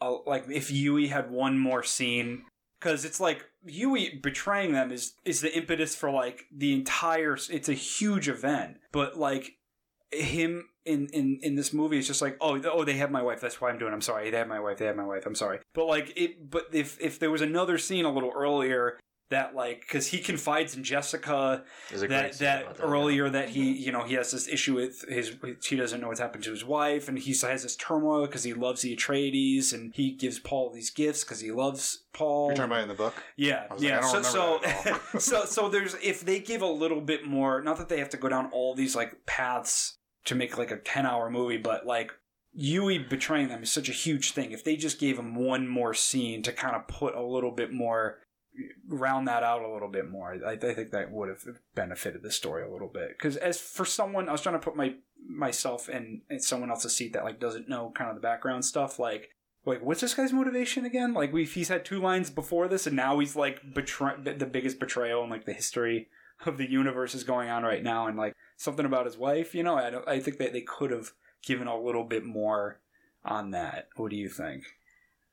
Uh, 0.00 0.16
like 0.26 0.44
if 0.48 0.70
Yueh 0.70 1.08
had 1.08 1.30
one 1.30 1.58
more 1.58 1.82
scene, 1.82 2.44
because 2.80 3.04
it's 3.04 3.20
like 3.20 3.44
Yueh 3.66 4.20
betraying 4.22 4.72
them 4.72 4.90
is 4.92 5.14
is 5.24 5.40
the 5.40 5.56
impetus 5.56 5.94
for 5.94 6.10
like 6.10 6.44
the 6.54 6.72
entire. 6.72 7.36
It's 7.50 7.68
a 7.68 7.74
huge 7.74 8.28
event, 8.28 8.78
but 8.92 9.16
like 9.18 9.52
him 10.12 10.68
in 10.84 11.08
in 11.08 11.38
in 11.42 11.54
this 11.54 11.72
movie 11.72 11.98
it's 11.98 12.06
just 12.06 12.22
like 12.22 12.36
oh 12.40 12.60
oh 12.64 12.84
they 12.84 12.94
have 12.94 13.10
my 13.10 13.22
wife 13.22 13.40
that's 13.40 13.60
why 13.60 13.70
I'm 13.70 13.78
doing 13.78 13.92
it. 13.92 13.94
I'm 13.94 14.00
sorry 14.00 14.30
they 14.30 14.38
have 14.38 14.48
my 14.48 14.60
wife 14.60 14.78
they 14.78 14.86
have 14.86 14.96
my 14.96 15.04
wife 15.04 15.26
I'm 15.26 15.34
sorry 15.34 15.60
but 15.74 15.86
like 15.86 16.12
it 16.16 16.50
but 16.50 16.66
if 16.72 17.00
if 17.00 17.18
there 17.18 17.30
was 17.30 17.40
another 17.40 17.78
scene 17.78 18.04
a 18.04 18.12
little 18.12 18.32
earlier 18.34 18.98
that 19.32 19.54
like 19.54 19.80
because 19.80 20.06
he 20.06 20.18
confides 20.18 20.76
in 20.76 20.84
Jessica 20.84 21.64
There's 21.90 22.02
a 22.02 22.08
great 22.08 22.16
that 22.16 22.38
that 22.38 22.76
that, 22.76 22.82
earlier 22.82 23.28
that 23.28 23.48
he 23.48 23.72
you 23.72 23.90
know 23.90 24.04
he 24.04 24.14
has 24.14 24.30
this 24.30 24.46
issue 24.46 24.76
with 24.76 25.08
his 25.08 25.36
he 25.64 25.74
doesn't 25.74 26.00
know 26.00 26.08
what's 26.08 26.20
happened 26.20 26.44
to 26.44 26.50
his 26.50 26.64
wife 26.64 27.08
and 27.08 27.18
he 27.18 27.32
has 27.32 27.62
this 27.62 27.74
turmoil 27.74 28.26
because 28.26 28.44
he 28.44 28.54
loves 28.54 28.82
the 28.82 28.94
Atreides 28.94 29.72
and 29.72 29.92
he 29.94 30.12
gives 30.12 30.38
Paul 30.38 30.70
these 30.70 30.90
gifts 30.90 31.24
because 31.24 31.40
he 31.40 31.50
loves 31.50 32.04
Paul. 32.12 32.48
You're 32.48 32.56
talking 32.56 32.72
about 32.72 32.82
in 32.82 32.88
the 32.88 32.94
book. 32.94 33.14
yeah, 33.36 33.66
I 33.70 33.74
was 33.74 33.82
like, 33.82 33.90
yeah. 33.90 33.98
I 33.98 34.12
don't 34.12 34.24
so 34.24 34.30
so, 34.30 34.60
that 34.62 34.86
at 34.86 34.92
all. 35.14 35.20
so 35.20 35.44
so 35.46 35.68
there's 35.68 35.94
if 36.02 36.20
they 36.20 36.38
give 36.38 36.62
a 36.62 36.66
little 36.66 37.00
bit 37.00 37.26
more, 37.26 37.62
not 37.62 37.78
that 37.78 37.88
they 37.88 37.98
have 37.98 38.10
to 38.10 38.18
go 38.18 38.28
down 38.28 38.50
all 38.52 38.74
these 38.74 38.94
like 38.94 39.24
paths 39.26 39.96
to 40.24 40.34
make 40.34 40.58
like 40.58 40.70
a 40.70 40.78
ten 40.78 41.06
hour 41.06 41.30
movie, 41.30 41.56
but 41.56 41.86
like 41.86 42.12
Yueh 42.58 43.08
betraying 43.08 43.48
them 43.48 43.62
is 43.62 43.70
such 43.70 43.88
a 43.88 43.92
huge 43.92 44.32
thing. 44.32 44.52
If 44.52 44.64
they 44.64 44.76
just 44.76 45.00
gave 45.00 45.18
him 45.18 45.34
one 45.34 45.66
more 45.66 45.94
scene 45.94 46.42
to 46.42 46.52
kind 46.52 46.76
of 46.76 46.86
put 46.88 47.14
a 47.14 47.22
little 47.22 47.50
bit 47.50 47.72
more 47.72 48.18
round 48.86 49.28
that 49.28 49.42
out 49.42 49.62
a 49.62 49.72
little 49.72 49.88
bit 49.88 50.08
more. 50.10 50.36
I, 50.46 50.52
I 50.52 50.56
think 50.56 50.90
that 50.90 51.10
would 51.10 51.28
have 51.28 51.42
benefited 51.74 52.22
the 52.22 52.30
story 52.30 52.64
a 52.64 52.70
little 52.70 52.88
bit. 52.88 53.10
Because 53.16 53.36
as 53.36 53.58
for 53.58 53.84
someone, 53.84 54.28
I 54.28 54.32
was 54.32 54.42
trying 54.42 54.58
to 54.58 54.64
put 54.64 54.76
my 54.76 54.94
myself 55.26 55.88
in, 55.88 56.22
in 56.28 56.40
someone 56.40 56.70
else's 56.70 56.94
seat 56.94 57.12
that 57.12 57.24
like 57.24 57.40
doesn't 57.40 57.68
know 57.68 57.92
kind 57.94 58.10
of 58.10 58.16
the 58.16 58.22
background 58.22 58.64
stuff. 58.64 58.98
Like, 58.98 59.30
like 59.64 59.82
what's 59.82 60.00
this 60.00 60.14
guy's 60.14 60.32
motivation 60.32 60.84
again? 60.84 61.14
Like, 61.14 61.32
we 61.32 61.44
he's 61.44 61.68
had 61.68 61.84
two 61.84 62.00
lines 62.00 62.30
before 62.30 62.68
this, 62.68 62.86
and 62.86 62.96
now 62.96 63.18
he's 63.18 63.36
like 63.36 63.74
betray 63.74 64.14
the 64.22 64.46
biggest 64.46 64.78
betrayal 64.78 65.24
in 65.24 65.30
like 65.30 65.44
the 65.44 65.52
history 65.52 66.08
of 66.46 66.58
the 66.58 66.70
universe 66.70 67.14
is 67.14 67.24
going 67.24 67.48
on 67.48 67.62
right 67.62 67.82
now, 67.82 68.06
and 68.06 68.16
like 68.16 68.34
something 68.56 68.86
about 68.86 69.06
his 69.06 69.16
wife. 69.16 69.54
You 69.54 69.62
know, 69.62 69.76
I 69.76 69.90
don't, 69.90 70.06
I 70.08 70.20
think 70.20 70.38
that 70.38 70.52
they 70.52 70.62
could 70.62 70.90
have 70.90 71.12
given 71.44 71.66
a 71.68 71.78
little 71.80 72.04
bit 72.04 72.24
more 72.24 72.80
on 73.24 73.50
that. 73.52 73.88
What 73.96 74.10
do 74.10 74.16
you 74.16 74.28
think? 74.28 74.64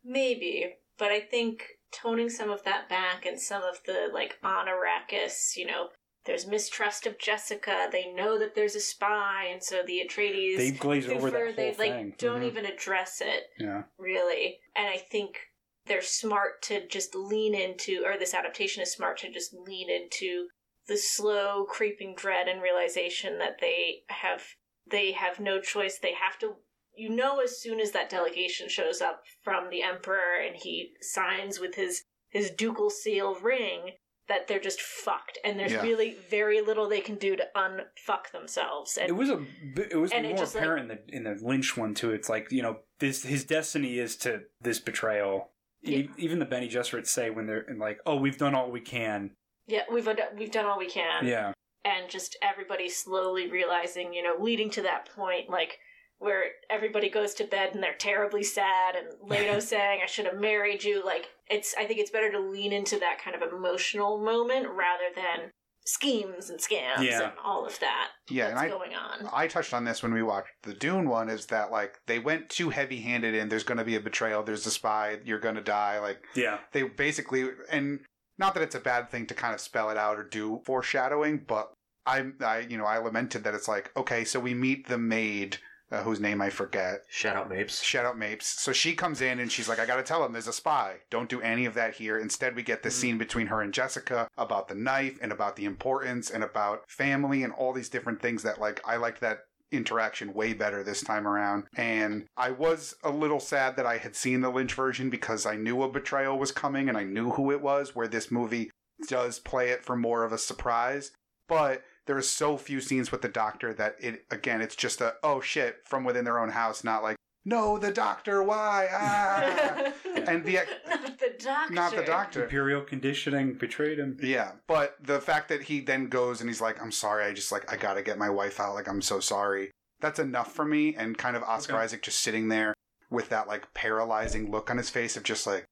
Maybe, 0.04 0.76
but 0.98 1.12
I 1.12 1.20
think 1.20 1.64
toning 1.92 2.30
some 2.30 2.50
of 2.50 2.64
that 2.64 2.88
back 2.88 3.26
and 3.26 3.40
some 3.40 3.64
of 3.64 3.80
the 3.86 4.10
like 4.14 4.38
on 4.44 4.68
Arrakis, 4.68 5.56
you 5.58 5.66
know, 5.66 5.90
there's 6.26 6.46
mistrust 6.48 7.06
of 7.08 7.18
Jessica. 7.18 7.88
They 7.92 8.12
know 8.14 8.38
that 8.40 8.54
there's 8.56 8.76
a 8.76 8.80
spy, 8.80 9.48
and 9.52 9.64
so 9.64 9.82
the 9.86 10.02
Atreides 10.08 10.58
They 10.58 10.72
glazed 10.72 11.10
over 11.10 11.32
that 11.32 11.38
whole 11.44 11.54
they 11.56 11.70
like 11.70 11.78
thing. 11.78 12.16
don't 12.18 12.42
Mhm. 12.42 12.48
even 12.48 12.66
address 12.66 13.22
it 13.22 13.50
Yeah. 13.58 13.84
really. 13.98 14.60
And 14.76 14.88
I 14.88 14.98
think 14.98 15.40
they're 15.86 16.02
smart 16.02 16.62
to 16.64 16.86
just 16.88 17.16
lean 17.16 17.56
into, 17.56 18.04
or 18.06 18.18
this 18.18 18.34
adaptation 18.36 18.84
is 18.84 18.92
smart 18.92 19.18
to 19.20 19.32
just 19.32 19.54
lean 19.54 19.90
into 19.90 20.50
the 20.90 20.98
slow 20.98 21.66
creeping 21.70 22.16
dread 22.18 22.48
and 22.50 22.62
realization 22.62 23.38
that 23.40 23.60
they 23.62 24.00
have 24.10 24.44
they 24.92 25.14
have 25.14 25.40
no 25.40 25.62
choice. 25.62 26.00
They 26.00 26.14
have 26.14 26.38
to. 26.40 26.56
You 26.96 27.10
know, 27.10 27.40
as 27.40 27.62
soon 27.62 27.80
as 27.80 27.92
that 27.92 28.10
delegation 28.10 28.68
shows 28.68 29.00
up 29.00 29.22
from 29.44 29.70
the 29.70 29.82
emperor 29.84 30.36
and 30.46 30.56
he 30.58 30.92
signs 31.02 31.60
with 31.60 31.76
his 31.76 32.04
his 32.30 32.50
ducal 32.52 32.90
seal 32.90 33.36
ring, 33.42 33.92
that 34.28 34.48
they're 34.48 34.60
just 34.60 34.82
fucked, 34.82 35.38
and 35.46 35.58
there's 35.60 35.72
Yeah. 35.72 35.82
really 35.84 36.18
very 36.30 36.60
little 36.62 36.90
they 36.90 37.00
can 37.00 37.16
do 37.16 37.36
to 37.38 37.48
unfuck 37.56 38.32
themselves. 38.34 38.98
And 38.98 39.08
It 39.10 39.14
was 39.14 39.30
a 39.30 39.46
it 39.78 39.96
was 39.96 40.12
And 40.12 40.26
it 40.26 40.30
more 40.30 40.38
just, 40.40 40.56
like- 40.56 40.64
apparent 40.64 40.92
in 40.92 40.98
the 40.98 41.16
in 41.16 41.24
the 41.24 41.46
Lynch 41.46 41.78
one 41.78 41.94
too. 41.94 42.12
It's 42.12 42.28
like 42.30 42.52
you 42.52 42.62
know 42.62 42.80
this 43.00 43.24
his 43.24 43.46
destiny 43.46 43.98
is 44.00 44.18
to 44.18 44.42
this 44.60 44.80
betrayal. 44.80 45.52
E- 45.84 46.10
Even 46.18 46.40
the 46.40 46.46
Bene 46.46 46.68
Gesserits 46.68 47.08
say 47.08 47.30
when 47.30 47.48
they're 47.48 47.66
like, 47.78 48.00
oh, 48.06 48.18
we've 48.18 48.38
done 48.38 48.54
all 48.54 48.70
we 48.70 48.82
can. 48.82 49.32
Yeah, 49.70 49.84
we've 49.92 50.06
done- 50.06 50.18
we've 50.38 50.52
done 50.52 50.66
all 50.66 50.78
we 50.78 50.90
can. 50.90 51.26
Yeah, 51.26 51.54
and 51.86 52.10
just 52.10 52.36
everybody 52.42 52.90
slowly 52.90 53.50
realizing, 53.50 54.14
you 54.14 54.22
know, 54.24 54.36
leading 54.40 54.70
to 54.72 54.82
that 54.82 55.08
point, 55.16 55.50
like 55.50 55.80
where 56.18 56.44
everybody 56.70 57.10
goes 57.10 57.34
to 57.36 57.46
bed 57.46 57.74
and 57.74 57.82
they're 57.82 57.94
terribly 57.94 58.44
sad, 58.44 58.96
and 58.96 59.08
Leto 59.30 59.60
saying, 59.60 60.02
"I 60.04 60.08
should 60.08 60.26
have 60.26 60.40
married 60.40 60.84
you." 60.84 61.06
Like 61.06 61.30
it's, 61.48 61.74
I 61.78 61.86
think 61.86 62.00
it's 62.00 62.12
better 62.12 62.32
to 62.32 62.40
lean 62.40 62.74
into 62.74 63.00
that 63.00 63.20
kind 63.24 63.36
of 63.42 63.54
emotional 63.54 64.18
moment 64.18 64.68
rather 64.68 65.10
than 65.16 65.52
schemes 65.86 66.52
and 66.52 66.60
scams 66.60 67.02
Yeah. 67.02 67.24
and 67.24 67.32
all 67.44 67.66
of 67.66 67.80
that 67.80 68.10
Yeah, 68.30 68.50
and 68.50 68.60
I 68.60 68.68
going 68.70 68.94
on. 68.94 69.28
I 69.34 69.48
touched 69.48 69.74
on 69.74 69.86
this 69.86 70.04
when 70.04 70.14
we 70.14 70.22
watched 70.22 70.52
the 70.62 70.74
Dune 70.76 71.10
one. 71.10 71.30
Is 71.30 71.48
that 71.48 71.72
like 71.72 71.96
they 72.06 72.20
went 72.20 72.50
too 72.50 72.70
heavy 72.70 73.02
handed 73.02 73.34
in? 73.34 73.50
There's 73.50 73.64
going 73.64 73.80
to 73.80 73.84
be 73.86 73.96
a 73.96 74.00
betrayal. 74.00 74.44
There's 74.44 74.68
a 74.68 74.72
spy. 74.72 75.18
You're 75.24 75.40
going 75.40 75.56
to 75.56 75.62
die. 75.64 75.98
Like 76.00 76.20
yeah, 76.36 76.60
they 76.74 76.84
basically 76.84 77.50
and 77.72 78.02
not 78.40 78.54
that 78.56 78.64
it's 78.64 78.76
a 78.76 78.80
bad 78.80 79.10
thing 79.10 79.28
to 79.28 79.34
kind 79.34 79.54
of 79.54 79.60
spell 79.60 79.90
it 79.90 79.98
out 79.98 80.18
or 80.18 80.24
do 80.24 80.62
foreshadowing, 80.66 81.44
but 81.48 81.72
I, 82.06 82.26
I 82.42 82.60
you 82.60 82.78
know, 82.78 82.86
I 82.86 82.98
lamented 82.98 83.44
that 83.44 83.54
it's 83.54 83.68
like 83.68 83.92
okay, 83.96 84.24
so 84.24 84.40
we 84.40 84.54
meet 84.54 84.88
the 84.88 84.98
maid 84.98 85.58
uh, 85.92 86.04
whose 86.04 86.20
name 86.20 86.42
I 86.42 86.50
forget. 86.50 87.02
Shout 87.10 87.36
out 87.36 87.50
Mapes. 87.50 87.84
Shout 87.84 88.06
out 88.06 88.18
Mapes. 88.18 88.46
So 88.62 88.72
she 88.72 88.94
comes 88.94 89.22
in 89.22 89.40
and 89.40 89.52
she's 89.52 89.68
like, 89.68 89.80
I 89.80 89.86
gotta 89.86 90.04
tell 90.04 90.24
him 90.24 90.34
there's 90.34 90.48
a 90.48 90.54
spy. 90.54 90.98
Don't 91.10 91.30
do 91.30 91.42
any 91.42 91.66
of 91.66 91.74
that 91.74 91.96
here. 91.96 92.18
Instead, 92.18 92.56
we 92.56 92.64
get 92.64 92.84
the 92.84 92.92
scene 92.92 93.18
between 93.18 93.48
her 93.48 93.62
and 93.62 93.74
Jessica 93.74 94.28
about 94.38 94.68
the 94.68 94.76
knife 94.76 95.18
and 95.22 95.32
about 95.32 95.56
the 95.56 95.66
importance 95.66 96.30
and 96.30 96.44
about 96.44 96.90
family 96.90 97.44
and 97.44 97.54
all 97.54 97.74
these 97.74 97.90
different 97.90 98.22
things 98.22 98.44
that, 98.44 98.60
like, 98.60 98.82
I 98.86 98.98
liked 98.98 99.22
that 99.22 99.40
interaction 99.72 100.34
way 100.34 100.54
better 100.54 100.84
this 100.84 101.02
time 101.02 101.28
around. 101.28 101.66
And 101.76 102.26
I 102.38 102.52
was 102.52 102.96
a 103.04 103.10
little 103.10 103.40
sad 103.40 103.76
that 103.76 103.86
I 103.86 103.98
had 103.98 104.16
seen 104.16 104.42
the 104.42 104.50
Lynch 104.50 104.74
version 104.74 105.10
because 105.10 105.46
I 105.46 105.56
knew 105.56 105.82
a 105.84 105.90
betrayal 105.90 106.38
was 106.38 106.52
coming 106.52 106.90
and 106.90 106.98
I 106.98 107.04
knew 107.04 107.32
who 107.32 107.52
it 107.52 107.62
was, 107.62 107.96
where 107.96 108.08
this 108.08 108.32
movie 108.32 108.72
does 109.08 109.40
play 109.40 109.70
it 109.70 109.86
for 109.86 109.96
more 109.96 110.24
of 110.24 110.32
a 110.32 110.38
surprise. 110.38 111.12
But 111.48 111.84
there 112.06 112.18
are 112.18 112.22
so 112.22 112.58
few 112.58 112.82
scenes 112.82 113.12
with 113.12 113.22
the 113.22 113.30
doctor 113.30 113.74
that 113.76 113.96
it 114.00 114.26
again 114.32 114.62
it's 114.62 114.76
just 114.76 115.02
a 115.02 115.16
oh 115.24 115.42
shit 115.42 115.78
from 115.86 116.04
within 116.04 116.26
their 116.26 116.40
own 116.40 116.50
house, 116.50 116.84
not 116.84 117.04
like 117.04 117.16
no 117.46 117.78
the 117.78 117.92
doctor 117.92 118.44
why 118.44 118.88
ah 118.92 119.92
and 120.28 120.44
the 120.44 120.60
not 120.88 121.20
the 121.20 121.34
doctor. 121.40 121.74
not 121.74 121.96
the 121.96 122.04
doctor. 122.04 122.44
imperial 122.44 122.82
conditioning 122.82 123.54
betrayed 123.54 123.98
him. 124.00 124.18
Yeah, 124.22 124.52
but 124.68 124.96
the 125.02 125.20
fact 125.22 125.50
that 125.50 125.64
he 125.64 125.80
then 125.80 126.08
goes 126.08 126.42
and 126.42 126.50
he's 126.50 126.62
like, 126.62 126.82
"I'm 126.82 126.92
sorry, 126.92 127.26
I 127.26 127.34
just 127.34 127.52
like 127.52 127.72
I 127.72 127.78
gotta 127.78 128.02
get 128.02 128.18
my 128.18 128.30
wife 128.30 128.60
out. 128.60 128.76
Like 128.76 128.88
I'm 128.88 129.02
so 129.02 129.20
sorry." 129.20 129.72
That's 130.02 130.20
enough 130.20 130.54
for 130.54 130.64
me. 130.66 130.96
And 130.96 131.18
kind 131.18 131.36
of 131.36 131.44
Oscar 131.44 131.74
Okay. 131.74 131.84
Isaac 131.84 132.02
just 132.02 132.20
sitting 132.22 132.48
there 132.48 132.74
with 133.10 133.30
that 133.30 133.48
like 133.48 133.74
paralyzing 133.74 134.50
look 134.50 134.70
on 134.70 134.78
his 134.78 134.90
face 134.90 135.18
of 135.18 135.24
just 135.24 135.46
like 135.48 135.66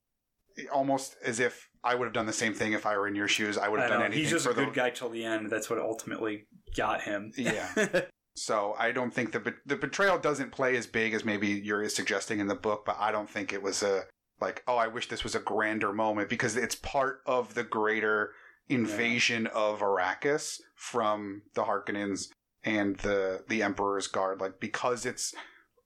almost 0.72 1.16
as 1.24 1.40
if 1.40 1.70
I 1.84 1.96
would 1.96 2.06
have 2.06 2.14
done 2.14 2.26
the 2.26 2.34
same 2.34 2.54
thing 2.54 2.74
if 2.74 2.86
I 2.86 2.98
were 2.98 3.08
in 3.08 3.16
your 3.16 3.28
shoes. 3.30 3.58
I 3.58 3.70
would 3.70 3.80
I 3.80 3.84
have 3.84 3.92
done 3.92 4.00
know, 4.00 4.06
anything 4.08 4.24
he's 4.24 4.32
just 4.32 4.46
for 4.46 4.52
a 4.52 4.56
good 4.56 4.70
the 4.70 4.72
guy 4.72 4.90
till 4.90 5.10
the 5.10 5.24
end. 5.24 5.50
That's 5.50 5.70
what 5.70 5.80
ultimately 5.80 6.46
got 6.76 7.02
him. 7.02 7.32
Yeah. 7.38 7.70
So 8.38 8.76
I 8.78 8.92
don't 8.92 9.14
think 9.14 9.32
the 9.32 9.56
the 9.66 9.76
betrayal 9.76 10.20
doesn't 10.20 10.52
play 10.52 10.78
as 10.78 10.86
big 10.86 11.14
as 11.14 11.26
maybe 11.26 11.48
you're 11.48 11.90
suggesting 11.90 12.40
in 12.40 12.48
the 12.48 12.56
book, 12.56 12.86
but 12.86 12.96
I 13.00 13.12
don't 13.12 13.30
think 13.30 13.52
it 13.52 13.64
was 13.64 13.82
a 13.82 14.04
like 14.40 14.64
oh 14.68 14.78
I 14.78 14.88
wish 14.88 15.10
this 15.10 15.24
was 15.24 15.34
a 15.34 15.40
grander 15.40 15.92
moment 15.92 16.30
because 16.30 16.56
it's 16.56 16.76
part 16.76 17.22
of 17.26 17.56
the 17.56 17.64
greater 17.64 18.34
invasion 18.70 19.48
of 19.48 19.80
Arrakis 19.80 20.60
from 20.76 21.42
the 21.56 21.64
Harkonnens 21.64 22.28
and 22.64 22.98
the 22.98 23.44
the 23.48 23.64
Emperor's 23.64 24.08
Guard 24.08 24.40
like 24.40 24.60
because 24.60 25.06
it's 25.06 25.34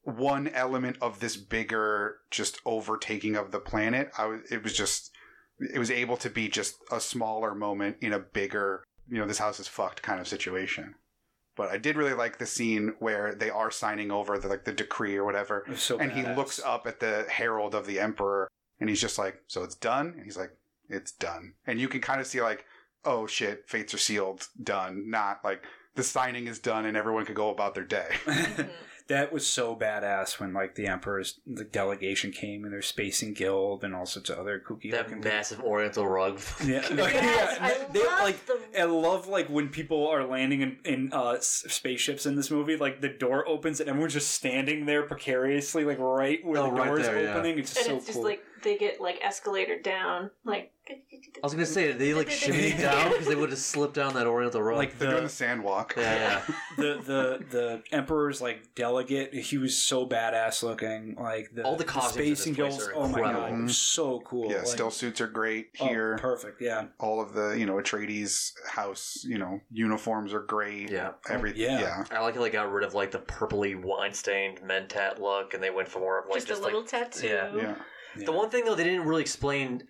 one 0.04 0.50
element 0.50 0.98
of 1.02 1.22
this 1.22 1.38
bigger 1.38 2.18
just 2.32 2.60
overtaking 2.66 3.38
of 3.38 3.52
the 3.52 3.60
planet. 3.60 4.12
I 4.18 4.26
was 4.26 4.42
it 4.52 4.62
was 4.62 4.74
just 4.74 5.12
it 5.74 5.80
was 5.80 5.92
able 5.92 6.18
to 6.18 6.30
be 6.30 6.50
just 6.50 6.76
a 6.92 7.00
smaller 7.00 7.56
moment 7.56 7.98
in 8.02 8.12
a 8.12 8.20
bigger 8.20 8.84
you 9.08 9.20
know 9.20 9.28
this 9.28 9.40
house 9.40 9.60
is 9.62 9.70
fucked 9.70 10.02
kind 10.02 10.20
of 10.20 10.28
situation. 10.28 10.96
But 11.62 11.70
I 11.70 11.78
did 11.78 11.96
really 11.96 12.16
like 12.16 12.40
the 12.40 12.48
scene 12.48 12.96
where 12.98 13.36
they 13.36 13.52
are 13.52 13.70
signing 13.70 14.10
over 14.10 14.40
the 14.40 14.48
like 14.48 14.66
the 14.66 14.72
decree 14.74 15.16
or 15.16 15.24
whatever, 15.24 15.64
so 15.76 16.00
and 16.00 16.12
he 16.12 16.24
looks 16.24 16.60
up 16.60 16.88
at 16.88 17.00
the 17.00 17.28
herald 17.30 17.76
of 17.76 17.86
the 17.86 18.00
emperor, 18.00 18.48
and 18.80 18.90
he's 18.90 19.00
just 19.00 19.20
like, 19.20 19.44
"So 19.46 19.62
it's 19.62 19.76
done?" 19.76 20.16
And 20.16 20.24
he's 20.24 20.38
like, 20.38 20.58
"It's 20.90 21.12
done." 21.12 21.54
And 21.68 21.80
you 21.80 21.88
can 21.88 22.02
kind 22.02 22.20
of 22.20 22.26
see 22.26 22.42
like, 22.42 22.66
"Oh 23.06 23.28
shit, 23.28 23.70
fates 23.70 23.94
are 23.94 24.00
sealed, 24.00 24.48
done." 24.64 25.08
Not 25.12 25.42
like 25.44 25.62
the 25.94 26.02
signing 26.02 26.48
is 26.48 26.58
done 26.58 26.88
and 26.88 26.98
everyone 26.98 27.26
could 27.26 27.36
go 27.36 27.52
about 27.52 27.76
their 27.76 27.86
day. 27.86 28.10
Mm-hmm. 28.26 28.72
That 29.12 29.32
was 29.34 29.46
so 29.46 29.76
badass 29.76 30.40
when 30.40 30.54
like 30.54 30.76
the 30.76 30.88
emperor's 30.88 31.40
the 31.46 31.64
delegation 31.64 32.32
came 32.32 32.64
and 32.64 32.74
their 32.74 32.82
spacing 32.82 33.34
guild 33.34 33.84
and 33.84 33.94
all 33.94 34.06
sorts 34.06 34.30
of 34.30 34.40
other 34.40 34.60
kooky 34.66 34.90
That 34.92 35.08
looking 35.10 35.22
massive 35.24 35.60
Oriental 35.62 36.08
rug. 36.08 36.40
Yeah. 36.66 36.82
Yes, 36.94 37.58
I 37.60 37.86
They- 37.92 38.00
love 38.06 38.20
like, 38.22 38.46
the. 38.46 38.60
I 38.80 38.84
love 38.86 39.28
like 39.28 39.48
when 39.50 39.70
people 39.70 40.08
are 40.08 40.26
landing 40.26 40.62
in, 40.62 40.78
in 40.86 41.10
uh, 41.14 41.38
spaceships 41.42 42.26
in 42.26 42.36
this 42.36 42.50
movie. 42.50 42.78
Like 42.78 43.02
the 43.02 43.10
door 43.10 43.48
opens 43.48 43.80
and 43.80 43.90
everyone's 43.90 44.14
just 44.14 44.32
standing 44.32 44.86
there 44.86 45.04
precariously, 45.04 45.84
like 45.84 46.00
right 46.00 46.44
where 46.46 46.62
Oh, 46.62 46.66
the 46.66 46.72
right 46.72 46.86
door 46.88 47.00
is 47.00 47.06
there, 47.08 47.24
yeah. 47.24 47.34
opening. 47.34 47.60
It's 47.60 47.74
just 47.74 47.88
and 47.88 47.94
so 47.94 47.98
it's 47.98 48.06
just 48.08 48.18
cool. 48.18 48.26
like 48.26 48.44
they 48.64 48.78
get 48.78 49.02
like 49.02 49.20
escalator 49.24 49.80
down, 49.80 50.32
like. 50.44 50.72
I 50.90 50.96
was 51.44 51.54
gonna 51.54 51.66
say, 51.66 51.92
they 51.94 52.14
like 52.14 52.30
shimmy 52.30 52.72
down 52.78 53.12
because 53.12 53.28
they 53.28 53.36
would 53.36 53.52
have 53.52 53.60
slipped 53.60 53.94
down 53.94 54.16
that 54.16 54.28
Oriental 54.28 54.62
rug. 54.62 54.78
like 54.78 54.98
They're 54.98 55.12
doing 55.12 55.22
the 55.24 55.28
the 55.28 55.34
sand 55.34 55.64
walk. 55.64 55.94
yeah, 55.96 56.42
yeah. 56.48 56.56
the 56.78 56.84
the 56.84 57.46
the 57.50 57.84
emperor's 57.96 58.42
like 58.42 58.74
delegate. 58.76 59.34
He 59.34 59.58
was 59.58 59.78
so 59.78 60.06
badass 60.08 60.64
looking. 60.64 61.16
Like 61.18 61.52
the 61.54 61.64
All 61.64 61.76
the 61.78 61.84
costumes 61.86 62.18
in 62.46 62.56
this 62.56 62.76
spacing 62.76 62.92
are 62.92 62.96
Oh 62.96 63.08
my 63.08 63.20
god, 63.22 63.30
incredible. 63.30 63.60
it 63.60 63.64
was 63.64 63.78
so 63.78 64.20
cool. 64.26 64.50
Yeah, 64.52 64.58
Like, 64.58 64.68
still 64.68 64.92
suits 64.92 65.22
are 65.22 65.28
great 65.28 65.70
oh, 65.80 65.88
here. 65.88 66.18
perfect. 66.20 66.62
Yeah, 66.62 66.88
All 67.00 67.22
of 67.22 67.34
the, 67.34 67.52
you 67.52 67.66
know, 67.68 67.76
Atreides 67.76 68.52
house, 68.68 69.24
you 69.24 69.38
know, 69.38 69.62
uniforms 69.72 70.34
are 70.34 70.42
great. 70.44 70.90
Yeah. 70.92 71.12
Oh, 71.30 71.34
Everything. 71.34 71.62
Yeah. 71.62 71.80
yeah. 71.80 72.04
I 72.12 72.20
like 72.22 72.36
how 72.36 72.42
they 72.42 72.50
got 72.50 72.70
rid 72.72 72.84
of 72.84 72.96
like 72.96 73.12
the 73.12 73.20
purpley 73.20 73.82
wine 73.82 74.14
stained 74.14 74.60
mentat 74.62 75.20
look, 75.20 75.54
and 75.54 75.64
they 75.64 75.70
went 75.70 75.88
for 75.88 76.00
more 76.00 76.20
of 76.20 76.26
like 76.26 76.36
just, 76.38 76.48
just, 76.48 76.62
a 76.62 76.64
like 76.64 76.74
little 76.74 76.88
tattoo. 76.88 77.28
yeah. 77.28 77.56
Yeah. 77.56 77.76
The 78.16 78.32
one 78.32 78.50
thing 78.50 78.66
though 78.66 78.76
they 78.76 78.84
didn't 78.84 79.06
really 79.08 79.22
explain. 79.22 79.84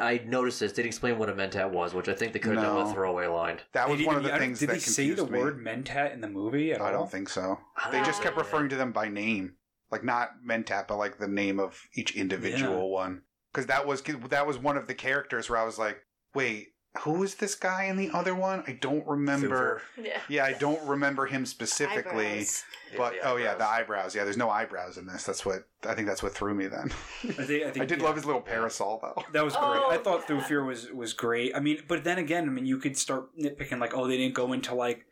I 0.00 0.22
noticed 0.26 0.60
this. 0.60 0.72
They 0.72 0.82
didn't 0.82 0.88
explain 0.90 1.18
what 1.18 1.28
a 1.28 1.32
mentat 1.32 1.70
was, 1.70 1.94
which 1.94 2.08
I 2.08 2.14
think 2.14 2.32
they 2.32 2.38
could 2.38 2.56
have 2.56 2.64
done 2.64 2.76
with 2.76 2.88
a 2.88 2.92
throwaway 2.94 3.26
line. 3.26 3.60
That 3.72 3.86
They 3.88 3.92
was 3.96 4.06
one 4.06 4.16
of 4.16 4.22
the 4.24 4.28
I 4.28 4.32
don't- 4.32 4.40
things 4.40 4.58
Did 4.60 4.68
that 4.68 4.72
they 4.74 4.78
say 4.78 5.10
the 5.10 5.26
me. 5.26 5.38
word 5.38 5.58
mentat 5.64 6.12
in 6.12 6.20
the 6.20 6.28
movie 6.28 6.72
at 6.72 6.80
I 6.80 6.86
all? 6.92 7.00
don't 7.00 7.10
think 7.10 7.28
so. 7.28 7.58
I 7.76 7.90
They 7.90 7.98
don't 7.98 8.06
just 8.06 8.20
know. 8.20 8.24
kept 8.24 8.36
referring 8.36 8.68
to 8.70 8.76
them 8.76 8.92
by 8.92 9.08
name, 9.08 9.56
like 9.90 10.04
not 10.04 10.30
Mentat, 10.46 10.86
but 10.88 10.96
like 10.96 11.18
the 11.18 11.28
name 11.28 11.58
of 11.58 11.80
each 11.94 12.14
individual 12.16 12.90
one. 12.90 13.22
Because 13.52 13.66
that 13.66 13.86
was 13.86 14.02
that 14.02 14.46
was 14.46 14.58
one 14.58 14.76
of 14.76 14.86
the 14.86 14.94
characters 14.94 15.48
where 15.50 15.58
I 15.58 15.64
was 15.64 15.78
like, 15.78 15.98
wait, 16.34 16.68
who 17.00 17.22
is 17.22 17.36
this 17.36 17.54
guy 17.54 17.84
in 17.84 17.96
the 17.96 18.10
other 18.10 18.34
one? 18.34 18.62
I 18.66 18.72
don't 18.72 19.06
remember. 19.06 19.80
Yeah. 20.00 20.20
Yeah, 20.28 20.44
I 20.44 20.52
don't 20.52 20.82
remember 20.86 21.24
him 21.24 21.46
specifically. 21.46 22.26
Eyebrows. 22.26 22.64
But 22.96 23.14
the 23.14 23.28
oh 23.30 23.36
yeah, 23.36 23.54
the 23.54 23.64
eyebrows. 23.64 23.80
eyebrows. 23.80 24.14
Yeah, 24.14 24.24
there's 24.24 24.36
no 24.36 24.50
eyebrows 24.50 24.98
in 24.98 25.06
this. 25.06 25.24
That's 25.24 25.46
what 25.46 25.66
I 25.86 25.94
think. 25.94 26.06
That's 26.06 26.22
what 26.22 26.34
threw 26.34 26.54
me 26.54 26.66
then. 26.66 26.92
I, 27.24 27.26
think, 27.32 27.40
I, 27.40 27.44
think, 27.44 27.76
I 27.80 27.84
did 27.86 28.00
yeah. 28.00 28.04
love 28.04 28.16
his 28.16 28.26
little 28.26 28.42
parasol 28.42 29.00
though. 29.00 29.22
That 29.32 29.42
was 29.42 29.54
great. 29.54 29.64
Oh, 29.64 29.90
I 29.90 29.96
thought 29.96 30.24
yeah. 30.28 30.36
Thufir 30.36 30.66
was 30.66 30.90
was 30.90 31.14
great. 31.14 31.56
I 31.56 31.60
mean, 31.60 31.82
but 31.88 32.04
then 32.04 32.18
again, 32.18 32.44
I 32.44 32.52
mean, 32.52 32.66
you 32.66 32.76
could 32.76 32.98
start 32.98 33.36
nitpicking 33.38 33.80
like, 33.80 33.96
oh, 33.96 34.06
they 34.06 34.18
didn't 34.18 34.34
go 34.34 34.52
into 34.52 34.74
like 34.74 35.06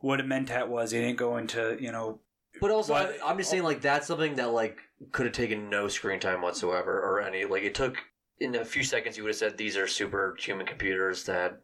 what 0.00 0.20
a 0.20 0.24
mentat 0.24 0.66
was. 0.68 0.90
They 0.90 1.00
didn't 1.00 1.18
go 1.18 1.36
into 1.36 1.76
you 1.80 1.92
know. 1.92 2.18
But 2.60 2.72
also, 2.72 2.94
Why- 2.94 3.18
I, 3.24 3.30
I'm 3.30 3.38
just 3.38 3.50
saying, 3.50 3.62
like 3.62 3.80
that's 3.80 4.08
something 4.08 4.34
that 4.34 4.50
like 4.50 4.78
could 5.12 5.26
have 5.26 5.34
taken 5.34 5.70
no 5.70 5.86
screen 5.86 6.18
time 6.18 6.42
whatsoever, 6.42 7.00
or 7.00 7.20
any. 7.20 7.44
Like 7.44 7.62
it 7.62 7.76
took 7.76 7.98
in 8.40 8.54
a 8.56 8.64
few 8.64 8.82
seconds, 8.82 9.16
you 9.16 9.22
would 9.22 9.30
have 9.30 9.36
said 9.36 9.56
these 9.58 9.76
are 9.76 9.86
superhuman 9.86 10.66
computers 10.66 11.24
that 11.24 11.60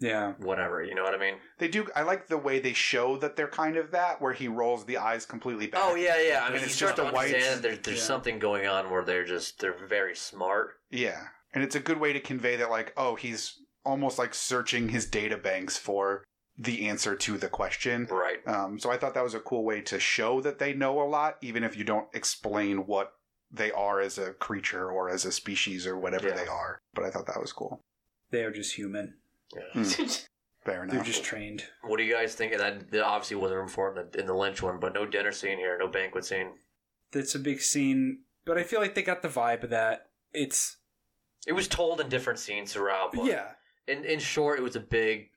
Yeah, 0.00 0.34
whatever. 0.38 0.82
You 0.82 0.94
know 0.94 1.02
what 1.02 1.14
I 1.14 1.18
mean? 1.18 1.34
They 1.58 1.68
do. 1.68 1.88
I 1.96 2.02
like 2.02 2.28
the 2.28 2.38
way 2.38 2.60
they 2.60 2.72
show 2.74 3.16
that 3.16 3.34
they're 3.34 3.48
kind 3.48 3.76
of 3.76 3.90
that, 3.90 4.20
where 4.20 4.32
he 4.32 4.46
rolls 4.46 4.84
the 4.84 4.98
eyes 4.98 5.26
completely 5.26 5.66
back. 5.66 5.80
Oh 5.82 5.94
yeah, 5.96 6.20
yeah. 6.20 6.40
I 6.42 6.46
And 6.46 6.54
mean, 6.54 6.62
it's 6.64 6.76
just 6.78 6.96
just 6.96 6.98
a 6.98 7.12
white- 7.12 7.34
understand 7.34 7.62
There's 7.62 7.78
there's 7.80 7.98
Yeah. 7.98 8.04
something 8.04 8.38
going 8.38 8.66
on 8.66 8.90
where 8.90 9.04
they're 9.04 9.24
just 9.24 9.58
they're 9.60 9.74
very 9.88 10.14
smart. 10.14 10.74
Yeah. 10.90 11.28
And 11.54 11.64
it's 11.64 11.74
a 11.74 11.80
good 11.80 11.98
way 11.98 12.12
to 12.12 12.20
convey 12.20 12.56
that, 12.56 12.70
like, 12.70 12.92
oh, 12.96 13.14
he's 13.16 13.58
almost 13.84 14.18
like 14.18 14.34
searching 14.34 14.90
his 14.90 15.06
data 15.06 15.36
banks 15.38 15.78
for 15.78 16.22
the 16.58 16.86
answer 16.88 17.16
to 17.16 17.38
the 17.38 17.48
question. 17.48 18.06
Right. 18.10 18.46
Um, 18.46 18.78
so 18.78 18.90
I 18.90 18.98
thought 18.98 19.14
that 19.14 19.24
was 19.24 19.34
a 19.34 19.40
cool 19.40 19.64
way 19.64 19.80
to 19.82 19.98
show 19.98 20.40
that 20.42 20.58
they 20.58 20.74
know 20.74 21.00
a 21.00 21.08
lot, 21.08 21.38
even 21.40 21.64
if 21.64 21.76
you 21.76 21.84
don't 21.84 22.08
explain 22.12 22.86
what 22.86 23.12
they 23.50 23.70
are 23.72 24.00
as 24.00 24.18
a 24.18 24.32
creature 24.34 24.90
or 24.90 25.08
as 25.10 25.24
a 25.24 25.32
species 25.32 25.86
or 25.86 25.96
whatever 25.98 26.28
Yeah. 26.28 26.34
they 26.36 26.46
are. 26.46 26.80
But 26.94 27.04
I 27.04 27.10
thought 27.10 27.26
that 27.26 27.40
was 27.40 27.52
cool. 27.52 27.80
they 28.30 28.42
are 28.44 28.50
just 28.52 28.74
human. 28.74 29.14
Yeah. 29.54 29.82
Hmm. 29.84 30.04
Fair 30.64 30.82
enough. 30.82 30.94
They're 30.96 31.04
just 31.04 31.24
trained. 31.24 31.64
What 31.82 31.96
do 31.96 32.02
you 32.02 32.12
guys 32.12 32.34
think? 32.34 32.52
And 32.52 32.60
that, 32.60 32.90
that 32.90 33.02
obviously 33.04 33.36
wasn't 33.36 33.60
room 33.60 33.68
for 33.68 33.94
it 33.94 33.98
in 33.98 34.06
the, 34.10 34.20
in 34.20 34.26
the 34.26 34.34
Lynch 34.34 34.60
one, 34.62 34.78
but 34.78 34.92
no 34.92 35.06
dinner 35.06 35.32
scene 35.32 35.56
here, 35.56 35.78
no 35.78 35.88
banquet 35.88 36.26
scene. 36.26 36.48
That's 37.12 37.34
a 37.34 37.38
big 37.38 37.62
scene, 37.62 38.24
but 38.44 38.58
I 38.58 38.64
feel 38.64 38.80
like 38.80 38.94
they 38.94 39.02
got 39.02 39.22
the 39.22 39.28
vibe 39.28 39.62
of 39.64 39.70
that. 39.70 40.10
It's 40.34 40.76
It 41.46 41.52
was 41.54 41.68
told 41.68 42.00
in 42.02 42.10
different 42.10 42.38
scenes 42.38 42.74
throughout. 42.74 43.12
But 43.14 43.24
yeah, 43.24 43.52
In 43.86 44.04
in 44.04 44.18
short, 44.18 44.58
it 44.58 44.62
was 44.62 44.76
a 44.76 44.80
big 44.80 45.30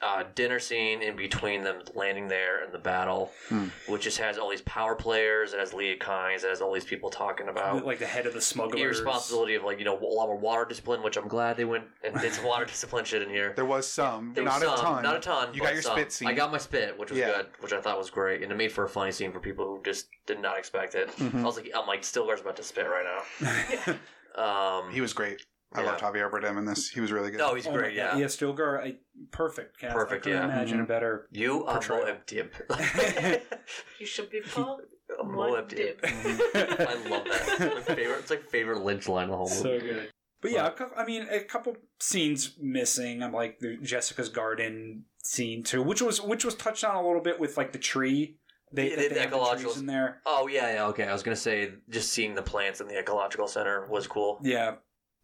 uh, 0.00 0.24
dinner 0.34 0.58
scene 0.58 1.02
in 1.02 1.14
between 1.16 1.62
them 1.62 1.82
landing 1.94 2.26
there 2.28 2.64
and 2.64 2.72
the 2.72 2.78
battle, 2.78 3.30
Hmm. 3.48 3.66
which 3.86 4.02
just 4.02 4.18
has 4.18 4.38
all 4.38 4.48
these 4.50 4.62
power 4.62 4.94
players. 4.96 5.52
It 5.52 5.60
has 5.60 5.72
Liet 5.72 6.00
Kynes. 6.00 6.42
It 6.44 6.48
has 6.48 6.60
all 6.60 6.72
these 6.72 6.84
people 6.84 7.10
talking 7.10 7.48
about 7.48 7.84
like 7.84 7.98
the 7.98 8.06
head 8.06 8.26
of 8.26 8.32
the 8.34 8.40
smugglers. 8.40 8.80
irresponsibility 8.80 9.54
of 9.54 9.62
like 9.64 9.78
you 9.78 9.84
know 9.84 9.98
a 9.98 10.02
lot 10.04 10.26
more 10.26 10.36
water 10.38 10.64
discipline, 10.64 11.02
which 11.02 11.16
I'm 11.16 11.28
glad 11.28 11.56
they 11.56 11.64
went 11.64 11.84
and 12.02 12.18
did 12.20 12.32
some 12.32 12.44
water 12.44 12.64
discipline 12.74 13.04
shit 13.04 13.22
in 13.22 13.28
here. 13.28 13.52
there 13.54 13.64
was 13.64 13.86
some, 13.86 14.32
There 14.34 14.42
was 14.44 14.52
not 14.60 14.62
a 14.62 14.76
some, 14.76 14.84
ton. 14.86 15.02
Not 15.02 15.16
a 15.16 15.20
ton. 15.20 15.54
You 15.54 15.60
got 15.60 15.72
your 15.74 15.82
some. 15.82 15.96
spit 15.96 16.10
scene. 16.12 16.28
I 16.28 16.32
got 16.32 16.50
my 16.50 16.58
spit, 16.58 16.98
which 16.98 17.10
was 17.10 17.18
Yeah. 17.18 17.26
good, 17.36 17.46
which 17.60 17.72
I 17.72 17.80
thought 17.80 17.98
was 17.98 18.10
great, 18.10 18.42
and 18.42 18.50
it 18.50 18.54
made 18.56 18.72
for 18.72 18.84
a 18.84 18.88
funny 18.88 19.12
scene 19.12 19.30
for 19.32 19.40
people 19.40 19.66
who 19.66 19.82
just 19.84 20.06
did 20.26 20.40
not 20.40 20.58
expect 20.58 20.94
it. 20.94 21.10
Mhm. 21.16 21.40
I 21.40 21.44
was 21.44 21.56
like, 21.56 21.70
I'm 21.76 21.86
like, 21.86 22.02
Stilgar's 22.02 22.40
about 22.40 22.56
to 22.56 22.62
spit 22.62 22.86
right 22.86 23.04
now. 23.04 23.94
Um, 24.34 24.90
He 24.90 25.02
was 25.02 25.12
great. 25.12 25.44
I 25.74 25.80
Yeah. 25.82 25.86
loved 25.92 26.02
Javier 26.02 26.30
Bardem 26.30 26.58
in 26.58 26.64
this. 26.64 26.88
He 26.90 27.00
was 27.00 27.10
really 27.12 27.30
good. 27.30 27.38
no, 27.38 27.54
he's 27.54 27.66
Oh 27.66 27.70
my 27.70 27.76
great. 27.78 27.96
God. 27.96 28.14
Yeah. 28.14 28.16
yeah, 28.18 28.26
Stilgar, 28.26 28.80
I, 28.82 28.96
perfect 29.30 29.78
cast. 29.78 29.94
Perfect, 29.94 30.26
I 30.26 30.30
couldn't 30.30 30.48
yeah. 30.48 30.54
imagine 30.54 30.78
Mhm. 30.78 30.84
a 30.84 30.86
better. 30.86 31.28
You 31.30 31.64
are 31.66 31.74
Portrayal. 31.80 32.16
Moeb 32.26 32.60
you 33.98 34.06
should 34.06 34.30
be 34.30 34.40
Paul. 34.40 34.80
Muad'Dib. 35.22 35.96
I 36.04 37.08
love 37.08 37.24
that. 37.24 37.56
It's 37.60 37.88
my 37.88 37.94
favorite. 37.94 38.18
It's 38.20 38.30
like 38.30 38.48
favorite 38.48 38.80
Lynch 38.82 39.08
line 39.08 39.24
in 39.24 39.30
the 39.30 39.36
whole 39.36 39.48
movie. 39.48 39.60
so 39.62 39.80
good. 39.80 40.10
But 40.40 40.50
yeah, 40.50 40.66
a 40.66 40.70
cou- 40.72 40.90
I 40.96 41.04
mean, 41.04 41.26
a 41.30 41.40
couple 41.40 41.76
scenes 42.00 42.56
missing. 42.60 43.22
I'm 43.22 43.32
like 43.32 43.58
the 43.60 43.76
Jessica's 43.76 44.28
garden 44.28 45.04
scene 45.22 45.62
too, 45.62 45.82
which 45.82 46.02
was 46.02 46.20
which 46.20 46.44
was 46.44 46.54
touched 46.54 46.82
on 46.84 46.96
a 46.96 47.06
little 47.06 47.20
bit 47.22 47.38
with 47.38 47.56
like 47.56 47.72
the 47.72 47.78
tree. 47.78 48.38
They, 48.72 48.90
Yeah, 48.90 48.96
that 48.96 49.02
the 49.10 49.14
they 49.16 49.20
the 49.20 49.26
ecological- 49.28 49.72
trees 49.72 49.80
in 49.82 49.86
there. 49.86 50.22
Oh 50.26 50.46
yeah, 50.48 50.72
yeah. 50.74 50.86
Okay, 50.86 51.04
I 51.06 51.12
was 51.12 51.22
gonna 51.22 51.36
say 51.36 51.74
just 51.90 52.10
seeing 52.10 52.34
the 52.34 52.42
plants 52.42 52.80
in 52.80 52.88
the 52.88 52.98
ecological 52.98 53.46
center 53.46 53.86
was 53.88 54.06
cool. 54.06 54.40
Yeah, 54.42 54.76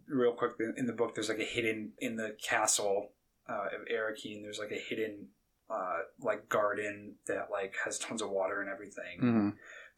real 0.08 0.32
quick 0.32 0.52
in 0.76 0.86
the 0.86 0.92
book, 0.92 1.14
there's 1.14 1.28
like 1.28 1.38
a 1.38 1.44
hidden 1.44 1.92
in 1.98 2.16
the 2.16 2.36
castle 2.42 3.12
uh, 3.48 3.66
of 3.74 3.86
Arakeen. 3.92 4.42
There's 4.42 4.58
like 4.58 4.72
a 4.72 4.78
hidden 4.78 5.28
uh, 5.70 5.98
like 6.20 6.48
garden 6.48 7.14
that 7.26 7.48
like 7.50 7.74
has 7.84 7.98
tons 7.98 8.22
of 8.22 8.30
water 8.30 8.60
and 8.60 8.70
everything. 8.70 9.18
hmm 9.20 9.48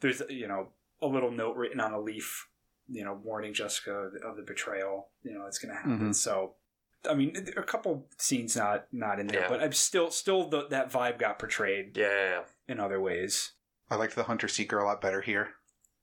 There's 0.00 0.22
you 0.28 0.48
know 0.48 0.68
a 1.02 1.06
little 1.06 1.30
note 1.30 1.56
written 1.56 1.80
on 1.80 1.92
a 1.92 2.00
leaf, 2.00 2.48
you 2.88 3.04
know, 3.04 3.14
warning 3.22 3.54
Jessica 3.54 3.92
of 3.92 4.12
the, 4.12 4.18
of 4.26 4.36
the 4.36 4.42
betrayal. 4.42 5.08
You 5.22 5.34
know, 5.34 5.46
it's 5.46 5.58
going 5.58 5.70
to 5.74 5.76
happen. 5.80 6.10
Mhm. 6.10 6.14
So. 6.14 6.54
I 7.08 7.14
mean, 7.14 7.34
a 7.56 7.62
couple 7.62 8.06
scenes 8.18 8.54
not 8.56 8.84
not 8.92 9.18
in 9.18 9.26
there, 9.28 9.40
Yeah. 9.40 9.48
but 9.48 9.62
I'm 9.62 9.72
still 9.72 10.10
still 10.10 10.50
the, 10.50 10.66
that 10.68 10.92
vibe 10.92 11.18
got 11.18 11.38
portrayed 11.38 11.96
Yeah, 11.96 12.08
yeah, 12.08 12.30
yeah. 12.30 12.42
in 12.68 12.78
other 12.78 13.00
ways. 13.00 13.52
I 13.90 13.94
liked 13.94 14.16
the 14.16 14.24
Hunter 14.24 14.48
Seeker 14.48 14.78
a 14.78 14.84
lot 14.84 15.00
better 15.00 15.22
here 15.22 15.54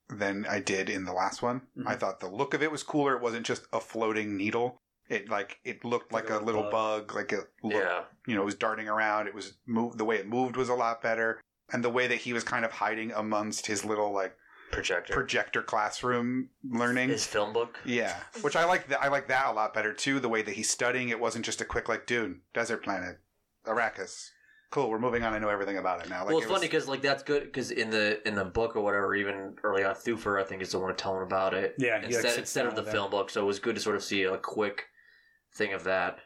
than 0.10 0.46
I 0.50 0.60
did 0.60 0.90
in 0.90 1.06
the 1.06 1.14
last 1.14 1.42
one. 1.42 1.62
Mhm. 1.78 1.88
I 1.88 1.96
thought 1.96 2.20
the 2.20 2.30
look 2.30 2.54
of 2.54 2.64
it 2.64 2.72
was 2.72 2.84
cooler. 2.84 3.16
It 3.16 3.22
wasn't 3.22 3.46
just 3.46 3.66
a 3.74 3.80
floating 3.80 4.38
needle. 4.38 4.78
It 5.10 5.30
like 5.30 5.60
it 5.64 5.84
looked 5.86 6.12
like, 6.12 6.30
Like 6.30 6.40
a 6.40 6.44
a 6.44 6.46
little 6.46 6.64
bug. 6.64 7.08
bug. 7.08 7.16
Like 7.16 7.32
it 7.34 7.46
looked, 7.64 7.76
yeah. 7.76 8.04
you 8.26 8.36
know, 8.36 8.42
it 8.42 8.46
was 8.46 8.56
darting 8.56 8.88
around. 8.90 9.28
It 9.28 9.34
was 9.34 9.54
moved. 9.66 9.98
The 9.98 10.06
way 10.06 10.18
it 10.18 10.28
moved 10.28 10.56
was 10.58 10.70
a 10.70 10.74
lot 10.76 11.02
better, 11.02 11.42
and 11.72 11.84
the 11.84 11.90
way 11.90 12.08
that 12.08 12.20
he 12.20 12.34
was 12.34 12.44
kind 12.44 12.66
of 12.66 12.72
hiding 12.74 13.12
amongst 13.14 13.68
his 13.68 13.84
little 13.86 14.12
like 14.14 14.36
Projector. 14.72 15.14
projector 15.14 15.62
classroom 15.64 16.50
learning. 16.70 17.08
His 17.08 17.26
film 17.26 17.54
book. 17.54 17.78
Yeah, 17.86 18.18
which 18.42 18.58
I 18.58 18.66
like. 18.66 18.90
That 18.90 19.02
I 19.02 19.08
like 19.08 19.28
that 19.30 19.48
a 19.48 19.52
lot 19.54 19.74
better 19.74 19.94
too. 19.94 20.20
The 20.20 20.28
way 20.30 20.42
that 20.42 20.56
he's 20.56 20.70
studying, 20.70 21.08
it 21.08 21.22
wasn't 21.22 21.46
just 21.46 21.62
a 21.62 21.66
quick 21.66 21.88
like, 21.88 22.06
dude, 22.06 22.42
desert 22.54 22.84
planet, 22.84 23.20
Arrakis. 23.66 24.32
Cool, 24.70 24.90
we're 24.90 25.00
moving 25.00 25.24
on. 25.24 25.34
I 25.34 25.40
know 25.40 25.50
everything 25.50 25.78
about 25.78 26.04
it 26.04 26.10
now. 26.10 26.20
Like, 26.20 26.30
well, 26.30 26.38
it's 26.38 26.46
it 26.46 26.50
was- 26.50 26.58
funny 26.60 26.68
because 26.68 26.88
like 26.88 27.02
that's 27.02 27.24
good 27.24 27.44
because 27.44 27.72
in 27.72 27.90
the 27.90 28.26
in 28.28 28.36
the 28.36 28.46
book 28.46 28.76
or 28.76 28.82
whatever, 28.82 29.16
even 29.16 29.56
early 29.64 29.84
on, 29.84 29.96
Thufir 29.96 30.42
I 30.42 30.46
think 30.46 30.62
is 30.62 30.72
the 30.72 30.80
one 30.80 30.96
telling 30.96 31.24
about 31.24 31.54
it. 31.54 31.76
Yeah, 31.78 32.00
he, 32.06 32.16
like, 32.16 32.38
instead 32.38 32.66
of 32.66 32.76
the 32.76 32.82
with 32.84 32.92
film 32.92 33.12
book. 33.12 33.30
So 33.30 33.42
it 33.42 33.46
was 33.46 33.60
good 33.60 33.76
to 33.76 33.82
sort 33.82 33.96
of 33.96 34.04
see 34.04 34.24
a 34.24 34.38
quick 34.38 34.86
thing 35.56 35.74
of 35.74 35.84
that. 35.86 36.20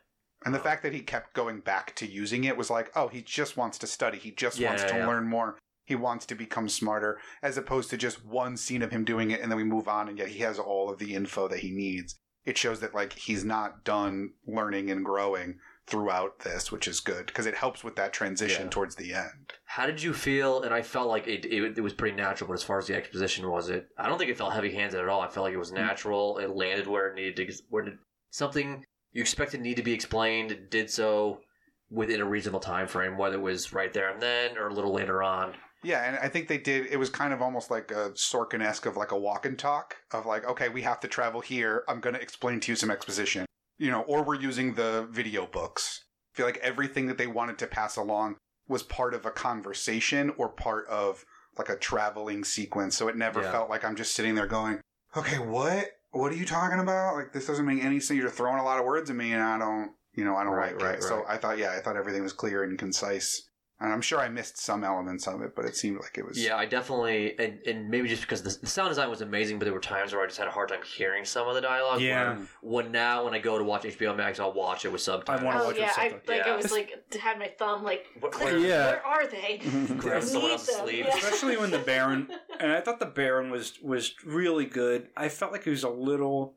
And 0.44 0.56
the 0.56 0.60
fact 0.60 0.82
that 0.84 0.94
he 0.94 1.02
kept 1.02 1.34
going 1.36 1.60
back 1.60 1.96
to 1.98 2.08
using 2.08 2.46
it 2.46 2.58
was 2.58 2.72
like, 2.72 2.92
oh, 2.96 3.10
he 3.10 3.22
just 3.22 3.58
wants 3.58 3.78
to 3.78 3.86
study. 3.88 4.18
He 4.18 4.32
just 4.32 4.58
Yeah, 4.58 4.70
wants 4.70 4.82
yeah, 4.84 4.90
to 4.90 4.98
yeah. 4.98 5.08
learn 5.08 5.28
more. 5.28 5.60
He 5.86 5.94
wants 5.94 6.26
to 6.28 6.36
become 6.36 6.68
smarter, 6.68 7.20
as 7.44 7.58
opposed 7.58 7.92
to 7.92 7.98
just 7.98 8.26
one 8.26 8.58
scene 8.58 8.82
of 8.82 8.92
him 8.92 9.04
doing 9.06 9.30
it 9.30 9.42
and 9.42 9.52
then 9.52 9.58
we 9.58 9.64
move 9.64 9.88
on 9.88 10.08
and 10.10 10.18
yet 10.18 10.30
he 10.30 10.40
has 10.40 10.58
all 10.58 10.90
of 10.90 10.98
the 11.00 11.14
info 11.14 11.48
that 11.48 11.60
he 11.60 11.70
needs. 11.70 12.16
It 12.44 12.58
shows 12.58 12.80
that 12.80 12.96
like 12.96 13.14
he's 13.14 13.44
not 13.44 13.84
done 13.84 14.32
learning 14.48 14.90
and 14.90 15.06
growing 15.06 15.60
throughout 15.92 16.40
this, 16.40 16.72
which 16.72 16.88
is 16.88 17.02
good 17.02 17.28
because 17.28 17.46
it 17.46 17.54
helps 17.54 17.84
with 17.84 17.98
that 17.98 18.14
transition 18.14 18.64
Yeah. 18.64 18.70
towards 18.70 18.96
the 18.96 19.14
end. 19.14 19.54
How 19.66 19.86
did 19.86 20.02
you 20.02 20.14
feel? 20.14 20.64
And 20.64 20.74
I 20.74 20.82
felt 20.82 21.10
like 21.10 21.28
it, 21.28 21.46
it, 21.46 21.78
it 21.78 21.82
was 21.82 21.94
pretty 21.94 22.16
natural, 22.16 22.48
but 22.48 22.54
as 22.54 22.64
far 22.64 22.80
as 22.80 22.88
the 22.88 22.96
exposition 22.96 23.50
was 23.50 23.70
it, 23.70 23.88
I 23.98 24.08
don't 24.08 24.18
think 24.18 24.32
it 24.32 24.38
felt 24.38 24.54
heavy 24.54 24.74
handed 24.74 25.02
at 25.02 25.10
all. 25.10 25.22
I 25.22 25.28
felt 25.28 25.44
like 25.44 25.54
it 25.54 25.58
was 25.58 25.72
mm. 25.72 25.76
natural. 25.76 26.38
It 26.38 26.56
landed 26.56 26.88
where 26.88 27.10
it 27.10 27.16
needed 27.16 27.36
to. 27.36 27.64
Where 27.70 27.88
it, 27.88 27.94
something 28.32 28.86
you 29.12 29.22
expected 29.22 29.62
need 29.62 29.76
to 29.76 29.84
be 29.84 29.94
explained 29.94 30.52
it 30.52 30.72
did 30.72 30.90
so 30.90 31.42
within 31.90 32.22
a 32.22 32.26
reasonable 32.26 32.62
time 32.62 32.88
frame, 32.88 33.18
whether 33.18 33.36
it 33.36 33.42
was 33.42 33.74
right 33.74 33.92
there 33.94 34.10
and 34.10 34.22
then 34.22 34.58
or 34.58 34.70
a 34.70 34.74
little 34.74 34.94
later 34.94 35.22
on. 35.22 35.54
Yeah, 35.84 36.08
and 36.08 36.18
I 36.20 36.30
think 36.30 36.48
they 36.48 36.60
did. 36.60 36.88
It 36.88 36.98
was 36.98 37.10
kind 37.10 37.34
of 37.34 37.42
almost 37.42 37.72
like 37.72 37.92
a 37.92 38.12
Sorkin 38.12 38.62
esque 38.62 38.86
of 38.86 38.98
like 38.98 39.12
a 39.12 39.18
walk 39.18 39.46
and 39.46 39.58
talk 39.58 39.98
of 40.12 40.26
like, 40.26 40.48
okay, 40.48 40.70
we 40.70 40.84
have 40.84 41.00
to 41.02 41.08
travel 41.08 41.42
here. 41.42 41.84
I'm 41.88 42.00
going 42.00 42.14
to 42.14 42.22
explain 42.22 42.60
to 42.62 42.72
you 42.72 42.76
some 42.76 42.92
exposition, 42.92 43.46
you 43.82 43.90
know, 43.90 44.02
or 44.02 44.24
we're 44.24 44.40
using 44.40 44.76
the 44.76 45.08
video 45.10 45.48
books. 45.48 46.06
I 46.34 46.38
feel 46.38 46.46
like 46.46 46.58
everything 46.58 47.08
that 47.08 47.18
they 47.18 47.26
wanted 47.28 47.58
to 47.58 47.68
pass 47.68 47.98
along 47.98 48.36
was 48.68 48.84
part 48.84 49.14
of 49.16 49.26
a 49.26 49.32
conversation 49.32 50.32
or 50.38 50.50
part 50.50 50.88
of 50.88 51.26
like 51.58 51.68
a 51.70 51.76
traveling 51.76 52.44
sequence. 52.44 52.96
So 52.96 53.08
it 53.08 53.18
never 53.18 53.42
Yeah. 53.42 53.52
felt 53.52 53.70
like 53.72 53.84
I'm 53.84 53.96
just 53.96 54.14
sitting 54.14 54.36
there 54.36 54.46
going, 54.46 54.80
okay, 55.18 55.40
what? 55.40 55.90
What 56.12 56.32
are 56.32 56.36
you 56.36 56.46
talking 56.46 56.80
about? 56.80 57.16
Like 57.16 57.34
this 57.34 57.48
doesn't 57.48 57.66
make 57.66 57.84
any 57.84 58.00
sense. 58.00 58.20
You're 58.20 58.30
throwing 58.30 58.60
a 58.60 58.64
lot 58.64 58.80
of 58.80 58.86
words 58.86 59.10
at 59.10 59.16
me, 59.16 59.34
and 59.34 59.42
I 59.42 59.58
don't, 59.58 59.92
you 60.14 60.24
know, 60.26 60.36
I 60.36 60.44
don't 60.44 60.54
Right, 60.54 60.74
like 60.76 60.84
right, 60.84 60.96
it. 61.00 61.04
So. 61.04 61.24
I 61.28 61.38
thought, 61.38 61.58
yeah, 61.58 61.72
I 61.72 61.82
thought 61.82 61.96
everything 61.98 62.22
was 62.22 62.34
clear 62.34 62.64
and 62.64 62.78
concise. 62.78 63.50
And 63.84 63.92
I'm 63.92 64.02
sure 64.02 64.20
I 64.20 64.30
missed 64.30 64.60
some 64.60 64.84
elements 64.84 65.28
of 65.28 65.42
it, 65.42 65.56
but 65.56 65.66
it 65.66 65.76
seemed 65.76 66.00
like 66.00 66.16
it 66.16 66.24
was. 66.28 66.38
Yeah, 66.38 66.56
I 66.56 66.68
definitely, 66.68 67.38
and, 67.40 67.60
and 67.66 67.90
maybe 67.90 68.08
just 68.08 68.22
because 68.22 68.44
the, 68.44 68.56
the 68.62 68.68
sound 68.68 68.90
design 68.90 69.10
was 69.10 69.22
amazing, 69.22 69.58
but 69.58 69.66
there 69.66 69.74
were 69.74 69.80
times 69.80 70.14
where 70.14 70.22
I 70.22 70.28
just 70.28 70.38
had 70.38 70.48
a 70.48 70.52
hard 70.52 70.70
time 70.70 70.82
hearing 70.86 71.26
some 71.26 71.48
of 71.48 71.56
the 71.56 71.62
dialogue. 71.62 72.00
Yeah. 72.00 72.36
where- 72.38 72.48
When 72.84 72.92
now, 72.92 73.26
when 73.26 73.34
I 73.34 73.40
go 73.40 73.58
to 73.58 73.64
watch 73.64 73.82
HBO 73.84 74.16
Max, 74.16 74.40
I'll 74.40 74.54
watch 74.54 74.86
it 74.86 74.92
with 74.92 75.02
subtitles. 75.02 75.42
I 75.42 75.44
wanna 75.44 75.62
Oh 75.64 75.66
watch 75.66 75.78
it 75.78 75.80
oh, 75.80 75.82
yeah, 75.82 75.88
with 75.88 75.98
I 75.98 76.10
subtitles. 76.12 76.28
like 76.30 76.46
Yeah. 76.46 76.54
I 76.54 76.56
was 76.58 76.72
like 76.72 77.14
had 77.20 77.40
my 77.40 77.48
thumb 77.58 77.84
like 77.84 78.06
Where- 78.20 78.32
where- 78.32 78.58
Yeah. 78.60 78.86
where 78.92 79.06
are 79.06 79.26
they? 79.28 79.58
Grab 79.98 80.18
I 80.22 80.26
someone 80.26 80.52
else's 80.52 80.76
them. 80.78 80.86
sleeve. 80.88 81.06
Yeah. 81.08 81.18
especially 81.18 81.58
when 81.58 81.72
the 81.72 81.80
Baron 81.80 82.28
and 82.60 82.72
I 82.72 82.82
thought 82.82 83.00
the 83.00 83.08
Baron 83.08 83.50
was 83.50 83.80
was 83.82 84.14
really 84.24 84.66
good. 84.68 85.08
I 85.18 85.28
felt 85.28 85.52
like 85.52 85.64
he 85.64 85.72
was 85.72 85.84
a 85.84 85.90
little 85.90 86.56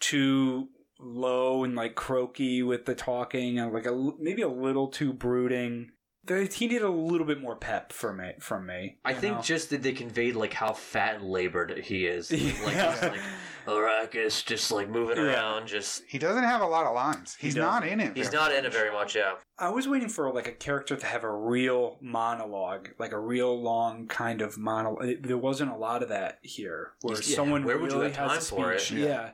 too 0.00 0.68
low 0.98 1.64
and 1.64 1.74
like 1.74 1.94
croaky 1.94 2.62
with 2.62 2.86
the 2.86 2.94
talking, 2.94 3.58
and 3.58 3.72
like 3.72 3.86
a 3.86 4.12
maybe 4.18 4.42
a 4.42 4.48
little 4.48 4.88
too 4.88 5.12
brooding. 5.12 5.90
There, 6.30 6.44
he 6.44 6.68
needed 6.68 6.82
a 6.82 6.88
little 6.88 7.26
bit 7.26 7.40
more 7.40 7.56
pep 7.56 7.92
from 7.92 8.18
me. 8.18 8.34
From 8.38 8.64
me, 8.66 8.98
I 9.04 9.14
think 9.14 9.36
know? 9.38 9.42
just 9.42 9.70
that 9.70 9.82
they 9.82 9.90
conveyed 9.90 10.36
like 10.36 10.52
how 10.52 10.72
fat 10.74 11.16
and 11.16 11.24
labored 11.28 11.76
he 11.78 12.06
is. 12.06 12.30
Like 12.64 12.74
Yeah. 12.76 12.92
he's 12.92 13.02
like 13.02 13.20
Arrakis, 13.66 14.44
just 14.46 14.70
like 14.70 14.88
moving 14.88 15.16
Yeah. 15.16 15.24
around, 15.24 15.66
just 15.66 16.02
He 16.06 16.18
doesn't 16.18 16.44
have 16.44 16.60
a 16.60 16.66
lot 16.66 16.86
of 16.86 16.94
lines. 16.94 17.36
He's 17.38 17.54
doesn't. 17.56 17.82
in 17.84 17.98
it. 18.00 18.16
he's 18.16 18.28
very 18.30 18.42
not 18.42 18.52
in 18.54 18.64
it 18.64 18.72
very 18.72 18.92
much. 18.92 19.16
Yeah, 19.16 19.34
I 19.58 19.70
was 19.70 19.88
waiting 19.88 20.08
for 20.08 20.32
like 20.32 20.46
a 20.46 20.52
character 20.52 20.96
to 20.96 21.06
have 21.06 21.24
a 21.24 21.32
real 21.36 21.98
monologue, 22.00 22.90
like 22.98 23.12
a 23.12 23.18
real 23.18 23.60
long 23.60 24.06
kind 24.06 24.40
of 24.40 24.56
monologue. 24.56 25.22
There 25.22 25.36
wasn't 25.38 25.72
a 25.72 25.76
lot 25.76 26.02
of 26.02 26.08
that 26.10 26.38
here, 26.42 26.92
where 27.02 27.16
Yeah, 27.16 27.36
someone 27.36 27.64
where 27.64 27.76
would 27.78 27.90
you 27.90 27.98
really 27.98 28.12
have 28.12 28.30
has 28.30 28.48
time 28.48 28.58
a 28.58 28.62
for 28.62 28.72
it? 28.72 28.80
speech. 28.80 28.98
Yeah. 29.00 29.06
Yeah. 29.06 29.30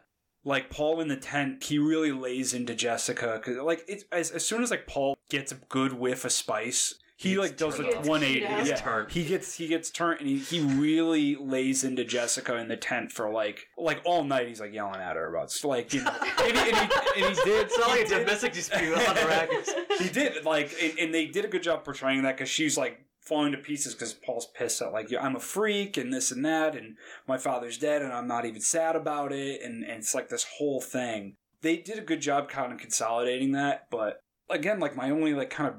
Like 0.47 0.71
Paul 0.71 1.01
in 1.01 1.09
the 1.09 1.17
tent, 1.17 1.65
he 1.65 1.79
really 1.79 2.13
lays 2.13 2.55
into 2.55 2.75
Jessica 2.75 3.39
because 3.43 3.59
like 3.59 3.85
it's 3.89 4.05
as, 4.13 4.31
as 4.31 4.47
soon 4.47 4.63
as 4.63 4.71
like 4.71 4.87
Paul 4.87 5.19
gets 5.29 5.51
a 5.53 5.57
good 5.69 5.93
whiff 5.93 6.25
of 6.25 6.33
spice. 6.33 6.95
He 7.19 7.31
He 7.31 7.39
like 7.39 7.57
does 7.57 7.79
a 7.81 7.83
turned 7.83 7.95
on. 7.97 8.07
180. 8.09 8.41
He 8.41 8.41
gets 8.47 8.69
Yeah, 8.69 8.77
turned. 8.77 9.11
he 9.11 9.25
gets 9.25 9.55
he 9.57 9.67
gets 9.69 9.91
turned, 9.91 10.21
and 10.21 10.29
he, 10.29 10.39
he 10.39 10.61
really 10.61 11.35
lays 11.35 11.83
into 11.83 12.05
Jessica 12.05 12.57
in 12.57 12.69
the 12.69 12.77
tent 12.77 13.11
for 13.11 13.31
like 13.31 13.67
like 13.77 14.01
all 14.05 14.23
night. 14.23 14.47
He's 14.49 14.61
like 14.61 14.73
yelling 14.73 15.01
at 15.01 15.17
her 15.17 15.29
about 15.35 15.51
like 15.65 15.93
you 15.95 16.05
know, 16.05 16.15
and, 16.21 16.57
he, 16.57 16.71
and, 16.71 16.77
he, 16.77 17.23
and 17.23 17.37
he 17.37 17.43
did. 17.45 17.67
it's 17.67 17.79
not 17.79 17.89
like 17.89 18.01
a 18.07 18.09
domestic 18.21 18.53
dispute 18.53 18.95
on 18.95 19.17
Arrakis. 19.17 19.71
he 19.99 20.09
did 20.11 20.45
like 20.45 20.75
and, 20.81 20.99
and 20.99 21.15
they 21.15 21.27
did 21.27 21.45
a 21.45 21.49
good 21.49 21.63
job 21.63 21.85
portraying 21.85 22.23
that 22.23 22.37
because 22.37 22.51
she's 22.51 22.77
like 22.79 23.01
falling 23.27 23.53
to 23.53 23.59
pieces 23.59 23.93
because 23.95 24.15
paul's 24.15 24.47
pissed 24.55 24.81
at 24.81 24.93
like 24.93 25.09
i'm 25.21 25.37
a 25.37 25.41
freak 25.41 25.97
and 25.97 26.13
this 26.13 26.31
and 26.31 26.45
that 26.45 26.77
and 26.77 26.97
my 27.27 27.37
father's 27.37 27.77
dead 27.77 28.01
and 28.01 28.13
i'm 28.13 28.29
not 28.29 28.45
even 28.45 28.61
sad 28.61 28.95
about 28.95 29.33
it 29.33 29.61
and, 29.63 29.83
and 29.83 29.99
it's 29.99 30.15
like 30.15 30.29
this 30.29 30.47
whole 30.59 30.81
thing 30.81 31.35
they 31.63 31.77
did 31.77 31.99
a 31.99 32.03
good 32.03 32.21
job 32.21 32.49
kind 32.49 32.73
of 32.73 32.79
consolidating 32.79 33.53
that 33.53 33.87
but 33.91 34.21
again 34.49 34.79
like 34.79 34.95
my 34.95 35.11
only 35.11 35.35
like 35.35 35.51
kind 35.51 35.69
of 35.69 35.75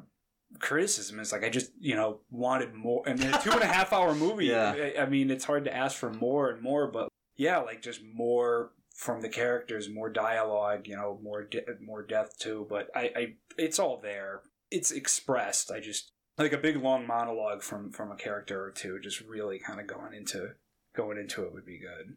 criticism 0.59 1.19
is 1.19 1.31
like 1.31 1.43
i 1.43 1.49
just 1.49 1.71
you 1.79 1.95
know 1.95 2.19
wanted 2.31 2.73
more 2.73 3.03
and 3.07 3.21
a 3.23 3.39
two 3.39 3.51
and 3.51 3.61
a 3.61 3.67
half 3.67 3.93
hour 3.93 4.13
movie 4.13 4.45
Yeah. 4.47 4.73
I, 4.97 5.03
I 5.03 5.05
mean 5.09 5.29
it's 5.31 5.45
hard 5.45 5.65
to 5.65 5.75
ask 5.75 5.97
for 5.97 6.11
more 6.13 6.49
and 6.49 6.61
more 6.61 6.89
but 6.91 7.09
yeah 7.35 7.57
like 7.59 7.81
just 7.81 8.01
more 8.13 8.71
from 8.95 9.21
the 9.21 9.29
characters 9.29 9.89
more 9.89 10.09
dialogue 10.09 10.87
you 10.87 10.95
know 10.95 11.19
more 11.21 11.43
de- 11.43 11.63
more 11.81 12.01
depth 12.01 12.39
too 12.39 12.65
but 12.69 12.89
I, 12.95 13.01
I 13.15 13.27
it's 13.57 13.77
all 13.77 13.99
there 14.01 14.41
it's 14.71 14.91
expressed 14.91 15.71
i 15.71 15.79
just 15.79 16.11
like 16.37 16.53
a 16.53 16.57
big 16.57 16.77
long 16.77 17.05
monologue 17.07 17.61
from 17.63 17.91
from 17.91 18.11
a 18.11 18.15
character 18.15 18.63
or 18.63 18.71
two 18.71 18.99
just 18.99 19.21
really 19.21 19.59
kind 19.59 19.79
of 19.79 19.87
going 19.87 20.13
into 20.13 20.51
going 20.95 21.17
into 21.17 21.43
it 21.43 21.53
would 21.53 21.65
be 21.65 21.79
good 21.79 22.15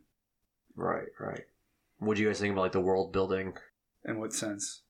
Right, 0.77 1.09
right. 1.19 1.43
What 1.99 2.17
do 2.17 2.23
you 2.23 2.29
guys 2.29 2.39
think 2.41 2.53
about 2.53 2.63
like 2.63 2.73
the 2.73 2.81
world 2.81 3.13
building? 3.13 3.55
in 4.05 4.19
what 4.19 4.33
sense 4.33 4.83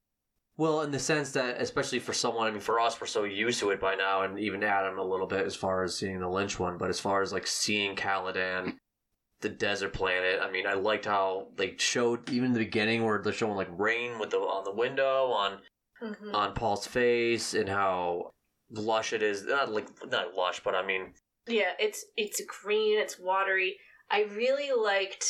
Well, 0.57 0.83
in 0.83 0.91
the 0.93 0.99
sense 0.99 1.33
that, 1.33 1.61
especially 1.61 1.99
for 2.01 2.13
someone, 2.13 2.47
I 2.47 2.51
mean, 2.51 2.61
for 2.61 2.79
us, 2.79 3.01
we're 3.01 3.07
so 3.09 3.25
used 3.25 3.59
to 3.61 3.71
it 3.71 3.81
by 3.81 3.95
now, 3.97 4.23
and 4.23 4.39
even 4.39 4.63
Adam 4.63 4.99
a 4.99 5.03
little 5.05 5.27
bit 5.27 5.47
as 5.47 5.57
far 5.57 5.83
as 5.83 5.97
seeing 5.97 6.21
the 6.21 6.29
Lynch 6.29 6.61
one, 6.61 6.77
but 6.79 6.91
as 6.91 7.01
far 7.01 7.23
as 7.23 7.33
like 7.33 7.47
seeing 7.47 7.97
Caladan, 7.97 8.77
the 9.41 9.49
desert 9.49 9.93
planet, 9.95 10.39
I 10.43 10.51
mean, 10.51 10.67
I 10.67 10.75
liked 10.75 11.07
how 11.07 11.49
they 11.57 11.75
showed 11.79 12.29
even 12.31 12.53
the 12.53 12.59
beginning 12.61 13.05
where 13.05 13.21
they're 13.23 13.33
showing 13.33 13.57
like 13.57 13.71
rain 13.77 14.19
with 14.21 14.31
the 14.31 14.37
on 14.39 14.65
the 14.65 14.73
window 14.75 15.29
on 15.33 15.61
Mhm. 16.03 16.35
on 16.35 16.55
Paul's 16.55 16.87
face 16.87 17.55
and 17.55 17.69
how 17.69 18.31
lush 18.71 19.13
it 19.13 19.23
is. 19.23 19.45
Not 19.45 19.73
like 19.73 19.89
not 20.07 20.35
lush, 20.35 20.61
but 20.65 20.75
I 20.75 20.85
mean, 20.87 21.13
Yeah, 21.47 21.73
it's 21.79 22.05
it's 22.17 22.41
green, 22.63 22.99
it's 22.99 23.19
watery. 23.19 23.77
I 24.11 24.23
really 24.35 24.71
liked. 24.73 25.25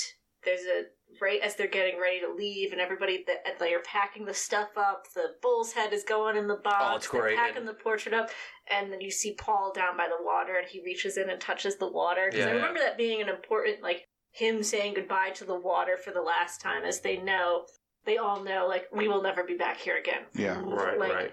There's 0.45 0.61
a 0.63 0.85
right 1.21 1.41
as 1.43 1.55
they're 1.57 1.67
getting 1.67 2.01
ready 2.01 2.21
to 2.21 2.33
leave, 2.33 2.73
and 2.73 2.81
everybody 2.81 3.25
that 3.27 3.59
they 3.59 3.75
are 3.75 3.83
packing 3.83 4.25
the 4.25 4.33
stuff 4.33 4.71
up. 4.79 5.05
The 5.15 5.35
bull's 5.43 5.73
head 5.75 5.93
is 5.93 6.03
going 6.03 6.37
in 6.37 6.47
the 6.49 6.57
box. 6.65 6.85
Oh, 6.89 6.97
it's 6.97 7.09
they're 7.09 7.21
great, 7.21 7.37
Packing 7.37 7.59
and- 7.59 7.69
the 7.69 7.75
portrait 7.75 8.15
up, 8.15 8.31
and 8.71 8.91
then 8.91 9.01
you 9.03 9.11
see 9.11 9.35
Paul 9.35 9.73
down 9.75 9.97
by 9.99 10.07
the 10.09 10.25
water, 10.25 10.57
and 10.57 10.67
he 10.67 10.81
reaches 10.83 11.19
in 11.19 11.29
and 11.29 11.39
touches 11.41 11.77
the 11.77 11.91
water. 11.91 12.29
Because 12.31 12.47
Yeah, 12.47 12.47
I 12.47 12.55
yeah. 12.55 12.57
remember 12.57 12.81
that 12.81 12.97
being 12.97 13.21
an 13.21 13.29
important 13.29 13.83
like 13.83 14.07
him 14.33 14.63
saying 14.63 14.95
goodbye 14.95 15.31
to 15.35 15.45
the 15.45 15.59
water 15.59 15.99
for 15.99 16.11
the 16.13 16.23
last 16.23 16.61
time, 16.61 16.85
as 16.85 17.01
they 17.01 17.19
know. 17.19 17.67
They 18.07 18.17
all 18.17 18.43
know, 18.43 18.67
like 18.67 18.85
we 18.93 19.09
will 19.09 19.21
never 19.23 19.45
be 19.45 19.57
back 19.59 19.77
here 19.77 19.99
again. 19.99 20.23
Yeah. 20.35 20.59
right, 20.65 20.99
like, 20.99 21.13
right, 21.13 21.33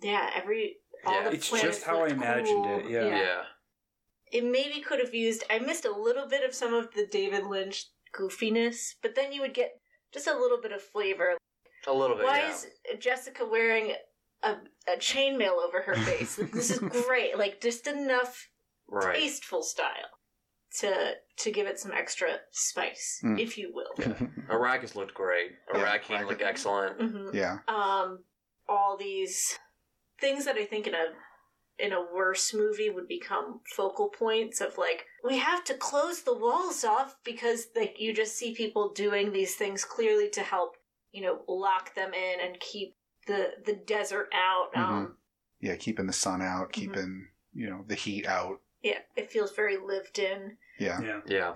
Yeah, 0.00 0.30
every 0.34 0.76
all 1.04 1.14
Yeah. 1.14 1.28
the 1.28 1.34
It's 1.36 1.48
planets 1.48 1.76
just 1.78 1.86
how 1.86 2.04
I 2.04 2.08
imagined 2.08 2.64
cool. 2.64 2.78
it, 2.80 2.90
yeah. 2.90 3.06
yeah. 3.06 3.42
it 4.30 4.44
maybe 4.44 4.80
could 4.80 4.98
have 5.00 5.14
used 5.14 5.44
i 5.50 5.58
missed 5.58 5.84
a 5.84 5.90
little 5.96 6.26
bit 6.28 6.42
of 6.44 6.54
some 6.54 6.72
of 6.74 6.92
the 6.94 7.06
david 7.10 7.44
lynch 7.44 7.86
goofiness 8.14 8.94
but 9.02 9.14
then 9.14 9.32
you 9.32 9.40
would 9.40 9.54
get 9.54 9.72
just 10.12 10.26
a 10.26 10.36
little 10.38 10.60
bit 10.60 10.72
of 10.72 10.82
flavor 10.82 11.36
a 11.86 11.92
little 11.92 12.16
bit. 12.16 12.24
why 12.26 12.38
yeah. 12.40 12.50
is 12.50 12.66
jessica 13.00 13.44
wearing 13.44 13.92
a, 14.42 14.52
a 14.88 14.96
chainmail 14.98 15.56
over 15.66 15.82
her 15.82 15.94
face 15.94 16.36
this 16.52 16.70
is 16.70 16.78
great 17.06 17.36
like 17.38 17.60
just 17.60 17.86
enough 17.86 18.48
right? 18.88 19.16
tasteful 19.16 19.62
style 19.62 20.10
to 20.78 21.12
to 21.36 21.50
give 21.50 21.66
it 21.66 21.78
some 21.78 21.92
extra 21.92 22.36
spice 22.50 23.20
Mm. 23.24 23.38
if 23.38 23.58
you 23.58 23.70
will 23.74 23.92
Yeah. 23.98 24.14
Arrakis 24.50 24.94
looked 24.94 25.12
great. 25.14 25.50
Yeah, 25.74 25.80
Arrakis 25.98 26.26
looked 26.26 26.40
Arrakis- 26.40 26.46
excellent. 26.46 27.00
hmm 27.00 27.28
yeah. 27.34 27.58
um 27.68 28.20
all 28.68 28.96
these 28.96 29.58
things 30.22 30.44
that 30.46 30.56
i 30.56 30.64
think 30.64 30.86
in 30.86 30.94
a 30.94 31.06
in 31.78 31.92
a 31.92 32.06
worse 32.14 32.54
movie 32.54 32.90
would 32.90 33.08
become 33.08 33.60
focal 33.76 34.08
points 34.08 34.60
of 34.60 34.78
like 34.78 35.04
we 35.24 35.36
have 35.38 35.64
to 35.64 35.74
close 35.74 36.22
the 36.22 36.38
walls 36.46 36.84
off 36.84 37.16
because 37.24 37.66
like 37.74 37.96
you 37.98 38.14
just 38.14 38.36
see 38.36 38.54
people 38.54 38.92
doing 38.92 39.32
these 39.32 39.54
things 39.56 39.84
clearly 39.84 40.28
to 40.30 40.40
help 40.42 40.76
you 41.12 41.22
know 41.22 41.42
lock 41.48 41.94
them 41.94 42.12
in 42.14 42.36
and 42.46 42.60
keep 42.60 42.94
the 43.26 43.40
the 43.66 43.74
desert 43.86 44.28
out 44.34 44.68
um 44.76 45.16
Yeah, 45.60 45.76
keeping 45.76 46.06
the 46.06 46.12
sun 46.12 46.42
out, 46.42 46.68
Mhm. 46.68 46.72
keeping, 46.72 47.28
you 47.54 47.70
know, 47.70 47.84
the 47.86 47.94
heat 47.94 48.26
out. 48.26 48.60
yeah 48.82 48.98
it 49.16 49.30
feels 49.30 49.52
very 49.52 49.76
lived 49.76 50.18
in 50.18 50.56
Yeah. 50.78 51.00
yeah 51.00 51.20
Yeah, 51.26 51.54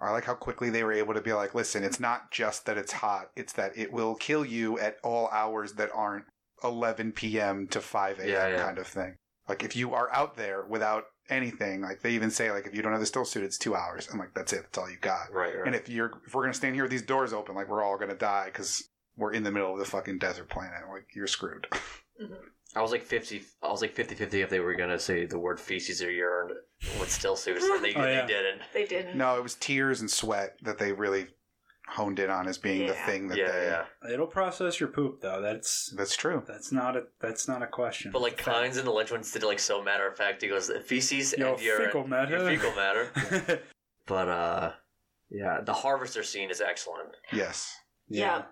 I 0.00 0.10
like 0.10 0.24
how 0.24 0.34
quickly 0.34 0.68
they 0.70 0.82
were 0.84 0.92
able 0.92 1.14
to 1.14 1.20
be 1.20 1.32
like, 1.32 1.54
listen, 1.54 1.82
it's 1.84 2.00
not 2.00 2.30
just 2.30 2.66
that 2.66 2.76
it's 2.76 2.92
hot, 2.92 3.30
it's 3.36 3.52
that 3.54 3.76
it 3.78 3.90
will 3.92 4.14
kill 4.16 4.44
you 4.44 4.78
at 4.78 4.98
all 5.02 5.28
hours 5.28 5.74
that 5.74 5.90
aren't 5.94 6.26
11 6.64 7.12
p.m. 7.12 7.66
to 7.68 7.80
5 7.80 8.18
a.m. 8.20 8.28
Yeah, 8.28 8.48
yeah. 8.48 8.62
kind 8.64 8.78
of 8.78 8.86
thing. 8.86 9.16
Like 9.48 9.62
if 9.62 9.76
you 9.76 9.94
are 9.94 10.12
out 10.12 10.36
there 10.36 10.64
without 10.66 11.04
anything, 11.28 11.80
like 11.82 12.00
they 12.02 12.12
even 12.12 12.30
say, 12.30 12.50
like 12.50 12.66
if 12.66 12.74
you 12.74 12.82
don't 12.82 12.92
have 12.92 13.00
the 13.00 13.06
still 13.06 13.24
suit, 13.24 13.44
it's 13.44 13.58
two 13.58 13.74
hours. 13.76 14.08
I'm 14.12 14.18
like, 14.18 14.34
that's 14.34 14.52
it. 14.52 14.62
That's 14.62 14.78
all 14.78 14.90
you 14.90 14.98
got. 15.00 15.32
Right, 15.32 15.56
right. 15.56 15.66
And 15.66 15.74
if 15.74 15.88
you're 15.88 16.12
if 16.26 16.34
we're 16.34 16.42
gonna 16.42 16.54
stand 16.54 16.74
here 16.74 16.84
with 16.84 16.90
these 16.90 17.02
doors 17.02 17.32
open, 17.32 17.54
like 17.54 17.68
we're 17.68 17.82
all 17.84 17.98
gonna 17.98 18.14
die 18.16 18.46
because 18.46 18.88
we're 19.16 19.32
in 19.32 19.42
the 19.44 19.52
middle 19.52 19.72
of 19.72 19.78
the 19.78 19.84
fucking 19.84 20.18
desert 20.18 20.48
planet. 20.48 20.80
Like 20.90 21.06
you're 21.14 21.26
screwed. 21.26 21.66
I 22.74 22.82
was 22.82 22.90
like 22.90 23.02
50, 23.04 23.42
I 23.62 23.68
was 23.70 23.80
like 23.80 23.94
50 23.94 24.14
50 24.16 24.42
if 24.42 24.50
they 24.50 24.60
were 24.60 24.74
going 24.74 24.90
to 24.90 24.98
say 24.98 25.24
the 25.24 25.38
word 25.38 25.58
feces 25.58 26.02
or 26.02 26.10
urine 26.10 26.56
with 27.00 27.10
still 27.10 27.34
suits, 27.36 27.64
and 27.64 27.82
they, 27.82 27.94
Oh, 27.94 28.04
yeah. 28.04 28.20
they 28.22 28.26
didn't. 28.26 28.60
They 28.74 28.84
didn't. 28.84 29.16
no, 29.16 29.36
it 29.38 29.42
was 29.42 29.54
tears 29.54 30.00
and 30.02 30.10
sweat 30.10 30.56
that 30.60 30.76
they 30.78 30.92
really 30.92 31.28
honed 31.88 32.18
in 32.18 32.28
on 32.30 32.48
as 32.48 32.58
being 32.58 32.80
the 32.86 32.92
Yeah. 32.94 33.06
thing 33.06 33.28
that 33.28 33.38
Yeah, 33.38 33.52
they. 33.52 33.64
yeah. 33.66 34.12
It'll 34.12 34.26
process 34.26 34.80
your 34.80 34.88
poop 34.88 35.20
though. 35.20 35.40
That's 35.40 35.92
That's 35.96 36.16
true. 36.16 36.42
that's 36.46 36.72
not 36.72 36.96
a 36.96 37.04
that's 37.20 37.46
not 37.48 37.62
a 37.62 37.66
question. 37.66 38.10
But 38.12 38.22
like 38.22 38.32
It's 38.32 38.42
a 38.42 38.44
fact. 38.44 38.56
Kynes 38.58 38.78
in 38.78 38.84
the 38.84 38.92
Lynch 38.92 39.10
ones 39.12 39.30
did 39.32 39.42
it 39.42 39.46
like 39.46 39.60
so 39.60 39.82
matter 39.82 40.06
of 40.08 40.16
fact. 40.16 40.42
He 40.42 40.48
goes, 40.48 40.70
feces 40.84 41.34
Your 41.38 41.54
and 41.54 41.60
urine. 41.62 41.86
fecal 41.86 42.06
matter. 42.06 42.36
Your 42.38 42.48
fecal 42.50 42.74
matter. 42.74 43.62
But 44.06 44.28
uh, 44.28 44.72
yeah, 45.30 45.60
the 45.62 45.72
harvester 45.72 46.22
scene 46.22 46.50
is 46.50 46.60
excellent. 46.60 47.08
Yes. 47.32 47.74
Yeah. 48.08 48.42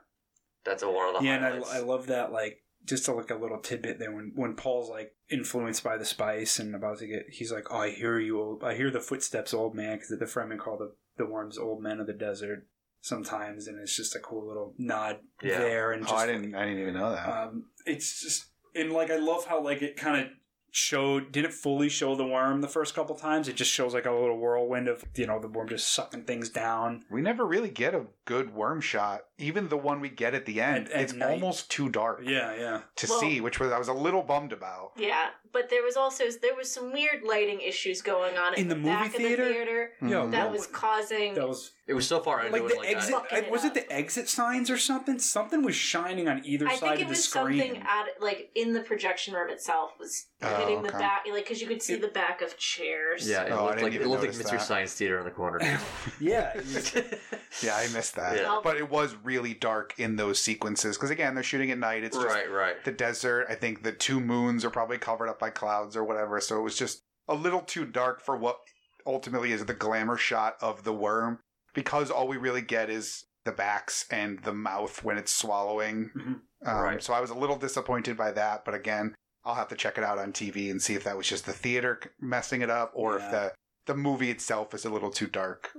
That's 0.65 0.83
a, 0.83 0.91
one 0.91 1.15
of 1.15 1.21
the 1.21 1.27
yeah, 1.29 1.35
and 1.37 1.45
highlights. 1.45 1.71
I, 1.71 1.77
I 1.77 1.81
love 1.81 2.07
that. 2.09 2.33
Like, 2.33 2.59
just 2.85 3.05
to 3.05 3.13
like 3.13 3.31
a 3.31 3.37
little 3.37 3.61
tidbit 3.61 3.99
there 4.01 4.11
when 4.13 4.33
when 4.35 4.57
Paul's 4.57 4.91
like 4.91 5.13
influenced 5.31 5.85
by 5.85 5.97
the 5.97 6.05
spice 6.05 6.59
and 6.59 6.75
about 6.75 6.99
to 6.99 7.07
get, 7.07 7.27
he's 7.31 7.53
like, 7.53 7.67
"Oh, 7.71 7.77
I 7.79 7.91
hear 7.91 8.19
you, 8.19 8.41
old, 8.41 8.65
I 8.65 8.75
hear 8.75 8.91
the 8.91 9.01
footsteps, 9.01 9.55
old 9.55 9.75
man," 9.77 9.97
because 9.99 10.09
the 10.09 10.25
Fremen 10.25 10.59
call 10.59 10.77
the 10.77 10.95
the 11.17 11.27
worms 11.27 11.57
"old 11.59 11.83
men 11.83 12.01
of 12.01 12.07
the 12.09 12.13
desert" 12.15 12.67
sometimes, 13.05 13.69
and 13.69 13.79
it's 13.79 13.95
just 13.97 14.17
a 14.17 14.19
cool 14.19 14.47
little 14.49 14.75
nod 14.79 15.19
Yeah. 15.43 15.59
there. 15.59 15.93
And 15.93 16.03
Oh, 16.05 16.07
just, 16.09 16.15
I 16.15 16.27
didn't. 16.27 16.55
I 16.55 16.65
didn't 16.65 16.81
even 16.81 16.95
know 16.95 17.13
that. 17.13 17.29
Um, 17.29 17.67
it's 17.87 18.21
just 18.23 18.47
and 18.75 18.93
like 18.93 19.11
I 19.11 19.17
love 19.17 19.45
how 19.47 19.63
like 19.63 19.83
it 19.83 19.97
kind 19.97 20.21
of 20.23 20.29
showed 20.77 21.31
didn't 21.31 21.53
fully 21.53 21.89
show 21.89 22.17
the 22.17 22.27
worm 22.27 22.61
the 22.61 22.67
first 22.69 22.97
couple 22.97 23.15
times. 23.15 23.47
It 23.47 23.55
just 23.55 23.71
shows 23.71 23.95
like 23.95 24.07
a 24.07 24.11
little 24.11 24.37
whirlwind 24.39 24.89
of 24.89 25.05
you 25.15 25.25
know 25.27 25.39
the 25.39 25.47
worm 25.47 25.69
just 25.69 25.93
sucking 25.93 26.25
things 26.25 26.49
down. 26.51 27.05
we 27.09 27.21
never 27.23 27.45
really 27.47 27.69
get 27.69 27.95
a 27.95 28.07
good 28.25 28.53
worm 28.53 28.81
shot. 28.81 29.27
Even 29.39 29.69
the 29.69 29.77
one 29.77 30.01
we 30.01 30.09
get 30.09 30.35
at 30.35 30.47
the 30.47 30.61
end, 30.61 30.89
At- 30.89 30.93
at 30.93 31.01
it's 31.03 31.13
night. 31.13 31.31
almost 31.31 31.71
too 31.71 31.89
dark 31.89 32.23
Yeah, 32.25 32.55
yeah. 32.57 32.81
to 32.97 33.07
Well- 33.09 33.21
see, 33.21 33.41
which 33.41 33.61
was 33.61 33.71
I 33.71 33.79
was 33.79 33.87
a 33.87 33.93
little 33.93 34.23
bummed 34.23 34.53
about. 34.53 34.93
Yeah, 34.97 35.29
but 35.53 35.69
there 35.71 35.85
was 35.85 35.97
also 35.97 36.25
there 36.43 36.57
was 36.57 36.73
some 36.73 36.93
weird 36.93 37.23
lighting 37.23 37.61
issues 37.61 38.03
going 38.03 38.37
on 38.37 38.55
In 38.55 38.67
the 38.67 38.75
movie 38.75 38.89
back 38.89 39.13
theater? 39.13 39.43
of 39.45 39.49
the 39.51 39.55
theater 39.55 39.91
Yo, 40.03 40.27
Mhm. 40.27 40.31
that 40.33 40.51
was 40.51 40.67
causing. 40.67 41.35
That 41.35 41.47
was 41.47 41.71
it 41.87 41.93
was 41.95 42.07
so 42.09 42.19
far 42.21 42.41
into 42.47 42.53
like 42.53 42.63
it, 42.63 42.69
the 42.69 42.81
like 42.81 42.89
exit. 42.97 43.11
that. 43.11 43.33
I- 43.33 43.39
it 43.41 43.51
was 43.51 43.65
it 43.65 43.75
the 43.75 43.93
exit 43.93 44.29
signs 44.29 44.71
or 44.71 44.79
something? 44.79 45.19
Something 45.19 45.63
was 45.63 45.75
shining 45.75 46.29
on 46.29 46.41
either 46.45 46.67
I 46.67 46.77
side 46.77 46.81
think 46.81 46.93
it 46.93 47.03
of 47.03 47.09
the 47.09 47.11
was 47.13 47.25
screen. 47.25 47.59
something 47.61 47.83
at 47.83 48.07
like 48.21 48.51
in 48.55 48.73
the 48.73 48.81
projection 48.81 49.35
room 49.35 49.51
itself 49.51 49.91
was 49.99 50.27
Oh, 50.43 50.55
hitting 50.57 50.83
the 50.83 50.93
back, 50.93 51.25
like 51.31 51.45
because 51.45 51.61
you 51.61 51.67
could 51.67 51.83
see 51.83 51.95
It- 51.95 52.01
the 52.03 52.09
back 52.09 52.41
of 52.43 52.57
chairs. 52.59 53.29
Yeah, 53.29 53.43
it 53.43 53.53
Oh, 53.53 53.67
looked 53.67 53.83
like 53.83 53.93
it 53.93 53.97
even 53.97 54.09
looked 54.09 54.23
like 54.23 54.29
notice 54.31 54.39
Mystery 54.39 54.59
that. 54.59 54.65
Science 54.67 54.95
Theater 54.95 55.19
in 55.19 55.25
the 55.25 55.31
corner. 55.31 55.59
yeah, 56.21 56.55
Yeah, 57.63 57.77
I 57.77 57.87
missed 57.93 58.17
that. 58.17 58.37
Yeah. 58.37 58.61
But 58.63 58.77
it 58.77 58.91
was 58.91 59.15
really 59.23 59.55
dark 59.55 59.95
in 59.99 60.17
those 60.17 60.41
sequences 60.41 60.97
because 60.97 61.11
again, 61.11 61.35
they're 61.35 61.45
shooting 61.45 61.71
at 61.71 61.79
night. 61.79 62.03
It's 62.05 62.17
just 62.17 62.29
right, 62.29 62.51
right. 62.51 62.83
the 62.85 62.93
desert. 62.93 63.47
I 63.49 63.55
think 63.55 63.83
the 63.83 63.93
two 63.93 64.21
moons 64.21 64.65
are 64.65 64.71
probably 64.71 64.99
covered 64.99 65.29
up 65.29 65.39
by 65.39 65.51
clouds 65.51 65.97
or 65.97 66.05
whatever. 66.05 66.41
So 66.41 66.59
it 66.59 66.63
was 66.63 66.77
just 66.77 67.03
a 67.29 67.35
little 67.35 67.61
too 67.61 67.85
dark 67.87 68.21
for 68.21 68.37
what 68.37 68.59
ultimately 69.07 69.53
is 69.53 69.65
the 69.67 69.75
glamour 69.75 70.17
shot 70.17 70.57
of 70.61 70.85
the 70.85 70.93
worm 70.93 71.39
because 71.75 72.11
all 72.11 72.27
we 72.29 72.37
really 72.37 72.63
get 72.63 72.89
is 72.91 73.25
the 73.45 73.53
backs 73.53 74.07
and 74.11 74.39
the 74.45 74.55
mouth 74.55 75.05
when 75.05 75.19
it's 75.19 75.33
swallowing. 75.33 76.11
Mhm. 76.17 76.41
Um, 76.67 76.83
Right. 76.83 77.03
So 77.03 77.13
I 77.13 77.21
was 77.21 77.31
a 77.31 77.35
little 77.35 77.57
disappointed 77.57 78.17
by 78.17 78.33
that. 78.33 78.65
But 78.65 78.75
again, 78.75 79.15
I'll 79.45 79.55
have 79.57 79.69
to 79.69 79.77
check 79.77 79.99
it 79.99 80.05
out 80.05 80.19
on 80.19 80.33
TV 80.33 80.71
and 80.71 80.81
see 80.81 80.95
if 80.95 81.05
that 81.05 81.17
was 81.17 81.29
just 81.29 81.45
the 81.45 81.53
theater 81.53 82.01
messing 82.21 82.63
it 82.63 82.71
up 82.71 82.93
or 82.95 83.19
Yeah. 83.19 83.25
if 83.27 83.31
the, 83.31 83.53
the 83.87 83.95
movie 83.95 84.31
itself 84.31 84.73
is 84.73 84.87
a 84.87 84.91
little 84.91 85.11
too 85.11 85.27
dark. 85.27 85.71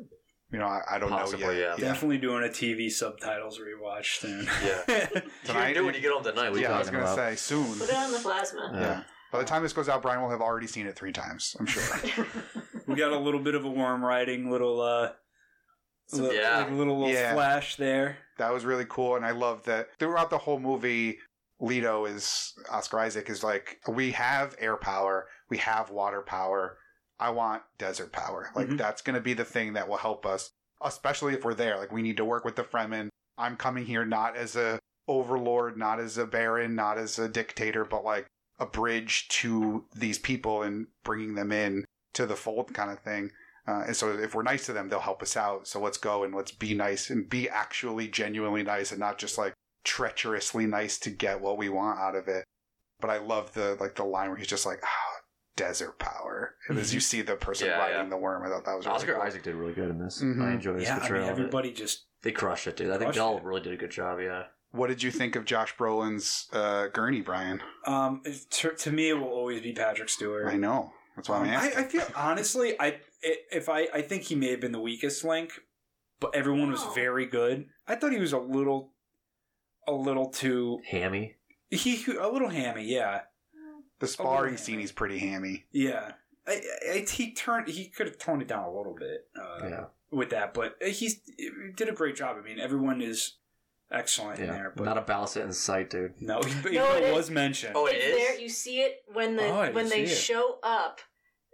You 0.51 0.59
know, 0.59 0.67
I, 0.67 0.81
I 0.91 0.99
don't 0.99 1.09
Possibly, 1.09 1.43
know 1.43 1.51
yet. 1.51 1.79
yeah. 1.79 1.85
definitely 1.87 2.19
doing 2.19 2.43
a 2.43 2.49
TV 2.49 2.87
subtitles 2.91 3.59
rewatch 3.59 4.19
soon. 4.19 4.47
Yeah. 4.63 5.05
Tonight- 5.43 5.69
You're 5.69 5.81
do 5.81 5.85
when 5.87 5.95
you 5.95 6.01
get 6.01 6.11
home 6.13 6.23
tonight. 6.23 6.49
What 6.51 6.57
are 6.57 6.61
you 6.61 6.67
Yeah, 6.67 6.75
I 6.75 6.79
was 6.79 6.89
going 6.91 7.03
to 7.03 7.11
about? 7.11 7.15
say 7.31 7.35
soon. 7.35 7.79
Put 7.79 7.89
it 7.89 7.95
on 7.95 8.11
the 8.11 8.19
plasma. 8.19 8.69
Yeah. 8.75 9.03
By 9.31 9.39
the 9.39 9.45
time 9.45 9.63
this 9.63 9.73
goes 9.73 9.89
out, 9.89 10.03
Brian 10.03 10.21
will 10.21 10.29
have 10.29 10.41
already 10.41 10.67
seen 10.67 10.85
it 10.85 10.95
three 10.95 11.11
times, 11.11 11.55
I'm 11.59 11.65
sure. 11.65 11.83
we 12.87 12.93
got 12.95 13.11
a 13.11 13.17
little 13.17 13.39
bit 13.41 13.55
of 13.55 13.65
a 13.65 13.69
worm 13.69 14.05
riding, 14.05 14.51
little 14.51 14.79
uh, 14.81 15.13
Some- 16.07 16.25
li- 16.27 16.37
Yeah. 16.37 16.57
like 16.59 16.69
a 16.69 16.73
little, 16.73 16.99
little 16.99 17.13
Yeah. 17.13 17.33
flash 17.33 17.75
there. 17.77 18.17
that 18.37 18.51
was 18.53 18.65
really 18.65 18.85
cool. 18.89 19.15
And 19.15 19.25
I 19.25 19.31
love 19.31 19.63
that 19.63 19.89
throughout 19.97 20.29
the 20.29 20.37
whole 20.39 20.59
movie, 20.59 21.19
Leto 21.61 22.03
is, 22.05 22.53
Oscar 22.69 22.99
Isaac 22.99 23.29
is 23.29 23.45
like, 23.45 23.79
we 23.87 24.11
have 24.11 24.55
air 24.59 24.75
power, 24.75 25.29
we 25.49 25.57
have 25.59 25.89
water 25.89 26.21
power. 26.21 26.77
I 27.17 27.29
want 27.29 27.63
desert 27.77 28.11
power. 28.11 28.51
Like, 28.53 28.67
Mhm. 28.67 28.77
that's 28.77 29.01
going 29.01 29.13
to 29.13 29.21
be 29.21 29.33
the 29.33 29.45
thing 29.45 29.71
that 29.73 29.87
will 29.87 29.95
help 29.95 30.25
us, 30.25 30.51
especially 30.81 31.33
if 31.33 31.45
we're 31.45 31.53
there. 31.53 31.77
Like, 31.77 31.93
we 31.93 32.01
need 32.01 32.17
to 32.17 32.25
work 32.25 32.43
with 32.43 32.57
the 32.57 32.63
Fremen. 32.65 33.07
I'm 33.37 33.55
coming 33.55 33.85
here 33.85 34.03
not 34.05 34.35
as 34.35 34.57
a 34.57 34.79
overlord, 35.07 35.77
not 35.77 36.01
as 36.01 36.17
a 36.17 36.25
baron, 36.27 36.75
not 36.75 36.97
as 36.97 37.17
a 37.17 37.29
dictator, 37.29 37.85
but 37.85 38.03
like 38.03 38.25
a 38.59 38.65
bridge 38.65 39.29
to 39.29 39.85
these 39.95 40.19
people 40.19 40.61
and 40.61 40.87
bringing 41.05 41.35
them 41.35 41.53
in 41.53 41.85
to 42.15 42.25
the 42.25 42.35
fold 42.35 42.73
kind 42.73 42.91
of 42.91 42.99
thing. 42.99 43.31
Uh, 43.67 43.83
and 43.87 43.95
so 43.95 44.11
if 44.11 44.35
we're 44.35 44.43
nice 44.43 44.65
to 44.67 44.73
them, 44.73 44.89
they'll 44.89 44.99
help 44.99 45.23
us 45.23 45.35
out. 45.35 45.67
So 45.67 45.79
let's 45.81 45.97
go 45.97 46.23
and 46.23 46.33
let's 46.35 46.51
be 46.51 46.73
nice 46.75 47.09
and 47.09 47.27
be 47.29 47.49
actually 47.49 48.07
genuinely 48.07 48.61
nice 48.63 48.91
and 48.91 48.99
not 48.99 49.17
just 49.17 49.37
like 49.37 49.53
treacherously 49.83 50.65
nice 50.67 50.97
to 50.99 51.09
get 51.09 51.39
what 51.41 51.57
we 51.57 51.69
want 51.69 51.99
out 51.99 52.15
of 52.15 52.27
it. 52.27 52.43
But 52.99 53.09
I 53.09 53.17
love 53.17 53.53
the 53.53 53.77
like 53.79 53.95
the 53.95 54.03
line 54.03 54.29
where 54.29 54.37
he's 54.37 54.47
just 54.47 54.65
like, 54.65 54.79
oh, 54.83 55.15
desert 55.55 55.97
power. 55.99 56.55
And 56.69 56.77
as 56.77 56.93
you 56.93 56.99
see 56.99 57.21
the 57.21 57.35
person 57.35 57.67
Yeah, 57.67 57.77
riding 57.79 57.97
yeah. 58.03 58.09
the 58.09 58.17
worm, 58.17 58.43
I 58.43 58.49
thought 58.49 58.65
that 58.65 58.75
was 58.75 58.85
really 58.85 58.95
Oscar 58.97 59.13
cool. 59.13 59.21
Isaac 59.23 59.43
did 59.43 59.55
really 59.55 59.73
good 59.73 59.89
in 59.89 59.99
this. 59.99 60.21
Mhm. 60.21 60.41
I 60.47 60.51
enjoyed 60.53 60.75
his 60.79 60.85
Yeah, 60.87 60.95
I 60.97 60.99
portrayal. 60.99 61.23
mean, 61.23 61.31
of 61.31 61.37
it. 61.37 61.41
everybody 61.41 61.71
just 61.71 62.05
They 62.23 62.31
crushed 62.31 62.67
it, 62.67 62.77
dude. 62.77 62.87
I 62.89 62.91
think 62.93 63.03
Crushed 63.03 63.15
they 63.15 63.21
all 63.21 63.39
really 63.41 63.61
did 63.61 63.73
a 63.73 63.77
good 63.77 63.91
job. 63.91 64.19
Yeah. 64.19 64.43
What 64.71 64.87
did 64.87 65.01
you 65.03 65.11
think 65.11 65.35
of 65.37 65.45
Josh 65.45 65.75
Brolin's 65.77 66.47
uh, 66.51 66.87
Gurney, 66.87 67.21
Brian? 67.21 67.61
um, 67.85 68.21
to, 68.49 68.71
to 68.71 68.91
me, 68.91 69.09
it 69.09 69.13
will 69.13 69.27
always 69.29 69.61
be 69.61 69.71
Patrick 69.73 70.09
Stewart. 70.09 70.47
I 70.47 70.57
know. 70.57 70.91
That's 71.15 71.29
why 71.29 71.37
I'm 71.37 71.43
Um, 71.43 71.49
I, 71.49 71.53
asking. 71.53 71.77
I 71.77 71.83
feel 71.83 72.05
honestly, 72.15 72.79
I 72.79 72.87
i- 72.87 72.99
if 73.51 73.69
I 73.69 73.87
I 73.93 74.01
think 74.01 74.23
he 74.23 74.35
may 74.35 74.51
have 74.51 74.61
been 74.61 74.71
the 74.71 74.79
weakest 74.81 75.23
link, 75.23 75.51
but 76.19 76.35
everyone 76.35 76.71
was 76.71 76.83
Oh. 76.83 76.91
very 76.93 77.25
good. 77.25 77.67
I 77.87 77.95
thought 77.95 78.11
he 78.11 78.19
was 78.19 78.33
a 78.33 78.39
little, 78.39 78.91
a 79.87 79.91
little 79.93 80.29
too 80.29 80.79
Hammy. 80.87 81.35
he 81.69 82.03
a 82.19 82.27
little 82.27 82.49
hammy. 82.49 82.83
Yeah, 82.85 83.21
the 83.99 84.07
sparring 84.07 84.53
yeah. 84.55 84.59
scene, 84.59 84.79
he's 84.79 84.91
pretty 84.91 85.19
hammy. 85.19 85.65
yeah. 85.71 86.13
I, 86.47 86.61
I, 86.93 86.97
he 87.09 87.33
turned 87.33 87.67
he 87.67 87.87
could 87.87 88.05
have 88.05 88.19
toned 88.19 88.43
it 88.43 88.47
down 88.47 88.63
a 88.65 88.71
little 88.71 88.93
bit 88.93 89.27
uh, 89.35 89.67
Yeah. 89.67 89.85
with 90.11 90.29
that, 90.29 90.53
but 90.53 90.75
he's 90.85 91.19
he 91.37 91.49
did 91.75 91.89
a 91.89 91.91
great 91.93 92.15
job. 92.15 92.37
I 92.39 92.43
mean, 92.45 92.59
everyone 92.59 93.01
is 93.01 93.37
excellent 93.91 94.39
in 94.39 94.45
Yeah. 94.45 94.51
there. 94.53 94.73
But 94.75 94.83
Not 94.83 94.97
a 94.99 95.01
baliset 95.01 95.43
in 95.43 95.53
sight, 95.53 95.89
dude. 95.89 96.21
no, 96.21 96.39
even 96.45 96.73
No, 96.73 96.83
though 96.87 96.97
it 96.97 97.03
it 97.03 97.09
is. 97.09 97.15
was 97.15 97.29
mentioned. 97.31 97.73
Oh, 97.75 97.87
it 97.87 97.95
it's 97.95 98.05
is? 98.05 98.15
there. 98.15 98.39
You 98.39 98.49
see 98.49 98.81
it 98.81 99.03
when 99.11 99.35
the 99.37 99.47
Oh, 99.47 99.55
I 99.59 99.71
when 99.71 99.85
didn't 99.85 99.89
they 99.89 100.05
see 100.05 100.11
it. 100.13 100.15
show 100.17 100.59
up. 100.61 100.99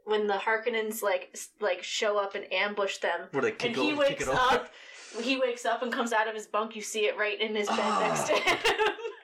When 0.05 0.27
the 0.27 0.33
Harkonnens 0.33 1.01
like 1.01 1.35
like 1.59 1.83
show 1.83 2.17
up 2.17 2.35
and 2.35 2.51
ambush 2.51 2.97
them, 2.97 3.27
Where 3.31 3.41
they 3.43 3.51
kick 3.51 3.67
and 3.67 3.75
he 3.75 3.81
o- 3.93 3.97
kick 3.97 3.99
wakes 4.09 4.23
it 4.23 4.29
over. 4.29 4.37
up. 4.37 4.73
He 5.21 5.37
wakes 5.37 5.65
up 5.65 5.81
and 5.83 5.91
comes 5.91 6.13
out 6.13 6.27
of 6.27 6.33
his 6.35 6.47
bunk. 6.47 6.75
You 6.75 6.81
see 6.81 7.05
it 7.05 7.17
right 7.17 7.39
in 7.39 7.55
his 7.55 7.67
bed 7.67 7.77
Ah. 7.79 7.99
next 8.07 8.27
to 8.29 8.35
him. 8.35 8.57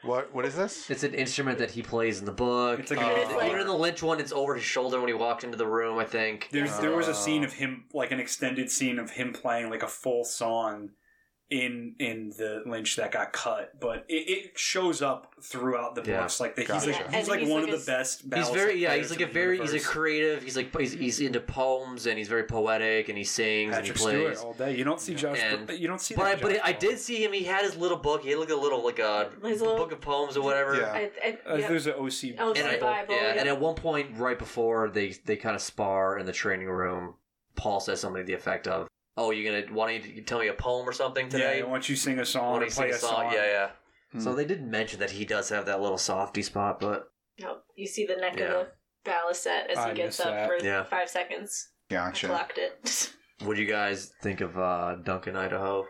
What? 0.04 0.34
What 0.34 0.46
is 0.46 0.56
this? 0.56 0.90
It's 0.90 1.04
an 1.04 1.14
instrument 1.14 1.58
that 1.60 1.72
he 1.72 1.82
plays 1.82 2.20
in 2.20 2.26
the 2.26 2.32
book. 2.32 2.80
It's 2.80 2.92
like 2.92 3.00
a- 3.00 3.06
Uh, 3.06 3.16
It's 3.22 3.32
like- 3.34 3.48
even 3.48 3.60
in 3.62 3.68
the 3.68 3.74
Lynch 3.74 4.02
one, 4.04 4.20
it's 4.20 4.32
over 4.32 4.56
his 4.56 4.64
shoulder 4.64 5.00
when 5.00 5.08
he 5.08 5.14
walked 5.14 5.44
into 5.44 5.58
the 5.58 5.66
room. 5.68 5.98
I 5.98 6.06
think. 6.06 6.50
There's, 6.52 6.78
there 6.80 6.92
was 6.96 7.08
Uh, 7.08 7.12
a 7.12 7.16
scene 7.16 7.44
of 7.44 7.54
him, 7.54 7.86
like 7.94 8.12
an 8.12 8.20
extended 8.20 8.70
scene 8.72 9.00
of 9.00 9.12
him 9.12 9.34
playing 9.34 9.70
like 9.70 9.84
a 9.84 9.88
full 9.88 10.24
song 10.24 10.92
in 11.50 11.96
in 12.00 12.30
the 12.38 12.62
Lynch 12.66 12.98
that 12.98 13.14
got 13.14 13.32
cut, 13.32 13.80
but 13.80 14.04
it, 14.10 14.30
it 14.30 14.60
shows 14.60 15.02
up 15.02 15.34
throughout 15.42 15.96
the 15.96 16.04
Yeah. 16.04 16.20
books. 16.22 16.42
Like 16.42 16.56
the, 16.56 16.64
he's 16.64 16.68
Gotcha. 16.68 16.88
like 16.88 17.00
Yeah, 17.00 17.06
he's 17.08 17.16
and 17.20 17.28
like 17.30 17.40
he's 17.40 17.50
one 17.50 17.62
like 17.64 17.70
of 17.74 17.76
a- 17.76 17.78
the 17.80 17.86
best. 17.86 18.22
He's 18.22 18.30
Battlestar 18.32 18.54
very 18.54 18.80
yeah. 18.82 18.90
players 18.90 19.06
He's 19.06 19.12
like 19.12 19.22
in 19.22 19.24
a 19.24 19.28
the 19.28 19.34
very 19.34 19.58
he's 19.58 19.70
a 19.70 19.74
universe. 19.76 19.88
creative. 19.88 20.44
He's 20.44 20.58
like 20.58 20.78
he's, 20.78 20.92
he's 20.92 21.20
into 21.22 21.40
poems 21.40 22.06
and 22.06 22.18
he's 22.18 22.28
very 22.28 22.44
poetic 22.44 23.08
and 23.08 23.18
he 23.18 23.24
sings 23.24 23.74
Patrick 23.74 23.90
and 23.92 23.98
he 23.98 24.04
plays. 24.04 24.38
Stewart 24.40 24.46
all 24.46 24.54
day. 24.66 24.76
You 24.76 24.84
don't 24.84 25.00
see 25.00 25.16
Josh. 25.16 25.40
And- 25.42 25.70
you 25.70 25.88
don't 25.88 26.02
see. 26.02 26.16
But 26.16 26.26
I 26.26 26.36
that 26.36 26.42
but 26.42 26.52
Josh 26.52 26.62
I 26.66 26.74
Brolin. 26.74 26.80
did 26.80 27.00
see 27.00 27.24
him. 27.24 27.32
He 27.32 27.44
had 27.46 27.64
his 27.64 27.78
little 27.78 27.98
book. 27.98 28.24
He 28.24 28.32
had 28.32 28.40
like 28.40 28.50
a 28.50 28.56
little 28.56 28.84
like 28.84 29.00
a 29.00 29.30
His 29.44 29.62
little- 29.62 29.78
book 29.78 29.94
of 29.94 30.02
poems 30.02 30.36
or 30.36 30.42
whatever. 30.44 30.76
Yeah. 30.76 30.92
I, 30.92 31.12
I, 31.24 31.38
Uh, 31.50 31.56
yep. 31.56 31.70
There's 31.70 31.88
an 31.88 31.94
OC. 31.94 32.36
Oh, 32.40 32.52
And, 32.54 32.68
I, 32.68 32.78
Bible, 32.78 33.16
yeah, 33.16 33.34
yeah. 33.36 33.40
and 33.40 33.48
at 33.48 33.58
one 33.60 33.76
point, 33.76 34.18
right 34.18 34.38
before 34.38 34.90
they 34.90 35.16
they 35.24 35.38
kind 35.38 35.56
of 35.56 35.62
spar 35.62 36.18
in 36.20 36.26
the 36.26 36.34
training 36.34 36.68
room, 36.68 37.14
Paul 37.56 37.80
says 37.80 38.02
something 38.02 38.22
to 38.22 38.26
the 38.28 38.34
effect 38.34 38.68
of, 38.68 38.88
"Oh, 39.18 39.32
you 39.32 39.44
gonna 39.44 39.74
want 39.74 39.92
don't 39.92 40.16
you 40.16 40.22
tell 40.22 40.40
me 40.40 40.48
a 40.48 40.54
poem 40.54 40.88
or 40.88 40.94
something 40.94 41.26
yeah, 41.26 41.32
today?" 41.32 41.62
I 41.62 41.66
want 41.66 41.90
you 41.90 41.96
sing 41.96 42.16
a 42.16 42.20
Why 42.20 42.24
song 42.24 42.54
don't 42.54 42.64
or 42.64 42.66
you 42.66 42.72
play 42.72 42.92
sing 42.92 42.96
a 42.96 43.00
song. 43.00 43.32
Yeah, 43.34 43.46
yeah. 43.46 43.70
Hmm. 44.14 44.20
So 44.20 44.34
they 44.36 44.46
didn't 44.46 44.70
mention 44.70 45.00
that 45.02 45.12
he 45.12 45.26
does 45.26 45.50
have 45.50 45.66
that 45.66 45.82
little 45.82 45.98
softy 45.98 46.42
spot, 46.44 46.80
but 46.80 47.10
No, 47.40 47.60
you 47.76 47.88
see 47.88 48.06
the 48.06 48.16
neck 48.16 48.38
Yeah. 48.40 48.46
of 48.46 48.68
the 49.04 49.12
baliset 49.12 49.68
as 49.70 49.78
I 49.78 49.90
he 49.90 49.96
gets 49.96 50.20
missed 50.20 50.28
up 50.28 50.34
that. 50.34 50.48
for 50.48 50.66
Yeah. 50.66 50.84
five 50.86 51.10
seconds. 51.10 51.72
I 51.90 51.94
Gotcha. 51.94 52.28
clocked 52.28 52.58
it. 52.58 53.14
what 53.44 53.56
do 53.56 53.62
you 53.62 53.68
guys 53.68 54.12
think 54.22 54.42
of 54.42 54.58
uh, 54.58 54.96
Duncan, 55.04 55.36
Idaho, 55.36 55.86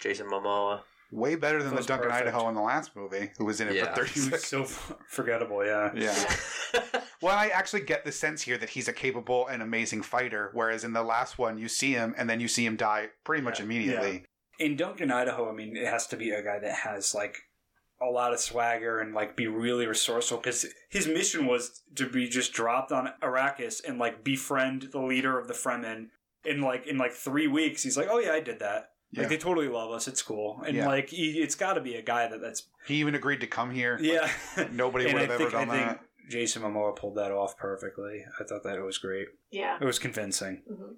Jason 0.00 0.28
Momoa? 0.28 0.82
Way 1.10 1.36
better 1.36 1.60
than 1.62 1.70
the 1.70 1.76
was 1.76 1.86
Duncan 1.86 2.10
perfect. 2.10 2.28
Idaho 2.28 2.48
in 2.50 2.54
the 2.54 2.60
last 2.60 2.94
movie, 2.94 3.30
who 3.38 3.46
was 3.46 3.60
in 3.60 3.68
it 3.68 3.74
Yeah. 3.76 3.94
for 3.94 4.04
30 4.06 4.20
He 4.20 4.28
was 4.30 4.44
so 4.44 4.64
forgettable. 5.08 5.64
Yeah. 5.64 5.90
Yeah. 5.94 6.36
Well, 7.20 7.36
I 7.36 7.48
actually 7.48 7.80
get 7.80 8.04
the 8.04 8.12
sense 8.12 8.42
here 8.42 8.56
that 8.58 8.68
he's 8.70 8.86
a 8.86 8.92
capable 8.92 9.48
and 9.48 9.60
amazing 9.60 10.02
fighter, 10.02 10.50
whereas 10.54 10.84
in 10.84 10.92
the 10.92 11.02
last 11.02 11.36
one, 11.36 11.58
you 11.58 11.66
see 11.66 11.90
him 11.90 12.14
and 12.16 12.30
then 12.30 12.38
you 12.38 12.46
see 12.46 12.64
him 12.64 12.76
die 12.76 13.08
pretty 13.24 13.42
much 13.42 13.58
Yeah. 13.58 13.64
immediately. 13.64 14.24
in 14.60 14.76
Duncan, 14.76 15.10
Idaho, 15.10 15.48
I 15.48 15.52
mean, 15.52 15.76
it 15.76 15.86
has 15.86 16.06
to 16.08 16.16
be 16.16 16.30
a 16.30 16.42
guy 16.44 16.58
that 16.60 16.72
has 16.72 17.14
like 17.16 17.36
a 18.00 18.06
lot 18.06 18.32
of 18.32 18.38
swagger 18.38 19.00
and 19.00 19.14
like 19.14 19.34
be 19.36 19.48
really 19.48 19.86
resourceful 19.86 20.38
because 20.38 20.64
his 20.90 21.08
mission 21.08 21.46
was 21.46 21.82
to 21.96 22.08
be 22.08 22.28
just 22.28 22.52
dropped 22.52 22.92
on 22.92 23.12
Arrakis 23.20 23.80
and 23.84 23.98
like 23.98 24.22
befriend 24.22 24.88
the 24.92 25.00
leader 25.00 25.38
of 25.40 25.48
the 25.48 25.54
Fremen. 25.54 26.10
In 26.44 26.60
like 26.60 26.86
in 26.86 26.98
like 26.98 27.12
three 27.12 27.48
weeks, 27.48 27.82
he's 27.82 27.96
like, 27.96 28.06
"Oh 28.08 28.18
yeah, 28.20 28.32
I 28.32 28.40
did 28.40 28.60
that. 28.60 28.90
Yeah. 29.10 29.20
Like 29.22 29.30
they 29.30 29.36
totally 29.38 29.68
love 29.68 29.90
us. 29.90 30.06
It's 30.08 30.22
cool." 30.22 30.62
And 30.66 30.76
Yeah. 30.76 30.86
like, 30.86 31.08
he, 31.10 31.40
it's 31.40 31.54
got 31.54 31.74
to 31.74 31.80
be 31.80 31.94
a 31.96 32.02
guy 32.02 32.28
that 32.28 32.40
that's 32.40 32.64
He 32.86 32.96
even 32.96 33.14
agreed 33.14 33.40
to 33.40 33.46
come 33.46 33.70
here. 33.70 33.98
yeah. 34.00 34.30
Nobody 34.72 35.06
And 35.06 35.14
would 35.14 35.22
I 35.30 35.32
have 35.32 35.40
ever 35.40 35.50
done 35.50 35.70
I 35.70 35.76
think 35.76 35.88
that. 35.88 36.00
Jason 36.28 36.62
Momoa 36.62 36.94
pulled 36.94 37.16
that 37.16 37.32
off 37.32 37.56
perfectly. 37.56 38.24
I 38.38 38.44
thought 38.44 38.62
that 38.64 38.76
it 38.76 38.82
was 38.82 38.98
great. 38.98 39.28
Yeah. 39.50 39.78
It 39.80 39.84
was 39.84 39.98
convincing. 39.98 40.62
hmm 40.68 40.92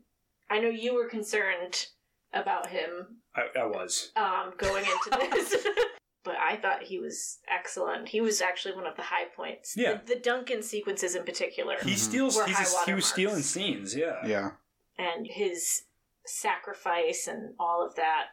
I 0.51 0.59
know 0.59 0.69
you 0.69 0.95
were 0.95 1.09
concerned 1.09 1.87
about 2.33 2.67
him 2.69 3.19
I, 3.37 3.43
I 3.61 3.65
was. 3.67 4.11
um, 4.17 4.53
going 4.59 4.85
into 4.85 5.31
this, 5.31 5.65
but 6.25 6.35
I 6.37 6.57
thought 6.57 6.83
he 6.83 6.99
was 6.99 7.39
excellent. 7.47 8.09
He 8.09 8.21
was 8.21 8.41
actually 8.41 8.75
one 8.75 8.87
of 8.87 8.97
the 8.97 9.03
high 9.03 9.27
points. 9.37 9.75
Yeah. 9.77 9.99
The, 10.05 10.15
the 10.15 10.21
Duncan 10.21 10.63
sequences 10.65 11.15
in 11.15 11.23
particular, 11.25 11.77
He 11.85 11.93
Mhm. 11.93 11.97
steals. 11.99 12.37
Were 12.37 12.47
He's 12.47 12.57
high 12.57 12.63
he 12.63 12.65
was 12.67 12.75
watermarks. 12.75 13.07
stealing 13.07 13.43
scenes. 13.43 13.95
Yeah. 13.95 14.27
Yeah. 14.27 14.51
and 14.99 15.29
his 15.29 15.83
sacrifice 16.31 17.27
and 17.27 17.55
all 17.59 17.85
of 17.87 17.95
that. 17.97 18.27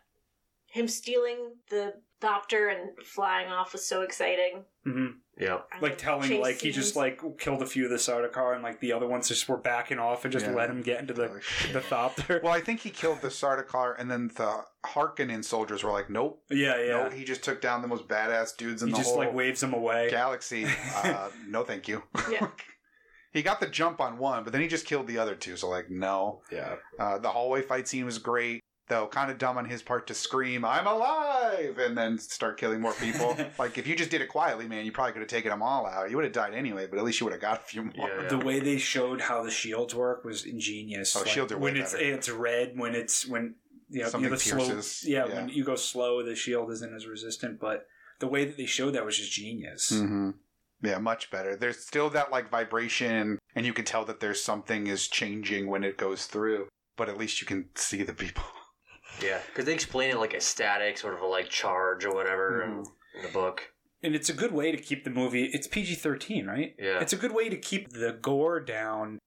Him 0.70 0.88
stealing 0.88 1.54
the 1.70 1.94
Thopter 2.22 2.72
and 2.74 2.90
flying 3.06 3.48
off 3.48 3.74
was 3.74 3.86
so 3.88 4.02
exciting. 4.02 4.64
hmm 4.84 5.08
yeah. 5.40 5.60
I 5.72 5.80
like 5.82 6.00
telling 6.00 6.28
chase 6.28 6.42
like 6.42 6.60
he 6.62 6.72
just 6.72 6.96
like 6.96 7.22
killed 7.38 7.62
a 7.62 7.66
few 7.68 7.84
of 7.86 7.92
the 7.92 7.98
Sardaukar 7.98 8.56
and 8.56 8.64
like 8.64 8.80
the 8.80 8.92
other 8.92 9.06
ones 9.08 9.28
just 9.28 9.48
were 9.48 9.56
backing 9.58 10.00
off 10.00 10.26
and 10.26 10.32
just 10.32 10.48
Yeah. 10.48 10.54
let 10.56 10.68
him 10.70 10.82
get 10.82 11.00
into 11.00 11.14
the 11.14 11.28
the 11.74 11.80
Thopter. 11.80 12.42
Well, 12.42 12.52
I 12.52 12.60
think 12.60 12.80
he 12.80 12.90
killed 12.90 13.22
the 13.22 13.28
Sardaukar, 13.28 13.94
and 14.00 14.10
then 14.10 14.30
the 14.36 14.64
Harkonnen 14.84 15.46
soldiers 15.46 15.84
were 15.84 15.92
like, 15.92 16.10
"Nope, 16.10 16.42
yeah, 16.50 16.82
yeah. 16.82 17.04
nope." 17.04 17.14
He 17.14 17.24
just 17.24 17.44
took 17.44 17.62
down 17.62 17.84
the 17.84 17.88
most 17.88 18.08
badass 18.08 18.58
dudes 18.58 18.82
in 18.82 18.88
he 18.88 18.94
the 18.94 18.98
just 18.98 19.10
whole 19.12 19.20
like 19.20 19.34
waves 19.34 19.62
them 19.62 19.74
away. 19.76 20.10
galaxy. 20.10 20.66
Uh, 20.96 21.30
no, 21.48 21.64
thank 21.64 21.88
you. 21.88 22.02
Yeah. 22.32 22.48
he 23.38 23.44
got 23.44 23.60
the 23.60 23.68
jump 23.68 24.02
on 24.02 24.18
one, 24.18 24.44
but 24.44 24.52
then 24.52 24.62
he 24.62 24.68
just 24.68 24.86
killed 24.86 25.08
the 25.08 25.18
other 25.18 25.36
two. 25.36 25.56
So, 25.56 25.70
like, 25.70 25.90
no. 25.90 26.42
Yeah. 26.52 26.76
Uh, 27.00 27.18
the 27.20 27.30
hallway 27.30 27.62
fight 27.62 27.88
scene 27.88 28.06
was 28.06 28.18
great, 28.18 28.62
though 28.88 29.08
kind 29.08 29.30
of 29.32 29.38
dumb 29.38 29.58
on 29.58 29.66
his 29.66 29.82
part 29.82 30.08
to 30.08 30.14
scream, 30.14 30.66
I'm 30.66 30.88
alive! 30.88 31.78
And 31.78 31.98
then 31.98 32.18
start 32.18 32.58
killing 32.60 32.82
more 32.82 32.94
people. 32.94 33.38
like, 33.60 33.78
if 33.78 33.88
you 33.88 33.96
just 33.96 34.12
did 34.12 34.22
it 34.22 34.28
quietly, 34.30 34.68
man, 34.68 34.86
you 34.86 34.92
probably 34.92 35.14
could 35.14 35.22
have 35.22 35.30
taken 35.30 35.52
them 35.52 35.62
all 35.62 35.86
out. 35.86 36.10
You 36.10 36.16
would 36.18 36.26
have 36.26 36.34
died 36.34 36.54
anyway, 36.54 36.88
but 36.88 37.00
at 37.00 37.06
least 37.06 37.20
you 37.20 37.26
would 37.26 37.34
have 37.34 37.42
got 37.42 37.60
a 37.60 37.64
few 37.64 37.84
more. 37.84 37.94
Yeah, 37.96 38.22
yeah. 38.24 38.28
The 38.30 38.40
way 38.40 38.60
they 38.60 38.78
showed 38.78 39.22
how 39.22 39.44
the 39.44 39.52
shields 39.52 39.94
work 39.96 40.24
was 40.26 40.46
ingenious. 40.46 41.16
Oh, 41.16 41.24
shields 41.24 41.52
are 41.52 41.58
way 41.58 41.72
when 41.72 41.78
it's 41.78 41.94
better. 41.94 42.06
it's 42.06 42.30
red 42.30 42.74
when 42.78 42.96
it's 42.96 43.26
when 43.28 43.56
you 43.90 44.02
know, 44.02 44.10
Something 44.10 44.26
you 44.26 44.30
know 44.32 44.76
the 44.76 44.84
slow, 44.84 45.10
yeah, 45.10 45.28
Yeah. 45.28 45.36
when 45.36 45.50
you 45.50 45.64
go 45.64 45.76
slow 45.76 46.22
the 46.24 46.36
shield 46.36 46.72
isn't 46.72 46.94
as 46.94 47.08
resistant 47.08 47.60
but 47.60 47.88
the 48.20 48.28
way 48.28 48.44
that 48.46 48.58
they 48.58 48.66
showed 48.66 48.96
that 48.96 49.06
was 49.06 49.18
just 49.18 49.32
genius 49.32 49.90
hmm 49.92 50.32
Yeah, 50.82 51.00
much 51.00 51.32
better. 51.32 51.56
There's 51.56 51.80
still 51.86 52.10
that 52.12 52.32
like 52.32 52.50
vibration, 52.52 53.40
and 53.56 53.66
you 53.66 53.74
can 53.74 53.86
tell 53.86 54.06
that 54.06 54.20
there's 54.20 54.44
something 54.44 54.88
is 54.88 55.08
changing 55.08 55.68
when 55.68 55.84
it 55.84 55.98
goes 55.98 56.26
through. 56.26 56.68
But 56.96 57.10
at 57.10 57.18
least 57.18 57.42
you 57.42 57.48
can 57.48 57.70
see 57.76 58.04
the 58.04 58.14
people. 58.14 58.44
Yeah. 59.24 59.40
Because 59.48 59.66
they 59.66 59.74
explain 59.74 60.12
it 60.12 60.18
like 60.20 60.36
a 60.36 60.42
static 60.42 60.98
sort 60.98 61.16
of 61.16 61.22
a 61.22 61.26
like 61.26 61.50
charge 61.50 62.06
or 62.06 62.14
whatever 62.14 62.62
in, 62.62 62.70
mm-hmm. 62.72 63.18
in 63.18 63.24
the 63.26 63.32
book. 63.32 63.72
and 64.04 64.14
it's 64.14 64.30
a 64.30 64.34
good 64.34 64.52
way 64.52 64.72
to 64.72 64.78
keep 64.78 65.06
the 65.06 65.10
movie 65.10 65.46
it's 65.54 65.66
PG-13 65.66 66.46
right 66.46 66.76
Yeah. 66.78 67.00
it's 67.00 67.14
a 67.14 67.18
good 67.18 67.32
way 67.34 67.50
to 67.50 67.58
keep 67.58 67.94
the 67.94 68.20
gore 68.22 68.60
down 68.60 69.18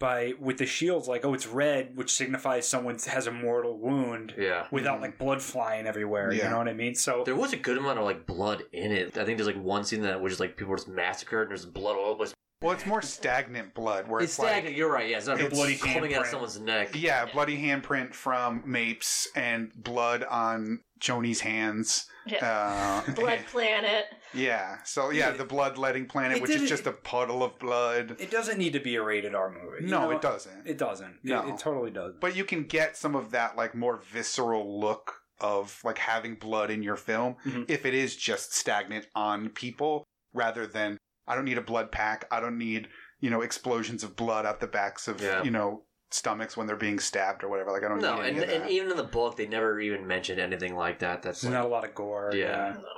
by 0.00 0.32
with 0.40 0.58
the 0.58 0.66
shields 0.66 1.06
like 1.06 1.24
oh 1.24 1.32
it's 1.34 1.46
red 1.46 1.96
which 1.96 2.10
signifies 2.10 2.66
someone 2.66 2.98
has 3.06 3.28
a 3.28 3.30
mortal 3.30 3.78
wound 3.78 4.34
yeah. 4.36 4.66
without 4.72 4.98
Mhm. 4.98 5.02
like 5.02 5.18
blood 5.18 5.40
flying 5.40 5.86
everywhere 5.86 6.32
you 6.32 6.42
know 6.42 6.58
what 6.58 6.66
i 6.68 6.72
mean 6.72 6.96
so 6.96 7.22
There 7.24 7.36
was 7.36 7.52
a 7.52 7.56
good 7.56 7.78
amount 7.78 7.98
of 8.00 8.04
like 8.04 8.26
blood 8.26 8.64
in 8.72 8.90
it. 8.90 9.16
I 9.18 9.24
think 9.24 9.36
there's 9.38 9.46
like 9.46 9.62
one 9.62 9.84
scene 9.84 10.02
that 10.02 10.20
was 10.20 10.32
just 10.32 10.40
like 10.40 10.56
people 10.56 10.70
were 10.72 10.76
just 10.78 10.88
massacred 10.88 11.42
and 11.42 11.50
there's 11.50 11.66
blood 11.66 11.96
all 11.96 12.06
over 12.06 12.10
the 12.12 12.16
place. 12.16 12.34
Well, 12.62 12.72
it's 12.72 12.84
more 12.84 13.00
stagnant 13.00 13.72
blood, 13.72 14.06
where 14.06 14.20
It's 14.20 14.32
it's, 14.32 14.38
like 14.38 14.48
stagnant. 14.50 14.76
You're 14.76 14.92
right. 14.92 15.08
Yeah, 15.08 15.16
it's 15.16 15.26
not 15.26 15.40
It's 15.40 15.54
bloody 15.54 15.76
coming 15.76 16.14
out 16.14 16.20
of 16.20 16.26
handprint. 16.26 16.30
someone's 16.30 16.60
neck. 16.60 16.90
Yeah, 16.94 17.24
bloody 17.32 17.56
handprint 17.56 18.12
from 18.12 18.62
Mapes 18.66 19.28
and 19.34 19.72
blood 19.74 20.24
on 20.24 20.80
Joni's 20.98 21.40
hands. 21.40 22.06
Yeah. 22.26 23.02
Uh, 23.08 23.12
Blood 23.14 23.38
Planet. 23.50 24.04
Yeah. 24.34 24.76
So 24.84 25.08
yeah, 25.08 25.30
the 25.30 25.46
bloodletting 25.46 26.04
planet, 26.04 26.36
It 26.36 26.42
which 26.42 26.50
is 26.50 26.68
just 26.68 26.86
a 26.86 26.92
puddle 26.92 27.42
of 27.42 27.58
blood. 27.58 28.16
it 28.18 28.30
doesn't 28.30 28.58
need 28.58 28.74
to 28.74 28.78
be 28.80 28.96
a 28.96 29.02
rated 29.02 29.34
r 29.34 29.50
movie 29.50 29.84
you 29.84 29.88
no, 29.90 30.02
know? 30.02 30.10
it 30.10 30.20
doesn't. 30.20 30.66
it 30.66 30.76
doesn't 30.76 31.16
No. 31.24 31.46
it, 31.48 31.54
it 31.54 31.58
totally 31.58 31.90
does 31.90 32.12
but 32.20 32.36
you 32.36 32.44
can 32.44 32.64
get 32.64 32.94
some 32.94 33.16
of 33.16 33.30
that 33.30 33.56
like 33.56 33.74
more 33.74 33.96
visceral 33.96 34.78
look 34.78 35.22
of 35.40 35.80
like 35.82 35.96
having 35.96 36.34
blood 36.34 36.70
in 36.70 36.82
your 36.82 36.96
film 36.96 37.36
Mhm. 37.46 37.64
if 37.70 37.86
it 37.86 37.94
is 37.94 38.14
just 38.14 38.54
stagnant 38.54 39.06
on 39.14 39.48
people 39.48 40.04
rather 40.34 40.66
than 40.66 40.98
I 41.30 41.34
don't 41.36 41.44
need 41.44 41.58
a 41.58 41.62
blood 41.62 41.90
pack. 41.92 42.26
I 42.30 42.40
don't 42.40 42.58
need, 42.58 42.88
you 43.20 43.30
know, 43.30 43.40
explosions 43.42 44.02
of 44.04 44.16
blood 44.16 44.44
out 44.46 44.60
the 44.60 44.66
backs 44.66 45.08
of, 45.08 45.20
Yeah. 45.20 45.42
you 45.42 45.50
know, 45.50 45.84
stomachs 46.10 46.56
when 46.56 46.66
they're 46.66 46.76
being 46.76 46.98
stabbed 46.98 47.44
or 47.44 47.48
whatever. 47.48 47.70
Like 47.70 47.84
I 47.84 47.88
don't 47.88 48.00
No, 48.00 48.16
need 48.16 48.28
any 48.28 48.42
and, 48.42 48.50
and 48.62 48.70
even 48.70 48.90
in 48.90 48.96
the 48.96 49.04
book, 49.04 49.36
they 49.36 49.46
never 49.46 49.78
even 49.80 50.06
mentioned 50.06 50.40
anything 50.40 50.74
like 50.74 50.98
that. 50.98 51.22
That's 51.22 51.44
like, 51.44 51.52
not 51.52 51.64
a 51.64 51.68
lot 51.68 51.84
of 51.84 51.94
gore. 51.94 52.32
Yeah. 52.34 52.74
No. 52.76 52.88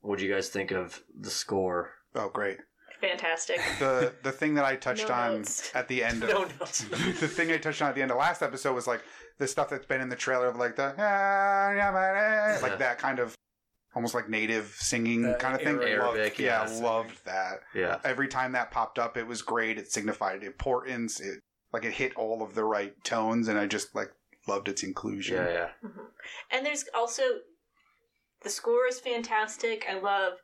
what 0.00 0.18
do 0.18 0.24
you 0.24 0.32
guys 0.32 0.48
think 0.48 0.70
of 0.70 1.02
the 1.18 1.30
score? 1.30 1.90
oh, 2.14 2.30
great. 2.30 2.58
Fantastic. 3.00 3.60
The 3.78 4.12
the 4.22 4.32
thing 4.32 4.54
that 4.54 4.64
I 4.64 4.76
touched 4.76 5.08
No 5.08 5.14
on 5.14 5.32
notes. 5.38 5.70
at 5.74 5.88
the 5.88 6.04
end 6.04 6.22
of 6.24 6.28
No 6.30 6.44
notes. 6.44 6.84
the 6.90 7.28
thing 7.28 7.50
I 7.50 7.56
touched 7.58 7.80
on 7.82 7.88
at 7.88 7.94
the 7.94 8.02
end 8.02 8.10
of 8.10 8.18
last 8.18 8.42
episode 8.42 8.74
was 8.74 8.86
like 8.86 9.02
the 9.38 9.46
stuff 9.48 9.70
that's 9.70 9.86
been 9.86 10.00
in 10.02 10.08
the 10.10 10.16
trailer 10.16 10.48
of 10.48 10.56
like 10.56 10.76
the 10.76 10.94
"Ah, 10.98 11.70
yeah, 11.72 11.92
Yeah. 11.92 12.58
like 12.62 12.78
that 12.78 12.98
kind 12.98 13.18
of 13.18 13.34
almost 13.94 14.14
like 14.14 14.28
native 14.28 14.74
singing 14.78 15.22
The 15.22 15.34
kind 15.34 15.54
of 15.54 15.60
thing. 15.62 15.76
Arabic, 15.76 15.98
loved, 16.32 16.38
yeah, 16.40 16.68
yeah, 16.70 16.80
loved 16.80 17.24
that. 17.24 17.60
Yeah, 17.74 17.98
Every 18.04 18.28
time 18.28 18.52
that 18.52 18.70
popped 18.70 18.98
up, 18.98 19.16
it 19.16 19.26
was 19.26 19.42
great. 19.42 19.78
It 19.78 19.90
signified 19.90 20.42
importance. 20.44 21.20
It 21.20 21.40
like 21.72 21.84
it 21.84 21.92
hit 21.92 22.14
all 22.16 22.42
of 22.42 22.54
the 22.54 22.64
right 22.64 22.92
tones, 23.04 23.48
and 23.48 23.58
I 23.58 23.66
just 23.66 23.94
like 23.94 24.10
loved 24.46 24.68
its 24.68 24.82
inclusion. 24.82 25.36
yeah, 25.36 25.48
yeah. 25.52 25.68
Mhm. 25.84 26.06
And 26.50 26.66
there's 26.66 26.84
also 26.94 27.22
the 28.42 28.50
score 28.50 28.86
is 28.86 28.98
fantastic. 29.00 29.84
I 29.88 29.98
love 29.98 30.34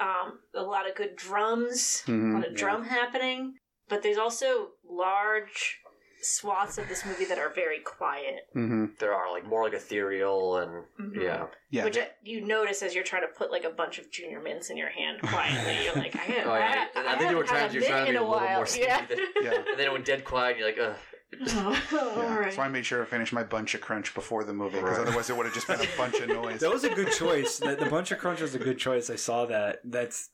um, 0.00 0.40
a 0.54 0.62
lot 0.62 0.88
of 0.88 0.96
good 0.96 1.14
drums, 1.16 2.02
a 2.06 2.10
Mhm. 2.10 2.34
lot 2.34 2.46
of 2.48 2.54
drum 2.56 2.84
happening. 2.84 3.54
But 3.88 4.02
there's 4.02 4.18
also 4.18 4.70
large 4.82 5.78
swaths 6.24 6.78
of 6.78 6.88
this 6.88 7.04
movie 7.04 7.24
that 7.26 7.38
are 7.38 7.50
very 7.50 7.78
quiet. 7.80 8.46
hmm 8.52 8.86
There 8.98 9.12
are 9.14 9.30
like 9.32 9.46
more 9.46 9.64
like 9.64 9.74
ethereal 9.74 10.58
and 10.58 10.84
Mhm. 11.00 11.22
yeah. 11.22 11.46
Yeah, 11.70 11.84
Which 11.84 11.98
you 12.22 12.40
notice 12.40 12.82
as 12.82 12.94
you're 12.94 13.04
trying 13.04 13.22
to 13.22 13.28
put 13.28 13.50
like 13.50 13.64
a 13.64 13.70
bunch 13.70 13.98
of 13.98 14.10
junior 14.10 14.40
mints 14.40 14.70
in 14.70 14.76
your 14.76 14.90
hand 14.90 15.20
quietly. 15.22 15.84
You're 15.84 15.94
like, 15.94 16.14
I, 16.16 16.18
have, 16.20 16.46
Oh, 16.46 16.54
yeah. 16.56 16.86
I, 16.94 17.00
I 17.00 17.12
I 17.14 17.16
think 17.16 17.28
there 17.28 17.36
were 17.36 17.44
haven't 17.44 17.60
times 17.60 17.74
you're 17.74 17.82
trying 17.84 18.06
to 18.06 18.12
mint 18.12 18.14
be 18.14 18.16
a 18.16 18.20
a 18.20 18.22
little 18.22 18.46
while. 18.46 18.56
more 18.56 18.66
sneaky 18.66 18.86
yeah. 18.88 19.06
than- 19.06 19.18
yeah. 19.42 19.50
And 19.54 19.78
then 19.78 19.86
it 19.86 19.92
went 19.92 20.04
dead 20.04 20.24
quiet, 20.24 20.58
you're 20.58 20.66
like, 20.68 20.78
ugh. 20.80 20.96
oh, 21.48 21.82
Yeah. 21.92 22.28
all 22.32 22.38
right. 22.40 22.52
So 22.52 22.62
I 22.62 22.68
made 22.68 22.86
sure 22.86 23.00
to 23.00 23.06
finish 23.06 23.32
my 23.32 23.42
bunch 23.42 23.74
of 23.74 23.80
crunch 23.80 24.14
before 24.14 24.44
the 24.44 24.52
movie 24.52 24.76
because 24.80 24.98
Right. 24.98 25.08
otherwise 25.08 25.30
it 25.30 25.36
would 25.36 25.46
have 25.46 25.54
just 25.54 25.66
been 25.66 25.80
a 25.80 25.96
bunch 25.96 26.20
of 26.20 26.28
noise. 26.28 26.60
That 26.60 26.70
was 26.70 26.84
a 26.84 26.90
good 26.94 27.10
choice. 27.10 27.58
the, 27.58 27.74
the 27.74 27.86
Bunch 27.86 28.12
of 28.12 28.18
Crunch 28.18 28.40
was 28.40 28.54
a 28.54 28.58
good 28.60 28.78
choice. 28.78 29.10
I 29.10 29.16
saw 29.16 29.44
that. 29.46 29.80
That's 29.82 30.30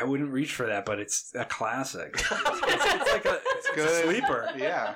I 0.00 0.04
wouldn't 0.04 0.30
reach 0.30 0.54
for 0.54 0.66
that, 0.66 0.84
but 0.86 1.00
it's 1.00 1.32
a 1.34 1.44
classic. 1.44 2.14
It's, 2.14 2.30
it's 2.30 3.12
like 3.12 3.24
a, 3.24 3.40
it's 3.56 3.68
a 3.68 3.74
good. 3.74 4.04
sleeper. 4.04 4.48
yeah, 4.56 4.94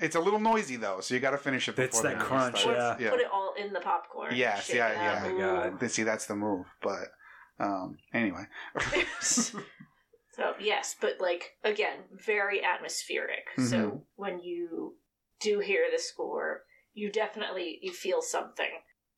it's 0.00 0.16
a 0.16 0.20
little 0.20 0.38
noisy 0.40 0.76
though, 0.76 1.00
so 1.00 1.14
you 1.14 1.20
got 1.20 1.30
to 1.32 1.38
finish 1.38 1.68
it 1.68 1.76
before 1.76 1.84
It's 1.86 2.00
the 2.00 2.08
that 2.08 2.14
movie 2.18 2.26
crunch, 2.28 2.58
starts. 2.58 3.00
yeah. 3.02 3.10
Put 3.10 3.20
it 3.20 3.28
all 3.32 3.54
in 3.58 3.72
the 3.72 3.80
popcorn. 3.80 4.34
Yes, 4.34 4.66
Shake 4.66 4.76
yeah, 4.76 4.88
it 4.90 5.02
yeah. 5.02 5.12
up. 5.12 5.18
Oh 5.24 5.70
my 5.70 5.78
God. 5.78 5.90
See, 5.90 6.02
that's 6.02 6.26
the 6.26 6.36
move. 6.36 6.66
But 6.82 7.08
um, 7.60 7.98
anyway, 8.12 8.44
So 10.32 10.54
yes, 10.60 10.94
but 11.00 11.20
like 11.20 11.56
again, 11.64 11.98
very 12.12 12.62
atmospheric. 12.62 13.46
So 13.56 13.62
Mhm. 13.62 14.02
when 14.14 14.38
you 14.40 14.96
do 15.40 15.58
hear 15.58 15.86
the 15.90 15.98
score, 15.98 16.62
you 16.92 17.10
definitely 17.10 17.78
you 17.82 17.92
feel 17.92 18.22
something. 18.22 18.70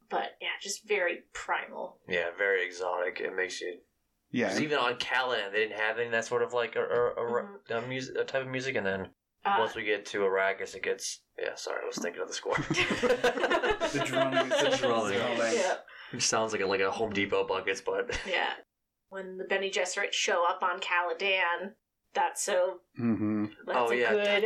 But 0.08 0.36
yeah, 0.40 0.56
just 0.62 0.86
very 0.88 1.24
primal. 1.34 2.00
Yeah, 2.08 2.30
very 2.36 2.64
exotic. 2.64 3.20
It 3.20 3.34
makes 3.36 3.60
you. 3.60 3.80
yeah, 4.30 4.48
'cause 4.48 4.60
even 4.60 4.78
on 4.78 4.96
Caladan, 4.96 5.52
they 5.52 5.58
didn't 5.66 5.78
have 5.78 5.96
any 5.98 6.06
of 6.06 6.12
that 6.12 6.24
sort 6.24 6.42
of 6.42 6.52
like 6.54 6.74
a, 6.76 6.80
a, 6.82 7.08
a, 7.12 7.14
Mhm. 7.14 7.70
a 7.70 7.80
music 7.86 8.16
a 8.16 8.24
type 8.24 8.42
of 8.42 8.48
music, 8.48 8.76
and 8.76 8.86
then 8.86 9.10
Uh, 9.44 9.56
once 9.58 9.74
we 9.74 9.84
get 9.84 10.04
to 10.06 10.18
Arrakis, 10.18 10.74
it 10.74 10.82
gets. 10.82 11.20
Yeah, 11.38 11.54
sorry, 11.54 11.78
I 11.82 11.86
was 11.86 11.96
thinking 11.96 12.20
of 12.22 12.28
the 12.28 12.34
score. 12.34 12.56
The 13.92 14.04
drumming. 14.06 14.48
the 14.48 14.76
drumming. 14.78 15.18
yeah, 15.54 15.74
Which 16.12 16.22
sounds 16.22 16.52
like 16.52 16.60
a, 16.60 16.66
like 16.66 16.80
a 16.80 16.90
Home 16.90 17.12
Depot 17.12 17.46
buckets, 17.46 17.80
but 17.80 18.18
yeah. 18.28 18.50
When 19.08 19.38
the 19.38 19.44
Bene 19.44 19.70
Gesserit 19.70 20.12
show 20.12 20.44
up 20.48 20.62
on 20.62 20.78
Caladan, 20.80 21.72
That's 22.14 22.42
so. 22.44 22.76
Mm-hmm. 23.00 23.46
That's 23.66 23.78
Oh, 23.78 23.90
a 23.90 23.96
yeah. 23.96 24.12
and 24.12 24.44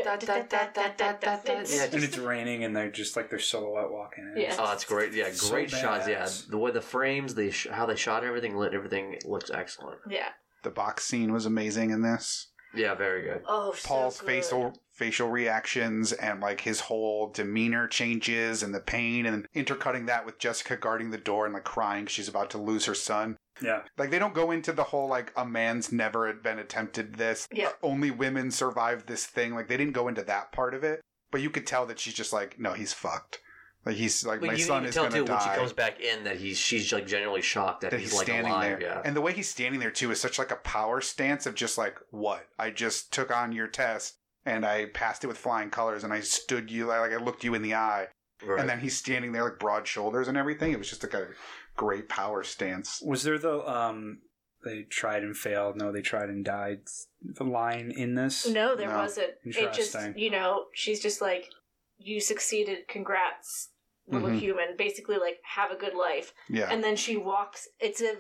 it's 2.05 2.19
raining, 2.19 2.65
and 2.65 2.75
they're 2.75 2.91
just 2.91 3.17
like 3.17 3.31
their 3.31 3.39
silhouette 3.39 3.91
walking 3.91 4.33
in. 4.35 4.43
Yeah. 4.43 4.57
Oh, 4.59 4.67
that's 4.67 4.85
great. 4.85 5.13
Yeah, 5.13 5.31
So 5.33 5.51
great 5.51 5.71
shots. 5.71 6.09
Yeah, 6.09 6.29
the 6.49 6.59
way 6.59 6.71
the 6.71 6.81
frames, 6.81 7.35
they 7.35 7.51
sh- 7.51 7.69
how 7.71 7.87
they 7.87 7.97
shot 7.97 8.25
everything, 8.25 8.57
lit 8.57 8.75
everything 8.75 9.19
looks 9.25 9.51
excellent. 9.51 9.99
yeah. 10.09 10.29
The 10.63 10.71
box 10.71 11.05
scene 11.05 11.33
was 11.33 11.45
amazing 11.45 11.91
in 11.91 12.01
this. 12.01 12.49
Yeah, 12.75 12.95
very 12.95 13.23
good. 13.23 13.43
Oh, 13.47 13.75
so 13.77 13.87
Paul's 13.89 14.21
good. 14.21 14.27
facial 14.27 14.75
facial 14.95 15.29
reactions 15.29 16.13
and 16.13 16.41
like 16.41 16.61
his 16.61 16.81
whole 16.81 17.29
demeanor 17.29 17.89
changes 17.89 18.63
and 18.63 18.73
the 18.75 18.81
pain 18.81 19.27
and 19.27 19.47
intercutting 19.53 20.07
that 20.07 20.25
with 20.25 20.39
Jessica 20.39 20.77
guarding 20.77 21.11
the 21.11 21.19
door 21.19 21.45
and 21.45 21.53
like 21.55 21.65
crying 21.65 22.05
'cause 22.07 22.13
she's 22.13 22.29
about 22.29 22.49
to 22.51 22.59
lose 22.59 22.87
her 22.87 22.95
son. 22.95 23.37
Yeah. 23.61 23.83
Like 23.99 24.11
they 24.11 24.19
don't 24.19 24.35
go 24.35 24.51
into 24.53 24.73
the 24.73 24.85
whole 24.85 25.09
like 25.09 25.33
a 25.37 25.45
man's 25.45 25.91
never 25.93 26.33
been 26.33 26.59
attempted 26.61 27.15
this. 27.17 27.49
Yeah. 27.53 27.71
Only 27.83 28.11
women 28.11 28.51
survived 28.51 29.09
this 29.09 29.27
thing. 29.27 29.55
Like 29.55 29.69
they 29.69 29.77
didn't 29.77 29.95
go 29.95 30.09
into 30.09 30.23
that 30.23 30.53
part 30.53 30.75
of 30.75 30.85
it. 30.85 31.01
But 31.33 31.41
you 31.41 31.51
could 31.51 31.67
tell 31.67 31.87
that 31.87 31.99
she's 31.99 32.15
just 32.15 32.33
like, 32.33 32.61
no, 32.61 32.73
he's 32.73 32.93
fucked. 32.93 33.41
Like 33.85 33.97
he's 33.97 34.25
like 34.25 34.41
But 34.41 34.47
my 34.47 34.53
you, 34.55 34.65
son 34.65 34.83
you 34.85 34.89
is 34.89 34.95
tell 34.95 35.05
gonna 35.05 35.17
too 35.17 35.25
when 35.25 35.41
she 35.41 35.49
comes 35.49 35.73
back 35.73 36.01
in 36.01 36.25
that 36.25 36.37
he's 36.37 36.57
she's 36.57 36.93
like 36.93 37.07
genuinely 37.07 37.43
shocked 37.43 37.81
that, 37.83 37.91
that 37.91 38.01
he's, 38.01 38.11
he's, 38.11 38.19
like 38.19 38.27
standing 38.27 38.53
alive. 38.53 38.79
there. 38.79 38.89
Yeah. 38.89 39.03
And 39.05 39.15
the 39.17 39.21
way 39.21 39.33
he's 39.33 39.51
standing 39.51 39.81
there 39.81 39.91
too 39.91 40.11
is 40.13 40.21
such 40.21 40.39
like 40.39 40.53
a 40.53 40.57
power 40.57 41.01
stance 41.01 41.47
of 41.47 41.55
just 41.57 41.77
like, 41.77 41.99
what? 42.11 42.47
I 42.59 42.71
just 42.71 43.13
took 43.13 43.35
on 43.35 43.53
your 43.53 43.67
test 43.67 44.19
and 44.47 44.65
I 44.65 44.87
passed 44.87 45.25
it 45.25 45.27
with 45.29 45.39
flying 45.39 45.71
colors 45.71 46.05
and 46.05 46.13
I 46.13 46.21
stood 46.21 46.71
you 46.71 46.87
like 46.87 47.13
I 47.13 47.17
looked 47.17 47.45
you 47.45 47.55
in 47.55 47.63
the 47.63 47.75
eye. 47.75 48.09
Right. 48.45 48.61
And 48.61 48.69
then 48.69 48.81
he's 48.81 48.97
standing 48.97 49.33
there 49.33 49.45
like 49.45 49.59
broad 49.59 49.87
shoulders 49.87 50.29
and 50.29 50.37
everything. 50.37 50.73
It 50.73 50.79
was 50.79 50.89
just 50.91 51.03
like 51.03 51.15
a 51.15 51.29
great 51.77 52.09
power 52.09 52.43
stance. 52.43 53.01
Was 53.05 53.23
there 53.23 53.39
the 53.39 53.67
um? 53.69 54.19
They 54.65 54.83
tried 54.83 55.23
and 55.23 55.37
failed. 55.37 55.77
No, 55.77 55.93
they 55.93 56.01
tried 56.01 56.31
and 56.31 56.43
died. 56.45 56.81
The 57.23 57.45
line 57.45 57.93
in 57.95 58.15
this. 58.15 58.47
No, 58.49 58.75
there 58.75 58.89
No. 58.89 58.97
wasn't. 58.97 59.33
It 59.45 59.53
just, 59.53 59.59
Interesting. 59.95 60.15
you 60.19 60.31
know, 60.31 60.67
she's 60.73 61.01
just 61.03 61.21
like, 61.21 61.51
you 61.99 62.19
succeeded. 62.19 62.89
Congrats, 62.89 63.69
little 64.07 64.31
Mhm. 64.31 64.39
human. 64.39 64.77
Basically, 64.79 65.19
like, 65.19 65.39
have 65.43 65.71
a 65.71 65.77
good 65.77 65.93
life. 65.95 66.33
Yeah. 66.49 66.71
And 66.73 66.83
then 66.83 66.97
she 66.97 67.15
walks. 67.19 67.69
It's 67.79 68.01
a 68.01 68.17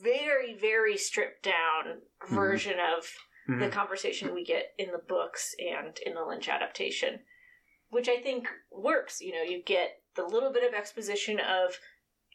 very, 0.00 0.54
very 0.54 0.96
stripped 0.96 1.42
down 1.42 2.02
Mm-hmm. 2.22 2.34
version 2.36 2.78
of 3.48 3.58
the 3.58 3.66
mm-hmm. 3.66 3.74
conversation 3.74 4.34
we 4.34 4.44
get 4.44 4.72
in 4.78 4.90
the 4.90 5.02
books 5.06 5.54
and 5.58 5.98
in 6.04 6.14
the 6.14 6.24
Lynch 6.24 6.48
adaptation, 6.48 7.20
which 7.90 8.08
I 8.08 8.16
think 8.20 8.48
works. 8.70 9.20
You 9.20 9.32
know, 9.32 9.42
you 9.42 9.62
get 9.62 10.00
the 10.16 10.24
little 10.24 10.52
bit 10.52 10.66
of 10.66 10.74
exposition 10.74 11.38
of 11.40 11.78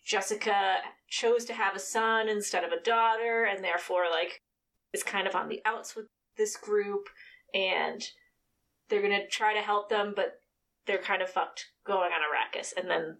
Jessica 0.05 0.77
chose 1.07 1.45
to 1.45 1.53
have 1.53 1.75
a 1.75 1.79
son 1.79 2.29
instead 2.29 2.63
of 2.63 2.71
a 2.71 2.81
daughter, 2.81 3.45
and 3.45 3.63
therefore, 3.63 4.05
like, 4.09 4.41
is 4.93 5.03
kind 5.03 5.27
of 5.27 5.35
on 5.35 5.49
the 5.49 5.61
outs 5.65 5.95
with 5.95 6.05
this 6.37 6.55
group, 6.55 7.09
and 7.53 8.03
they're 8.89 9.01
gonna 9.01 9.27
try 9.27 9.53
to 9.53 9.61
help 9.61 9.89
them, 9.89 10.13
but 10.15 10.41
they're 10.85 10.97
kind 10.97 11.21
of 11.21 11.29
fucked 11.29 11.67
going 11.85 12.11
on 12.11 12.21
Arrakis, 12.21 12.73
and 12.75 12.89
then 12.89 13.17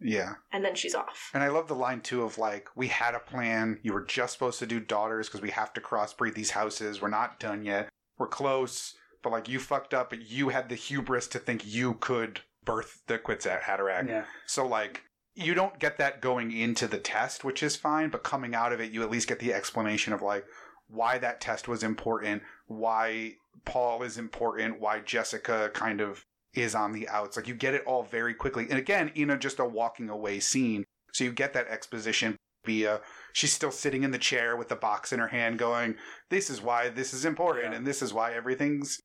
yeah. 0.00 0.34
and 0.52 0.64
then 0.64 0.74
she's 0.74 0.94
off. 0.94 1.30
And 1.34 1.42
I 1.42 1.48
love 1.48 1.68
the 1.68 1.74
line 1.74 2.00
too 2.00 2.22
of 2.22 2.38
like, 2.38 2.68
we 2.74 2.88
had 2.88 3.14
a 3.14 3.20
plan. 3.20 3.78
You 3.82 3.92
were 3.92 4.04
just 4.04 4.34
supposed 4.34 4.58
to 4.60 4.66
do 4.66 4.80
daughters 4.80 5.28
because 5.28 5.40
we 5.40 5.50
have 5.50 5.72
to 5.74 5.80
crossbreed 5.80 6.34
these 6.34 6.50
houses. 6.50 7.00
We're 7.00 7.08
not 7.08 7.40
done 7.40 7.64
yet. 7.64 7.88
We're 8.18 8.28
close, 8.28 8.94
but 9.22 9.32
like 9.32 9.48
you 9.48 9.58
fucked 9.58 9.94
up. 9.94 10.10
But 10.10 10.28
you 10.30 10.50
had 10.50 10.68
the 10.68 10.74
hubris 10.74 11.28
to 11.28 11.38
think 11.38 11.66
you 11.66 11.94
could 11.94 12.40
birth 12.64 13.02
the 13.06 13.18
Kwisatz 13.18 13.62
Haderach. 13.62 14.08
Yeah. 14.08 14.24
So 14.46 14.66
like 14.66 15.02
you 15.34 15.54
don't 15.54 15.78
get 15.78 15.98
that 15.98 16.20
going 16.20 16.50
into 16.50 16.88
the 16.88 16.98
test, 16.98 17.44
which 17.44 17.62
is 17.62 17.76
fine, 17.76 18.08
but 18.08 18.24
coming 18.24 18.54
out 18.54 18.72
of 18.72 18.80
it, 18.80 18.90
you 18.90 19.02
at 19.02 19.10
least 19.10 19.28
get 19.28 19.38
the 19.38 19.52
explanation 19.52 20.12
of 20.12 20.22
like 20.22 20.44
why 20.88 21.18
that 21.18 21.40
test 21.40 21.68
was 21.68 21.82
important, 21.82 22.42
why 22.66 23.34
Paul 23.64 24.02
is 24.02 24.16
important, 24.16 24.80
why 24.80 25.00
Jessica 25.00 25.70
kind 25.74 26.00
of 26.00 26.24
is 26.56 26.74
on 26.74 26.92
the 26.92 27.08
outs. 27.08 27.36
Like 27.36 27.48
you 27.48 27.54
get 27.54 27.74
it 27.74 27.84
all 27.86 28.02
very 28.02 28.34
quickly. 28.34 28.66
And 28.68 28.78
again, 28.78 29.12
in 29.14 29.30
a 29.30 29.38
just 29.38 29.58
a 29.58 29.64
walking 29.64 30.08
away 30.08 30.40
scene. 30.40 30.84
So 31.12 31.24
you 31.24 31.32
get 31.32 31.52
that 31.54 31.68
exposition 31.68 32.36
via 32.64 33.00
she's 33.32 33.52
still 33.52 33.70
sitting 33.70 34.02
in 34.02 34.10
the 34.10 34.18
chair 34.18 34.56
with 34.56 34.68
the 34.68 34.76
box 34.76 35.12
in 35.12 35.20
her 35.20 35.28
hand 35.28 35.58
going, 35.58 35.96
This 36.30 36.50
is 36.50 36.60
why 36.60 36.88
this 36.88 37.14
is 37.14 37.24
important 37.24 37.72
Yeah. 37.72 37.78
and 37.78 37.86
this 37.86 38.02
is 38.02 38.12
why 38.12 38.32
everything's 38.32 38.98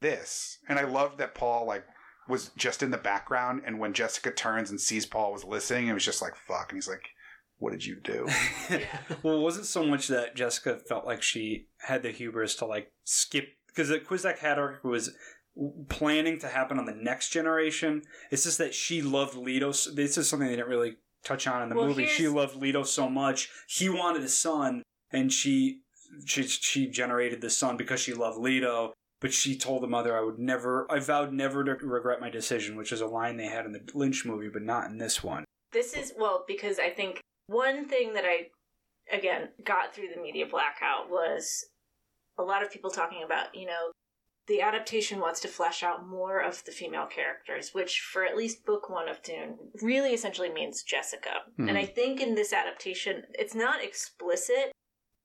this. 0.00 0.58
And 0.68 0.78
I 0.78 0.84
love 0.84 1.18
that 1.18 1.34
Paul 1.34 1.66
like 1.66 1.84
was 2.28 2.50
just 2.56 2.82
in 2.82 2.90
the 2.90 2.98
background 2.98 3.62
and 3.66 3.78
when 3.78 3.92
Jessica 3.92 4.30
turns 4.30 4.70
and 4.70 4.80
sees 4.80 5.06
Paul 5.06 5.32
was 5.32 5.44
listening, 5.44 5.88
it 5.88 5.94
was 5.94 6.04
just 6.04 6.22
like 6.22 6.34
fuck 6.36 6.70
and 6.70 6.76
he's 6.76 6.88
like, 6.88 7.08
What 7.58 7.72
did 7.72 7.84
you 7.84 7.96
do? 8.02 8.26
well, 9.22 9.38
it 9.38 9.42
wasn't 9.42 9.66
so 9.66 9.84
much 9.84 10.08
that 10.08 10.34
Jessica 10.34 10.78
felt 10.88 11.04
like 11.04 11.22
she 11.22 11.66
had 11.86 12.02
the 12.02 12.10
hubris 12.10 12.54
to 12.56 12.66
like 12.66 12.90
skip 13.04 13.48
because 13.68 13.88
the 13.88 13.98
Kwisatz 13.98 14.38
Haderach 14.38 14.82
was 14.84 15.14
planning 15.88 16.38
to 16.40 16.48
happen 16.48 16.78
on 16.78 16.86
the 16.86 16.94
next 16.94 17.30
generation. 17.30 18.02
It's 18.30 18.44
just 18.44 18.58
that 18.58 18.74
she 18.74 19.02
loved 19.02 19.36
Leto. 19.36 19.72
This 19.94 20.16
is 20.16 20.28
something 20.28 20.48
they 20.48 20.56
didn't 20.56 20.70
really 20.70 20.96
touch 21.24 21.46
on 21.46 21.62
in 21.62 21.68
the 21.68 21.76
Well, 21.76 21.88
movie. 21.88 22.06
She 22.06 22.28
loved 22.28 22.56
Leto 22.56 22.82
so 22.82 23.08
much. 23.08 23.50
He 23.68 23.88
wanted 23.88 24.22
a 24.22 24.28
son, 24.28 24.82
and 25.10 25.32
she 25.32 25.80
she 26.26 26.42
she 26.44 26.88
generated 26.88 27.40
the 27.40 27.50
son 27.50 27.76
because 27.76 28.00
she 28.00 28.14
loved 28.14 28.38
Leto. 28.38 28.92
But 29.20 29.32
she 29.32 29.56
told 29.56 29.82
the 29.82 29.88
mother, 29.88 30.16
"I 30.16 30.22
would 30.22 30.38
never. 30.38 30.90
I 30.90 30.98
vowed 30.98 31.32
never 31.32 31.62
to 31.62 31.86
regret 31.86 32.20
my 32.20 32.28
decision," 32.28 32.76
which 32.76 32.90
is 32.90 33.00
a 33.00 33.06
line 33.06 33.36
they 33.36 33.46
had 33.46 33.66
in 33.66 33.72
the 33.72 33.88
Lynch 33.94 34.24
movie, 34.24 34.48
but 34.48 34.62
not 34.62 34.90
in 34.90 34.98
this 34.98 35.22
one. 35.22 35.44
This 35.72 35.94
is 35.94 36.12
well 36.18 36.44
because 36.46 36.78
I 36.78 36.90
think 36.90 37.20
one 37.46 37.88
thing 37.88 38.14
that 38.14 38.24
I 38.24 38.48
again 39.10 39.50
got 39.64 39.94
through 39.94 40.08
the 40.14 40.20
media 40.20 40.46
blackout 40.46 41.08
was 41.08 41.66
a 42.38 42.42
lot 42.42 42.62
of 42.62 42.72
people 42.72 42.90
talking 42.90 43.22
about 43.22 43.54
you 43.54 43.66
know 43.66 43.92
the 44.48 44.60
adaptation 44.60 45.20
wants 45.20 45.40
to 45.40 45.48
flesh 45.48 45.82
out 45.82 46.06
more 46.06 46.40
of 46.40 46.64
the 46.64 46.72
female 46.72 47.06
characters, 47.06 47.72
which 47.72 48.00
for 48.00 48.24
at 48.24 48.36
least 48.36 48.64
book 48.64 48.90
one 48.90 49.08
of 49.08 49.22
Dune 49.22 49.56
really 49.80 50.12
essentially 50.12 50.52
means 50.52 50.82
Jessica. 50.82 51.44
Mhm. 51.58 51.68
And 51.68 51.78
I 51.78 51.84
think 51.84 52.20
in 52.20 52.34
this 52.34 52.52
adaptation, 52.52 53.26
it's 53.34 53.54
not 53.54 53.82
explicit, 53.82 54.72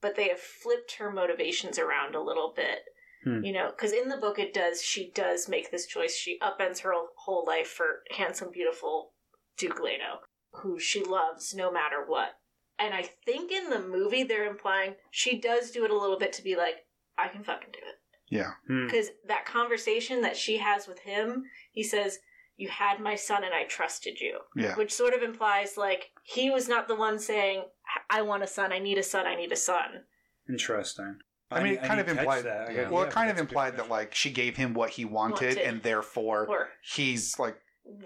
but 0.02 0.15
they 0.15 0.30
have 0.30 0.39
flipped 0.39 0.94
her 0.94 1.11
motivations 1.11 1.80
around 1.80 2.15
a 2.15 2.22
little 2.22 2.53
bit. 2.56 2.85
Hmm. 3.23 3.44
You 3.44 3.53
know, 3.53 3.69
because 3.72 3.91
in 3.91 4.10
the 4.10 4.18
book 4.18 4.38
it 4.38 4.53
does, 4.53 4.84
she 4.84 5.10
does 5.11 5.49
make 5.49 5.72
this 5.72 5.88
choice. 5.88 6.15
She 6.15 6.39
upends 6.39 6.81
her 6.81 6.94
whole 7.15 7.45
life 7.45 7.68
for 7.69 8.03
handsome, 8.11 8.52
beautiful 8.52 9.14
Duke 9.57 9.80
Leto, 9.80 10.22
who 10.52 10.80
she 10.80 11.03
loves 11.03 11.56
no 11.56 11.72
matter 11.72 12.06
what. 12.06 12.39
And 12.77 12.94
I 12.94 13.10
think 13.26 13.52
in 13.52 13.72
the 13.72 13.80
movie 13.80 14.23
they're 14.23 14.45
implying 14.45 14.95
she 15.10 15.39
does 15.39 15.72
do 15.72 15.84
it 15.84 15.89
a 15.89 15.98
little 15.98 16.19
bit 16.19 16.31
to 16.34 16.44
be 16.44 16.56
like, 16.56 16.85
I 17.18 17.27
can 17.27 17.44
fucking 17.44 17.72
do 17.72 17.80
it. 17.80 17.95
Yeah. 18.30 18.52
Hmm. 18.68 18.86
Because 18.86 19.08
that 19.28 19.45
conversation 19.45 20.22
that 20.22 20.38
she 20.38 20.58
has 20.58 20.88
with 20.88 20.99
him, 20.99 21.45
he 21.72 21.84
says, 21.84 22.20
You 22.58 22.70
had 22.70 22.99
my 22.99 23.16
son 23.16 23.44
and 23.44 23.54
I 23.54 23.64
trusted 23.66 24.20
you. 24.20 24.40
Yeah. 24.56 24.76
Which 24.76 24.94
sort 24.94 25.14
of 25.14 25.22
implies 25.24 25.78
like 25.78 26.12
he 26.24 26.49
was 26.49 26.68
not 26.68 26.88
the 26.88 26.95
one 26.95 27.20
saying, 27.20 27.64
I 28.10 28.22
want 28.22 28.44
a 28.44 28.48
son, 28.48 28.72
I 28.74 28.80
need 28.80 28.98
a 28.98 29.04
son, 29.04 29.26
I 29.26 29.36
need 29.36 29.52
a 29.52 29.56
son. 29.56 30.04
Interesting. 30.49 31.18
I 31.49 31.64
mean, 31.64 31.74
it 31.74 31.84
kind 31.84 31.99
of 32.02 32.10
implied 32.10 32.44
that. 32.44 32.74
Yeah. 32.74 32.90
Well, 32.90 33.04
yeah, 33.04 33.08
it 33.08 33.14
kind 33.14 33.30
of 33.30 33.38
that's 33.38 33.44
a 33.44 33.45
good 33.45 33.49
implied 33.49 33.78
that 33.78 33.90
like 33.90 34.14
she 34.14 34.32
gave 34.32 34.58
him 34.58 34.74
what 34.74 34.90
he 34.91 35.06
wanted, 35.06 35.56
Wanted. 35.56 35.58
and 35.60 35.82
therefore 35.82 36.45
Or 36.45 36.70
he's 36.94 37.40
like 37.40 37.58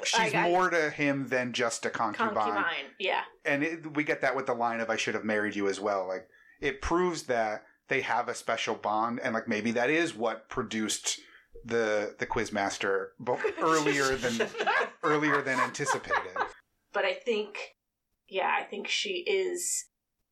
she's 0.03 0.31
she's 0.31 0.33
more 0.33 0.69
to 0.69 0.91
him 0.91 1.27
than 1.27 1.51
just 1.53 1.85
a 1.85 1.89
concubine. 1.89 2.35
concubine. 2.35 2.85
Yeah. 2.99 3.21
And 3.43 3.63
it, 3.63 3.95
we 3.95 4.03
get 4.03 4.21
that 4.21 4.35
with 4.35 4.45
the 4.45 4.53
line 4.53 4.79
of 4.79 4.91
"I 4.91 4.95
should 4.95 5.15
have 5.15 5.23
married 5.23 5.55
you" 5.55 5.67
as 5.67 5.79
well. 5.79 6.07
Like 6.07 6.27
it 6.59 6.81
proves 6.81 7.23
that 7.23 7.63
they 7.91 8.01
have 8.01 8.29
a 8.29 8.33
special 8.33 8.73
bond, 8.73 9.19
and 9.19 9.33
like 9.33 9.49
maybe 9.49 9.71
that 9.71 9.89
is 9.89 10.15
what 10.15 10.47
produced 10.47 11.19
the 11.65 12.15
the 12.17 12.25
Quizmaster 12.25 13.07
bo- 13.19 13.37
earlier 13.61 14.15
than 14.15 14.47
earlier 15.03 15.41
than 15.41 15.59
anticipated. 15.59 16.37
But 16.93 17.03
I 17.03 17.13
think, 17.13 17.75
yeah, 18.29 18.49
I 18.57 18.63
think 18.63 18.87
she 18.87 19.25
is 19.27 19.85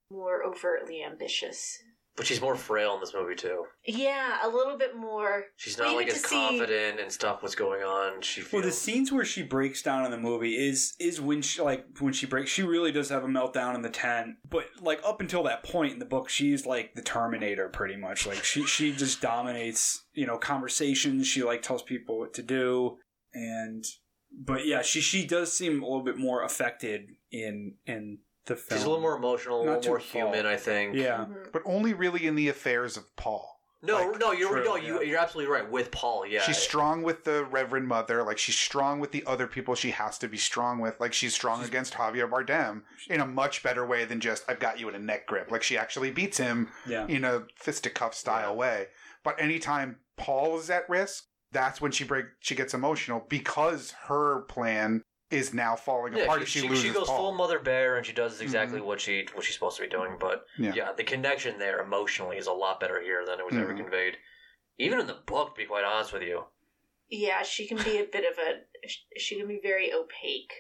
more 0.10 0.42
overtly 0.44 1.04
ambitious. 1.04 1.78
But 2.20 2.28
she's 2.28 2.42
more 2.42 2.58
frail 2.58 2.96
in 2.96 3.00
this 3.00 3.14
movie 3.14 3.34
too. 3.34 3.64
Yeah, 3.86 4.40
a 4.44 4.50
little 4.50 4.78
bit 4.78 4.94
more. 4.94 5.46
She's 5.56 5.78
not 5.78 5.96
like 5.96 6.10
as 6.10 6.22
to 6.22 6.28
see- 6.28 6.36
confident 6.36 7.00
and 7.00 7.10
stuff. 7.10 7.42
What's 7.42 7.56
going 7.56 7.82
on? 7.82 8.22
She 8.22 8.42
feels. 8.42 8.52
Well, 8.52 8.62
the 8.64 8.74
scenes 8.76 9.10
where 9.10 9.24
she 9.24 9.42
breaks 9.42 9.82
down 9.82 10.04
in 10.04 10.12
the 10.12 10.18
movie 10.18 10.56
is 10.56 10.96
is 11.00 11.22
when 11.22 11.42
she 11.42 11.62
like 11.62 11.86
when 12.02 12.12
she 12.12 12.26
breaks. 12.26 12.52
She 12.52 12.62
really 12.62 12.92
does 12.92 13.08
have 13.08 13.24
a 13.24 13.28
meltdown 13.28 13.74
in 13.74 13.84
the 13.84 13.90
tent. 13.90 14.36
But 14.50 14.66
like 14.82 15.00
up 15.06 15.22
until 15.22 15.44
that 15.44 15.64
point 15.64 15.94
in 15.94 16.00
the 16.00 16.06
book, 16.06 16.28
she's 16.28 16.66
like 16.66 16.94
the 16.94 17.02
Terminator, 17.02 17.70
pretty 17.70 17.96
much. 17.96 18.28
Like 18.28 18.44
she 18.44 18.66
she 18.66 18.92
just 18.92 19.22
dominates. 19.22 20.04
You 20.14 20.28
know, 20.28 20.38
conversations. 20.38 21.26
She 21.26 21.42
like 21.42 21.62
tells 21.62 21.84
people 21.84 22.20
what 22.20 22.34
to 22.34 22.44
do, 22.44 22.98
and 23.34 23.86
but 24.38 24.66
yeah, 24.66 24.82
she 24.82 25.00
she 25.00 25.26
does 25.26 25.54
seem 25.54 25.82
a 25.82 25.86
little 25.86 26.04
bit 26.04 26.18
more 26.18 26.44
affected 26.44 27.12
in 27.32 27.76
in 27.86 28.18
the 28.50 28.56
film. 28.58 28.78
she's 28.78 28.86
a 28.86 28.90
little 28.90 29.02
more 29.02 29.16
emotional, 29.16 29.62
a 29.62 29.66
Not 29.66 29.76
little 29.78 29.92
more 29.94 30.00
to 30.00 30.06
a 30.06 30.08
human. 30.08 30.46
I 30.46 30.58
think. 30.58 30.96
Yeah. 30.96 31.26
Mhm. 31.30 31.52
but 31.54 31.62
only 31.66 31.94
really 31.94 32.28
in 32.28 32.36
the 32.36 32.50
affairs 32.50 32.98
of 32.98 33.16
Paul. 33.16 33.56
No, 33.82 33.96
Like, 34.10 34.20
no, 34.20 34.34
you're 34.34 34.50
true, 34.50 34.66
no, 34.66 34.76
you 34.76 34.96
yeah. 34.96 35.02
you're 35.08 35.20
absolutely 35.20 35.50
right 35.54 35.72
with 35.72 35.90
Paul. 35.90 36.26
Yeah, 36.28 36.42
She's 36.42 36.58
strong 36.58 37.02
with 37.02 37.24
the 37.24 37.46
Reverend 37.46 37.88
Mother. 37.88 38.24
Like 38.24 38.38
she's 38.38 38.60
strong 38.60 39.00
with 39.00 39.12
the 39.14 39.24
other 39.26 39.48
people 39.48 39.74
she 39.74 39.92
has 39.92 40.18
to 40.18 40.28
be 40.28 40.36
strong 40.38 40.80
with. 40.80 41.00
Like 41.00 41.14
she's 41.14 41.34
strong 41.34 41.64
against 41.64 41.94
Javier 41.94 42.30
Bardem 42.30 42.82
in 43.10 43.22
a 43.22 43.26
much 43.26 43.64
better 43.64 43.86
way 43.86 44.04
than 44.04 44.20
just 44.20 44.44
I've 44.50 44.60
got 44.60 44.80
you 44.82 44.90
in 44.90 44.96
a 44.96 45.00
neck 45.00 45.28
grip. 45.28 45.50
Like 45.50 45.64
she 45.64 45.78
actually 45.78 46.12
beats 46.12 46.38
him 46.38 46.68
Yeah. 46.86 47.06
in 47.08 47.24
a 47.24 47.44
fisticuff 47.56 48.14
style 48.14 48.54
way. 48.54 48.88
But 49.24 49.40
anytime 49.40 50.00
Paul 50.18 50.60
is 50.60 50.70
at 50.70 50.90
risk, 50.90 51.24
that's 51.54 51.80
when 51.80 51.94
she 51.94 52.04
break 52.04 52.26
she 52.42 52.56
gets 52.56 52.74
emotional 52.74 53.26
because 53.30 53.92
her 54.08 54.42
plan 54.42 55.04
is 55.32 55.54
now 55.54 55.76
falling 55.76 56.16
Yeah, 56.16 56.24
apart 56.24 56.40
she, 56.40 56.44
if 56.44 56.50
she, 56.50 56.60
she, 56.62 56.70
loses 56.70 56.84
she 56.86 56.92
goes 56.94 57.08
Paul. 57.08 57.18
full 57.18 57.32
mother 57.34 57.60
bear 57.60 57.98
and 57.98 58.06
she 58.06 58.14
does 58.14 58.42
exactly 58.42 58.82
what 58.82 59.00
she 59.00 59.28
what 59.34 59.46
she's 59.46 59.54
supposed 59.54 59.78
to 59.78 59.84
be 59.84 59.90
doing. 59.90 60.18
But 60.20 60.46
Yeah. 60.58 60.74
yeah. 60.76 60.92
the 60.94 61.04
connection 61.04 61.60
there 61.60 61.80
emotionally 61.82 62.38
is 62.38 62.48
a 62.48 62.52
lot 62.54 62.80
better 62.80 63.00
here 63.02 63.24
than 63.26 63.40
it 63.40 63.46
was 63.46 63.56
ever 63.56 63.74
Mhm. 63.74 63.78
conveyed. 63.78 64.18
Even 64.78 65.00
in 65.00 65.08
the 65.08 65.14
book, 65.26 65.56
to 65.56 65.60
be 65.62 65.66
quite 65.66 65.84
honest 65.84 66.14
with 66.14 66.24
you. 66.24 66.46
Yeah, 67.10 67.44
she 67.44 67.68
can 67.68 67.78
be 67.78 67.98
a 68.00 68.06
bit 68.06 68.24
of 68.32 68.38
a. 68.40 68.62
She 69.20 69.38
can 69.38 69.48
be 69.48 69.60
very 69.62 69.92
opaque, 69.94 70.54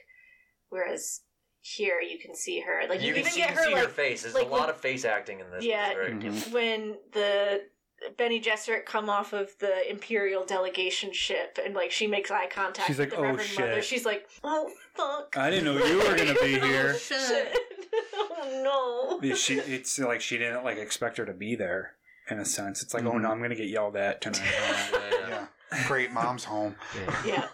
whereas 0.69 1.21
here 1.61 1.99
you 2.01 2.17
can 2.19 2.35
see 2.35 2.59
her. 2.61 2.83
Like 2.89 3.01
you, 3.01 3.07
you 3.07 3.13
can 3.13 3.19
even 3.21 3.31
see, 3.31 3.39
get 3.41 3.49
you 3.51 3.55
her 3.55 3.63
see 3.65 3.73
like 3.73 3.83
her 3.83 3.89
face. 3.89 4.23
There's 4.23 4.33
like 4.35 4.47
a 4.47 4.49
lot 4.49 4.61
when- 4.61 4.69
of 4.69 4.81
face 4.81 5.05
acting 5.05 5.39
in 5.39 5.49
this. 5.51 5.63
Yeah. 5.63 5.89
which 5.89 5.97
is 5.97 6.03
very 6.05 6.13
Mhm. 6.21 6.51
when 6.53 6.97
the 7.13 7.69
Bene 8.17 8.39
Gesserit 8.41 8.85
come 8.85 9.09
off 9.09 9.33
of 9.33 9.57
the 9.59 9.89
Imperial 9.89 10.45
delegation 10.45 11.11
ship 11.13 11.57
and 11.63 11.73
like 11.73 11.91
she 11.91 12.07
makes 12.07 12.31
eye 12.31 12.47
contact 12.47 12.87
She's 12.87 12.97
with 12.97 13.09
like, 13.09 13.11
the 13.11 13.17
"Oh, 13.17 13.21
Reverend 13.29 13.49
Mother. 13.59 13.75
shit." 13.75 13.85
She's 13.85 14.05
like, 14.05 14.27
"Oh 14.43 14.69
fuck." 14.95 15.35
I 15.37 15.49
didn't 15.49 15.65
know 15.65 15.83
you 15.85 15.97
were 15.97 16.15
gonna 16.15 16.33
be 16.41 16.59
here. 16.67 16.93
oh, 16.95 16.97
shit. 16.97 17.57
oh 18.13 19.19
no. 19.21 19.33
She, 19.35 19.55
it's 19.55 19.97
like 19.99 20.21
she 20.21 20.37
didn't 20.37 20.63
like 20.63 20.77
expect 20.77 21.17
her 21.17 21.25
to 21.25 21.33
be 21.33 21.55
there. 21.55 21.95
In 22.31 22.39
a 22.39 22.45
sense, 22.45 22.83
it's 22.83 22.93
like, 22.93 23.03
oh 23.05 23.13
Mhm. 23.13 23.21
no, 23.21 23.31
I'm 23.31 23.41
gonna 23.41 23.55
get 23.55 23.69
yelled 23.69 23.95
at 23.95 24.21
tonight. 24.21 24.41
Yeah, 24.43 24.87
yeah. 25.11 25.45
yeah. 25.71 25.87
Great 25.87 26.11
mom's 26.11 26.43
home. 26.43 26.75
Yeah. 26.95 27.15
Yeah. 27.25 27.47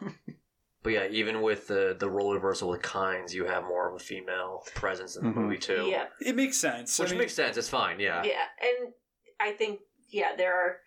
But 0.84 0.94
yeah, 0.94 1.08
even 1.10 1.42
with 1.42 1.68
the 1.68 1.96
the 1.98 2.10
role 2.10 2.34
reversal 2.34 2.70
with 2.70 2.82
Kynes, 2.82 3.34
you 3.34 3.46
have 3.46 3.64
more 3.64 3.88
of 3.90 3.96
a 3.96 4.00
female 4.00 4.64
presence 4.76 5.16
in 5.16 5.24
the 5.24 5.30
Mhm. 5.32 5.36
movie 5.36 5.58
too. 5.58 5.88
Yeah. 5.90 6.08
it 6.20 6.36
makes 6.36 6.58
sense. 6.58 7.00
Which 7.00 7.10
I 7.10 7.12
mean, 7.14 7.20
makes 7.22 7.34
sense. 7.34 7.58
It's 7.58 7.70
fine. 7.70 8.00
Yeah. 8.00 8.22
Yeah, 8.24 8.44
and 8.62 8.94
I 9.40 9.52
think 9.54 9.80
yeah, 10.10 10.36
there 10.36 10.56
are 10.56 10.78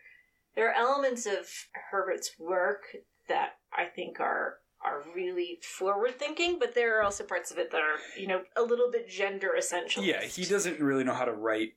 there 0.55 0.70
are 0.70 0.74
elements 0.74 1.27
of 1.27 1.49
Herbert's 1.90 2.32
work 2.39 2.82
that 3.28 3.59
I 3.73 3.85
think 3.85 4.20
are 4.20 4.59
are 4.85 5.03
really 5.15 5.59
forward 5.62 6.19
thinking, 6.19 6.59
but 6.59 6.74
there 6.74 6.99
are 6.99 7.03
also 7.03 7.24
parts 7.24 7.51
of 7.51 7.59
it 7.59 7.70
that 7.70 7.81
are 7.81 7.99
you 8.19 8.27
know 8.27 8.43
a 8.57 8.62
little 8.62 8.90
bit 8.90 9.09
gender 9.09 9.55
essential. 9.55 10.03
Yeah, 10.03 10.23
he 10.23 10.45
doesn't 10.45 10.81
really 10.81 11.05
know 11.05 11.15
how 11.15 11.24
to 11.24 11.32
write, 11.32 11.74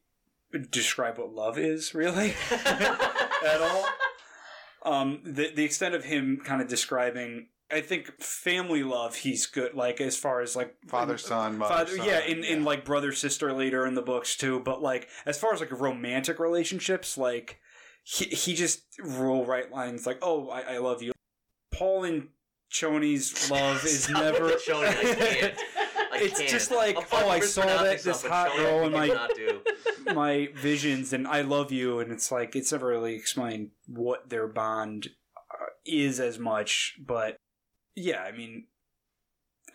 describe 0.70 1.18
what 1.18 1.34
love 1.34 1.58
is 1.58 1.94
really 1.94 2.34
at 2.52 3.62
all. 3.62 3.86
Um, 4.84 5.22
the 5.24 5.52
the 5.54 5.64
extent 5.64 5.96
of 5.96 6.04
him 6.04 6.42
kind 6.44 6.62
of 6.62 6.68
describing, 6.68 7.48
I 7.72 7.82
think 7.82 8.22
family 8.22 8.84
love, 8.84 9.16
he's 9.16 9.46
good. 9.46 9.74
Like 9.74 10.02
as 10.02 10.18
far 10.18 10.42
as 10.42 10.56
like 10.56 10.76
Father 10.88 11.18
son, 11.18 11.58
mother 11.58 11.74
Father, 11.74 11.98
son. 11.98 12.06
yeah, 12.06 12.20
in, 12.26 12.44
in 12.44 12.64
like 12.64 12.86
brother 12.86 13.12
sister 13.12 13.54
later 13.54 13.86
in 13.86 13.96
the 13.96 14.02
books 14.02 14.36
too. 14.36 14.60
But 14.60 14.82
like 14.82 15.08
as 15.26 15.38
far 15.40 15.54
as 15.54 15.60
like 15.60 15.72
romantic 15.72 16.40
relationships, 16.40 17.18
like 17.18 17.60
he 18.04 18.26
he 18.26 18.54
just 18.56 18.84
roll 19.04 19.46
right 19.46 19.72
lines 19.72 20.06
like, 20.06 20.20
"Oh, 20.22 20.50
I, 20.50 20.76
I 20.76 20.78
love 20.80 21.02
you." 21.02 21.12
Paul 21.74 22.04
and 22.04 22.28
Chani's 22.72 23.50
love 23.52 23.84
is 23.86 24.10
never. 24.14 24.46
with 24.46 24.66
Chani, 24.66 24.88
I 24.88 25.16
can't. 25.16 25.54
I 25.78 25.98
It's 26.22 26.38
can't. 26.40 26.52
just 26.52 26.72
like, 26.72 26.98
oh, 27.14 27.30
I 27.30 27.40
saw 27.40 27.66
that 27.66 28.04
this 28.04 28.24
hot 28.24 28.56
girl 28.56 28.82
I 28.82 28.86
in 28.88 28.92
my 28.92 29.28
my 30.14 30.50
visions 30.56 31.14
and 31.14 31.26
I 31.28 31.42
love 31.42 31.72
you, 31.72 32.00
and 32.00 32.12
it's 32.12 32.32
like 32.32 32.56
it's 32.56 32.72
never 32.72 32.88
really 32.88 33.16
explained 33.16 33.70
what 33.88 34.30
their 34.30 34.48
bond 34.48 35.08
uh, 35.36 35.66
is 35.86 36.20
as 36.20 36.38
much. 36.38 36.98
But 37.00 37.38
yeah, 37.96 38.22
I 38.22 38.32
mean, 38.32 38.66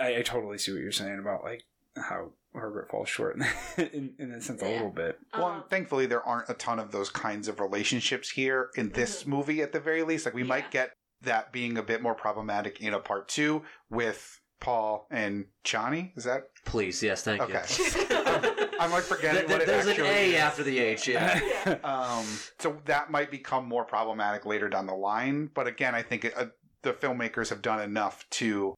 I, 0.01 0.17
I 0.19 0.23
totally 0.23 0.59
see 0.59 0.73
what 0.73 0.81
you're 0.81 0.93
saying 0.93 1.19
about 1.19 1.43
like 1.45 1.63
how 1.97 2.31
Herbert 2.55 2.91
falls 2.91 3.09
short 3.09 3.37
in 3.37 4.15
in 4.19 4.31
a 4.33 4.41
sense 4.41 4.63
a 4.63 4.69
little 4.69 4.91
bit. 4.91 5.19
Well, 5.35 5.45
Um, 5.47 5.65
thankfully, 5.69 6.07
there 6.07 6.23
aren't 6.23 6.49
a 6.49 6.55
ton 6.55 6.79
of 6.79 6.93
those 6.93 7.11
kinds 7.11 7.49
of 7.49 7.61
relationships 7.61 8.31
here 8.31 8.71
in 8.77 8.91
this 8.91 9.27
movie, 9.27 9.63
at 9.63 9.73
the 9.73 9.81
very 9.81 10.03
least. 10.03 10.25
Like, 10.27 10.35
we 10.35 10.43
Yeah. 10.43 10.49
might 10.49 10.71
get 10.71 10.93
that 11.23 11.53
being 11.53 11.79
a 11.79 11.83
bit 11.83 12.03
more 12.03 12.15
problematic 12.15 12.81
in 12.81 12.93
a 12.95 12.99
part 12.99 13.29
two 13.29 13.63
with 13.91 14.41
Paul 14.61 15.07
and 15.11 15.47
Johnny. 15.65 16.13
Is 16.17 16.25
that? 16.25 16.49
Please, 16.65 17.03
yes, 17.03 17.23
thank 17.23 17.41
Okay. 17.43 17.63
you. 17.79 18.07
I'm 18.81 18.91
like 18.91 19.05
forgetting 19.05 19.51
what 19.51 19.63
it 19.63 19.67
There's 19.67 19.87
an 19.87 20.01
A 20.01 20.35
is. 20.35 20.41
after 20.41 20.63
the 20.63 20.79
H. 20.79 21.09
Yeah. 21.09 21.41
Um, 21.83 22.25
so 22.59 22.77
that 22.85 23.11
might 23.11 23.31
become 23.31 23.67
more 23.67 23.85
problematic 23.85 24.45
later 24.45 24.69
down 24.69 24.87
the 24.87 24.95
line. 24.95 25.51
But 25.55 25.67
again, 25.67 25.95
I 25.95 26.03
think 26.03 26.27
it, 26.27 26.35
uh, 26.37 26.47
the 26.83 26.93
filmmakers 26.93 27.49
have 27.51 27.63
done 27.63 27.81
enough 27.81 28.25
to 28.31 28.75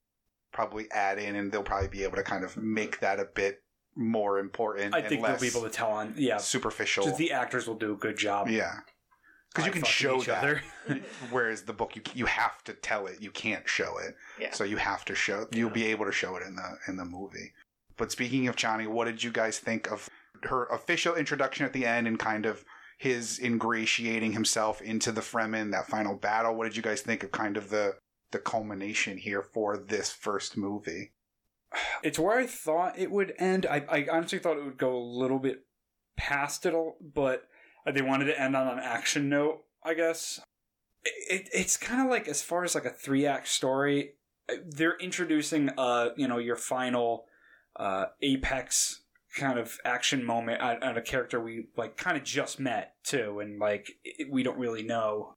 probably 0.52 0.90
add 0.90 1.18
in, 1.18 1.36
and 1.36 1.52
they'll 1.52 1.62
probably 1.62 1.88
be 1.88 2.04
able 2.04 2.16
to 2.16 2.22
kind 2.22 2.44
of 2.44 2.56
make 2.56 3.00
that 3.00 3.20
a 3.20 3.24
bit 3.24 3.62
more 3.94 4.38
important. 4.38 4.94
I 4.94 4.98
and 5.00 5.08
think 5.08 5.24
they'll 5.24 5.38
be 5.40 5.48
able 5.48 5.62
to 5.62 5.70
tell 5.70 5.90
on 5.90 6.14
yeah. 6.16 6.38
superficial. 6.38 7.04
Just 7.04 7.18
the 7.18 7.32
actors 7.32 7.66
will 7.66 7.74
do 7.74 7.92
a 7.92 7.96
good 7.96 8.16
job. 8.16 8.48
yeah, 8.48 8.80
because 9.50 9.66
you 9.66 9.72
can 9.72 9.84
show 9.84 10.18
each 10.18 10.26
that. 10.26 10.38
other. 10.38 10.62
Whereas 11.30 11.62
the 11.62 11.72
book, 11.72 11.96
you 11.96 12.02
you 12.14 12.26
have 12.26 12.62
to 12.64 12.72
tell 12.74 13.06
it. 13.06 13.20
You 13.20 13.30
can't 13.30 13.68
show 13.68 13.98
it. 13.98 14.14
Yeah. 14.40 14.52
So 14.52 14.64
you 14.64 14.76
have 14.76 15.04
to 15.06 15.14
show. 15.14 15.46
You'll 15.52 15.68
Yeah. 15.68 15.74
be 15.74 15.86
able 15.86 16.06
to 16.06 16.12
show 16.12 16.36
it 16.36 16.42
in 16.46 16.56
the 16.56 16.76
in 16.86 16.96
the 16.96 17.04
movie. 17.04 17.52
But 17.96 18.12
speaking 18.12 18.46
of 18.46 18.56
Johnny, 18.56 18.86
what 18.86 19.06
did 19.06 19.22
you 19.22 19.32
guys 19.32 19.58
think 19.58 19.90
of 19.90 20.08
her 20.44 20.66
official 20.66 21.16
introduction 21.16 21.66
at 21.66 21.72
the 21.72 21.84
end 21.84 22.06
and 22.06 22.18
kind 22.18 22.46
of 22.46 22.64
his 22.98 23.38
ingratiating 23.40 24.32
himself 24.32 24.82
into 24.82 25.12
the 25.12 25.20
Fremen, 25.20 25.70
that 25.72 25.86
final 25.86 26.14
battle? 26.14 26.54
What 26.54 26.64
did 26.64 26.76
you 26.76 26.82
guys 26.82 27.00
think 27.00 27.22
of 27.22 27.32
kind 27.32 27.56
of 27.56 27.70
the 27.70 27.94
the 28.30 28.38
culmination 28.38 29.16
here 29.16 29.42
for 29.42 29.78
this 29.78 30.10
first 30.10 30.56
movie? 30.56 31.12
it's 32.02 32.18
where 32.18 32.38
I 32.38 32.46
thought 32.46 32.98
it 32.98 33.10
would 33.10 33.34
end. 33.38 33.66
I, 33.66 33.84
I 33.88 34.06
honestly 34.10 34.38
thought 34.38 34.56
it 34.56 34.64
would 34.64 34.78
go 34.78 34.96
a 34.96 34.98
little 34.98 35.38
bit 35.38 35.64
past 36.16 36.66
it, 36.66 36.74
all, 36.74 36.96
but 37.00 37.44
they 37.92 38.02
wanted 38.02 38.26
to 38.26 38.40
end 38.40 38.56
on 38.56 38.66
an 38.66 38.82
action 38.82 39.28
note. 39.28 39.64
I 39.82 39.94
guess 39.94 40.40
it, 41.04 41.42
it, 41.42 41.48
it's 41.52 41.76
kind 41.76 42.02
of 42.02 42.10
like 42.10 42.28
as 42.28 42.42
far 42.42 42.64
as 42.64 42.74
like 42.74 42.84
a 42.84 42.90
three 42.90 43.26
act 43.26 43.48
story. 43.48 44.14
They're 44.66 44.96
introducing 44.98 45.70
uh 45.76 46.10
you 46.16 46.26
know 46.26 46.38
your 46.38 46.56
final 46.56 47.26
uh 47.76 48.06
apex 48.22 49.02
kind 49.36 49.59
of 49.59 49.78
action 49.84 50.24
moment 50.24 50.60
on, 50.60 50.82
on 50.82 50.96
a 50.96 51.02
character 51.02 51.40
we 51.40 51.66
like 51.76 51.96
kind 51.96 52.16
of 52.16 52.24
just 52.24 52.59
met 52.59 52.94
too, 53.05 53.40
and 53.40 53.59
like 53.59 53.90
it, 54.05 54.28
we 54.30 54.42
don't 54.42 54.59
really 54.59 54.82
know, 54.82 55.34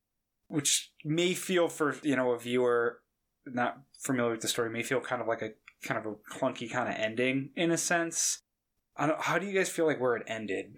which 0.48 0.92
may 1.04 1.34
feel 1.34 1.68
for 1.68 1.96
you 2.04 2.16
know 2.16 2.32
a 2.32 2.40
viewer 2.40 3.00
not 3.46 3.80
familiar 4.00 4.32
with 4.32 4.42
the 4.42 4.48
story 4.48 4.70
may 4.70 4.84
feel 4.84 5.00
kind 5.02 5.22
of 5.22 5.28
like 5.28 5.42
a 5.42 5.50
kind 5.84 5.98
of 6.00 6.06
a 6.06 6.16
clunky 6.32 6.70
kind 6.72 6.88
of 6.90 6.96
ending 6.96 7.50
in 7.56 7.72
a 7.72 7.78
sense. 7.78 8.40
I 8.96 9.08
don't, 9.08 9.20
how 9.22 9.40
do 9.40 9.48
you 9.48 9.54
guys 9.54 9.70
feel 9.70 9.86
like 9.88 10.00
where 10.00 10.16
it 10.16 10.24
ended? 10.28 10.76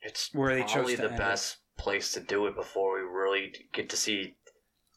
It's 0.00 0.30
Where 0.32 0.54
they 0.54 0.62
chose 0.62 0.72
probably 0.74 0.94
the 0.96 1.04
end 1.04 1.14
it. 1.14 1.18
best 1.18 1.58
place 1.76 2.12
to 2.12 2.20
do 2.20 2.46
it 2.46 2.54
before 2.54 2.94
we 2.94 3.00
really 3.00 3.52
get 3.72 3.88
to 3.90 3.96
see 3.96 4.34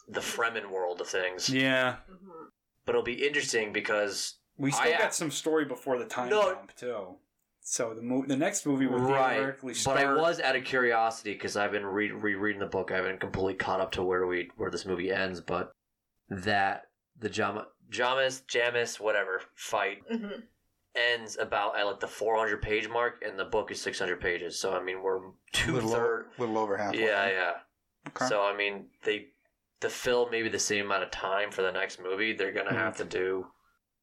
the 0.07 0.19
Fremen 0.19 0.69
world 0.69 1.02
of 1.02 1.07
things. 1.07 1.49
Yeah, 1.49 1.98
Mhm. 2.10 2.48
But 2.86 2.94
it'll 2.94 3.03
be 3.03 3.26
interesting 3.28 3.74
because 3.74 4.36
we 4.58 4.72
still 4.72 4.94
I- 4.94 4.98
got 4.98 5.14
some 5.14 5.32
story 5.32 5.66
before 5.66 5.98
the 5.98 6.06
time 6.06 6.30
No. 6.30 6.42
jump 6.54 6.76
too. 6.76 7.16
So 7.62 7.94
the 7.94 8.02
mo- 8.02 8.24
the 8.26 8.38
next 8.38 8.66
movie 8.66 8.88
would 8.88 9.02
right, 9.02 9.36
theoretically 9.36 9.74
but. 9.84 9.98
I 9.98 10.14
was 10.14 10.40
out 10.40 10.56
of 10.56 10.64
curiosity 10.64 11.34
because 11.34 11.58
I've 11.58 11.72
been 11.74 11.86
re- 11.86 12.12
rereading 12.12 12.62
the 12.62 12.66
book. 12.66 12.92
I 12.92 12.96
haven't 12.96 13.20
completely 13.20 13.56
caught 13.56 13.82
up 13.82 13.92
to 13.94 14.04
where 14.04 14.26
we 14.26 14.50
where 14.56 14.72
this 14.72 14.86
movie 14.86 15.12
ends, 15.12 15.42
but 15.42 15.72
that 16.30 16.84
the 17.20 17.28
Jama, 17.30 17.68
Jamis, 17.90 18.44
Jamis, 18.46 19.00
whatever 19.02 19.42
fight 19.56 20.08
Mhm. 20.10 20.44
ends 20.96 21.38
about 21.38 21.78
at 21.78 21.86
like 21.86 22.00
the 22.00 22.08
400 22.08 22.62
page 22.62 22.88
mark, 22.88 23.22
and 23.22 23.38
the 23.38 23.46
book 23.46 23.70
is 23.70 23.82
600 23.82 24.22
pages. 24.22 24.58
So 24.60 24.72
I 24.74 24.82
mean, 24.82 25.02
we're 25.02 25.20
two 25.52 25.74
little, 25.74 25.90
third. 25.92 26.28
o- 26.38 26.42
little 26.42 26.58
over 26.58 26.78
half. 26.78 26.96
Yeah, 26.96 27.28
yeah. 27.30 27.54
Okay. 28.08 28.28
So 28.28 28.44
I 28.44 28.56
mean, 28.56 28.88
they 29.04 29.28
the 29.82 29.90
film 29.90 30.32
maybe 30.32 30.48
the 30.50 30.58
same 30.58 30.86
amount 30.86 31.04
of 31.04 31.12
time 31.12 31.52
for 31.52 31.62
the 31.64 31.72
next 31.72 32.00
movie. 32.00 32.32
They're 32.34 32.54
gonna 32.54 32.72
Mhm. 32.72 32.76
have 32.78 32.96
to 32.98 33.04
do. 33.06 33.48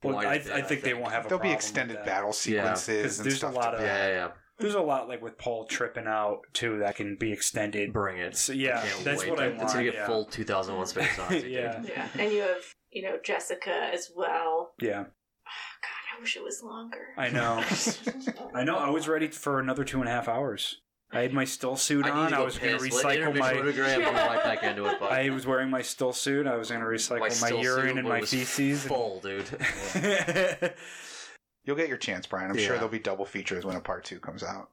Well, 0.04 0.14
quite 0.14 0.26
a 0.26 0.30
I, 0.30 0.38
bit, 0.38 0.52
I 0.52 0.62
think 0.62 0.82
they 0.82 0.94
won't 0.94 1.12
have 1.12 1.26
a 1.26 1.28
There'll 1.28 1.42
be 1.42 1.50
extended 1.52 1.96
with 1.96 2.04
that. 2.06 2.10
battle 2.14 2.32
sequences 2.32 3.02
'Cause 3.02 3.18
and 3.20 3.30
there's 3.30 3.42
a 3.42 3.48
lot 3.48 3.70
to 3.72 3.76
of- 3.78 3.82
Yeah, 3.84 4.08
yeah. 4.08 4.28
There's 4.58 4.74
a 4.76 4.80
lot 4.80 5.08
like 5.08 5.20
with 5.20 5.36
Paul 5.36 5.66
tripping 5.66 6.06
out 6.06 6.42
too 6.52 6.78
that 6.78 6.94
can 6.94 7.16
be 7.16 7.32
extended. 7.32 7.92
Bring 7.92 8.18
it. 8.18 8.36
So, 8.36 8.52
yeah, 8.52 8.78
I 8.78 8.86
can't 8.86 9.04
that's 9.04 9.22
wait. 9.22 9.30
what 9.30 9.40
I 9.40 9.48
That's 9.48 9.58
want. 9.58 9.72
gonna 9.72 9.84
get 9.84 9.94
yeah. 9.94 10.06
full 10.06 10.26
2001 10.26 10.86
Space 10.86 11.18
Odyssey. 11.18 11.50
Yeah. 11.50 11.78
dude. 11.80 11.88
Yeah, 11.90 12.08
and 12.18 12.32
you 12.32 12.40
have 12.42 12.62
you 12.92 13.02
know 13.02 13.18
Jessica 13.24 13.90
as 13.92 14.12
well. 14.14 14.74
Yeah, 14.80 15.00
Oh, 15.46 15.74
God, 15.82 16.16
I 16.16 16.20
wish 16.20 16.36
it 16.36 16.44
was 16.44 16.62
longer. 16.62 17.08
I 17.18 17.28
know. 17.30 17.64
I 18.54 18.62
know. 18.64 18.76
I 18.76 18.90
was 18.90 19.08
ready 19.08 19.26
for 19.28 19.58
another 19.58 19.82
two 19.84 19.98
and 20.00 20.08
a 20.08 20.12
half 20.12 20.28
hours. 20.28 20.80
I 21.14 21.20
had 21.22 21.32
my 21.32 21.44
still 21.44 21.76
suit 21.76 22.04
I 22.04 22.08
need 22.08 22.14
on. 22.14 22.30
to 22.30 22.36
I 22.36 22.38
go 22.40 22.44
was 22.44 22.58
going 22.58 22.76
to 22.78 22.84
piss. 22.84 23.04
Let 23.04 23.04
recycle 23.18 23.20
intermission 23.28 23.56
my. 23.56 23.62
with 23.64 23.68
a 23.68 23.72
gram, 23.72 24.00
go 24.00 24.12
right 24.12 24.42
back 24.44 24.62
into 24.64 24.86
it. 24.86 24.96
But 25.00 25.12
I 25.20 25.30
was 25.30 25.46
wearing 25.46 25.70
my 25.70 25.82
still 25.82 26.12
suit. 26.12 26.46
I 26.46 26.56
was 26.56 26.70
going 26.70 26.80
to 26.80 26.86
recycle 26.86 27.20
my, 27.20 27.28
still 27.28 27.62
urine 27.62 27.88
suit 27.90 27.98
and 27.98 28.08
my 28.08 28.20
was 28.20 28.30
feces. 28.30 28.84
full, 28.84 29.20
dude. 29.20 29.46
You'll 31.64 31.76
get 31.76 31.88
your 31.88 31.96
chance, 31.96 32.26
Brian. 32.26 32.50
I'm 32.50 32.56
sure 32.58 32.64
Yeah. 32.66 32.72
there'll 32.74 32.88
be 32.88 32.98
double 32.98 33.24
features 33.24 33.64
when 33.64 33.76
a 33.76 33.80
part 33.80 34.04
two 34.04 34.20
comes 34.20 34.42
out. 34.42 34.68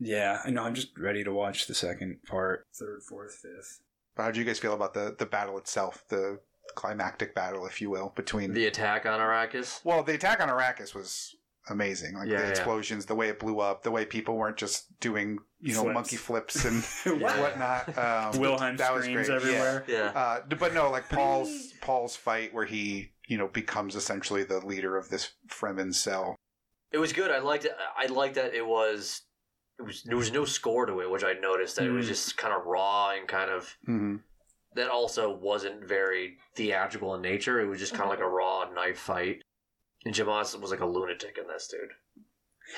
Yeah, 0.00 0.40
I 0.44 0.50
know. 0.50 0.64
I'm 0.64 0.74
just 0.74 0.98
ready 0.98 1.22
to 1.22 1.32
watch 1.32 1.66
the 1.68 1.74
second 1.74 2.18
part, 2.26 2.66
third, 2.74 3.02
fourth, 3.08 3.34
fifth. 3.36 3.80
But 4.16 4.24
How 4.24 4.30
do 4.32 4.40
you 4.40 4.44
guys 4.44 4.58
feel 4.58 4.74
about 4.74 4.94
the 4.94 5.14
the 5.16 5.26
battle 5.26 5.56
itself, 5.58 6.04
the 6.08 6.40
climactic 6.74 7.34
battle, 7.34 7.66
if 7.66 7.80
you 7.80 7.90
will, 7.90 8.12
between 8.16 8.52
The 8.52 8.66
attack 8.66 9.06
on 9.06 9.20
Arrakis. 9.20 9.84
Well, 9.84 10.02
the 10.02 10.14
attack 10.14 10.40
on 10.40 10.48
Arrakis 10.48 10.94
was 10.94 11.36
amazing. 11.68 12.14
Like 12.14 12.28
Yeah, 12.28 12.38
the 12.38 12.44
yeah. 12.44 12.50
explosions, 12.50 13.06
the 13.06 13.14
way 13.14 13.28
it 13.28 13.38
blew 13.38 13.60
up, 13.60 13.82
the 13.82 13.90
way 13.90 14.04
people 14.04 14.36
weren't 14.36 14.56
just 14.56 14.98
doing 15.00 15.38
you 15.60 15.72
know 15.74 15.82
Flips. 15.82 15.94
monkey 15.94 16.16
flips 16.16 16.64
and 17.06 17.20
Yeah. 17.20 17.40
whatnot. 17.40 17.96
Um, 17.98 18.40
Wilhelm 18.40 18.76
that 18.76 18.94
was 18.94 19.04
screams 19.04 19.26
great. 19.28 19.36
everywhere. 19.36 19.84
Yeah. 19.88 20.12
Yeah. 20.14 20.20
Uh, 20.20 20.40
but 20.58 20.74
no, 20.74 20.90
like 20.90 21.08
Paul's 21.08 21.72
Paul's 21.80 22.16
fight 22.16 22.52
where 22.54 22.66
he 22.66 23.12
you 23.28 23.38
know 23.38 23.48
becomes 23.48 23.96
essentially 23.96 24.44
the 24.44 24.64
leader 24.66 24.96
of 24.96 25.08
this 25.08 25.30
Fremen 25.48 25.94
cell. 25.94 26.36
It 26.92 26.98
was 26.98 27.12
good. 27.12 27.30
I 27.30 27.38
liked 27.38 27.64
it. 27.64 27.72
I 27.96 28.06
liked 28.06 28.34
that 28.36 28.54
it 28.54 28.66
was. 28.66 29.22
It 29.78 29.82
was 29.82 30.02
there 30.04 30.16
was 30.16 30.30
no 30.30 30.44
score 30.44 30.86
to 30.86 31.00
it, 31.00 31.10
which 31.10 31.24
I 31.24 31.32
noticed 31.32 31.76
that 31.76 31.86
it 31.86 31.90
was 31.90 32.06
Mm. 32.06 32.10
just 32.10 32.36
kind 32.36 32.54
of 32.54 32.64
raw 32.66 33.10
and 33.10 33.26
kind 33.26 33.50
of 33.50 33.76
Mm-hmm. 33.88 34.16
that 34.76 34.88
also 34.90 35.34
wasn't 35.36 35.84
very 35.84 36.36
theatrical 36.54 37.14
in 37.16 37.22
nature. 37.22 37.60
It 37.60 37.66
was 37.66 37.80
just 37.80 37.92
kind 37.92 38.04
of 38.04 38.10
like 38.10 38.20
a 38.20 38.28
raw 38.28 38.68
knife 38.72 38.98
fight. 38.98 39.42
And 40.04 40.14
Jamis 40.14 40.58
was 40.60 40.70
like 40.70 40.80
a 40.80 40.86
lunatic 40.86 41.38
in 41.40 41.46
this 41.48 41.68
dude. 41.68 41.90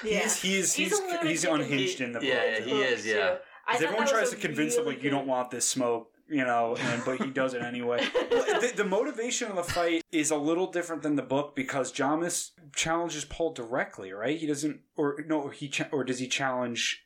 Yeah. 0.04 0.20
He's 0.22 0.40
he's 0.42 0.74
He's 0.74 0.98
he's, 0.98 1.20
he's 1.22 1.44
in 1.44 1.50
the- 1.50 1.56
unhinged 1.56 2.00
in 2.00 2.12
the 2.12 2.20
book. 2.20 2.28
Yeah, 2.28 2.44
yeah, 2.58 2.60
he 2.60 2.72
is, 2.82 3.06
yeah. 3.06 3.14
too. 3.14 3.20
I 3.68 3.72
'Cause 3.72 3.80
thought 3.80 3.82
everyone 3.88 4.06
tries 4.06 4.30
to 4.30 4.36
a 4.36 4.40
convince 4.40 4.74
him 4.74 4.84
really 4.84 4.94
like 4.96 5.04
you 5.04 5.10
don't 5.10 5.26
want 5.26 5.50
this 5.50 5.68
smoke, 5.68 6.10
you 6.28 6.44
know, 6.44 6.76
and 6.80 7.02
but 7.04 7.20
he 7.20 7.30
does 7.30 7.54
it 7.54 7.62
anyway. 7.62 7.98
the, 8.30 8.72
the 8.76 8.84
motivation 8.84 9.48
of 9.50 9.56
the 9.56 9.62
fight 9.64 10.02
is 10.12 10.30
a 10.30 10.36
little 10.36 10.70
different 10.70 11.02
than 11.02 11.16
the 11.16 11.22
book 11.22 11.56
because 11.56 11.92
Jamis 11.92 12.50
challenges 12.74 13.24
Paul 13.24 13.52
directly, 13.54 14.12
right? 14.12 14.38
He 14.38 14.46
doesn't, 14.46 14.80
or 14.96 15.24
no, 15.26 15.48
he 15.48 15.68
cha- 15.68 15.88
or 15.92 16.04
does 16.04 16.18
he 16.20 16.28
challenge? 16.28 17.02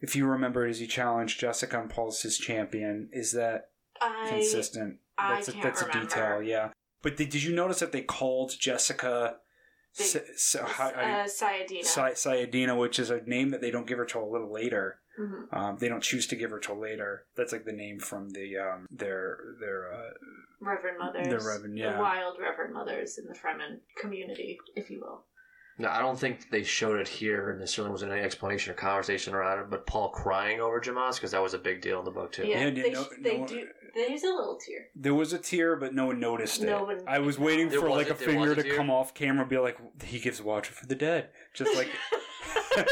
If 0.00 0.14
you 0.14 0.26
remember, 0.26 0.66
does 0.66 0.80
he 0.80 0.86
challenge 0.86 1.38
Jessica 1.38 1.80
and 1.80 1.88
Paul's 1.88 2.20
his 2.20 2.36
champion? 2.36 3.08
Is 3.12 3.32
that 3.32 3.70
I, 4.02 4.26
consistent? 4.28 4.98
I 5.16 5.36
that's 5.36 5.48
a, 5.48 5.52
can't 5.52 5.62
that's 5.64 5.82
a 5.82 5.90
detail, 5.92 6.42
yeah. 6.42 6.70
But 7.00 7.16
did, 7.16 7.30
did 7.30 7.42
you 7.42 7.54
notice 7.54 7.78
that 7.80 7.92
they 7.92 8.02
called 8.02 8.52
Jessica? 8.58 9.36
They- 9.96 10.04
Sa- 10.04 10.18
Sa- 10.36 10.66
how- 10.66 10.84
how 10.84 10.90
do 10.90 11.06
you- 11.08 11.14
uh, 11.14 11.24
Sayadina. 11.26 11.84
Sa- 11.84 12.08
Sayadina, 12.10 12.78
which 12.78 12.98
is 12.98 13.10
a 13.10 13.20
name 13.22 13.50
that 13.50 13.60
they 13.60 13.70
don't 13.70 13.86
give 13.86 13.98
her 13.98 14.04
till 14.04 14.24
a 14.24 14.30
little 14.30 14.50
later. 14.52 14.98
Mhm. 15.18 15.52
Um, 15.52 15.76
they 15.78 15.88
don't 15.88 16.00
choose 16.02 16.26
to 16.28 16.36
give 16.36 16.50
her 16.50 16.58
till 16.58 16.76
later. 16.76 17.26
That's 17.36 17.52
like 17.52 17.64
the 17.64 17.72
name 17.72 18.00
from 18.00 18.30
the 18.30 18.58
um, 18.58 18.86
their 18.90 19.38
their 19.60 19.92
uh, 19.92 20.10
Reverend 20.60 20.98
Mothers. 20.98 21.28
The 21.28 21.48
Reverend, 21.48 21.78
yeah. 21.78 21.92
The 21.92 21.98
wild 22.02 22.40
Reverend 22.40 22.72
Mothers 22.74 23.18
in 23.18 23.26
the 23.26 23.34
Fremen 23.34 23.80
community, 23.96 24.58
if 24.74 24.90
you 24.90 25.00
will. 25.00 25.24
No, 25.76 25.88
I 25.88 25.98
don't 25.98 26.16
think 26.18 26.50
they 26.50 26.62
showed 26.62 27.00
it 27.00 27.08
here, 27.08 27.50
and 27.50 27.58
there 27.58 27.66
certainly 27.66 27.90
wasn't 27.90 28.12
any 28.12 28.20
explanation 28.20 28.70
or 28.72 28.76
conversation 28.76 29.34
around 29.34 29.58
it. 29.58 29.70
But 29.70 29.86
Paul 29.86 30.10
crying 30.10 30.60
over 30.60 30.80
Jamis 30.80 31.16
because 31.16 31.32
that 31.32 31.42
was 31.42 31.52
a 31.54 31.58
big 31.58 31.80
deal 31.80 31.98
in 31.98 32.04
the 32.04 32.12
book 32.12 32.30
too. 32.32 32.46
Yeah, 32.46 32.66
Yeah, 32.66 32.70
they, 32.70 32.90
no- 32.90 33.06
they 33.20 33.32
no 33.34 33.38
one- 33.40 33.48
do. 33.48 33.66
There's 33.96 34.22
a 34.24 34.26
little 34.26 34.56
tear. 34.64 34.86
There 34.96 35.14
was 35.14 35.32
a 35.32 35.38
tear, 35.38 35.76
but 35.76 35.94
no 35.94 36.06
one 36.06 36.18
noticed 36.20 36.62
it. 36.62 36.66
No 36.66 36.84
one- 36.84 37.02
I 37.08 37.18
was 37.20 37.38
waiting 37.38 37.68
There 37.68 37.80
for 37.80 37.88
was 37.88 37.96
like 37.96 38.10
a- 38.10 38.14
a 38.14 38.16
there 38.16 38.26
was 38.28 38.34
finger 38.36 38.52
a 38.52 38.54
to 38.56 38.62
tear? 38.62 38.76
come 38.76 38.90
off 38.90 39.14
camera 39.14 39.42
and 39.42 39.50
be 39.50 39.58
like, 39.58 39.78
"He 40.04 40.18
gives 40.20 40.40
water 40.42 40.72
for 40.72 40.86
the 40.86 40.94
dead," 40.96 41.30
just 41.54 41.74
like 41.76 41.88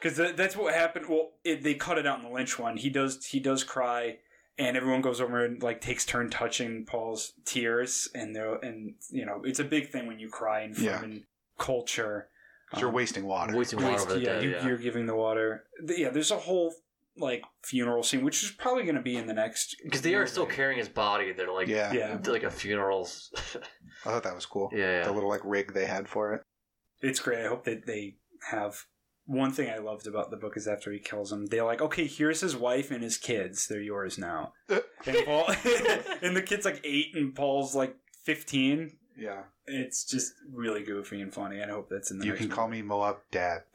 because 0.00 0.16
that's 0.36 0.56
what 0.56 0.74
happened. 0.74 1.06
Well, 1.08 1.30
it, 1.44 1.62
they 1.62 1.74
cut 1.74 1.98
it 1.98 2.06
out 2.06 2.18
in 2.18 2.24
the 2.24 2.30
Lynch 2.32 2.58
one. 2.58 2.76
He 2.76 2.90
does 2.90 3.24
he 3.26 3.40
does 3.40 3.64
cry, 3.64 4.18
and 4.58 4.76
everyone 4.76 5.00
goes 5.02 5.20
over 5.20 5.44
and 5.44 5.62
like 5.62 5.80
takes 5.80 6.04
turn 6.04 6.30
touching 6.30 6.84
Paul's 6.84 7.32
tears, 7.44 8.08
and 8.14 8.34
they're 8.34 8.56
and 8.56 8.94
you 9.10 9.24
know 9.26 9.42
it's 9.44 9.58
a 9.60 9.64
big 9.64 9.90
thing 9.90 10.06
when 10.06 10.18
you 10.18 10.28
cry 10.28 10.62
in 10.62 10.74
Yeah. 10.78 10.98
Fremen 11.00 11.24
culture. 11.58 12.28
'Cause 12.70 12.80
you're 12.80 12.90
Um, 12.90 12.94
wasting 12.96 13.24
water. 13.24 13.56
Wasting 13.56 13.80
water 13.82 13.94
Waste- 13.94 14.08
yeah, 14.20 14.32
dead. 14.34 14.42
you, 14.44 14.50
yeah. 14.50 14.66
you're 14.66 14.76
giving 14.76 15.06
the 15.06 15.14
water. 15.14 15.64
The- 15.82 15.98
yeah, 16.00 16.10
there's 16.10 16.30
a 16.30 16.36
whole 16.38 16.74
like 17.16 17.42
funeral 17.64 18.02
scene, 18.02 18.22
which 18.24 18.44
is 18.44 18.50
probably 18.52 18.84
going 18.84 18.94
to 18.94 19.00
be 19.02 19.16
in 19.16 19.26
the 19.26 19.32
next. 19.32 19.74
Because 19.82 20.02
they 20.02 20.14
are 20.14 20.26
still 20.26 20.46
carrying 20.46 20.78
his 20.78 20.88
body. 20.88 21.32
They're 21.32 21.50
like, 21.50 21.66
yeah. 21.66 21.92
Yeah, 21.92 22.18
like 22.26 22.42
a 22.44 22.50
funeral. 22.50 23.08
I 23.34 24.10
thought 24.10 24.22
that 24.22 24.34
was 24.34 24.46
cool. 24.46 24.70
yeah, 24.72 25.02
The 25.04 25.10
little 25.12 25.28
like 25.30 25.40
rig 25.44 25.72
they 25.74 25.86
had 25.86 26.08
for 26.08 26.34
it. 26.34 26.42
it's 27.00 27.20
great. 27.20 27.44
I 27.44 27.48
hope 27.48 27.64
that 27.64 27.86
they 27.86 28.16
have. 28.50 28.84
One 29.24 29.50
thing 29.52 29.68
I 29.68 29.78
loved 29.78 30.06
about 30.06 30.30
the 30.30 30.36
book 30.38 30.56
is 30.56 30.66
after 30.68 30.90
he 30.92 30.98
kills 31.00 31.30
him, 31.32 31.46
they're 31.46 31.64
like, 31.64 31.82
"Okay, 31.82 32.06
here's 32.06 32.40
his 32.40 32.56
wife 32.56 32.90
and 32.90 33.02
his 33.02 33.18
kids. 33.18 33.66
They're 33.66 33.80
yours 33.82 34.16
now." 34.16 34.54
and 34.68 35.24
Paul, 35.26 35.44
and 36.22 36.34
the 36.36 36.42
kid's 36.42 36.64
like 36.64 36.80
eight, 36.84 37.14
and 37.14 37.34
Paul's 37.34 37.74
like 37.74 37.94
fifteen. 38.24 38.96
Yeah. 39.18 39.42
It's 39.66 40.04
just 40.04 40.32
really 40.52 40.82
goofy 40.82 41.20
and 41.20 41.32
funny. 41.34 41.62
I 41.62 41.66
hope 41.68 41.88
that's 41.90 42.10
in 42.10 42.18
the. 42.18 42.26
You 42.26 42.32
next 42.32 42.42
can 42.42 42.50
call 42.50 42.68
me 42.68 42.82
Moab 42.82 43.16
Dad. 43.30 43.62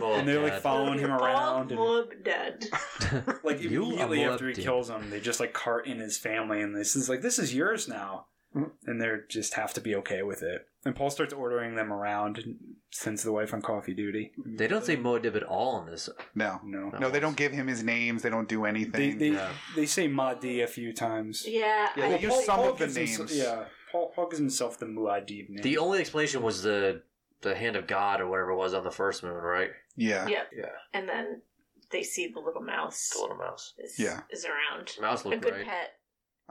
And 0.00 0.28
they're 0.28 0.40
like 0.42 0.52
God. 0.54 0.62
following 0.62 0.98
him 1.00 1.10
around, 1.10 1.70
and 1.72 1.78
mob 1.80 2.10
dead. 2.22 2.64
like 3.42 3.60
You 3.60 3.82
immediately 3.84 4.24
are 4.24 4.32
after 4.32 4.46
he 4.48 4.52
Moab 4.54 4.62
kills 4.64 4.90
him, 4.90 5.10
they 5.10 5.18
just 5.20 5.40
like 5.40 5.52
cart 5.52 5.86
in 5.88 5.98
his 5.98 6.16
family, 6.16 6.60
and 6.62 6.74
this 6.74 6.94
is 6.94 7.08
like, 7.08 7.20
"This 7.20 7.38
is 7.38 7.52
yours 7.54 7.88
now," 7.88 8.26
Mhm. 8.54 8.70
and 8.86 9.02
they 9.02 9.08
just 9.28 9.54
have 9.54 9.74
to 9.74 9.80
be 9.80 9.94
okay 9.96 10.22
with 10.22 10.42
it. 10.42 10.68
And 10.84 10.94
Paul 10.94 11.10
starts 11.10 11.34
ordering 11.34 11.74
them 11.74 11.92
around, 11.92 12.38
and 12.38 12.56
sends 12.90 13.24
the 13.24 13.32
wife 13.32 13.52
on 13.52 13.60
coffee 13.60 13.92
duty. 13.92 14.32
They 14.46 14.68
don't 14.68 14.84
say 14.84 14.96
Muad'Dib 14.96 15.34
at 15.36 15.42
all 15.42 15.80
in 15.80 15.86
this. 15.90 16.08
No. 16.34 16.60
no. 16.64 16.90
No, 17.00 17.10
they 17.10 17.20
don't 17.20 17.36
give 17.36 17.50
him 17.52 17.66
his 17.66 17.82
names. 17.82 18.22
They 18.22 18.30
don't 18.30 18.48
do 18.48 18.62
They 18.62 18.68
anything. 18.68 19.18
they, 19.18 19.30
Yeah. 19.30 19.50
they 19.74 19.86
say 19.86 20.06
Mahdi 20.06 20.60
a 20.62 20.68
few 20.68 20.92
times. 20.94 21.44
Yeah, 21.46 21.88
Yeah, 21.96 22.04
I 22.04 22.08
they 22.08 22.18
think 22.18 22.22
use 22.22 22.44
some 22.44 22.60
of 22.60 22.78
the 22.78 22.84
gives 22.86 22.96
himself- 22.96 23.28
names. 23.30 23.38
yeah, 23.42 23.64
Paul, 23.90 24.12
Paul 24.14 24.26
gives 24.28 24.38
himself 24.38 24.78
the 24.78 24.86
Muad'Dib 24.86 25.48
name. 25.50 25.62
The 25.62 25.78
only 25.78 26.00
explanation 26.00 26.42
was 26.42 26.62
the 26.62 27.02
the 27.40 27.54
hand 27.54 27.76
of 27.76 27.86
God 27.86 28.20
or 28.20 28.26
whatever 28.28 28.50
it 28.50 28.56
was 28.56 28.74
on 28.74 28.82
the 28.84 28.90
first 28.90 29.22
moon, 29.22 29.32
right? 29.32 29.70
yeah. 29.96 30.26
Yeah, 30.26 30.42
Yeah, 30.56 30.66
and 30.92 31.08
then 31.08 31.42
they 31.90 32.02
see 32.02 32.26
the 32.28 32.40
little 32.40 32.62
mouse 32.62 33.10
the 33.14 33.20
little 33.22 33.36
mouse. 33.36 33.74
is, 33.78 33.98
Yeah. 33.98 34.20
is 34.30 34.44
around. 34.44 34.92
Mouse 35.00 35.24
A 35.24 35.28
looked 35.28 35.42
good 35.42 35.52
right. 35.54 35.64
pet. 35.64 35.94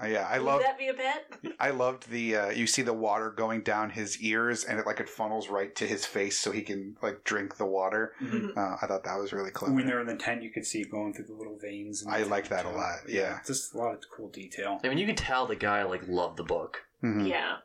Uh, 0.01 0.05
yeah. 0.05 0.27
I 0.29 0.37
Would 0.37 0.45
love. 0.45 0.61
that 0.61 0.77
be 0.77 0.87
a 0.89 0.93
pet? 0.93 1.25
I 1.59 1.71
loved 1.71 2.09
the. 2.09 2.35
Uh, 2.37 2.49
you 2.51 2.67
see 2.67 2.83
the 2.83 2.93
water 2.93 3.31
going 3.31 3.61
down 3.63 3.89
his 3.89 4.21
ears, 4.21 4.63
and 4.63 4.79
it 4.79 4.85
like 4.85 4.99
it 4.99 5.09
funnels 5.09 5.49
right 5.49 5.75
to 5.75 5.85
his 5.87 6.05
face, 6.05 6.37
so 6.39 6.51
he 6.51 6.61
can 6.61 6.95
like 7.01 7.23
drink 7.23 7.57
the 7.57 7.65
water. 7.65 8.13
Mhm. 8.21 8.55
Uh, 8.55 8.77
I 8.81 8.85
thought 8.87 9.03
that 9.05 9.17
was 9.17 9.33
really 9.33 9.49
clever. 9.51 9.73
When 9.73 9.87
they're 9.87 9.99
in 9.99 10.05
the 10.07 10.15
tent, 10.15 10.43
you 10.43 10.51
could 10.51 10.65
see 10.67 10.81
it 10.81 10.91
going 10.91 11.13
through 11.13 11.25
the 11.25 11.33
little 11.33 11.57
veins. 11.57 12.03
in 12.03 12.09
the 12.09 12.15
I 12.15 12.19
tent, 12.19 12.29
like 12.31 12.47
that 12.49 12.65
a 12.65 12.69
too. 12.69 12.75
lot, 12.75 12.99
yeah. 13.09 13.39
just 13.45 13.73
a 13.73 13.77
lot 13.77 13.95
of 13.95 14.03
cool 14.15 14.29
detail. 14.29 14.79
I 14.83 14.87
mean, 14.89 14.99
you 14.99 15.05
can 15.07 15.15
tell 15.15 15.47
the 15.47 15.55
guy 15.55 15.83
like 15.83 16.07
loved 16.07 16.37
the 16.37 16.43
book. 16.43 16.83
Mhm. 17.03 17.29
Yeah. 17.29 17.57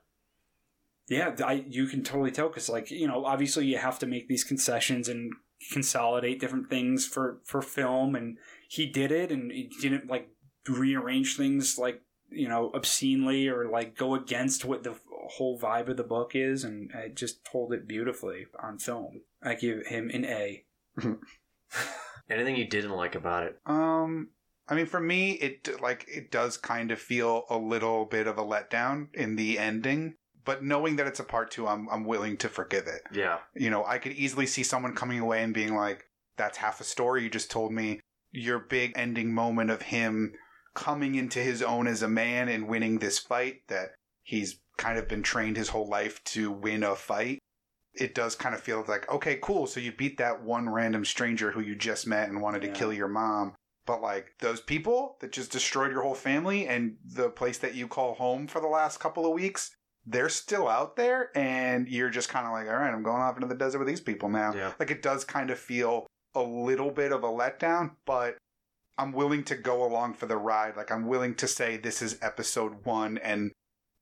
Yeah, 1.08 1.34
I, 1.44 1.64
you 1.68 1.86
can 1.86 2.02
totally 2.02 2.30
tell 2.30 2.48
because, 2.48 2.68
like, 2.68 2.90
you 2.90 3.06
know, 3.06 3.24
obviously 3.24 3.66
you 3.66 3.76
have 3.76 3.98
to 3.98 4.06
make 4.06 4.28
these 4.28 4.44
concessions 4.44 5.08
and 5.08 5.32
consolidate 5.72 6.40
different 6.40 6.70
things 6.70 7.06
for 7.06 7.40
for 7.44 7.60
film, 7.60 8.14
and 8.14 8.38
he 8.68 8.86
did 8.86 9.12
it, 9.12 9.30
and 9.30 9.50
he 9.52 9.70
didn't 9.80 10.08
like 10.08 10.28
rearrange 10.68 11.36
things 11.36 11.76
like 11.76 12.02
you 12.30 12.48
know 12.48 12.70
obscenely 12.74 13.48
or 13.48 13.68
like 13.68 13.96
go 13.96 14.14
against 14.14 14.64
what 14.64 14.84
the 14.84 14.94
whole 15.32 15.58
vibe 15.58 15.88
of 15.88 15.96
the 15.96 16.04
book 16.04 16.32
is, 16.34 16.64
and 16.64 16.90
I 16.94 17.08
just 17.08 17.44
told 17.44 17.72
it 17.72 17.86
beautifully 17.86 18.46
on 18.62 18.78
film. 18.78 19.22
I 19.42 19.54
give 19.54 19.86
him 19.86 20.10
an 20.14 20.24
A. 20.24 20.64
Anything 22.30 22.56
you 22.56 22.66
didn't 22.66 22.92
like 22.92 23.14
about 23.14 23.44
it? 23.44 23.58
Um, 23.66 24.28
I 24.68 24.74
mean, 24.74 24.86
for 24.86 25.00
me, 25.00 25.32
it 25.32 25.80
like 25.80 26.06
it 26.08 26.30
does 26.30 26.56
kind 26.56 26.90
of 26.90 27.00
feel 27.00 27.44
a 27.50 27.58
little 27.58 28.04
bit 28.04 28.26
of 28.26 28.38
a 28.38 28.44
letdown 28.44 29.08
in 29.14 29.36
the 29.36 29.58
ending. 29.58 30.14
But 30.44 30.64
knowing 30.64 30.96
that 30.96 31.06
it's 31.06 31.20
a 31.20 31.24
part 31.24 31.50
two, 31.50 31.66
I'm 31.66 31.88
I'm 31.90 32.04
willing 32.04 32.36
to 32.38 32.48
forgive 32.48 32.86
it. 32.86 33.02
Yeah, 33.12 33.38
You 33.54 33.70
know, 33.70 33.84
I 33.84 33.98
could 33.98 34.12
easily 34.12 34.46
see 34.46 34.62
someone 34.62 34.94
coming 34.94 35.18
away 35.18 35.42
and 35.42 35.54
being 35.54 35.74
like, 35.74 36.04
"That's 36.36 36.58
half 36.58 36.80
a 36.80 36.84
story 36.84 37.24
you 37.24 37.30
just 37.30 37.50
told 37.50 37.72
me." 37.72 38.00
Your 38.30 38.58
big 38.58 38.92
ending 38.96 39.34
moment 39.34 39.70
of 39.70 39.82
him 39.82 40.32
coming 40.74 41.16
into 41.16 41.38
his 41.38 41.62
own 41.62 41.86
as 41.86 42.02
a 42.02 42.08
man 42.08 42.48
and 42.48 42.66
winning 42.66 42.98
this 42.98 43.18
fight 43.18 43.56
that 43.68 43.90
he's 44.22 44.58
kind 44.78 44.98
of 44.98 45.06
been 45.06 45.22
trained 45.22 45.56
his 45.56 45.68
whole 45.68 45.88
life 45.88 46.22
to 46.24 46.50
win 46.50 46.82
a 46.82 46.96
fight. 46.96 47.38
It 47.92 48.14
does 48.14 48.34
kind 48.34 48.54
of 48.54 48.62
feel 48.62 48.82
like, 48.88 49.10
okay, 49.12 49.38
cool. 49.42 49.66
So 49.66 49.80
you 49.80 49.92
beat 49.92 50.16
that 50.16 50.42
one 50.42 50.70
random 50.70 51.04
stranger 51.04 51.50
who 51.50 51.60
you 51.60 51.76
just 51.76 52.06
met 52.06 52.30
and 52.30 52.40
wanted 52.40 52.62
to 52.62 52.68
kill 52.68 52.90
your 52.92 53.08
mom. 53.08 53.54
But 53.86 54.00
like 54.00 54.34
those 54.40 54.60
people 54.60 55.16
that 55.20 55.32
just 55.32 55.50
destroyed 55.50 55.90
your 55.90 56.02
whole 56.02 56.14
family 56.14 56.68
and 56.68 56.96
the 57.04 57.30
place 57.30 57.58
that 57.58 57.74
you 57.74 57.88
call 57.88 58.14
home 58.14 58.46
for 58.46 58.60
the 58.60 58.68
last 58.68 59.00
couple 59.00 59.26
of 59.26 59.32
weeks, 59.32 59.74
they're 60.06 60.28
still 60.28 60.68
out 60.68 60.96
there 60.96 61.36
and 61.36 61.88
you're 61.88 62.10
just 62.10 62.28
kind 62.28 62.46
of 62.46 62.52
like, 62.52 62.66
all 62.66 62.74
right, 62.74 62.92
I'm 62.92 63.02
going 63.02 63.22
off 63.22 63.36
into 63.36 63.48
the 63.48 63.54
desert 63.54 63.78
with 63.78 63.88
these 63.88 64.00
people 64.00 64.28
now. 64.28 64.54
Yeah. 64.54 64.72
Like 64.78 64.90
it 64.90 65.02
does 65.02 65.24
kind 65.24 65.50
of 65.50 65.58
feel 65.58 66.06
a 66.34 66.42
little 66.42 66.90
bit 66.90 67.12
of 67.12 67.24
a 67.24 67.28
letdown, 67.28 67.92
but 68.06 68.36
I'm 68.98 69.12
willing 69.12 69.44
to 69.44 69.56
go 69.56 69.84
along 69.84 70.14
for 70.14 70.26
the 70.26 70.36
ride. 70.36 70.76
Like 70.76 70.92
I'm 70.92 71.06
willing 71.06 71.34
to 71.36 71.48
say 71.48 71.76
this 71.76 72.02
is 72.02 72.18
episode 72.22 72.84
one 72.84 73.18
and 73.18 73.52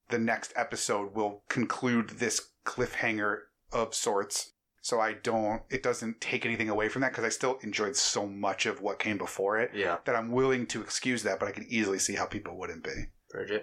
the 0.08 0.18
next 0.18 0.52
episode 0.56 1.14
will 1.14 1.44
conclude 1.48 2.10
this 2.10 2.50
cliffhanger 2.66 3.38
of 3.72 3.94
sorts. 3.94 4.52
So 4.82 4.98
I 5.00 5.12
don't, 5.12 5.62
it 5.68 5.82
doesn't 5.82 6.20
take 6.20 6.46
anything 6.46 6.70
away 6.70 6.88
from 6.88 7.02
that 7.02 7.12
because 7.12 7.24
I 7.24 7.28
still 7.28 7.58
enjoyed 7.62 7.96
so 7.96 8.26
much 8.26 8.64
of 8.64 8.80
what 8.80 8.98
came 8.98 9.18
before 9.18 9.58
it 9.58 9.72
yeah. 9.74 9.98
that 10.06 10.16
I'm 10.16 10.32
willing 10.32 10.66
to 10.68 10.80
excuse 10.80 11.22
that, 11.24 11.38
but 11.38 11.48
I 11.48 11.52
can 11.52 11.66
easily 11.68 11.98
see 11.98 12.14
how 12.14 12.24
people 12.24 12.56
wouldn't 12.58 12.82
be. 12.84 13.06
Bridget. 13.30 13.62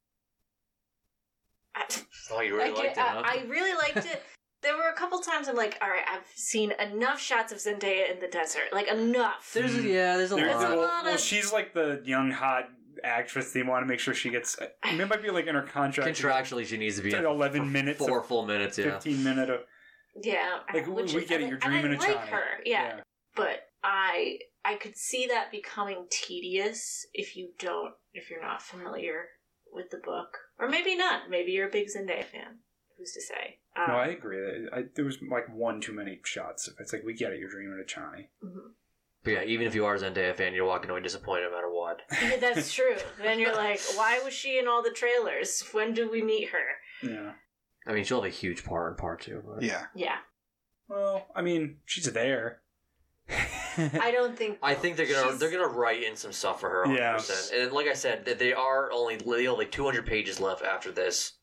I, 1.75 1.85
Oh, 2.31 2.41
you 2.41 2.59
I, 2.59 2.63
really 2.65 2.73
liked 2.75 2.97
it, 2.97 3.01
I, 3.01 3.07
huh? 3.07 3.21
I 3.25 3.45
really 3.47 3.73
liked 3.73 4.05
it. 4.05 4.21
there 4.61 4.75
were 4.75 4.89
a 4.89 4.93
couple 4.93 5.19
times 5.19 5.47
I'm 5.47 5.55
like, 5.55 5.77
all 5.81 5.89
right, 5.89 6.03
I've 6.07 6.27
seen 6.35 6.73
enough 6.79 7.19
shots 7.19 7.51
of 7.51 7.57
Zendaya 7.59 8.13
in 8.13 8.19
the 8.19 8.27
desert, 8.27 8.63
like 8.73 8.87
enough. 8.87 9.51
There's 9.53 9.75
hmm. 9.75 9.87
yeah, 9.87 10.17
there's 10.17 10.31
a 10.31 10.35
There- 10.35 10.45
There's 10.47 10.55
a 10.57 10.59
lot. 10.59 10.69
well, 10.69 10.81
lot 10.81 11.03
well, 11.05 11.13
of- 11.15 11.19
she's 11.19 11.51
like 11.53 11.73
the 11.73 12.01
young 12.05 12.31
hot 12.31 12.69
actress. 13.03 13.53
They 13.53 13.63
want 13.63 13.83
to 13.83 13.87
make 13.87 13.99
sure 13.99 14.13
she 14.13 14.29
gets. 14.29 14.57
I 14.83 14.91
mean, 14.91 15.01
it 15.01 15.09
might 15.09 15.21
be 15.21 15.29
like 15.29 15.47
in 15.47 15.55
her 15.55 15.61
contract. 15.61 16.19
Contractually, 16.19 16.65
she 16.65 16.77
needs 16.77 16.97
to 16.97 17.01
be 17.01 17.09
It's 17.09 17.17
in 17.17 17.23
like 17.23 17.33
11 17.33 17.61
for 17.61 17.65
minutes 17.65 17.99
four 17.99 18.19
of- 18.19 18.25
full 18.27 18.45
minutes. 18.45 18.77
Yeah, 18.77 18.91
fifteen 18.91 19.23
minute 19.23 19.49
of 19.49 19.61
yeah, 20.21 20.59
like 20.73 20.87
we, 20.87 20.93
which 20.93 21.13
we 21.13 21.21
is- 21.23 21.29
get 21.29 21.41
it. 21.41 21.43
and 21.45 21.51
You're 21.51 21.59
I- 21.61 21.65
and 21.73 21.81
dreaming 21.81 21.91
I 21.91 21.95
of 21.95 22.01
like 22.01 22.17
Johnny. 22.19 22.31
her, 22.31 22.43
yeah, 22.65 22.99
but 23.35 23.67
I 23.83 24.39
I 24.65 24.75
could 24.75 24.97
see 24.97 25.27
that 25.27 25.51
becoming 25.51 26.07
tedious 26.09 27.05
if 27.13 27.35
you 27.35 27.49
don't 27.59 27.93
if 28.13 28.29
you're 28.29 28.41
not 28.41 28.61
familiar 28.61 29.25
with 29.71 29.89
the 29.91 29.97
book, 29.97 30.37
or 30.59 30.67
maybe 30.69 30.95
not. 30.95 31.29
Maybe 31.29 31.51
you're 31.51 31.67
a 31.67 31.71
big 31.71 31.87
Zendaya 31.87 32.23
fan. 32.25 32.59
Who's 32.97 33.13
to 33.13 33.21
say? 33.21 33.59
Um, 33.75 33.85
No, 33.89 33.93
I 33.95 34.07
agree. 34.07 34.67
I, 34.73 34.83
there 34.95 35.05
was 35.05 35.17
like 35.29 35.47
one 35.53 35.79
too 35.81 35.93
many 35.93 36.19
shots. 36.23 36.67
It's 36.79 36.91
like 36.93 37.03
we 37.03 37.13
get 37.13 37.31
it. 37.31 37.39
You're 37.39 37.49
dreaming 37.49 37.79
of 37.79 37.85
Johnny. 37.87 38.29
mhm. 38.43 38.71
but 39.23 39.31
yeah, 39.33 39.43
even 39.43 39.67
if 39.67 39.75
you 39.75 39.85
are 39.85 39.93
a 39.93 39.99
Zendaya 39.99 40.35
fan, 40.35 40.53
you're 40.55 40.65
walking 40.65 40.89
away 40.89 41.01
disappointed 41.01 41.43
no 41.43 41.51
matter 41.51 41.69
what. 41.71 42.01
Yeah, 42.23 42.37
that's 42.39 42.73
true. 42.73 42.95
then 43.21 43.39
you're 43.39 43.53
like, 43.55 43.79
why 43.95 44.19
was 44.23 44.33
she 44.33 44.57
in 44.57 44.67
all 44.67 44.81
the 44.81 44.89
trailers? 44.91 45.61
When 45.73 45.93
do 45.93 46.09
we 46.09 46.23
meet 46.23 46.49
her? 46.49 46.67
Yeah. 47.07 47.33
I 47.87 47.93
mean, 47.93 48.03
she'll 48.03 48.21
have 48.21 48.31
a 48.31 48.35
huge 48.35 48.63
part 48.65 48.91
in 48.91 48.97
part 48.97 49.21
two. 49.21 49.41
But 49.45 49.63
Yeah. 49.63 49.85
Yeah, 49.95 50.17
Well, 50.87 51.25
I 51.35 51.41
mean, 51.41 51.77
she's 51.85 52.11
there. 52.11 52.61
I 53.29 54.11
don't 54.11 54.37
think. 54.37 54.57
I 54.63 54.73
think 54.73 54.97
they're 54.97 55.05
gonna 55.05 55.23
She's- 55.27 55.39
they're 55.39 55.51
gonna 55.51 55.67
write 55.67 56.03
in 56.03 56.15
some 56.15 56.31
stuff 56.31 56.59
for 56.59 56.69
her. 56.69 56.85
100%. 56.85 57.51
Yeah. 57.51 57.63
And 57.63 57.71
like 57.71 57.87
I 57.87 57.93
said, 57.93 58.25
that 58.25 58.39
they 58.39 58.53
are 58.53 58.91
only 58.91 59.17
they 59.17 59.47
only 59.47 59.65
200 59.65 60.05
pages 60.05 60.39
left 60.39 60.63
after 60.63 60.91
this 60.91 61.33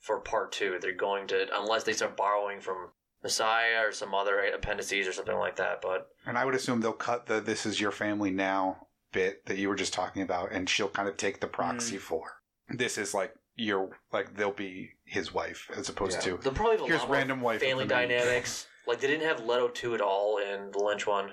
for 0.00 0.18
part 0.20 0.52
two. 0.52 0.78
They're 0.80 0.92
going 0.92 1.26
to 1.28 1.46
unless 1.58 1.84
they 1.84 1.92
start 1.92 2.16
borrowing 2.16 2.60
from 2.60 2.90
Messiah 3.22 3.84
or 3.86 3.92
some 3.92 4.14
other 4.14 4.40
appendices 4.40 5.06
or 5.06 5.12
something 5.12 5.36
like 5.36 5.56
that. 5.56 5.80
But 5.82 6.08
And 6.26 6.38
I 6.38 6.44
would 6.44 6.54
assume 6.54 6.80
they'll 6.80 6.92
cut 6.92 7.26
the 7.26 7.40
"This 7.40 7.66
is 7.66 7.80
your 7.80 7.92
family 7.92 8.30
now" 8.30 8.88
bit 9.12 9.44
that 9.46 9.58
you 9.58 9.68
were 9.68 9.74
just 9.76 9.92
talking 9.92 10.22
about, 10.22 10.52
and 10.52 10.68
she'll 10.70 10.88
kind 10.88 11.08
of 11.08 11.16
take 11.16 11.40
the 11.40 11.46
proxy 11.48 11.96
Mm. 11.96 12.00
for. 12.00 12.40
This 12.68 12.96
is 12.96 13.12
like 13.12 13.34
your 13.60 13.90
like 14.12 14.36
they'll 14.36 14.50
be 14.52 14.90
his 15.04 15.32
wife 15.34 15.68
as 15.76 15.88
opposed 15.88 16.14
yeah. 16.18 16.36
to 16.36 16.38
they'll 16.42 16.52
probably 16.52 16.76
have 16.76 16.84
a 16.86 16.88
here's 16.88 17.00
lot 17.00 17.08
more 17.08 17.16
random 17.16 17.40
wife 17.40 17.56
of 17.56 17.68
family 17.68 17.84
the 17.84 17.94
man. 17.94 18.08
dynamics. 18.08 18.66
like 18.86 19.00
they 19.00 19.06
didn't 19.06 19.26
have 19.26 19.44
Leto 19.44 19.68
two 19.68 19.94
at 19.94 20.00
all 20.00 20.38
in 20.38 20.70
the 20.72 20.78
Lynch 20.78 21.06
one. 21.06 21.32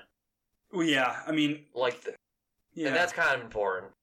well, 0.72 0.84
yeah. 0.86 1.18
I 1.26 1.32
mean, 1.32 1.66
Like, 1.74 2.04
th- 2.04 2.16
yeah. 2.74 2.88
and 2.88 2.96
that's 2.96 3.14
kind 3.14 3.36
of 3.36 3.42
important. 3.42 3.94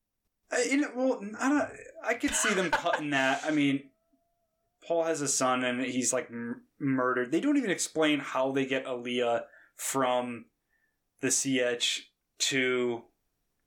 Uh, 0.51 0.57
you 0.69 0.77
know, 0.79 0.91
well, 0.95 1.21
I 1.41 1.49
don't. 1.49 1.69
I 2.05 2.15
could 2.15 2.35
see 2.35 2.53
them 2.55 2.71
cutting 2.71 3.11
that. 3.11 3.43
I 3.45 3.51
mean, 3.51 3.85
Paul 4.87 5.05
has 5.05 5.21
a 5.23 5.29
son, 5.29 5.65
and 5.65 5.81
he's 5.83 6.13
like 6.13 6.29
m- 6.31 6.63
murdered. 6.79 7.33
They 7.33 7.41
don't 7.41 7.57
even 7.57 7.71
explain 7.71 8.21
how 8.21 8.53
they 8.53 8.67
get 8.67 8.87
Alia 8.87 9.45
from 9.77 10.47
the 11.21 11.31
CH 11.31 12.11
to 12.51 13.03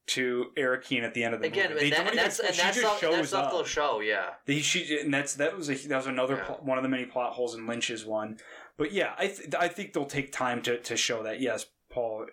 to 0.07 0.47
Arrakeen 0.57 1.03
at 1.03 1.13
the 1.13 1.23
end 1.23 1.33
of 1.33 1.41
the 1.41 1.47
Again, 1.47 1.71
movie. 1.73 1.85
and, 1.85 1.91
that, 1.93 1.97
don't 1.97 2.07
and 2.09 2.17
that's 2.17 2.39
and 2.39 2.47
that's 2.49 2.77
just 2.81 3.01
that's 3.01 3.27
stuff 3.29 3.45
up. 3.45 3.51
they'll 3.51 3.63
show. 3.65 3.99
Yeah, 3.99 4.29
They, 4.45 4.59
she 4.59 4.99
and 4.99 5.13
that's 5.13 5.35
that 5.35 5.55
was 5.57 5.69
a 5.69 5.75
that 5.87 5.97
was 5.97 6.07
another 6.07 6.35
Yeah. 6.37 6.43
pl- 6.45 6.59
one 6.63 6.77
of 6.77 6.83
the 6.83 6.89
many 6.89 7.05
plot 7.05 7.33
holes 7.33 7.55
in 7.55 7.67
Lynch's 7.67 8.05
one. 8.05 8.37
But 8.77 8.91
yeah, 8.93 9.13
I 9.17 9.27
th- 9.27 9.53
I 9.59 9.67
think 9.67 9.93
they'll 9.93 10.05
take 10.05 10.31
time 10.31 10.61
to 10.63 10.77
to 10.79 10.95
show 10.97 11.23
that 11.23 11.41
yes, 11.41 11.65
Paul 11.89 12.27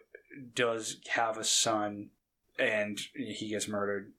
does 0.54 0.98
have 1.10 1.36
a 1.38 1.44
son, 1.44 2.10
and 2.58 3.00
he 3.14 3.48
gets 3.48 3.68
murdered. 3.68 4.12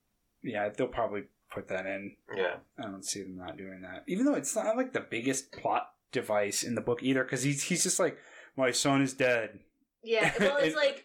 Yeah, 0.44 0.70
they'll 0.70 0.88
probably 0.88 1.24
put 1.52 1.68
that 1.70 1.86
in. 1.86 2.16
yeah. 2.36 2.56
I 2.78 2.84
don't 2.84 3.06
see 3.06 3.22
them 3.24 3.38
not 3.38 3.58
doing 3.58 3.82
that, 3.82 4.04
even 4.08 4.26
though 4.26 4.34
it's 4.36 4.56
not 4.56 4.76
like 4.78 4.94
the 4.94 5.00
biggest 5.00 5.52
plot 5.52 5.92
device 6.12 6.64
in 6.64 6.76
the 6.76 6.82
book 6.82 7.02
either, 7.04 7.24
because 7.24 7.44
he's 7.44 7.64
he's 7.64 7.84
just 7.84 8.00
like 8.00 8.18
my 8.58 8.72
son 8.72 9.02
is 9.02 9.14
dead. 9.14 9.60
Yeah, 10.04 10.32
well, 10.40 10.58
it's 10.58 10.76
like 10.76 11.05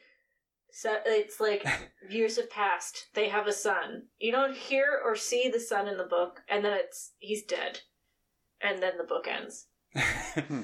so 0.73 0.97
it's 1.07 1.41
like 1.41 1.65
years 2.11 2.37
have 2.37 2.51
passed. 2.51 3.07
They 3.15 3.29
have 3.29 3.47
a 3.47 3.53
son. 3.53 4.05
You 4.19 4.33
don't 4.33 4.57
hear 4.57 4.87
or 5.05 5.17
see 5.17 5.49
the 5.53 5.61
son 5.61 5.89
in 5.89 5.97
the 5.97 6.05
book, 6.05 6.41
and 6.49 6.65
then 6.65 6.73
it's 6.75 7.13
he's 7.19 7.43
dead, 7.45 7.81
and 8.61 8.83
then 8.83 8.93
the 8.99 9.05
book 9.05 9.27
ends. 9.29 9.67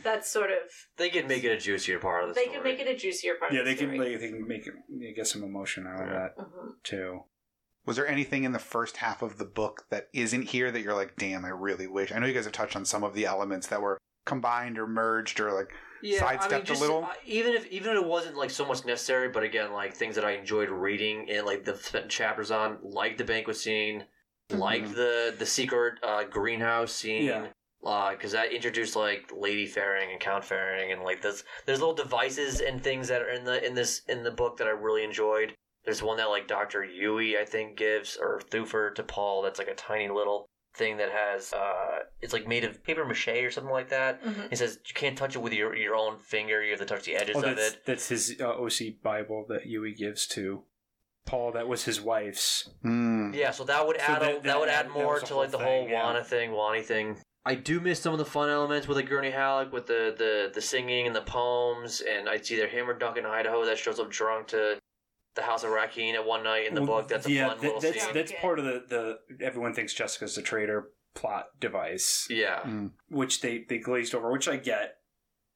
That's 0.04 0.30
sort 0.30 0.50
of 0.50 0.58
They 0.98 1.10
could 1.10 1.26
make 1.26 1.42
it 1.42 1.50
a 1.50 1.56
juicier 1.58 1.98
part 1.98 2.22
of 2.22 2.28
the 2.28 2.34
story. 2.34 2.46
they 2.46 2.52
story. 2.52 2.76
can 2.76 2.78
make 2.78 2.86
it 2.86 2.94
a 2.94 2.96
juicier 2.96 3.34
part. 3.34 3.52
yeah, 3.52 3.60
of 3.60 3.66
the 3.66 3.72
they 3.72 3.76
can 3.76 3.98
like, 3.98 4.20
they 4.20 4.28
can 4.30 4.46
make 4.46 4.66
it 4.66 4.74
they 4.88 5.12
get 5.12 5.26
some 5.26 5.42
emotion 5.42 5.86
out 5.86 6.00
of 6.02 6.06
Yeah. 6.08 6.12
that 6.14 6.38
Mhm. 6.38 6.72
too. 6.84 7.20
Was 7.84 7.96
there 7.96 8.06
anything 8.06 8.44
in 8.44 8.52
the 8.52 8.58
first 8.60 8.98
half 8.98 9.22
of 9.22 9.38
the 9.38 9.44
book 9.44 9.86
that 9.90 10.08
isn't 10.12 10.42
here 10.42 10.70
that 10.70 10.80
you're 10.80 10.94
like, 10.94 11.16
damn, 11.16 11.44
I 11.44 11.48
really 11.48 11.86
wish? 11.86 12.12
I 12.12 12.18
know 12.18 12.26
you 12.26 12.34
guys 12.34 12.44
have 12.44 12.52
touched 12.52 12.76
on 12.76 12.84
some 12.84 13.02
of 13.04 13.14
the 13.14 13.26
elements 13.26 13.66
that 13.68 13.80
were 13.82 13.98
combined 14.24 14.78
or 14.78 14.86
merged 14.88 15.38
or 15.40 15.52
like, 15.52 15.70
yeah, 16.02 16.18
sidestepped 16.18 16.70
I 16.70 16.72
mean, 16.74 16.78
a 16.78 16.80
little? 16.80 17.04
uh, 17.04 17.12
even 17.24 17.54
if 17.54 17.66
even 17.68 17.92
if 17.96 18.02
it 18.02 18.06
wasn't 18.06 18.36
like 18.36 18.50
so 18.50 18.64
much 18.66 18.84
necessary, 18.84 19.28
but 19.28 19.42
again, 19.42 19.72
like 19.72 19.94
things 19.94 20.14
that 20.16 20.24
I 20.24 20.32
enjoyed 20.32 20.68
reading 20.70 21.28
and 21.30 21.46
like 21.46 21.64
the 21.64 21.76
spent 21.76 22.08
chapters 22.08 22.50
on, 22.50 22.78
like 22.82 23.16
the 23.16 23.24
banquet 23.24 23.56
scene, 23.56 24.04
like 24.50 24.84
Mhm. 24.84 24.94
the 24.94 25.34
the 25.38 25.46
secret 25.46 25.98
uh, 26.02 26.24
greenhouse 26.24 26.92
scene. 26.92 27.24
Yeah. 27.24 27.48
because 28.10 28.32
that 28.32 28.52
introduced 28.52 28.96
like 28.96 29.30
Lady 29.36 29.66
Fenring 29.68 30.10
and 30.10 30.18
Count 30.20 30.42
Fenring, 30.44 30.92
and 30.92 31.02
like 31.02 31.22
this, 31.22 31.44
there's 31.66 31.78
little 31.78 31.94
devices 31.94 32.60
and 32.60 32.82
things 32.82 33.06
that 33.08 33.22
are 33.22 33.30
in 33.30 33.44
the 33.44 33.64
in 33.64 33.74
this 33.74 34.02
in 34.08 34.24
the 34.24 34.30
book 34.30 34.56
that 34.56 34.66
I 34.66 34.70
really 34.70 35.04
enjoyed. 35.04 35.54
There's 35.84 36.02
one 36.02 36.16
that 36.16 36.28
like 36.28 36.48
Doctor 36.48 36.80
Yueh 36.84 37.40
I 37.40 37.44
think 37.44 37.76
gives 37.76 38.16
or 38.16 38.40
Thufir 38.40 38.92
to 38.96 39.04
Paul. 39.04 39.42
That's 39.42 39.58
like 39.60 39.68
a 39.68 39.74
tiny 39.74 40.08
little 40.08 40.48
thing 40.76 40.96
that 40.98 41.10
has 41.10 41.52
uh, 41.52 42.00
it's 42.20 42.32
like 42.32 42.46
made 42.46 42.64
of 42.64 42.82
paper 42.84 43.04
mache 43.04 43.28
or 43.28 43.50
something 43.50 43.72
like 43.72 43.88
that. 43.90 44.22
Mhm. 44.22 44.50
He 44.50 44.56
says 44.56 44.78
you 44.86 44.94
can't 44.94 45.16
touch 45.18 45.34
it 45.34 45.40
with 45.40 45.52
your 45.52 45.74
your 45.76 45.94
own 45.96 46.18
finger. 46.18 46.62
You 46.62 46.70
have 46.70 46.80
to 46.80 46.86
touch 46.86 47.04
the 47.04 47.16
edges 47.16 47.36
Oh, 47.36 47.40
of 47.40 47.56
that's 47.56 47.74
it. 47.74 47.82
that's 47.86 48.08
his 48.08 48.36
uh, 48.40 48.54
OC 48.62 49.00
Bible 49.02 49.46
that 49.48 49.66
Yueh 49.66 49.96
gives 49.96 50.26
to 50.28 50.62
Paul. 51.26 51.52
That 51.52 51.66
was 51.68 51.84
his 51.84 52.00
wife's. 52.00 52.68
hmm. 52.82 53.32
Yeah, 53.34 53.50
so 53.50 53.64
that 53.64 53.86
would 53.86 53.96
So 54.00 54.02
add 54.12 54.22
a, 54.22 54.24
that- 54.26 54.42
that, 54.44 54.60
would 54.60 54.68
add 54.68 54.90
more 54.90 55.18
to 55.20 55.34
like 55.36 55.50
the 55.50 55.58
thing, 55.58 55.66
whole 55.66 55.88
yeah. 55.88 56.04
Wanna 56.04 56.22
thing, 56.24 56.52
Wani 56.52 56.82
thing. 56.82 57.16
I 57.44 57.54
do 57.54 57.78
miss 57.80 58.00
some 58.00 58.12
of 58.12 58.18
the 58.18 58.24
fun 58.24 58.48
elements 58.50 58.88
with 58.88 58.96
like 58.96 59.08
Gurney 59.08 59.30
Halleck 59.30 59.72
with 59.72 59.86
the, 59.86 60.14
the 60.18 60.50
the 60.52 60.60
singing 60.60 61.06
and 61.06 61.14
the 61.14 61.22
poems, 61.22 62.00
and 62.00 62.26
it's 62.28 62.50
either 62.50 62.66
him 62.66 62.90
or 62.90 62.94
Duncan 62.98 63.24
Idaho 63.24 63.64
that 63.64 63.78
shows 63.78 64.00
up 64.00 64.10
drunk 64.10 64.48
to 64.48 64.78
the 65.36 65.42
House 65.42 65.62
of 65.62 65.70
Rakeen 65.70 66.14
at 66.14 66.26
one 66.26 66.42
night 66.42 66.66
in 66.66 66.74
the 66.74 66.80
book. 66.80 67.06
That's 67.08 67.26
a 67.26 67.30
yeah, 67.30 67.48
fun 67.48 67.56
that- 67.58 67.62
little 67.64 67.80
that's 67.80 68.04
scene. 68.04 68.14
that's 68.14 68.32
Yeah. 68.32 68.40
part 68.40 68.58
of 68.58 68.64
the 68.64 68.82
the 69.38 69.44
everyone 69.44 69.72
thinks 69.74 69.94
Jessica's 69.94 70.36
a 70.36 70.42
traitor 70.42 70.90
plot 71.14 71.46
device, 71.60 72.26
yeah, 72.28 72.60
Hmm. 72.62 72.88
which 73.08 73.40
they 73.40 73.64
they 73.68 73.78
glazed 73.78 74.14
over, 74.14 74.30
which 74.32 74.48
I 74.48 74.56
get, 74.56 74.96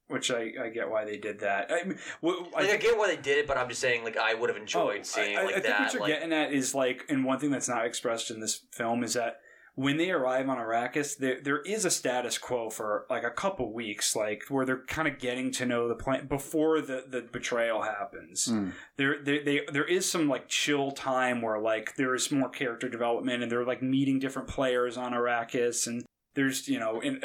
which 0.06 0.30
I, 0.30 0.52
I 0.62 0.68
get 0.68 0.88
why 0.90 1.04
they 1.04 1.16
did 1.18 1.40
that. 1.40 1.70
I 1.72 1.84
mean, 1.84 1.98
wh- 2.22 2.26
I 2.26 2.28
like 2.28 2.54
I, 2.56 2.66
think- 2.68 2.82
get 2.82 2.96
why 2.98 3.08
they 3.08 3.16
did 3.20 3.38
it, 3.38 3.46
but 3.46 3.56
I'm 3.58 3.68
just 3.68 3.80
saying 3.80 4.04
like 4.04 4.16
I 4.16 4.34
would 4.34 4.48
have 4.50 4.56
Oh, 4.58 4.60
enjoyed 4.60 5.04
seeing 5.06 5.36
I, 5.36 5.40
I- 5.40 5.44
like 5.44 5.54
I 5.56 5.60
think 5.60 5.66
that. 5.66 5.80
what 5.82 5.92
you're 5.92 6.02
like, 6.02 6.12
getting 6.12 6.32
at 6.32 6.52
is 6.52 6.74
like, 6.74 7.04
and 7.08 7.24
one 7.24 7.38
thing 7.38 7.50
that's 7.50 7.68
not 7.68 7.84
expressed 7.86 8.30
in 8.30 8.40
this 8.40 8.64
film 8.72 9.02
is 9.02 9.14
that 9.14 9.40
when 9.80 9.96
they 9.96 10.10
arrive 10.10 10.46
on 10.50 10.58
Arrakis, 10.58 11.16
there 11.16 11.40
there 11.40 11.60
is 11.60 11.86
a 11.86 11.90
status 11.90 12.36
quo 12.36 12.68
for 12.68 13.06
like 13.08 13.24
a 13.24 13.30
couple 13.30 13.72
weeks, 13.72 14.14
like 14.14 14.42
where 14.50 14.66
they're 14.66 14.84
kind 14.84 15.08
of 15.08 15.18
getting 15.18 15.50
to 15.52 15.64
know 15.64 15.88
the 15.88 15.94
planet 15.94 16.28
before 16.28 16.82
the, 16.82 17.04
the 17.08 17.22
betrayal 17.22 17.80
happens. 17.80 18.44
Hmm. 18.46 18.70
There, 18.98 19.22
there, 19.22 19.42
they, 19.42 19.62
there 19.72 19.86
is 19.86 20.04
some 20.10 20.28
like 20.28 20.48
chill 20.48 20.90
time 20.92 21.40
where 21.40 21.58
like 21.58 21.96
there 21.96 22.14
is 22.14 22.30
more 22.30 22.50
character 22.50 22.90
development, 22.90 23.42
and 23.42 23.50
they're 23.50 23.64
like 23.64 23.80
meeting 23.82 24.18
different 24.18 24.48
players 24.48 24.98
on 24.98 25.12
Arrakis, 25.12 25.86
and 25.86 26.04
there's 26.34 26.68
you 26.68 26.78
know 26.78 27.00
in, 27.00 27.22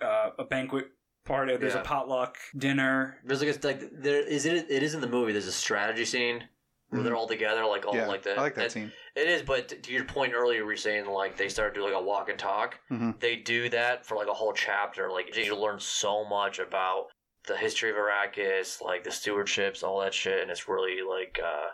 uh, 0.00 0.30
a 0.38 0.44
banquet 0.44 0.86
party, 1.26 1.56
there's 1.58 1.74
Yeah. 1.74 1.80
a 1.82 1.84
potluck 1.84 2.36
dinner. 2.56 3.18
there's 3.22 3.42
like 3.42 3.54
a, 3.54 3.66
like 3.66 3.80
there 3.92 4.26
is 4.26 4.46
it 4.46 4.66
it 4.70 4.82
is 4.82 4.94
in 4.94 5.02
the 5.02 5.08
movie. 5.08 5.32
There's 5.32 5.46
a 5.46 5.52
strategy 5.52 6.06
scene 6.06 6.44
where 6.92 7.02
they're 7.02 7.16
all 7.16 7.26
together, 7.26 7.64
like 7.64 7.86
all 7.86 7.94
yeah, 7.96 8.06
like 8.06 8.22
that. 8.22 8.38
I 8.38 8.42
like 8.42 8.54
that 8.54 8.64
and- 8.64 8.72
scene. 8.72 8.92
It 9.14 9.28
is, 9.28 9.42
but 9.42 9.68
t- 9.68 9.76
to 9.76 9.92
your 9.92 10.04
point 10.04 10.32
earlier, 10.34 10.60
we 10.64 10.72
were 10.72 10.76
saying 10.76 11.06
like 11.06 11.36
they 11.36 11.48
started 11.48 11.74
doing 11.74 11.92
like 11.92 12.00
a 12.00 12.04
walk 12.04 12.28
and 12.30 12.38
talk. 12.38 12.78
Mhm. 12.90 13.18
They 13.20 13.36
do 13.36 13.68
that 13.70 14.06
for 14.06 14.16
like 14.16 14.28
a 14.28 14.32
whole 14.34 14.52
chapter. 14.54 15.10
Like 15.10 15.36
you 15.36 15.54
learn 15.56 15.80
so 15.80 16.24
much 16.24 16.58
about 16.58 17.08
the 17.46 17.56
history 17.56 17.90
of 17.90 17.96
Arrakis, 17.96 18.80
like 18.80 19.04
the 19.04 19.10
stewardships, 19.10 19.82
all 19.82 20.00
that 20.00 20.14
shit, 20.14 20.40
and 20.40 20.50
it's 20.50 20.68
really 20.68 20.98
like 21.06 21.38
uh 21.44 21.68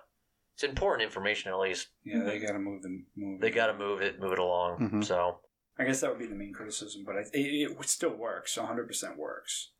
it's 0.54 0.64
important 0.64 1.04
information. 1.06 1.52
At 1.52 1.58
least 1.60 1.88
Yeah, 2.04 2.24
they 2.24 2.40
got 2.40 2.52
to 2.52 2.58
move 2.58 2.82
the 2.82 3.04
move. 3.16 3.40
they 3.40 3.50
got 3.50 3.68
to 3.68 3.74
move 3.74 4.00
it, 4.02 4.18
move 4.18 4.32
it 4.32 4.38
along. 4.40 4.78
Mhm. 4.80 5.04
So 5.04 5.38
I 5.78 5.84
guess 5.84 6.00
that 6.00 6.10
would 6.10 6.18
be 6.18 6.26
the 6.26 6.34
main 6.34 6.52
criticism, 6.52 7.04
but 7.06 7.14
I, 7.16 7.20
it, 7.32 7.70
it 7.70 7.88
still 7.88 8.16
works. 8.16 8.56
100 8.56 8.86
percent 8.88 9.16
works. 9.16 9.70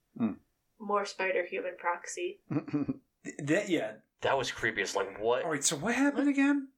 more 0.78 1.05
Spider 1.05 1.44
Human 1.44 1.73
proxy. 1.77 2.40
Th- 3.37 3.49
That 3.49 3.69
yeah. 3.69 3.93
that 4.23 4.37
was 4.39 4.51
creepy. 4.51 4.83
It's 4.83 4.97
like 4.97 5.21
what? 5.21 5.45
All 5.45 5.51
right. 5.51 5.65
So 5.65 5.77
what 5.77 5.95
happened 5.95 6.29
again? 6.29 6.69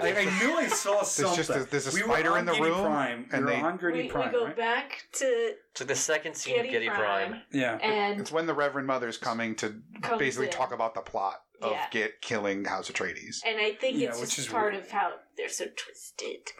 I, 0.00 0.08
I 0.14 0.24
knew 0.24 0.54
I 0.54 0.66
saw 0.68 0.96
There's 0.96 1.08
something. 1.08 1.36
just 1.36 1.50
a, 1.50 1.64
there's 1.70 1.86
a 1.88 1.94
we 1.94 2.02
spider 2.02 2.36
in 2.36 2.44
the 2.44 2.52
Giedi 2.52 2.60
room, 2.60 2.84
Prime. 2.84 3.26
and 3.32 3.46
we 3.46 3.52
they. 3.52 3.60
on 3.60 3.76
Gritty 3.78 4.02
We, 4.02 4.08
Prime. 4.08 4.26
we 4.32 4.38
go 4.38 4.44
right? 4.44 4.56
back 4.56 5.02
to 5.14 5.24
It's 5.72 5.80
like 5.80 5.88
the 5.88 5.94
second 5.94 6.34
scene 6.36 6.56
Kitty 6.56 6.76
of 6.76 6.82
Giedi 6.82 6.94
Prime, 6.94 7.30
Prime. 7.30 7.42
Yeah. 7.52 7.76
and 7.76 8.20
It's 8.20 8.30
when 8.30 8.46
the 8.46 8.52
Reverend 8.54 8.86
Mother's 8.86 9.16
coming 9.16 9.54
to 9.56 9.74
basically 10.18 10.46
in. 10.48 10.52
talk 10.52 10.72
about 10.74 10.94
the 10.94 11.00
plot 11.00 11.36
of 11.62 11.72
Yeah. 11.72 11.86
get 11.90 12.20
killing 12.20 12.66
House 12.66 12.90
Atreides. 12.90 13.38
and 13.46 13.58
I 13.58 13.72
think 13.72 13.96
Yeah, 13.96 14.10
it's 14.10 14.20
which 14.20 14.36
just 14.36 14.40
is 14.40 14.48
part 14.48 14.74
weird. 14.74 14.84
of 14.84 14.90
how 14.90 15.12
they're 15.38 15.48
so 15.48 15.64
twisted. 15.74 16.52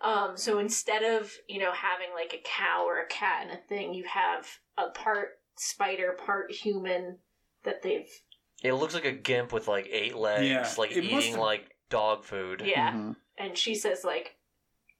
Um, 0.00 0.36
so 0.36 0.58
instead 0.58 1.02
of 1.04 1.30
you 1.48 1.60
know 1.60 1.72
having 1.72 2.08
like 2.14 2.32
a 2.34 2.42
cow 2.42 2.84
or 2.86 3.00
a 3.00 3.06
cat 3.06 3.42
and 3.42 3.50
a 3.52 3.62
thing, 3.68 3.92
you 3.94 4.04
have 4.04 4.48
a 4.78 4.88
part 4.90 5.28
spider, 5.56 6.16
part 6.26 6.50
human 6.50 7.18
that 7.64 7.82
they've 7.82 8.08
It 8.62 8.72
looks 8.74 8.94
like 8.94 9.04
a 9.04 9.12
gimp 9.12 9.52
with 9.52 9.68
like 9.68 9.88
eight 9.90 10.16
legs, 10.16 10.46
Yeah, 10.48 10.72
like 10.78 10.92
it 10.92 11.04
must 11.04 11.26
eating 11.26 11.32
have- 11.32 11.40
like 11.40 11.76
dog 11.90 12.24
food. 12.24 12.62
yeah. 12.64 12.92
Mhm. 12.92 13.16
And 13.38 13.56
she 13.58 13.74
says 13.74 14.04
like, 14.04 14.36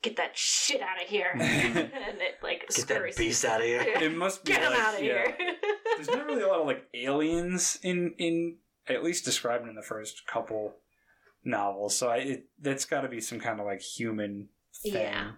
"Get 0.02 0.16
that 0.16 0.36
shit 0.36 0.80
out 0.80 1.00
of 1.02 1.08
here," 1.08 1.30
and 1.34 1.42
it 1.78 2.36
like 2.42 2.60
Get 2.60 2.68
that 2.68 2.72
scurries. 2.74 3.16
beast 3.16 3.44
out 3.44 3.60
of 3.60 3.66
here. 3.66 3.82
It 3.82 4.14
must 4.14 4.44
be 4.44 4.52
Get 4.52 4.62
him 4.62 4.70
like, 4.70 4.80
out 4.80 4.94
of 4.96 5.02
yeah. 5.02 5.32
here. 5.36 5.56
There's 5.96 6.08
not 6.08 6.26
really 6.26 6.42
a 6.42 6.48
lot 6.48 6.60
of 6.60 6.66
like 6.66 6.88
aliens 6.94 7.78
in 7.82 8.14
in 8.18 8.56
at 8.88 9.04
least 9.04 9.24
described 9.24 9.68
in 9.68 9.74
the 9.76 9.82
first 9.82 10.26
couple 10.26 10.74
novels. 11.44 11.96
So 11.96 12.08
I, 12.08 12.16
it, 12.18 12.44
that's 12.60 12.84
got 12.84 13.02
to 13.02 13.08
be 13.08 13.20
some 13.20 13.38
kind 13.38 13.60
of 13.60 13.66
like 13.66 13.80
human 13.80 14.48
thing. 14.82 14.94
Yeah. 14.94 15.32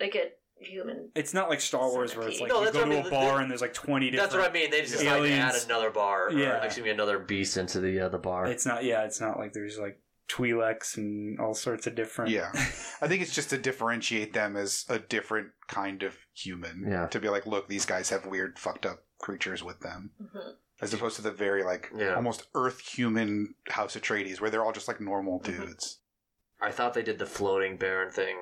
like 0.00 0.14
a 0.14 0.30
human. 0.58 1.10
It's 1.14 1.34
not 1.34 1.48
like 1.50 1.60
Star 1.60 1.88
Wars 1.90 2.16
where 2.16 2.28
it's 2.28 2.40
like 2.40 2.48
No, 2.48 2.58
you 2.60 2.64
that's 2.64 2.76
go 2.76 2.82
what 2.82 2.92
I 2.92 2.94
to 2.96 2.96
mean. 3.02 3.06
a 3.06 3.10
bar 3.10 3.40
and 3.40 3.50
there's 3.50 3.60
like 3.60 3.74
twenty 3.74 4.10
different. 4.10 4.30
That's 4.32 4.42
what 4.42 4.50
I 4.50 4.52
mean. 4.52 4.70
They 4.70 4.80
just 4.82 4.98
decided 4.98 5.28
to 5.28 5.32
add 5.34 5.54
another 5.66 5.90
bar. 5.90 6.28
Or, 6.28 6.32
Yeah. 6.32 6.62
excuse 6.62 6.84
me, 6.84 6.90
another 6.90 7.18
beast 7.18 7.56
into 7.56 7.80
the 7.80 8.00
uh, 8.00 8.08
the 8.08 8.18
bar. 8.18 8.46
It's 8.46 8.64
not. 8.66 8.84
Yeah, 8.84 9.04
it's 9.04 9.20
not 9.20 9.38
like 9.38 9.52
there's 9.52 9.78
like 9.78 10.00
Twi'leks 10.28 10.96
and 10.96 11.38
all 11.38 11.54
sorts 11.54 11.86
of 11.86 11.94
different. 11.94 12.30
Yeah. 12.30 12.50
I 12.54 13.08
think 13.08 13.20
it's 13.22 13.34
just 13.34 13.50
to 13.50 13.58
differentiate 13.58 14.32
them 14.32 14.56
as 14.56 14.84
a 14.88 14.98
different 14.98 15.48
kind 15.68 16.02
of 16.02 16.16
human. 16.34 16.86
Yeah. 16.88 17.06
To 17.08 17.20
be 17.20 17.28
like, 17.28 17.46
look, 17.46 17.68
these 17.68 17.84
guys 17.84 18.08
have 18.10 18.24
weird, 18.26 18.58
fucked 18.58 18.86
up 18.86 19.04
creatures 19.18 19.62
with 19.62 19.80
them. 19.80 20.12
Mhm. 20.22 20.54
As 20.80 20.92
opposed 20.94 21.16
to 21.16 21.22
the 21.22 21.30
very, 21.30 21.62
like, 21.62 21.90
Yeah. 21.94 22.14
almost 22.14 22.46
Earth 22.54 22.80
human 22.80 23.54
House 23.68 23.96
Atreides, 23.96 24.40
where 24.40 24.50
they're 24.50 24.64
all 24.64 24.72
just 24.72 24.88
like 24.88 25.00
normal 25.00 25.40
Mhm. 25.40 25.44
dudes. 25.44 26.00
I 26.60 26.70
thought 26.72 26.94
they 26.94 27.02
did 27.02 27.18
the 27.18 27.26
floating 27.26 27.76
baron 27.76 28.10
thing 28.10 28.36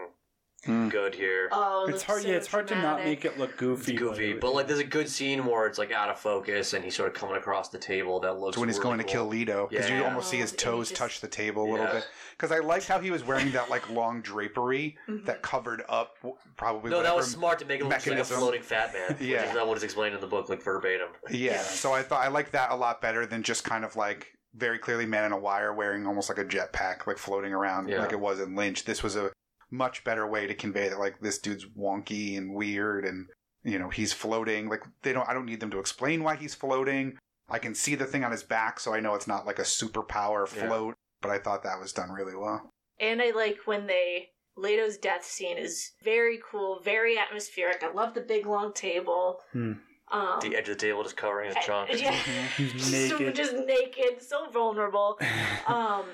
Mm. 0.66 0.90
good 0.90 1.14
here. 1.14 1.48
Oh, 1.50 1.86
it's 1.88 2.02
hard. 2.02 2.22
so 2.22 2.28
yeah, 2.28 2.34
it's 2.36 2.46
hard 2.46 2.68
to 2.68 2.76
not 2.76 3.02
make 3.04 3.24
it 3.24 3.38
look 3.38 3.56
goofy. 3.56 3.92
It's 3.94 4.00
goofy, 4.00 4.32
but 4.34 4.54
like 4.54 4.68
there's 4.68 4.78
a 4.78 4.84
good 4.84 5.08
scene 5.08 5.44
where 5.44 5.66
it's 5.66 5.78
like 5.78 5.90
out 5.90 6.08
of 6.08 6.18
focus 6.20 6.72
and 6.72 6.84
he's 6.84 6.94
sort 6.94 7.08
of 7.08 7.14
coming 7.14 7.36
across 7.36 7.68
the 7.70 7.78
table 7.78 8.20
that 8.20 8.38
looks. 8.38 8.54
So 8.56 8.60
when 8.60 8.68
he's 8.68 8.78
really 8.78 8.88
going 8.90 8.98
to 8.98 9.04
kill 9.04 9.22
cool. 9.22 9.30
Leto, 9.32 9.66
because 9.68 9.90
you 9.90 10.04
almost 10.04 10.30
see 10.30 10.36
his 10.38 10.50
Oh, 10.50 10.54
and 10.54 10.60
he 10.60 10.64
toes 10.64 10.88
just- 10.90 10.98
touch 10.98 11.20
the 11.20 11.28
table 11.28 11.64
a 11.64 11.70
little 11.70 11.86
Yeah. 11.86 11.92
bit. 11.94 12.08
Because 12.32 12.52
I 12.52 12.58
liked 12.60 12.86
how 12.86 12.98
he 13.00 13.10
was 13.10 13.24
wearing 13.24 13.50
that 13.52 13.70
like 13.70 13.88
long 13.90 14.20
drapery 14.22 14.96
Mhm. 15.08 15.24
that 15.26 15.42
covered 15.42 15.82
up 15.88 16.16
probably 16.56 16.90
No, 16.90 17.02
that 17.02 17.14
was 17.16 17.30
smart 17.30 17.58
to 17.58 17.64
make 17.64 17.80
it 17.80 17.84
look 17.84 18.06
like 18.06 18.18
a 18.18 18.24
floating 18.24 18.62
fat 18.62 18.92
man. 18.92 19.16
Yeah. 19.20 19.38
which 19.40 19.48
is 19.50 19.54
not 19.54 19.66
what 19.66 19.76
is 19.76 19.82
explained 19.82 20.14
in 20.14 20.20
the 20.20 20.26
book, 20.28 20.48
like 20.48 20.62
verbatim. 20.62 21.08
Yeah. 21.28 21.52
Yeah. 21.52 21.58
So 21.62 21.92
I 21.92 22.02
thought 22.02 22.24
I 22.24 22.28
liked 22.28 22.52
that 22.52 22.70
a 22.70 22.76
lot 22.76 23.00
better 23.00 23.26
than 23.26 23.42
just 23.42 23.64
kind 23.64 23.84
of 23.84 23.96
like 23.96 24.28
very 24.54 24.78
clearly 24.78 25.06
man 25.06 25.24
in 25.24 25.32
a 25.32 25.38
wire 25.38 25.72
wearing 25.72 26.06
almost 26.06 26.28
like 26.28 26.38
a 26.38 26.44
jetpack, 26.44 27.06
like 27.06 27.18
floating 27.18 27.52
around 27.52 27.88
Yeah. 27.88 28.00
like 28.00 28.12
it 28.12 28.20
was 28.20 28.38
in 28.38 28.54
Lynch. 28.54 28.84
This 28.84 29.02
was 29.02 29.16
a 29.16 29.32
much 29.72 30.04
better 30.04 30.26
way 30.26 30.46
to 30.46 30.54
convey 30.54 30.88
that 30.88 30.98
like 30.98 31.18
this 31.20 31.38
dude's 31.38 31.64
wonky 31.66 32.36
and 32.36 32.54
weird 32.54 33.04
and 33.04 33.26
you 33.64 33.78
know, 33.78 33.88
he's 33.88 34.12
floating. 34.12 34.68
Like 34.68 34.82
they 35.02 35.12
don't 35.12 35.28
I 35.28 35.34
don't 35.34 35.46
need 35.46 35.60
them 35.60 35.70
to 35.70 35.78
explain 35.78 36.22
why 36.22 36.36
he's 36.36 36.54
floating. 36.54 37.16
I 37.48 37.58
can 37.58 37.74
see 37.74 37.94
the 37.94 38.06
thing 38.06 38.24
on 38.24 38.30
his 38.32 38.42
back, 38.42 38.78
so 38.80 38.92
I 38.94 39.00
know 39.00 39.14
it's 39.14 39.26
not 39.28 39.46
like 39.46 39.58
a 39.58 39.62
superpower 39.62 40.46
Yeah. 40.56 40.66
float. 40.68 40.94
But 41.20 41.30
I 41.30 41.38
thought 41.38 41.62
that 41.62 41.78
was 41.80 41.92
done 41.92 42.10
really 42.10 42.34
well. 42.36 42.70
And 42.98 43.22
I 43.22 43.30
like 43.30 43.58
when 43.66 43.86
they 43.86 44.28
Leto's 44.56 44.98
death 44.98 45.24
scene 45.24 45.56
is 45.58 45.92
very 46.04 46.38
cool, 46.50 46.80
very 46.84 47.16
atmospheric. 47.18 47.82
I 47.82 47.92
love 47.92 48.14
the 48.14 48.20
big 48.20 48.44
long 48.46 48.72
table. 48.74 49.38
Hmm. 49.52 49.72
Um, 50.10 50.38
The 50.42 50.56
edge 50.56 50.68
of 50.68 50.76
the 50.78 50.86
table 50.86 51.02
just 51.04 51.16
covering 51.16 51.54
his 51.54 51.64
trunk. 51.64 51.90
yeah, 51.94 52.10
He's 52.56 53.08
so 53.08 53.16
naked. 53.18 53.34
just 53.36 53.54
naked, 53.54 54.20
so 54.22 54.50
vulnerable. 54.50 55.18
um, 55.68 56.04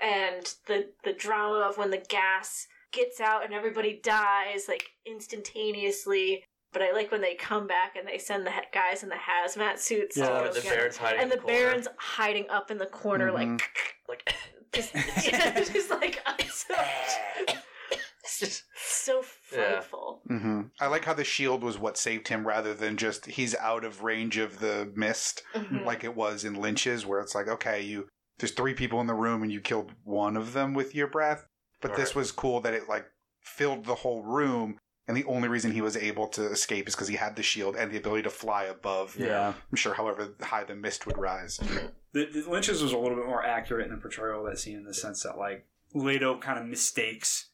and 0.00 0.54
the 0.68 0.90
the 1.04 1.12
drama 1.12 1.58
of 1.68 1.76
when 1.78 1.90
the 1.90 2.02
gas 2.08 2.66
gets 2.96 3.20
out 3.20 3.44
and 3.44 3.54
everybody 3.54 4.00
dies 4.02 4.64
like 4.68 4.84
instantaneously. 5.06 6.42
But 6.72 6.82
I 6.82 6.92
like 6.92 7.10
when 7.10 7.20
they 7.22 7.34
come 7.34 7.66
back 7.66 7.96
and 7.96 8.06
they 8.06 8.18
send 8.18 8.44
the 8.44 8.50
ha- 8.50 8.62
guys 8.72 9.02
in 9.02 9.08
the 9.08 9.14
hazmat 9.14 9.78
suits. 9.78 10.16
Yeah. 10.16 10.26
to 10.26 10.32
Oh, 10.32 10.44
and 10.46 10.54
the 10.54 10.60
get 10.60 10.72
'em. 10.72 10.76
Baron's 10.78 10.96
hiding 10.96 11.20
and 11.20 11.32
in 11.32 11.38
the 11.38 11.42
corner. 11.42 11.58
Baron's 11.58 11.88
hiding 11.98 12.50
up 12.50 12.70
in 12.70 12.78
the 12.78 12.86
corner, 12.86 13.32
like 13.32 13.48
Mhm. 13.48 13.62
like 14.08 14.34
just, 14.72 14.94
yeah, 15.24 15.54
just 15.62 15.90
like 15.90 16.18
so, 16.50 16.74
it's 18.24 18.38
just 18.40 18.64
so 18.76 19.22
Yeah. 19.52 19.70
frightful. 19.72 20.20
hmm 20.26 20.62
I 20.80 20.88
like 20.88 21.04
how 21.04 21.14
the 21.14 21.24
shield 21.24 21.62
was 21.62 21.78
what 21.78 21.96
saved 21.96 22.28
him 22.28 22.46
rather 22.46 22.74
than 22.74 22.96
just 22.96 23.26
he's 23.26 23.54
out 23.54 23.84
of 23.84 24.02
range 24.02 24.36
of 24.36 24.58
the 24.58 24.92
mist. 24.94 25.42
Mhm. 25.54 25.84
like 25.84 26.04
it 26.04 26.14
was 26.14 26.44
in 26.44 26.54
Lynch's, 26.54 27.06
where 27.06 27.20
it's 27.20 27.34
like, 27.34 27.48
okay, 27.48 27.80
you 27.80 28.08
there's 28.38 28.52
three 28.52 28.74
people 28.74 29.00
in 29.00 29.06
the 29.06 29.14
room 29.14 29.42
and 29.42 29.50
you 29.50 29.60
killed 29.62 29.92
one 30.04 30.36
of 30.36 30.52
them 30.52 30.74
with 30.74 30.94
your 30.94 31.06
breath. 31.06 31.46
But 31.80 31.96
this 31.96 32.10
Right. 32.10 32.16
was 32.16 32.32
cool 32.32 32.60
that 32.62 32.74
it 32.74 32.88
like 32.88 33.06
filled 33.40 33.84
the 33.84 33.94
whole 33.96 34.22
room, 34.22 34.78
and 35.06 35.16
the 35.16 35.24
only 35.24 35.48
reason 35.48 35.72
he 35.72 35.80
was 35.82 35.96
able 35.96 36.26
to 36.28 36.46
escape 36.50 36.88
is 36.88 36.94
because 36.94 37.08
he 37.08 37.16
had 37.16 37.36
the 37.36 37.42
shield 37.42 37.76
and 37.76 37.90
the 37.92 37.96
ability 37.98 38.22
to 38.24 38.30
fly 38.30 38.64
above. 38.64 39.16
yeah. 39.16 39.52
I'm 39.70 39.76
sure, 39.76 39.94
however 39.94 40.34
high 40.40 40.64
the 40.64 40.74
mist 40.74 41.06
would 41.06 41.18
rise. 41.18 41.58
The, 42.12 42.24
the 42.26 42.44
Lynch's 42.50 42.82
was 42.82 42.92
a 42.92 42.98
little 42.98 43.16
bit 43.16 43.26
more 43.26 43.44
accurate 43.44 43.86
in 43.86 43.92
the 43.94 44.00
portrayal 44.00 44.44
of 44.44 44.50
that 44.50 44.58
scene 44.58 44.76
in 44.78 44.84
the 44.84 44.94
sense 44.94 45.22
that 45.22 45.36
like 45.38 45.66
Leto 45.94 46.38
kind 46.38 46.58
of 46.58 46.66
mistakes 46.66 47.50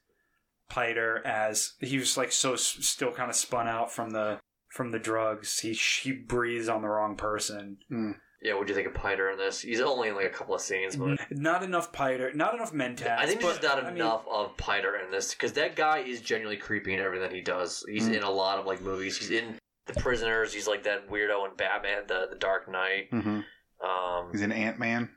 Piter 0.69 1.21
as 1.27 1.75
he 1.81 1.99
was 1.99 2.17
like 2.17 2.33
so 2.33 2.55
s- 2.55 2.79
still 2.81 3.13
kind 3.13 3.29
of 3.29 3.37
spun 3.37 3.69
out 3.69 3.93
from 3.93 4.11
the 4.11 4.39
from 4.69 4.91
the 4.91 4.99
drugs. 4.99 5.59
He 5.59 5.73
he 5.75 6.13
breathes 6.13 6.69
on 6.69 6.81
the 6.81 6.89
wrong 6.89 7.17
person. 7.17 7.79
Hmm. 7.89 8.13
Yeah. 8.43 8.55
What 8.55 8.67
do 8.67 8.73
you 8.73 8.75
think 8.77 8.89
of 8.89 8.95
Piter 8.95 9.31
in 9.31 9.39
this? 9.39 9.61
He's 9.63 9.81
only 9.81 10.09
in 10.09 10.15
like 10.15 10.27
a 10.27 10.31
couple 10.31 10.55
of 10.55 10.61
scenes, 10.61 10.97
but 10.97 11.19
Not 11.31 11.63
enough 11.63 11.93
Piter, 11.93 12.33
not 12.35 12.55
enough 12.55 12.73
Mentats. 12.73 13.19
I 13.19 13.27
think 13.27 13.41
there's 13.41 13.55
but, 13.59 13.63
just 13.63 13.77
not 13.77 13.85
I 13.85 13.89
mean, 13.89 13.97
enough 14.03 14.25
of 14.31 14.57
Piter 14.57 14.97
in 14.97 15.11
this 15.11 15.33
because 15.35 15.53
that 15.55 15.77
guy 15.77 15.99
is 15.99 16.21
genuinely 16.21 16.57
creepy 16.59 16.95
in 16.95 17.01
everything 17.01 17.31
he 17.31 17.41
does. 17.41 17.85
He's 17.89 18.09
Mm. 18.09 18.17
in 18.19 18.23
a 18.23 18.31
lot 18.31 18.59
of 18.59 18.67
like 18.67 18.81
movies. 18.81 19.17
He's 19.19 19.31
in 19.31 19.57
The 19.87 19.95
Prisoners. 19.95 20.53
He's 20.55 20.69
like 20.69 20.85
that 20.85 21.09
weirdo 21.09 21.49
in 21.51 21.57
Batman, 21.57 22.03
the 22.07 22.29
the 22.31 22.37
Dark 22.37 22.69
Knight. 22.71 23.09
hmm 23.11 23.41
Um, 23.85 24.29
He's 24.31 24.43
in 24.43 24.53
Ant 24.53 24.79
Man. 24.79 25.11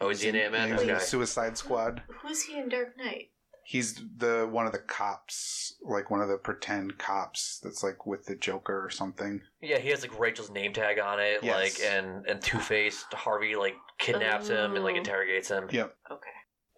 oh, 0.00 0.10
is 0.10 0.20
he 0.22 0.28
in 0.28 0.36
Ant 0.36 0.52
Man? 0.52 0.70
He's 0.72 0.82
in 0.82 0.90
Okay. 0.90 1.02
Suicide 1.04 1.58
Squad. 1.58 2.02
Who's 2.22 2.42
he 2.44 2.56
in 2.56 2.68
Dark 2.68 2.96
Knight? 2.96 3.30
He's 3.72 4.02
the 4.18 4.46
one 4.50 4.66
of 4.66 4.72
the 4.72 4.78
cops, 4.80 5.76
like 5.82 6.10
one 6.10 6.20
of 6.20 6.28
the 6.28 6.36
pretend 6.36 6.98
cops 6.98 7.58
that's 7.64 7.82
like 7.82 8.04
with 8.06 8.26
the 8.26 8.34
Joker 8.36 8.84
or 8.84 8.90
something. 8.90 9.40
Yeah, 9.62 9.78
he 9.78 9.88
has 9.88 10.02
like 10.02 10.18
Rachel's 10.20 10.50
name 10.50 10.74
tag 10.74 10.98
on 10.98 11.18
it, 11.20 11.38
Yes. 11.42 11.54
like 11.80 11.90
and 11.90 12.26
and 12.26 12.42
Two 12.42 12.58
Face 12.58 13.06
Harvey 13.14 13.56
like 13.56 13.74
kidnaps 13.98 14.48
him 14.48 14.74
and 14.74 14.84
like 14.84 14.96
Oh. 14.96 14.98
interrogates 14.98 15.48
him. 15.48 15.68
Yep. 15.70 15.96
Okay. 16.10 16.28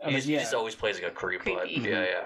I 0.03 0.07
mean, 0.07 0.15
He's, 0.15 0.29
yeah. 0.29 0.39
he 0.39 0.45
just 0.45 0.55
always 0.55 0.77
plays 0.77 0.95
like 1.03 1.11
a 1.11 1.15
creep, 1.15 1.41
but 1.45 1.59
Creepy. 1.63 1.77
Mm-hmm. 1.79 1.85
yeah, 1.87 2.03
yeah. 2.05 2.25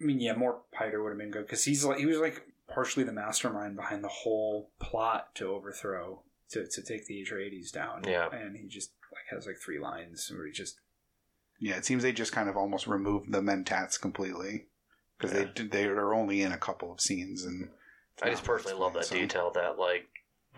I 0.00 0.04
mean, 0.04 0.20
yeah, 0.20 0.34
more 0.34 0.60
Piter 0.70 1.02
would 1.02 1.10
have 1.10 1.18
been 1.18 1.30
good 1.30 1.46
because 1.46 1.64
he's 1.64 1.82
like 1.86 1.96
he 1.98 2.04
was 2.04 2.18
like 2.18 2.42
partially 2.68 3.04
the 3.04 3.12
mastermind 3.12 3.74
behind 3.74 4.04
the 4.04 4.08
whole 4.08 4.70
plot 4.80 5.34
to 5.36 5.46
overthrow 5.46 6.20
to, 6.50 6.66
to 6.66 6.82
take 6.82 7.06
the 7.06 7.24
Atreides 7.24 7.72
down. 7.72 8.02
Yeah. 8.06 8.28
and 8.30 8.54
he 8.54 8.68
just 8.68 8.90
like 9.12 9.24
has 9.34 9.46
like 9.46 9.56
three 9.56 9.78
lines 9.78 10.30
where 10.30 10.44
he 10.46 10.52
just 10.52 10.78
Yeah, 11.60 11.76
it 11.76 11.84
seems 11.84 12.02
they 12.02 12.12
just 12.12 12.32
kind 12.32 12.48
of 12.48 12.56
almost 12.56 12.86
removed 12.86 13.30
the 13.30 13.40
Mentats 13.40 14.00
completely 14.00 14.66
because 15.18 15.36
Yeah. 15.36 15.46
they 15.54 15.64
they 15.64 15.84
are 15.86 16.14
only 16.14 16.40
in 16.42 16.52
a 16.52 16.58
couple 16.58 16.90
of 16.92 17.00
scenes 17.00 17.44
and. 17.44 17.68
I 18.22 18.28
just 18.30 18.44
personally 18.44 18.78
love 18.78 18.92
that 18.94 19.06
so- 19.06 19.14
detail 19.14 19.50
that 19.52 19.78
like 19.78 20.06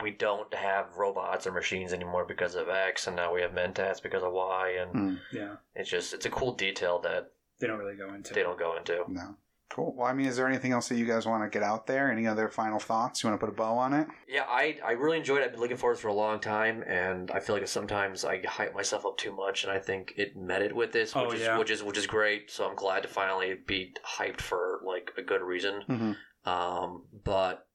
we 0.02 0.10
don't 0.10 0.52
have 0.54 0.96
robots 0.96 1.46
or 1.46 1.52
machines 1.52 1.92
anymore 1.92 2.24
because 2.24 2.54
of 2.54 2.68
X, 2.68 3.06
and 3.06 3.14
now 3.14 3.32
we 3.34 3.42
have 3.42 3.52
Mentats 3.52 4.02
because 4.02 4.22
of 4.22 4.32
Y, 4.32 4.70
and 4.80 4.94
Mm, 4.94 5.20
yeah 5.32 5.56
it's 5.74 5.90
just 5.90 6.14
it's 6.14 6.26
a 6.26 6.30
cool 6.30 6.54
detail 6.54 6.98
that 7.00 7.30
they 7.58 7.66
don't 7.66 7.78
really 7.78 7.94
go 7.96 8.12
into. 8.14 8.32
they 8.34 8.42
don't 8.42 8.58
go 8.58 8.76
into. 8.76 9.04
no. 9.08 9.36
Cool. 9.74 9.94
Well, 9.96 10.06
I 10.06 10.12
mean, 10.12 10.26
is 10.26 10.36
there 10.36 10.46
anything 10.46 10.72
else 10.72 10.88
that 10.90 10.96
you 10.96 11.06
guys 11.06 11.24
want 11.24 11.42
to 11.42 11.48
get 11.48 11.62
out 11.62 11.86
there? 11.86 12.12
Any 12.12 12.26
other 12.26 12.48
final 12.48 12.78
thoughts? 12.78 13.22
You 13.22 13.30
want 13.30 13.40
to 13.40 13.46
put 13.46 13.52
a 13.52 13.56
bow 13.56 13.78
on 13.78 13.94
it? 13.94 14.06
Yeah, 14.28 14.44
I 14.46 14.78
I 14.84 14.92
really 14.92 15.16
enjoyed 15.16 15.40
it. 15.40 15.44
I've 15.46 15.52
been 15.52 15.60
looking 15.60 15.78
forward 15.78 15.94
to 15.94 15.96
this 15.96 16.02
for 16.02 16.08
a 16.08 16.12
long 16.14 16.40
time, 16.40 16.84
and 16.86 17.30
I 17.30 17.40
feel 17.40 17.56
like 17.56 17.66
sometimes 17.66 18.22
I 18.22 18.42
hype 18.46 18.74
myself 18.74 19.06
up 19.06 19.16
too 19.16 19.34
much, 19.34 19.64
and 19.64 19.72
I 19.72 19.78
think 19.78 20.12
it 20.18 20.36
met 20.36 20.60
it 20.60 20.76
with 20.76 20.92
this, 20.92 21.14
which 21.14 21.24
Oh, 21.24 21.32
is 21.32 21.40
yeah. 21.40 21.56
which 21.58 21.70
is 21.70 21.82
which 21.82 21.96
is 21.96 22.06
great. 22.06 22.50
So 22.50 22.68
I'm 22.68 22.76
glad 22.76 23.02
to 23.04 23.08
finally 23.08 23.54
be 23.66 23.94
hyped 24.06 24.42
for 24.42 24.80
like 24.84 25.10
a 25.16 25.22
good 25.22 25.40
reason. 25.40 25.82
Mm-hmm. 25.88 26.50
Um, 26.50 27.04
but 27.24 27.66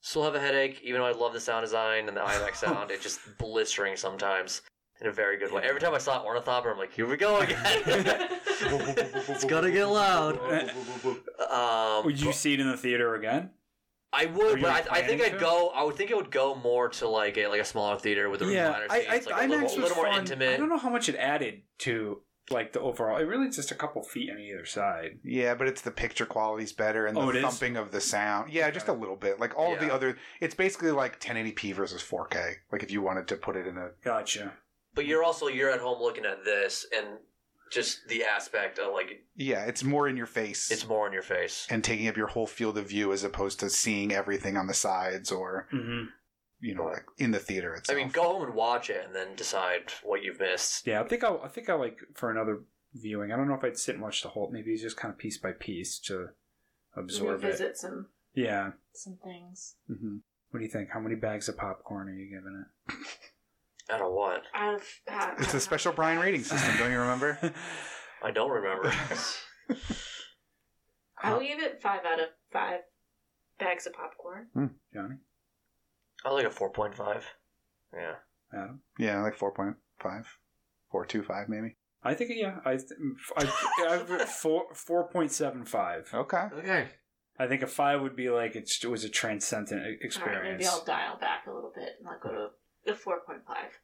still 0.00 0.24
have 0.24 0.34
a 0.34 0.40
headache, 0.40 0.80
even 0.82 1.00
though 1.00 1.06
I 1.06 1.12
love 1.12 1.32
the 1.32 1.40
sound 1.40 1.64
design 1.64 2.08
and 2.08 2.16
the 2.16 2.20
IMAX 2.20 2.56
sound. 2.56 2.90
it's 2.92 3.02
just 3.02 3.20
blistering 3.38 3.96
sometimes 3.96 4.60
in 5.00 5.06
a 5.08 5.12
very 5.12 5.38
good 5.38 5.52
way. 5.52 5.62
Every 5.64 5.80
time 5.80 5.94
I 5.94 5.98
saw 5.98 6.24
Ornithopter, 6.24 6.70
I'm 6.70 6.78
like, 6.78 6.92
here 6.92 7.06
we 7.06 7.16
go 7.16 7.36
again. 7.40 7.58
it's 7.78 9.44
gonna 9.44 9.70
get 9.70 9.86
loud. 9.86 10.38
Um, 11.50 12.04
Would 12.06 12.20
you 12.20 12.26
but 12.26 12.34
see 12.34 12.54
it 12.54 12.60
in 12.60 12.68
the 12.70 12.76
theater 12.76 13.14
again? 13.14 13.50
I 14.12 14.26
would, 14.26 14.62
but 14.62 14.90
I, 14.90 14.98
I 14.98 15.02
think 15.02 15.20
I'd 15.20 15.32
to? 15.32 15.38
go. 15.38 15.68
I 15.74 15.82
would 15.84 15.96
think 15.96 16.10
it 16.10 16.16
would 16.16 16.30
go 16.30 16.54
more 16.54 16.88
to 16.88 17.08
like 17.08 17.36
a 17.36 17.48
like 17.48 17.60
a 17.60 17.64
smaller 17.64 17.98
theater 17.98 18.30
with 18.30 18.40
a 18.42 18.46
yeah, 18.46 18.72
recliner 18.72 18.86
I, 18.90 19.00
seats, 19.18 19.26
I, 19.26 19.30
like 19.30 19.44
a 19.44 19.48
little, 19.50 19.64
was 19.64 19.74
a 19.74 19.80
little 19.80 19.96
more 19.96 20.06
fun. 20.06 20.18
intimate. 20.20 20.54
I 20.54 20.56
don't 20.56 20.68
know 20.70 20.78
how 20.78 20.88
much 20.90 21.08
it 21.10 21.16
added 21.16 21.62
to 21.80 22.22
like 22.50 22.72
the 22.72 22.80
overall. 22.80 23.18
It 23.18 23.24
really 23.24 23.48
is 23.48 23.56
just 23.56 23.72
a 23.72 23.74
couple 23.74 24.02
feet 24.04 24.30
on 24.30 24.38
either 24.40 24.64
side. 24.64 25.18
Yeah, 25.22 25.54
but 25.54 25.66
it's 25.66 25.82
the 25.82 25.90
picture 25.90 26.24
quality's 26.24 26.72
better 26.72 27.04
and 27.06 27.16
the 27.16 27.20
Oh, 27.20 27.28
it 27.30 27.36
is? 27.36 27.42
thumping 27.42 27.76
of 27.76 27.90
the 27.90 28.00
sound. 28.00 28.50
Yeah, 28.52 28.70
just 28.70 28.88
a 28.88 28.92
little 28.92 29.16
bit. 29.16 29.38
Like 29.40 29.58
all 29.58 29.74
of 29.74 29.80
the 29.80 29.92
other, 29.92 30.16
it's 30.40 30.54
basically 30.54 30.92
like 30.92 31.20
1080p 31.20 31.74
versus 31.74 32.02
4K. 32.02 32.54
Like 32.72 32.84
if 32.84 32.90
you 32.92 33.02
wanted 33.02 33.26
to 33.28 33.36
put 33.36 33.56
it 33.56 33.66
in 33.66 33.76
a 33.76 33.90
Gotcha. 34.04 34.52
But 34.96 35.06
you're 35.06 35.22
also 35.22 35.46
you're 35.46 35.70
at 35.70 35.78
home 35.80 36.02
looking 36.02 36.24
at 36.24 36.44
this 36.44 36.84
and 36.96 37.06
just 37.70 38.06
the 38.08 38.24
aspect 38.24 38.78
of 38.80 38.92
like 38.92 39.22
yeah, 39.36 39.64
it's 39.66 39.84
more 39.84 40.08
in 40.08 40.16
your 40.16 40.26
face. 40.26 40.70
it's 40.72 40.88
more 40.88 41.06
in 41.06 41.12
your 41.12 41.22
face. 41.22 41.66
and 41.70 41.84
taking 41.84 42.08
up 42.08 42.16
your 42.16 42.26
whole 42.28 42.46
field 42.46 42.76
of 42.78 42.88
view 42.88 43.12
as 43.12 43.22
opposed 43.24 43.60
to 43.60 43.70
seeing 43.70 44.12
everything 44.12 44.56
on 44.56 44.66
the 44.66 44.74
sides 44.74 45.30
or 45.30 45.68
hmm 45.70 46.04
you 46.58 46.74
know, 46.74 46.84
like 46.84 47.04
in 47.18 47.32
the 47.32 47.38
theater 47.38 47.74
itself. 47.74 47.98
I 47.98 48.00
itself. 48.00 48.16
mean, 48.16 48.24
go 48.24 48.32
home 48.38 48.42
and 48.48 48.54
watch 48.54 48.88
it, 48.88 49.04
and 49.04 49.14
then 49.14 49.36
decide 49.36 49.92
what 50.02 50.22
you've 50.24 50.40
missed. 50.40 50.86
Yeah, 50.86 51.02
I 51.02 51.04
think 51.04 51.22
I 51.22 51.36
I 51.36 51.48
think 51.48 51.68
I 51.68 51.74
like 51.74 51.98
for 52.14 52.30
another 52.30 52.60
viewing. 52.94 53.30
I 53.30 53.36
don't 53.36 53.46
know 53.46 53.54
if 53.54 53.62
I'd 53.62 53.76
sit 53.76 53.94
and 53.96 54.02
watch 54.02 54.22
the 54.22 54.30
whole. 54.30 54.48
Maybe 54.50 54.72
it's 54.72 54.80
just 54.82 54.96
kind 54.96 55.12
of 55.12 55.18
piece 55.18 55.36
by 55.36 55.52
piece 55.52 55.98
to 56.06 56.30
absorb 56.96 57.42
it. 57.44 57.46
Revisit 57.46 57.76
some 57.76 58.06
Yeah. 58.32 58.70
some 58.94 59.18
things. 59.22 59.74
hmm 59.86 60.16
What 60.50 60.60
do 60.60 60.64
you 60.64 60.70
think? 60.70 60.88
How 60.90 60.98
many 61.00 61.14
bags 61.14 61.46
of 61.50 61.58
popcorn 61.58 62.08
are 62.08 62.14
you 62.14 62.26
giving 62.30 62.64
Out 63.90 64.00
of 64.02 64.12
what? 64.12 64.42
Out 64.54 64.74
of 64.74 64.82
uh, 65.10 65.34
it's 65.38 65.54
a 65.54 65.60
special 65.60 65.92
Brian 65.92 66.18
rating 66.18 66.42
system. 66.42 66.76
Don't 66.78 66.90
you 66.90 66.98
remember? 66.98 67.38
I 68.22 68.30
don't 68.30 68.50
remember. 68.50 68.92
I'll 71.22 71.40
give 71.40 71.60
it 71.60 71.80
five 71.82 72.00
out 72.04 72.20
of 72.20 72.26
five 72.52 72.80
bags 73.58 73.86
of 73.86 73.92
popcorn. 73.92 74.48
Johnny, 74.92 75.16
I 76.24 76.30
like 76.30 76.46
a 76.46 76.50
four 76.50 76.70
point 76.70 76.94
five. 76.96 77.24
Yeah. 77.94 78.14
Adam. 78.52 78.80
yeah, 78.98 79.22
like 79.22 79.36
4.5, 79.36 79.74
4.25 80.94 81.48
maybe. 81.48 81.76
I 82.02 82.14
think 82.14 82.30
yeah. 82.34 82.58
I 82.64 82.76
th- 82.76 82.92
I 83.36 83.48
I've 83.88 84.28
four 84.28 84.66
four 84.74 85.08
point 85.08 85.32
seven 85.32 85.64
five. 85.64 86.08
Okay. 86.14 86.44
Okay. 86.58 86.88
I 87.38 87.46
think 87.48 87.62
a 87.62 87.66
five 87.66 88.00
would 88.00 88.14
be 88.14 88.30
like 88.30 88.54
it's, 88.54 88.82
it 88.84 88.88
was 88.88 89.02
a 89.02 89.08
transcendent 89.08 89.80
e- 89.80 89.84
All 89.84 89.90
right, 89.90 89.98
experience. 90.02 90.58
maybe 90.62 90.66
I'll 90.68 90.84
dial 90.84 91.18
back 91.18 91.46
a 91.48 91.52
little 91.52 91.72
bit 91.74 91.94
and 91.98 92.08
I'll 92.08 92.20
go 92.20 92.30
to 92.30 92.48
a 92.88 92.94
four 92.94 93.20
point 93.20 93.40
five. 93.46 93.78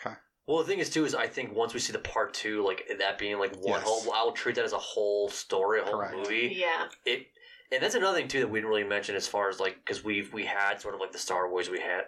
Okay. 0.00 0.16
Well, 0.46 0.58
the 0.58 0.64
thing 0.64 0.78
is 0.80 0.90
too 0.90 1.04
is 1.04 1.14
I 1.14 1.26
think 1.28 1.54
once 1.54 1.72
we 1.74 1.80
see 1.80 1.92
the 1.92 1.98
part 2.00 2.34
two, 2.34 2.64
like 2.64 2.84
that 2.98 3.18
being 3.18 3.38
like 3.38 3.54
one 3.56 3.80
Yes. 3.80 3.82
whole, 3.84 4.12
I'll 4.12 4.32
treat 4.32 4.56
that 4.56 4.64
as 4.64 4.72
a 4.72 4.78
whole 4.78 5.28
story, 5.28 5.80
a 5.80 5.84
whole 5.84 5.98
Correct. 5.98 6.16
movie. 6.16 6.56
Yeah. 6.58 6.86
It, 7.06 7.26
and 7.70 7.82
that's 7.82 7.94
another 7.94 8.18
thing 8.18 8.28
too 8.28 8.40
that 8.40 8.48
we 8.48 8.58
didn't 8.58 8.70
really 8.70 8.84
mention 8.84 9.14
as 9.16 9.26
far 9.28 9.48
as 9.48 9.60
like 9.60 9.76
because 9.84 10.02
we've 10.04 10.32
we 10.32 10.44
had 10.44 10.80
sort 10.80 10.94
of 10.94 11.00
like 11.00 11.12
the 11.12 11.18
Star 11.18 11.48
Wars, 11.50 11.70
we 11.70 11.80
had 11.80 12.02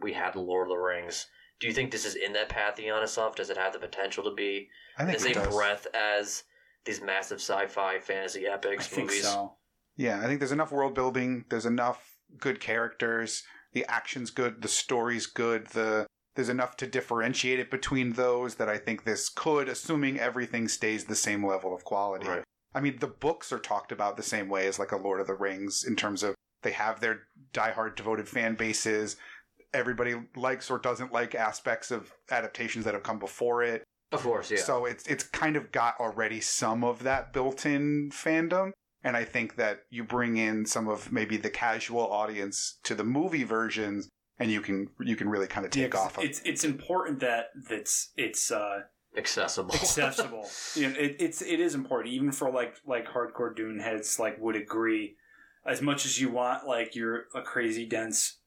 we 0.00 0.12
had 0.12 0.32
the 0.34 0.40
Lord 0.40 0.66
of 0.68 0.70
the 0.70 0.76
Rings. 0.78 1.26
Do 1.58 1.66
you 1.66 1.74
think 1.74 1.90
this 1.90 2.06
is 2.06 2.14
in 2.14 2.32
that 2.34 2.48
pantheon 2.48 3.02
of 3.02 3.10
stuff? 3.10 3.36
Does 3.36 3.50
it 3.50 3.58
have 3.58 3.72
the 3.74 3.78
potential 3.78 4.24
to 4.24 4.30
be 4.34 4.68
I 4.96 5.04
think 5.04 5.18
the 5.18 5.28
it 5.30 5.34
same 5.34 5.44
does. 5.44 5.54
breadth 5.54 5.86
as 5.92 6.44
these 6.86 7.02
massive 7.02 7.38
sci-fi 7.38 7.98
fantasy 7.98 8.48
I 8.48 8.54
epics 8.54 8.86
think 8.86 9.08
movies? 9.08 9.24
so. 9.24 9.54
Yeah, 9.96 10.20
I 10.22 10.26
think 10.26 10.40
there's 10.40 10.52
enough 10.52 10.72
world 10.72 10.94
building. 10.94 11.44
There's 11.50 11.66
enough 11.66 12.16
good 12.38 12.60
characters. 12.60 13.42
The 13.72 13.84
action's 13.86 14.30
good. 14.30 14.62
The 14.62 14.68
story's 14.68 15.26
good. 15.26 15.68
The 15.68 16.06
there's 16.36 16.48
enough 16.48 16.76
to 16.76 16.86
differentiate 16.86 17.58
it 17.58 17.70
between 17.70 18.12
those 18.12 18.54
that 18.54 18.68
I 18.68 18.78
think 18.78 19.04
this 19.04 19.28
could, 19.28 19.68
assuming 19.68 20.18
everything 20.18 20.68
stays 20.68 21.04
the 21.04 21.16
same 21.16 21.44
level 21.44 21.74
of 21.74 21.84
quality. 21.84 22.28
Right. 22.28 22.44
I 22.74 22.80
mean, 22.80 22.98
the 22.98 23.08
books 23.08 23.52
are 23.52 23.58
talked 23.58 23.90
about 23.90 24.16
the 24.16 24.22
same 24.22 24.48
way 24.48 24.66
as 24.68 24.78
like 24.78 24.92
a 24.92 24.96
Lord 24.96 25.20
of 25.20 25.26
the 25.26 25.34
Rings 25.34 25.84
in 25.84 25.96
terms 25.96 26.22
of 26.22 26.34
they 26.62 26.70
have 26.70 27.00
their 27.00 27.22
diehard 27.52 27.96
devoted 27.96 28.28
fan 28.28 28.54
bases. 28.54 29.16
Everybody 29.74 30.14
likes 30.36 30.70
or 30.70 30.78
doesn't 30.78 31.12
like 31.12 31.34
aspects 31.34 31.90
of 31.90 32.12
adaptations 32.30 32.84
that 32.84 32.94
have 32.94 33.02
come 33.02 33.18
before 33.18 33.62
it. 33.62 33.82
Of 34.12 34.22
course, 34.22 34.50
yeah. 34.50 34.58
So 34.58 34.84
it's 34.84 35.06
it's 35.06 35.24
kind 35.24 35.56
of 35.56 35.72
got 35.72 35.94
already 36.00 36.40
some 36.40 36.82
of 36.82 37.02
that 37.04 37.32
built-in 37.32 38.10
fandom, 38.10 38.72
and 39.02 39.16
I 39.16 39.24
think 39.24 39.56
that 39.56 39.84
you 39.90 40.04
bring 40.04 40.36
in 40.36 40.66
some 40.66 40.88
of 40.88 41.10
maybe 41.12 41.36
the 41.36 41.50
casual 41.50 42.10
audience 42.12 42.78
to 42.84 42.94
the 42.94 43.04
movie 43.04 43.44
versions, 43.44 44.08
and 44.38 44.50
you 44.50 44.60
can 44.60 44.90
you 45.00 45.16
can 45.16 45.28
really 45.28 45.46
kind 45.46 45.64
of 45.66 45.72
Yeah, 45.72 45.84
take 45.84 45.92
'cause 45.92 46.00
off. 46.06 46.18
Of, 46.18 46.24
it's 46.24 46.40
it's 46.44 46.64
important 46.64 47.20
that 47.20 47.46
that's 47.68 48.10
it's 48.16 48.50
uh, 48.50 48.82
Accessible. 49.16 49.74
accessible. 49.74 50.48
you 50.74 50.88
know, 50.88 50.94
it, 50.98 51.16
it's 51.18 51.42
it 51.42 51.60
is 51.60 51.74
important, 51.74 52.14
even 52.14 52.32
for 52.32 52.50
like 52.50 52.76
like 52.86 53.06
hardcore 53.08 53.54
Dune 53.54 53.80
heads, 53.80 54.18
like 54.18 54.38
would 54.40 54.56
agree. 54.56 55.16
As 55.66 55.82
much 55.82 56.06
as 56.06 56.20
you 56.20 56.30
want, 56.30 56.66
like 56.66 56.94
you're 56.94 57.24
a 57.34 57.42
crazy 57.42 57.86
dense 57.86 58.38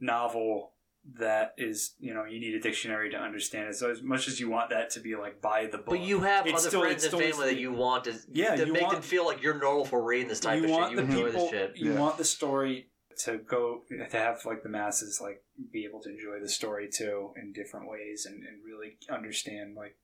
novel 0.00 0.72
that 1.18 1.54
is, 1.58 1.94
you 1.98 2.14
know, 2.14 2.24
you 2.24 2.38
need 2.40 2.54
a 2.54 2.60
dictionary 2.60 3.10
to 3.10 3.16
understand 3.16 3.68
it. 3.68 3.74
So 3.74 3.90
as 3.90 4.02
much 4.02 4.28
as 4.28 4.38
you 4.38 4.48
want 4.48 4.70
that 4.70 4.90
to 4.90 5.00
be 5.00 5.16
like 5.16 5.40
by 5.42 5.66
the 5.66 5.78
book, 5.78 5.86
But 5.88 6.00
you 6.00 6.20
have 6.20 6.46
other 6.46 6.58
still- 6.58 6.80
friends 6.82 7.04
and 7.04 7.12
family 7.12 7.46
that 7.54 7.58
you 7.60 7.72
want 7.72 8.04
to, 8.04 8.14
Yeah, 8.30 8.54
to 8.56 8.66
you 8.66 8.72
make 8.72 8.82
want- 8.82 8.94
them 8.94 9.02
feel 9.02 9.26
like 9.26 9.42
you're 9.42 9.58
normal 9.58 9.84
for 9.84 10.02
reading 10.02 10.28
this 10.28 10.40
type 10.40 10.58
you 10.60 10.64
of 10.66 10.70
want 10.70 10.84
shit. 10.84 10.90
You 10.92 10.96
the 11.06 11.12
enjoy 11.12 11.26
people, 11.26 11.40
this 11.42 11.50
shit. 11.50 11.76
you 11.76 11.92
Yeah. 11.92 11.98
want 12.00 12.18
the 12.18 12.24
story 12.24 12.88
to 13.24 13.38
go 13.38 13.82
to 13.88 14.04
have 14.16 14.44
like 14.46 14.62
the 14.62 14.68
masses 14.70 15.20
like 15.20 15.44
be 15.70 15.84
able 15.84 16.00
to 16.00 16.08
enjoy 16.08 16.40
the 16.40 16.48
story 16.48 16.88
too 16.88 17.32
in 17.36 17.52
different 17.52 17.86
ways 17.88 18.24
and, 18.24 18.42
and 18.42 18.64
really 18.64 18.96
understand 19.10 19.74
like 19.76 19.96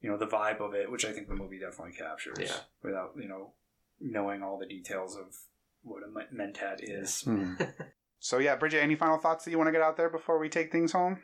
you 0.00 0.08
know 0.08 0.16
the 0.16 0.26
vibe 0.26 0.60
of 0.60 0.72
it, 0.74 0.88
which 0.90 1.04
I 1.04 1.12
think 1.12 1.26
the 1.28 1.34
movie 1.34 1.58
definitely 1.58 1.94
captures. 1.94 2.36
Yeah. 2.38 2.56
Without 2.82 3.14
you 3.16 3.26
know 3.28 3.54
knowing 4.00 4.42
all 4.44 4.56
the 4.58 4.66
details 4.66 5.16
of 5.16 5.34
what 5.82 6.02
a 6.04 6.34
mentat 6.34 6.76
is. 6.82 7.22
Hmm. 7.22 7.54
so 8.20 8.38
yeah, 8.38 8.56
Bridget, 8.56 8.82
any 8.82 8.94
final 8.96 9.18
thoughts 9.18 9.44
that 9.44 9.50
you 9.50 9.58
want 9.58 9.68
to 9.68 9.72
get 9.72 9.82
out 9.82 9.96
there 9.96 10.10
before 10.10 10.38
we 10.38 10.48
take 10.48 10.70
things 10.72 10.92
home? 10.92 11.22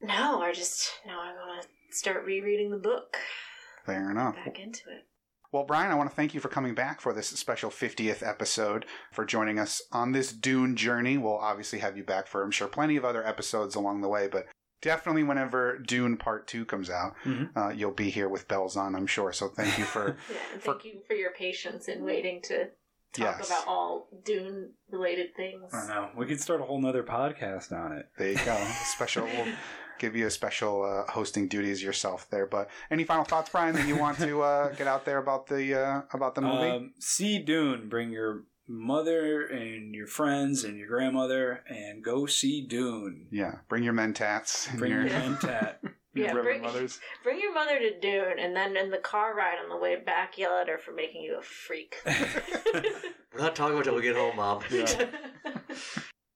No, 0.00 0.40
I 0.42 0.52
just 0.52 0.90
now 1.06 1.20
I 1.20 1.32
want 1.32 1.62
to 1.62 1.68
start 1.96 2.24
rereading 2.24 2.70
the 2.70 2.76
book. 2.78 3.16
Fair 3.84 4.10
enough. 4.10 4.34
Back 4.36 4.58
into 4.58 4.80
it. 4.90 5.06
Well, 5.52 5.64
Brian, 5.64 5.90
I 5.90 5.94
want 5.94 6.10
to 6.10 6.16
thank 6.16 6.34
you 6.34 6.40
for 6.40 6.48
coming 6.48 6.74
back 6.74 7.00
for 7.00 7.12
this 7.14 7.28
special 7.28 7.70
50th 7.70 8.26
episode, 8.26 8.84
for 9.12 9.24
joining 9.24 9.58
us 9.58 9.80
on 9.92 10.12
this 10.12 10.32
Dune 10.32 10.76
journey. 10.76 11.16
We'll 11.16 11.38
obviously 11.38 11.78
have 11.78 11.96
you 11.96 12.02
back 12.04 12.26
for, 12.26 12.42
I'm 12.42 12.50
sure, 12.50 12.66
plenty 12.68 12.96
of 12.96 13.04
other 13.04 13.24
episodes 13.26 13.74
along 13.76 14.00
the 14.00 14.08
way, 14.08 14.26
but 14.28 14.46
definitely 14.82 15.22
whenever 15.22 15.78
Dune 15.78 16.16
Part 16.16 16.46
2 16.48 16.64
comes 16.66 16.90
out, 16.90 17.14
Mhm. 17.24 17.50
uh, 17.56 17.68
you'll 17.70 17.92
be 17.92 18.10
here 18.10 18.28
with 18.28 18.48
bells 18.48 18.76
on, 18.76 18.94
I'm 18.96 19.06
sure. 19.06 19.32
So 19.32 19.48
thank 19.48 19.78
you 19.78 19.84
for. 19.84 20.16
Yeah, 20.30 20.36
and 20.52 20.62
For- 20.62 20.72
thank 20.74 20.84
you 20.84 21.00
for 21.06 21.14
your 21.14 21.30
patience 21.30 21.88
in 21.88 22.04
waiting 22.04 22.42
to 22.42 22.70
talk 23.16 23.36
Yes. 23.38 23.48
about 23.50 23.66
all 23.66 24.08
Dune 24.24 24.70
related 24.90 25.34
things. 25.36 25.72
I 25.74 25.78
don't 25.80 25.88
know. 25.88 26.08
We 26.16 26.26
could 26.26 26.40
start 26.40 26.60
a 26.60 26.64
whole 26.64 26.80
nother 26.80 27.02
podcast 27.02 27.72
on 27.72 27.92
it. 27.92 28.06
there 28.18 28.30
you 28.32 28.44
go. 28.44 28.56
Special. 28.84 29.24
We'll 29.24 29.54
give 29.98 30.14
you 30.14 30.26
a 30.26 30.30
special 30.30 30.82
uh, 30.84 31.10
hosting 31.10 31.48
duties 31.48 31.82
yourself 31.82 32.28
there. 32.30 32.46
But 32.46 32.68
any 32.90 33.04
final 33.04 33.24
thoughts, 33.24 33.48
Brian, 33.50 33.74
that 33.76 33.86
you 33.88 33.96
want 33.96 34.18
to 34.18 34.42
uh, 34.42 34.68
get 34.76 34.86
out 34.86 35.04
there 35.06 35.18
about 35.18 35.46
the 35.46 35.74
uh, 35.80 36.02
about 36.12 36.34
the 36.34 36.42
movie? 36.42 36.68
Um, 36.70 36.92
see 36.98 37.38
Dune. 37.38 37.88
Bring 37.88 38.10
your 38.10 38.44
mother 38.68 39.46
and 39.46 39.94
your 39.94 40.06
friends 40.08 40.64
and 40.64 40.76
your 40.76 40.88
grandmother 40.88 41.62
and 41.68 42.02
go 42.04 42.26
see 42.26 42.60
Dune. 42.66 43.26
yeah, 43.30 43.56
bring 43.68 43.82
your 43.84 43.94
mentats. 43.94 44.68
and 44.68 44.78
Bring 44.78 44.90
your, 44.92 45.02
your 45.06 45.10
mentat. 45.10 45.76
your 46.16 46.26
Yeah, 46.26 46.32
Reverend 46.34 46.60
bring- 46.60 46.62
mothers. 46.62 47.00
Bring 47.22 47.40
your 47.40 47.52
mother 47.54 47.78
to 47.78 47.98
Dune, 48.00 48.38
and 48.38 48.54
then 48.56 48.76
in 48.76 48.90
the 48.90 48.98
car 48.98 49.34
ride 49.34 49.58
on 49.62 49.68
the 49.68 49.76
way 49.76 49.96
back, 49.96 50.38
yell 50.38 50.56
at 50.58 50.68
her 50.68 50.78
for 50.78 50.92
making 50.92 51.22
you 51.22 51.38
a 51.38 51.42
freak. 51.42 51.96
We're 52.06 53.40
not 53.40 53.54
talking 53.56 53.78
until 53.78 53.94
we 53.94 54.02
get 54.02 54.16
home, 54.16 54.36
Mom. 54.36 54.62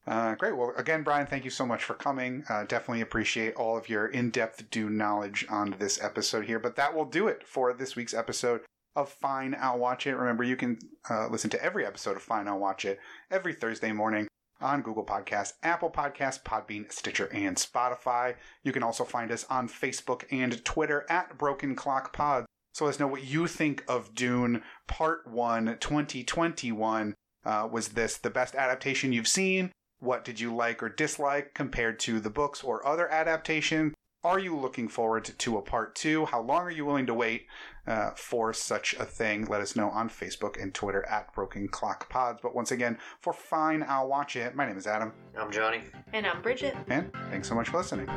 Uh, 0.06 0.34
great. 0.34 0.56
Well, 0.56 0.72
again, 0.76 1.02
Brian, 1.04 1.26
thank 1.26 1.44
you 1.44 1.50
so 1.50 1.64
much 1.64 1.84
for 1.84 1.94
coming. 1.94 2.42
Uh, 2.48 2.64
definitely 2.64 3.00
appreciate 3.02 3.54
all 3.54 3.76
of 3.76 3.88
your 3.88 4.06
in 4.06 4.30
depth 4.30 4.68
Dune 4.70 4.96
knowledge 4.96 5.46
on 5.48 5.76
this 5.78 6.02
episode 6.02 6.46
here. 6.46 6.58
But 6.58 6.76
that 6.76 6.94
will 6.96 7.04
do 7.04 7.28
it 7.28 7.46
for 7.46 7.72
this 7.72 7.94
week's 7.94 8.14
episode 8.14 8.62
of 8.96 9.08
Fine, 9.08 9.56
I'll 9.60 9.78
Watch 9.78 10.06
It. 10.06 10.16
Remember, 10.16 10.42
you 10.42 10.56
can 10.56 10.78
uh, 11.08 11.28
listen 11.28 11.50
to 11.50 11.62
every 11.64 11.86
episode 11.86 12.16
of 12.16 12.22
Fine, 12.22 12.48
I'll 12.48 12.58
Watch 12.58 12.84
It 12.84 12.98
every 13.30 13.52
Thursday 13.54 13.92
morning 13.92 14.26
on 14.60 14.82
Google 14.82 15.04
Podcasts, 15.04 15.54
Apple 15.62 15.90
Podcasts, 15.90 16.42
Podbean, 16.42 16.90
Stitcher, 16.92 17.26
and 17.32 17.56
Spotify. 17.56 18.34
You 18.62 18.72
can 18.72 18.82
also 18.82 19.04
find 19.04 19.30
us 19.30 19.44
on 19.50 19.68
Facebook 19.68 20.24
and 20.30 20.64
Twitter 20.64 21.06
at 21.08 21.38
Broken 21.38 21.74
Clock 21.74 22.12
Pod. 22.12 22.46
So 22.72 22.84
let 22.84 22.94
us 22.94 23.00
know 23.00 23.06
what 23.06 23.24
you 23.24 23.46
think 23.46 23.84
of 23.88 24.14
Dune 24.14 24.62
Part 24.86 25.26
1 25.26 25.78
2021. 25.80 27.14
Uh, 27.44 27.68
was 27.70 27.88
this 27.88 28.16
the 28.16 28.30
best 28.30 28.54
adaptation 28.54 29.12
you've 29.12 29.28
seen? 29.28 29.72
What 29.98 30.24
did 30.24 30.40
you 30.40 30.54
like 30.54 30.82
or 30.82 30.88
dislike 30.88 31.52
compared 31.54 31.98
to 32.00 32.20
the 32.20 32.30
books 32.30 32.62
or 32.62 32.86
other 32.86 33.08
adaptation? 33.10 33.94
Are 34.22 34.38
you 34.38 34.54
looking 34.54 34.88
forward 34.88 35.24
to 35.38 35.56
a 35.56 35.62
part 35.62 35.94
two? 35.94 36.26
How 36.26 36.42
long 36.42 36.60
are 36.62 36.70
you 36.70 36.84
willing 36.84 37.06
to 37.06 37.14
wait 37.14 37.46
uh, 37.86 38.10
for 38.10 38.52
such 38.52 38.92
a 38.94 39.04
thing? 39.06 39.46
Let 39.46 39.62
us 39.62 39.74
know 39.74 39.88
on 39.88 40.10
Facebook 40.10 40.62
and 40.62 40.74
Twitter 40.74 41.06
at 41.08 41.32
Broken 41.32 41.68
Clock 41.68 42.10
Pods. 42.10 42.38
But 42.42 42.54
once 42.54 42.70
again, 42.70 42.98
for 43.20 43.32
fine, 43.32 43.82
I'll 43.88 44.08
watch 44.08 44.36
it. 44.36 44.54
My 44.54 44.66
name 44.66 44.76
is 44.76 44.86
Adam, 44.86 45.14
I'm 45.38 45.50
Johnny. 45.50 45.80
and 46.12 46.26
I'm 46.26 46.42
Bridget. 46.42 46.76
and 46.88 47.10
thanks 47.30 47.48
so 47.48 47.54
much 47.54 47.70
for 47.70 47.78
listening. 47.78 48.08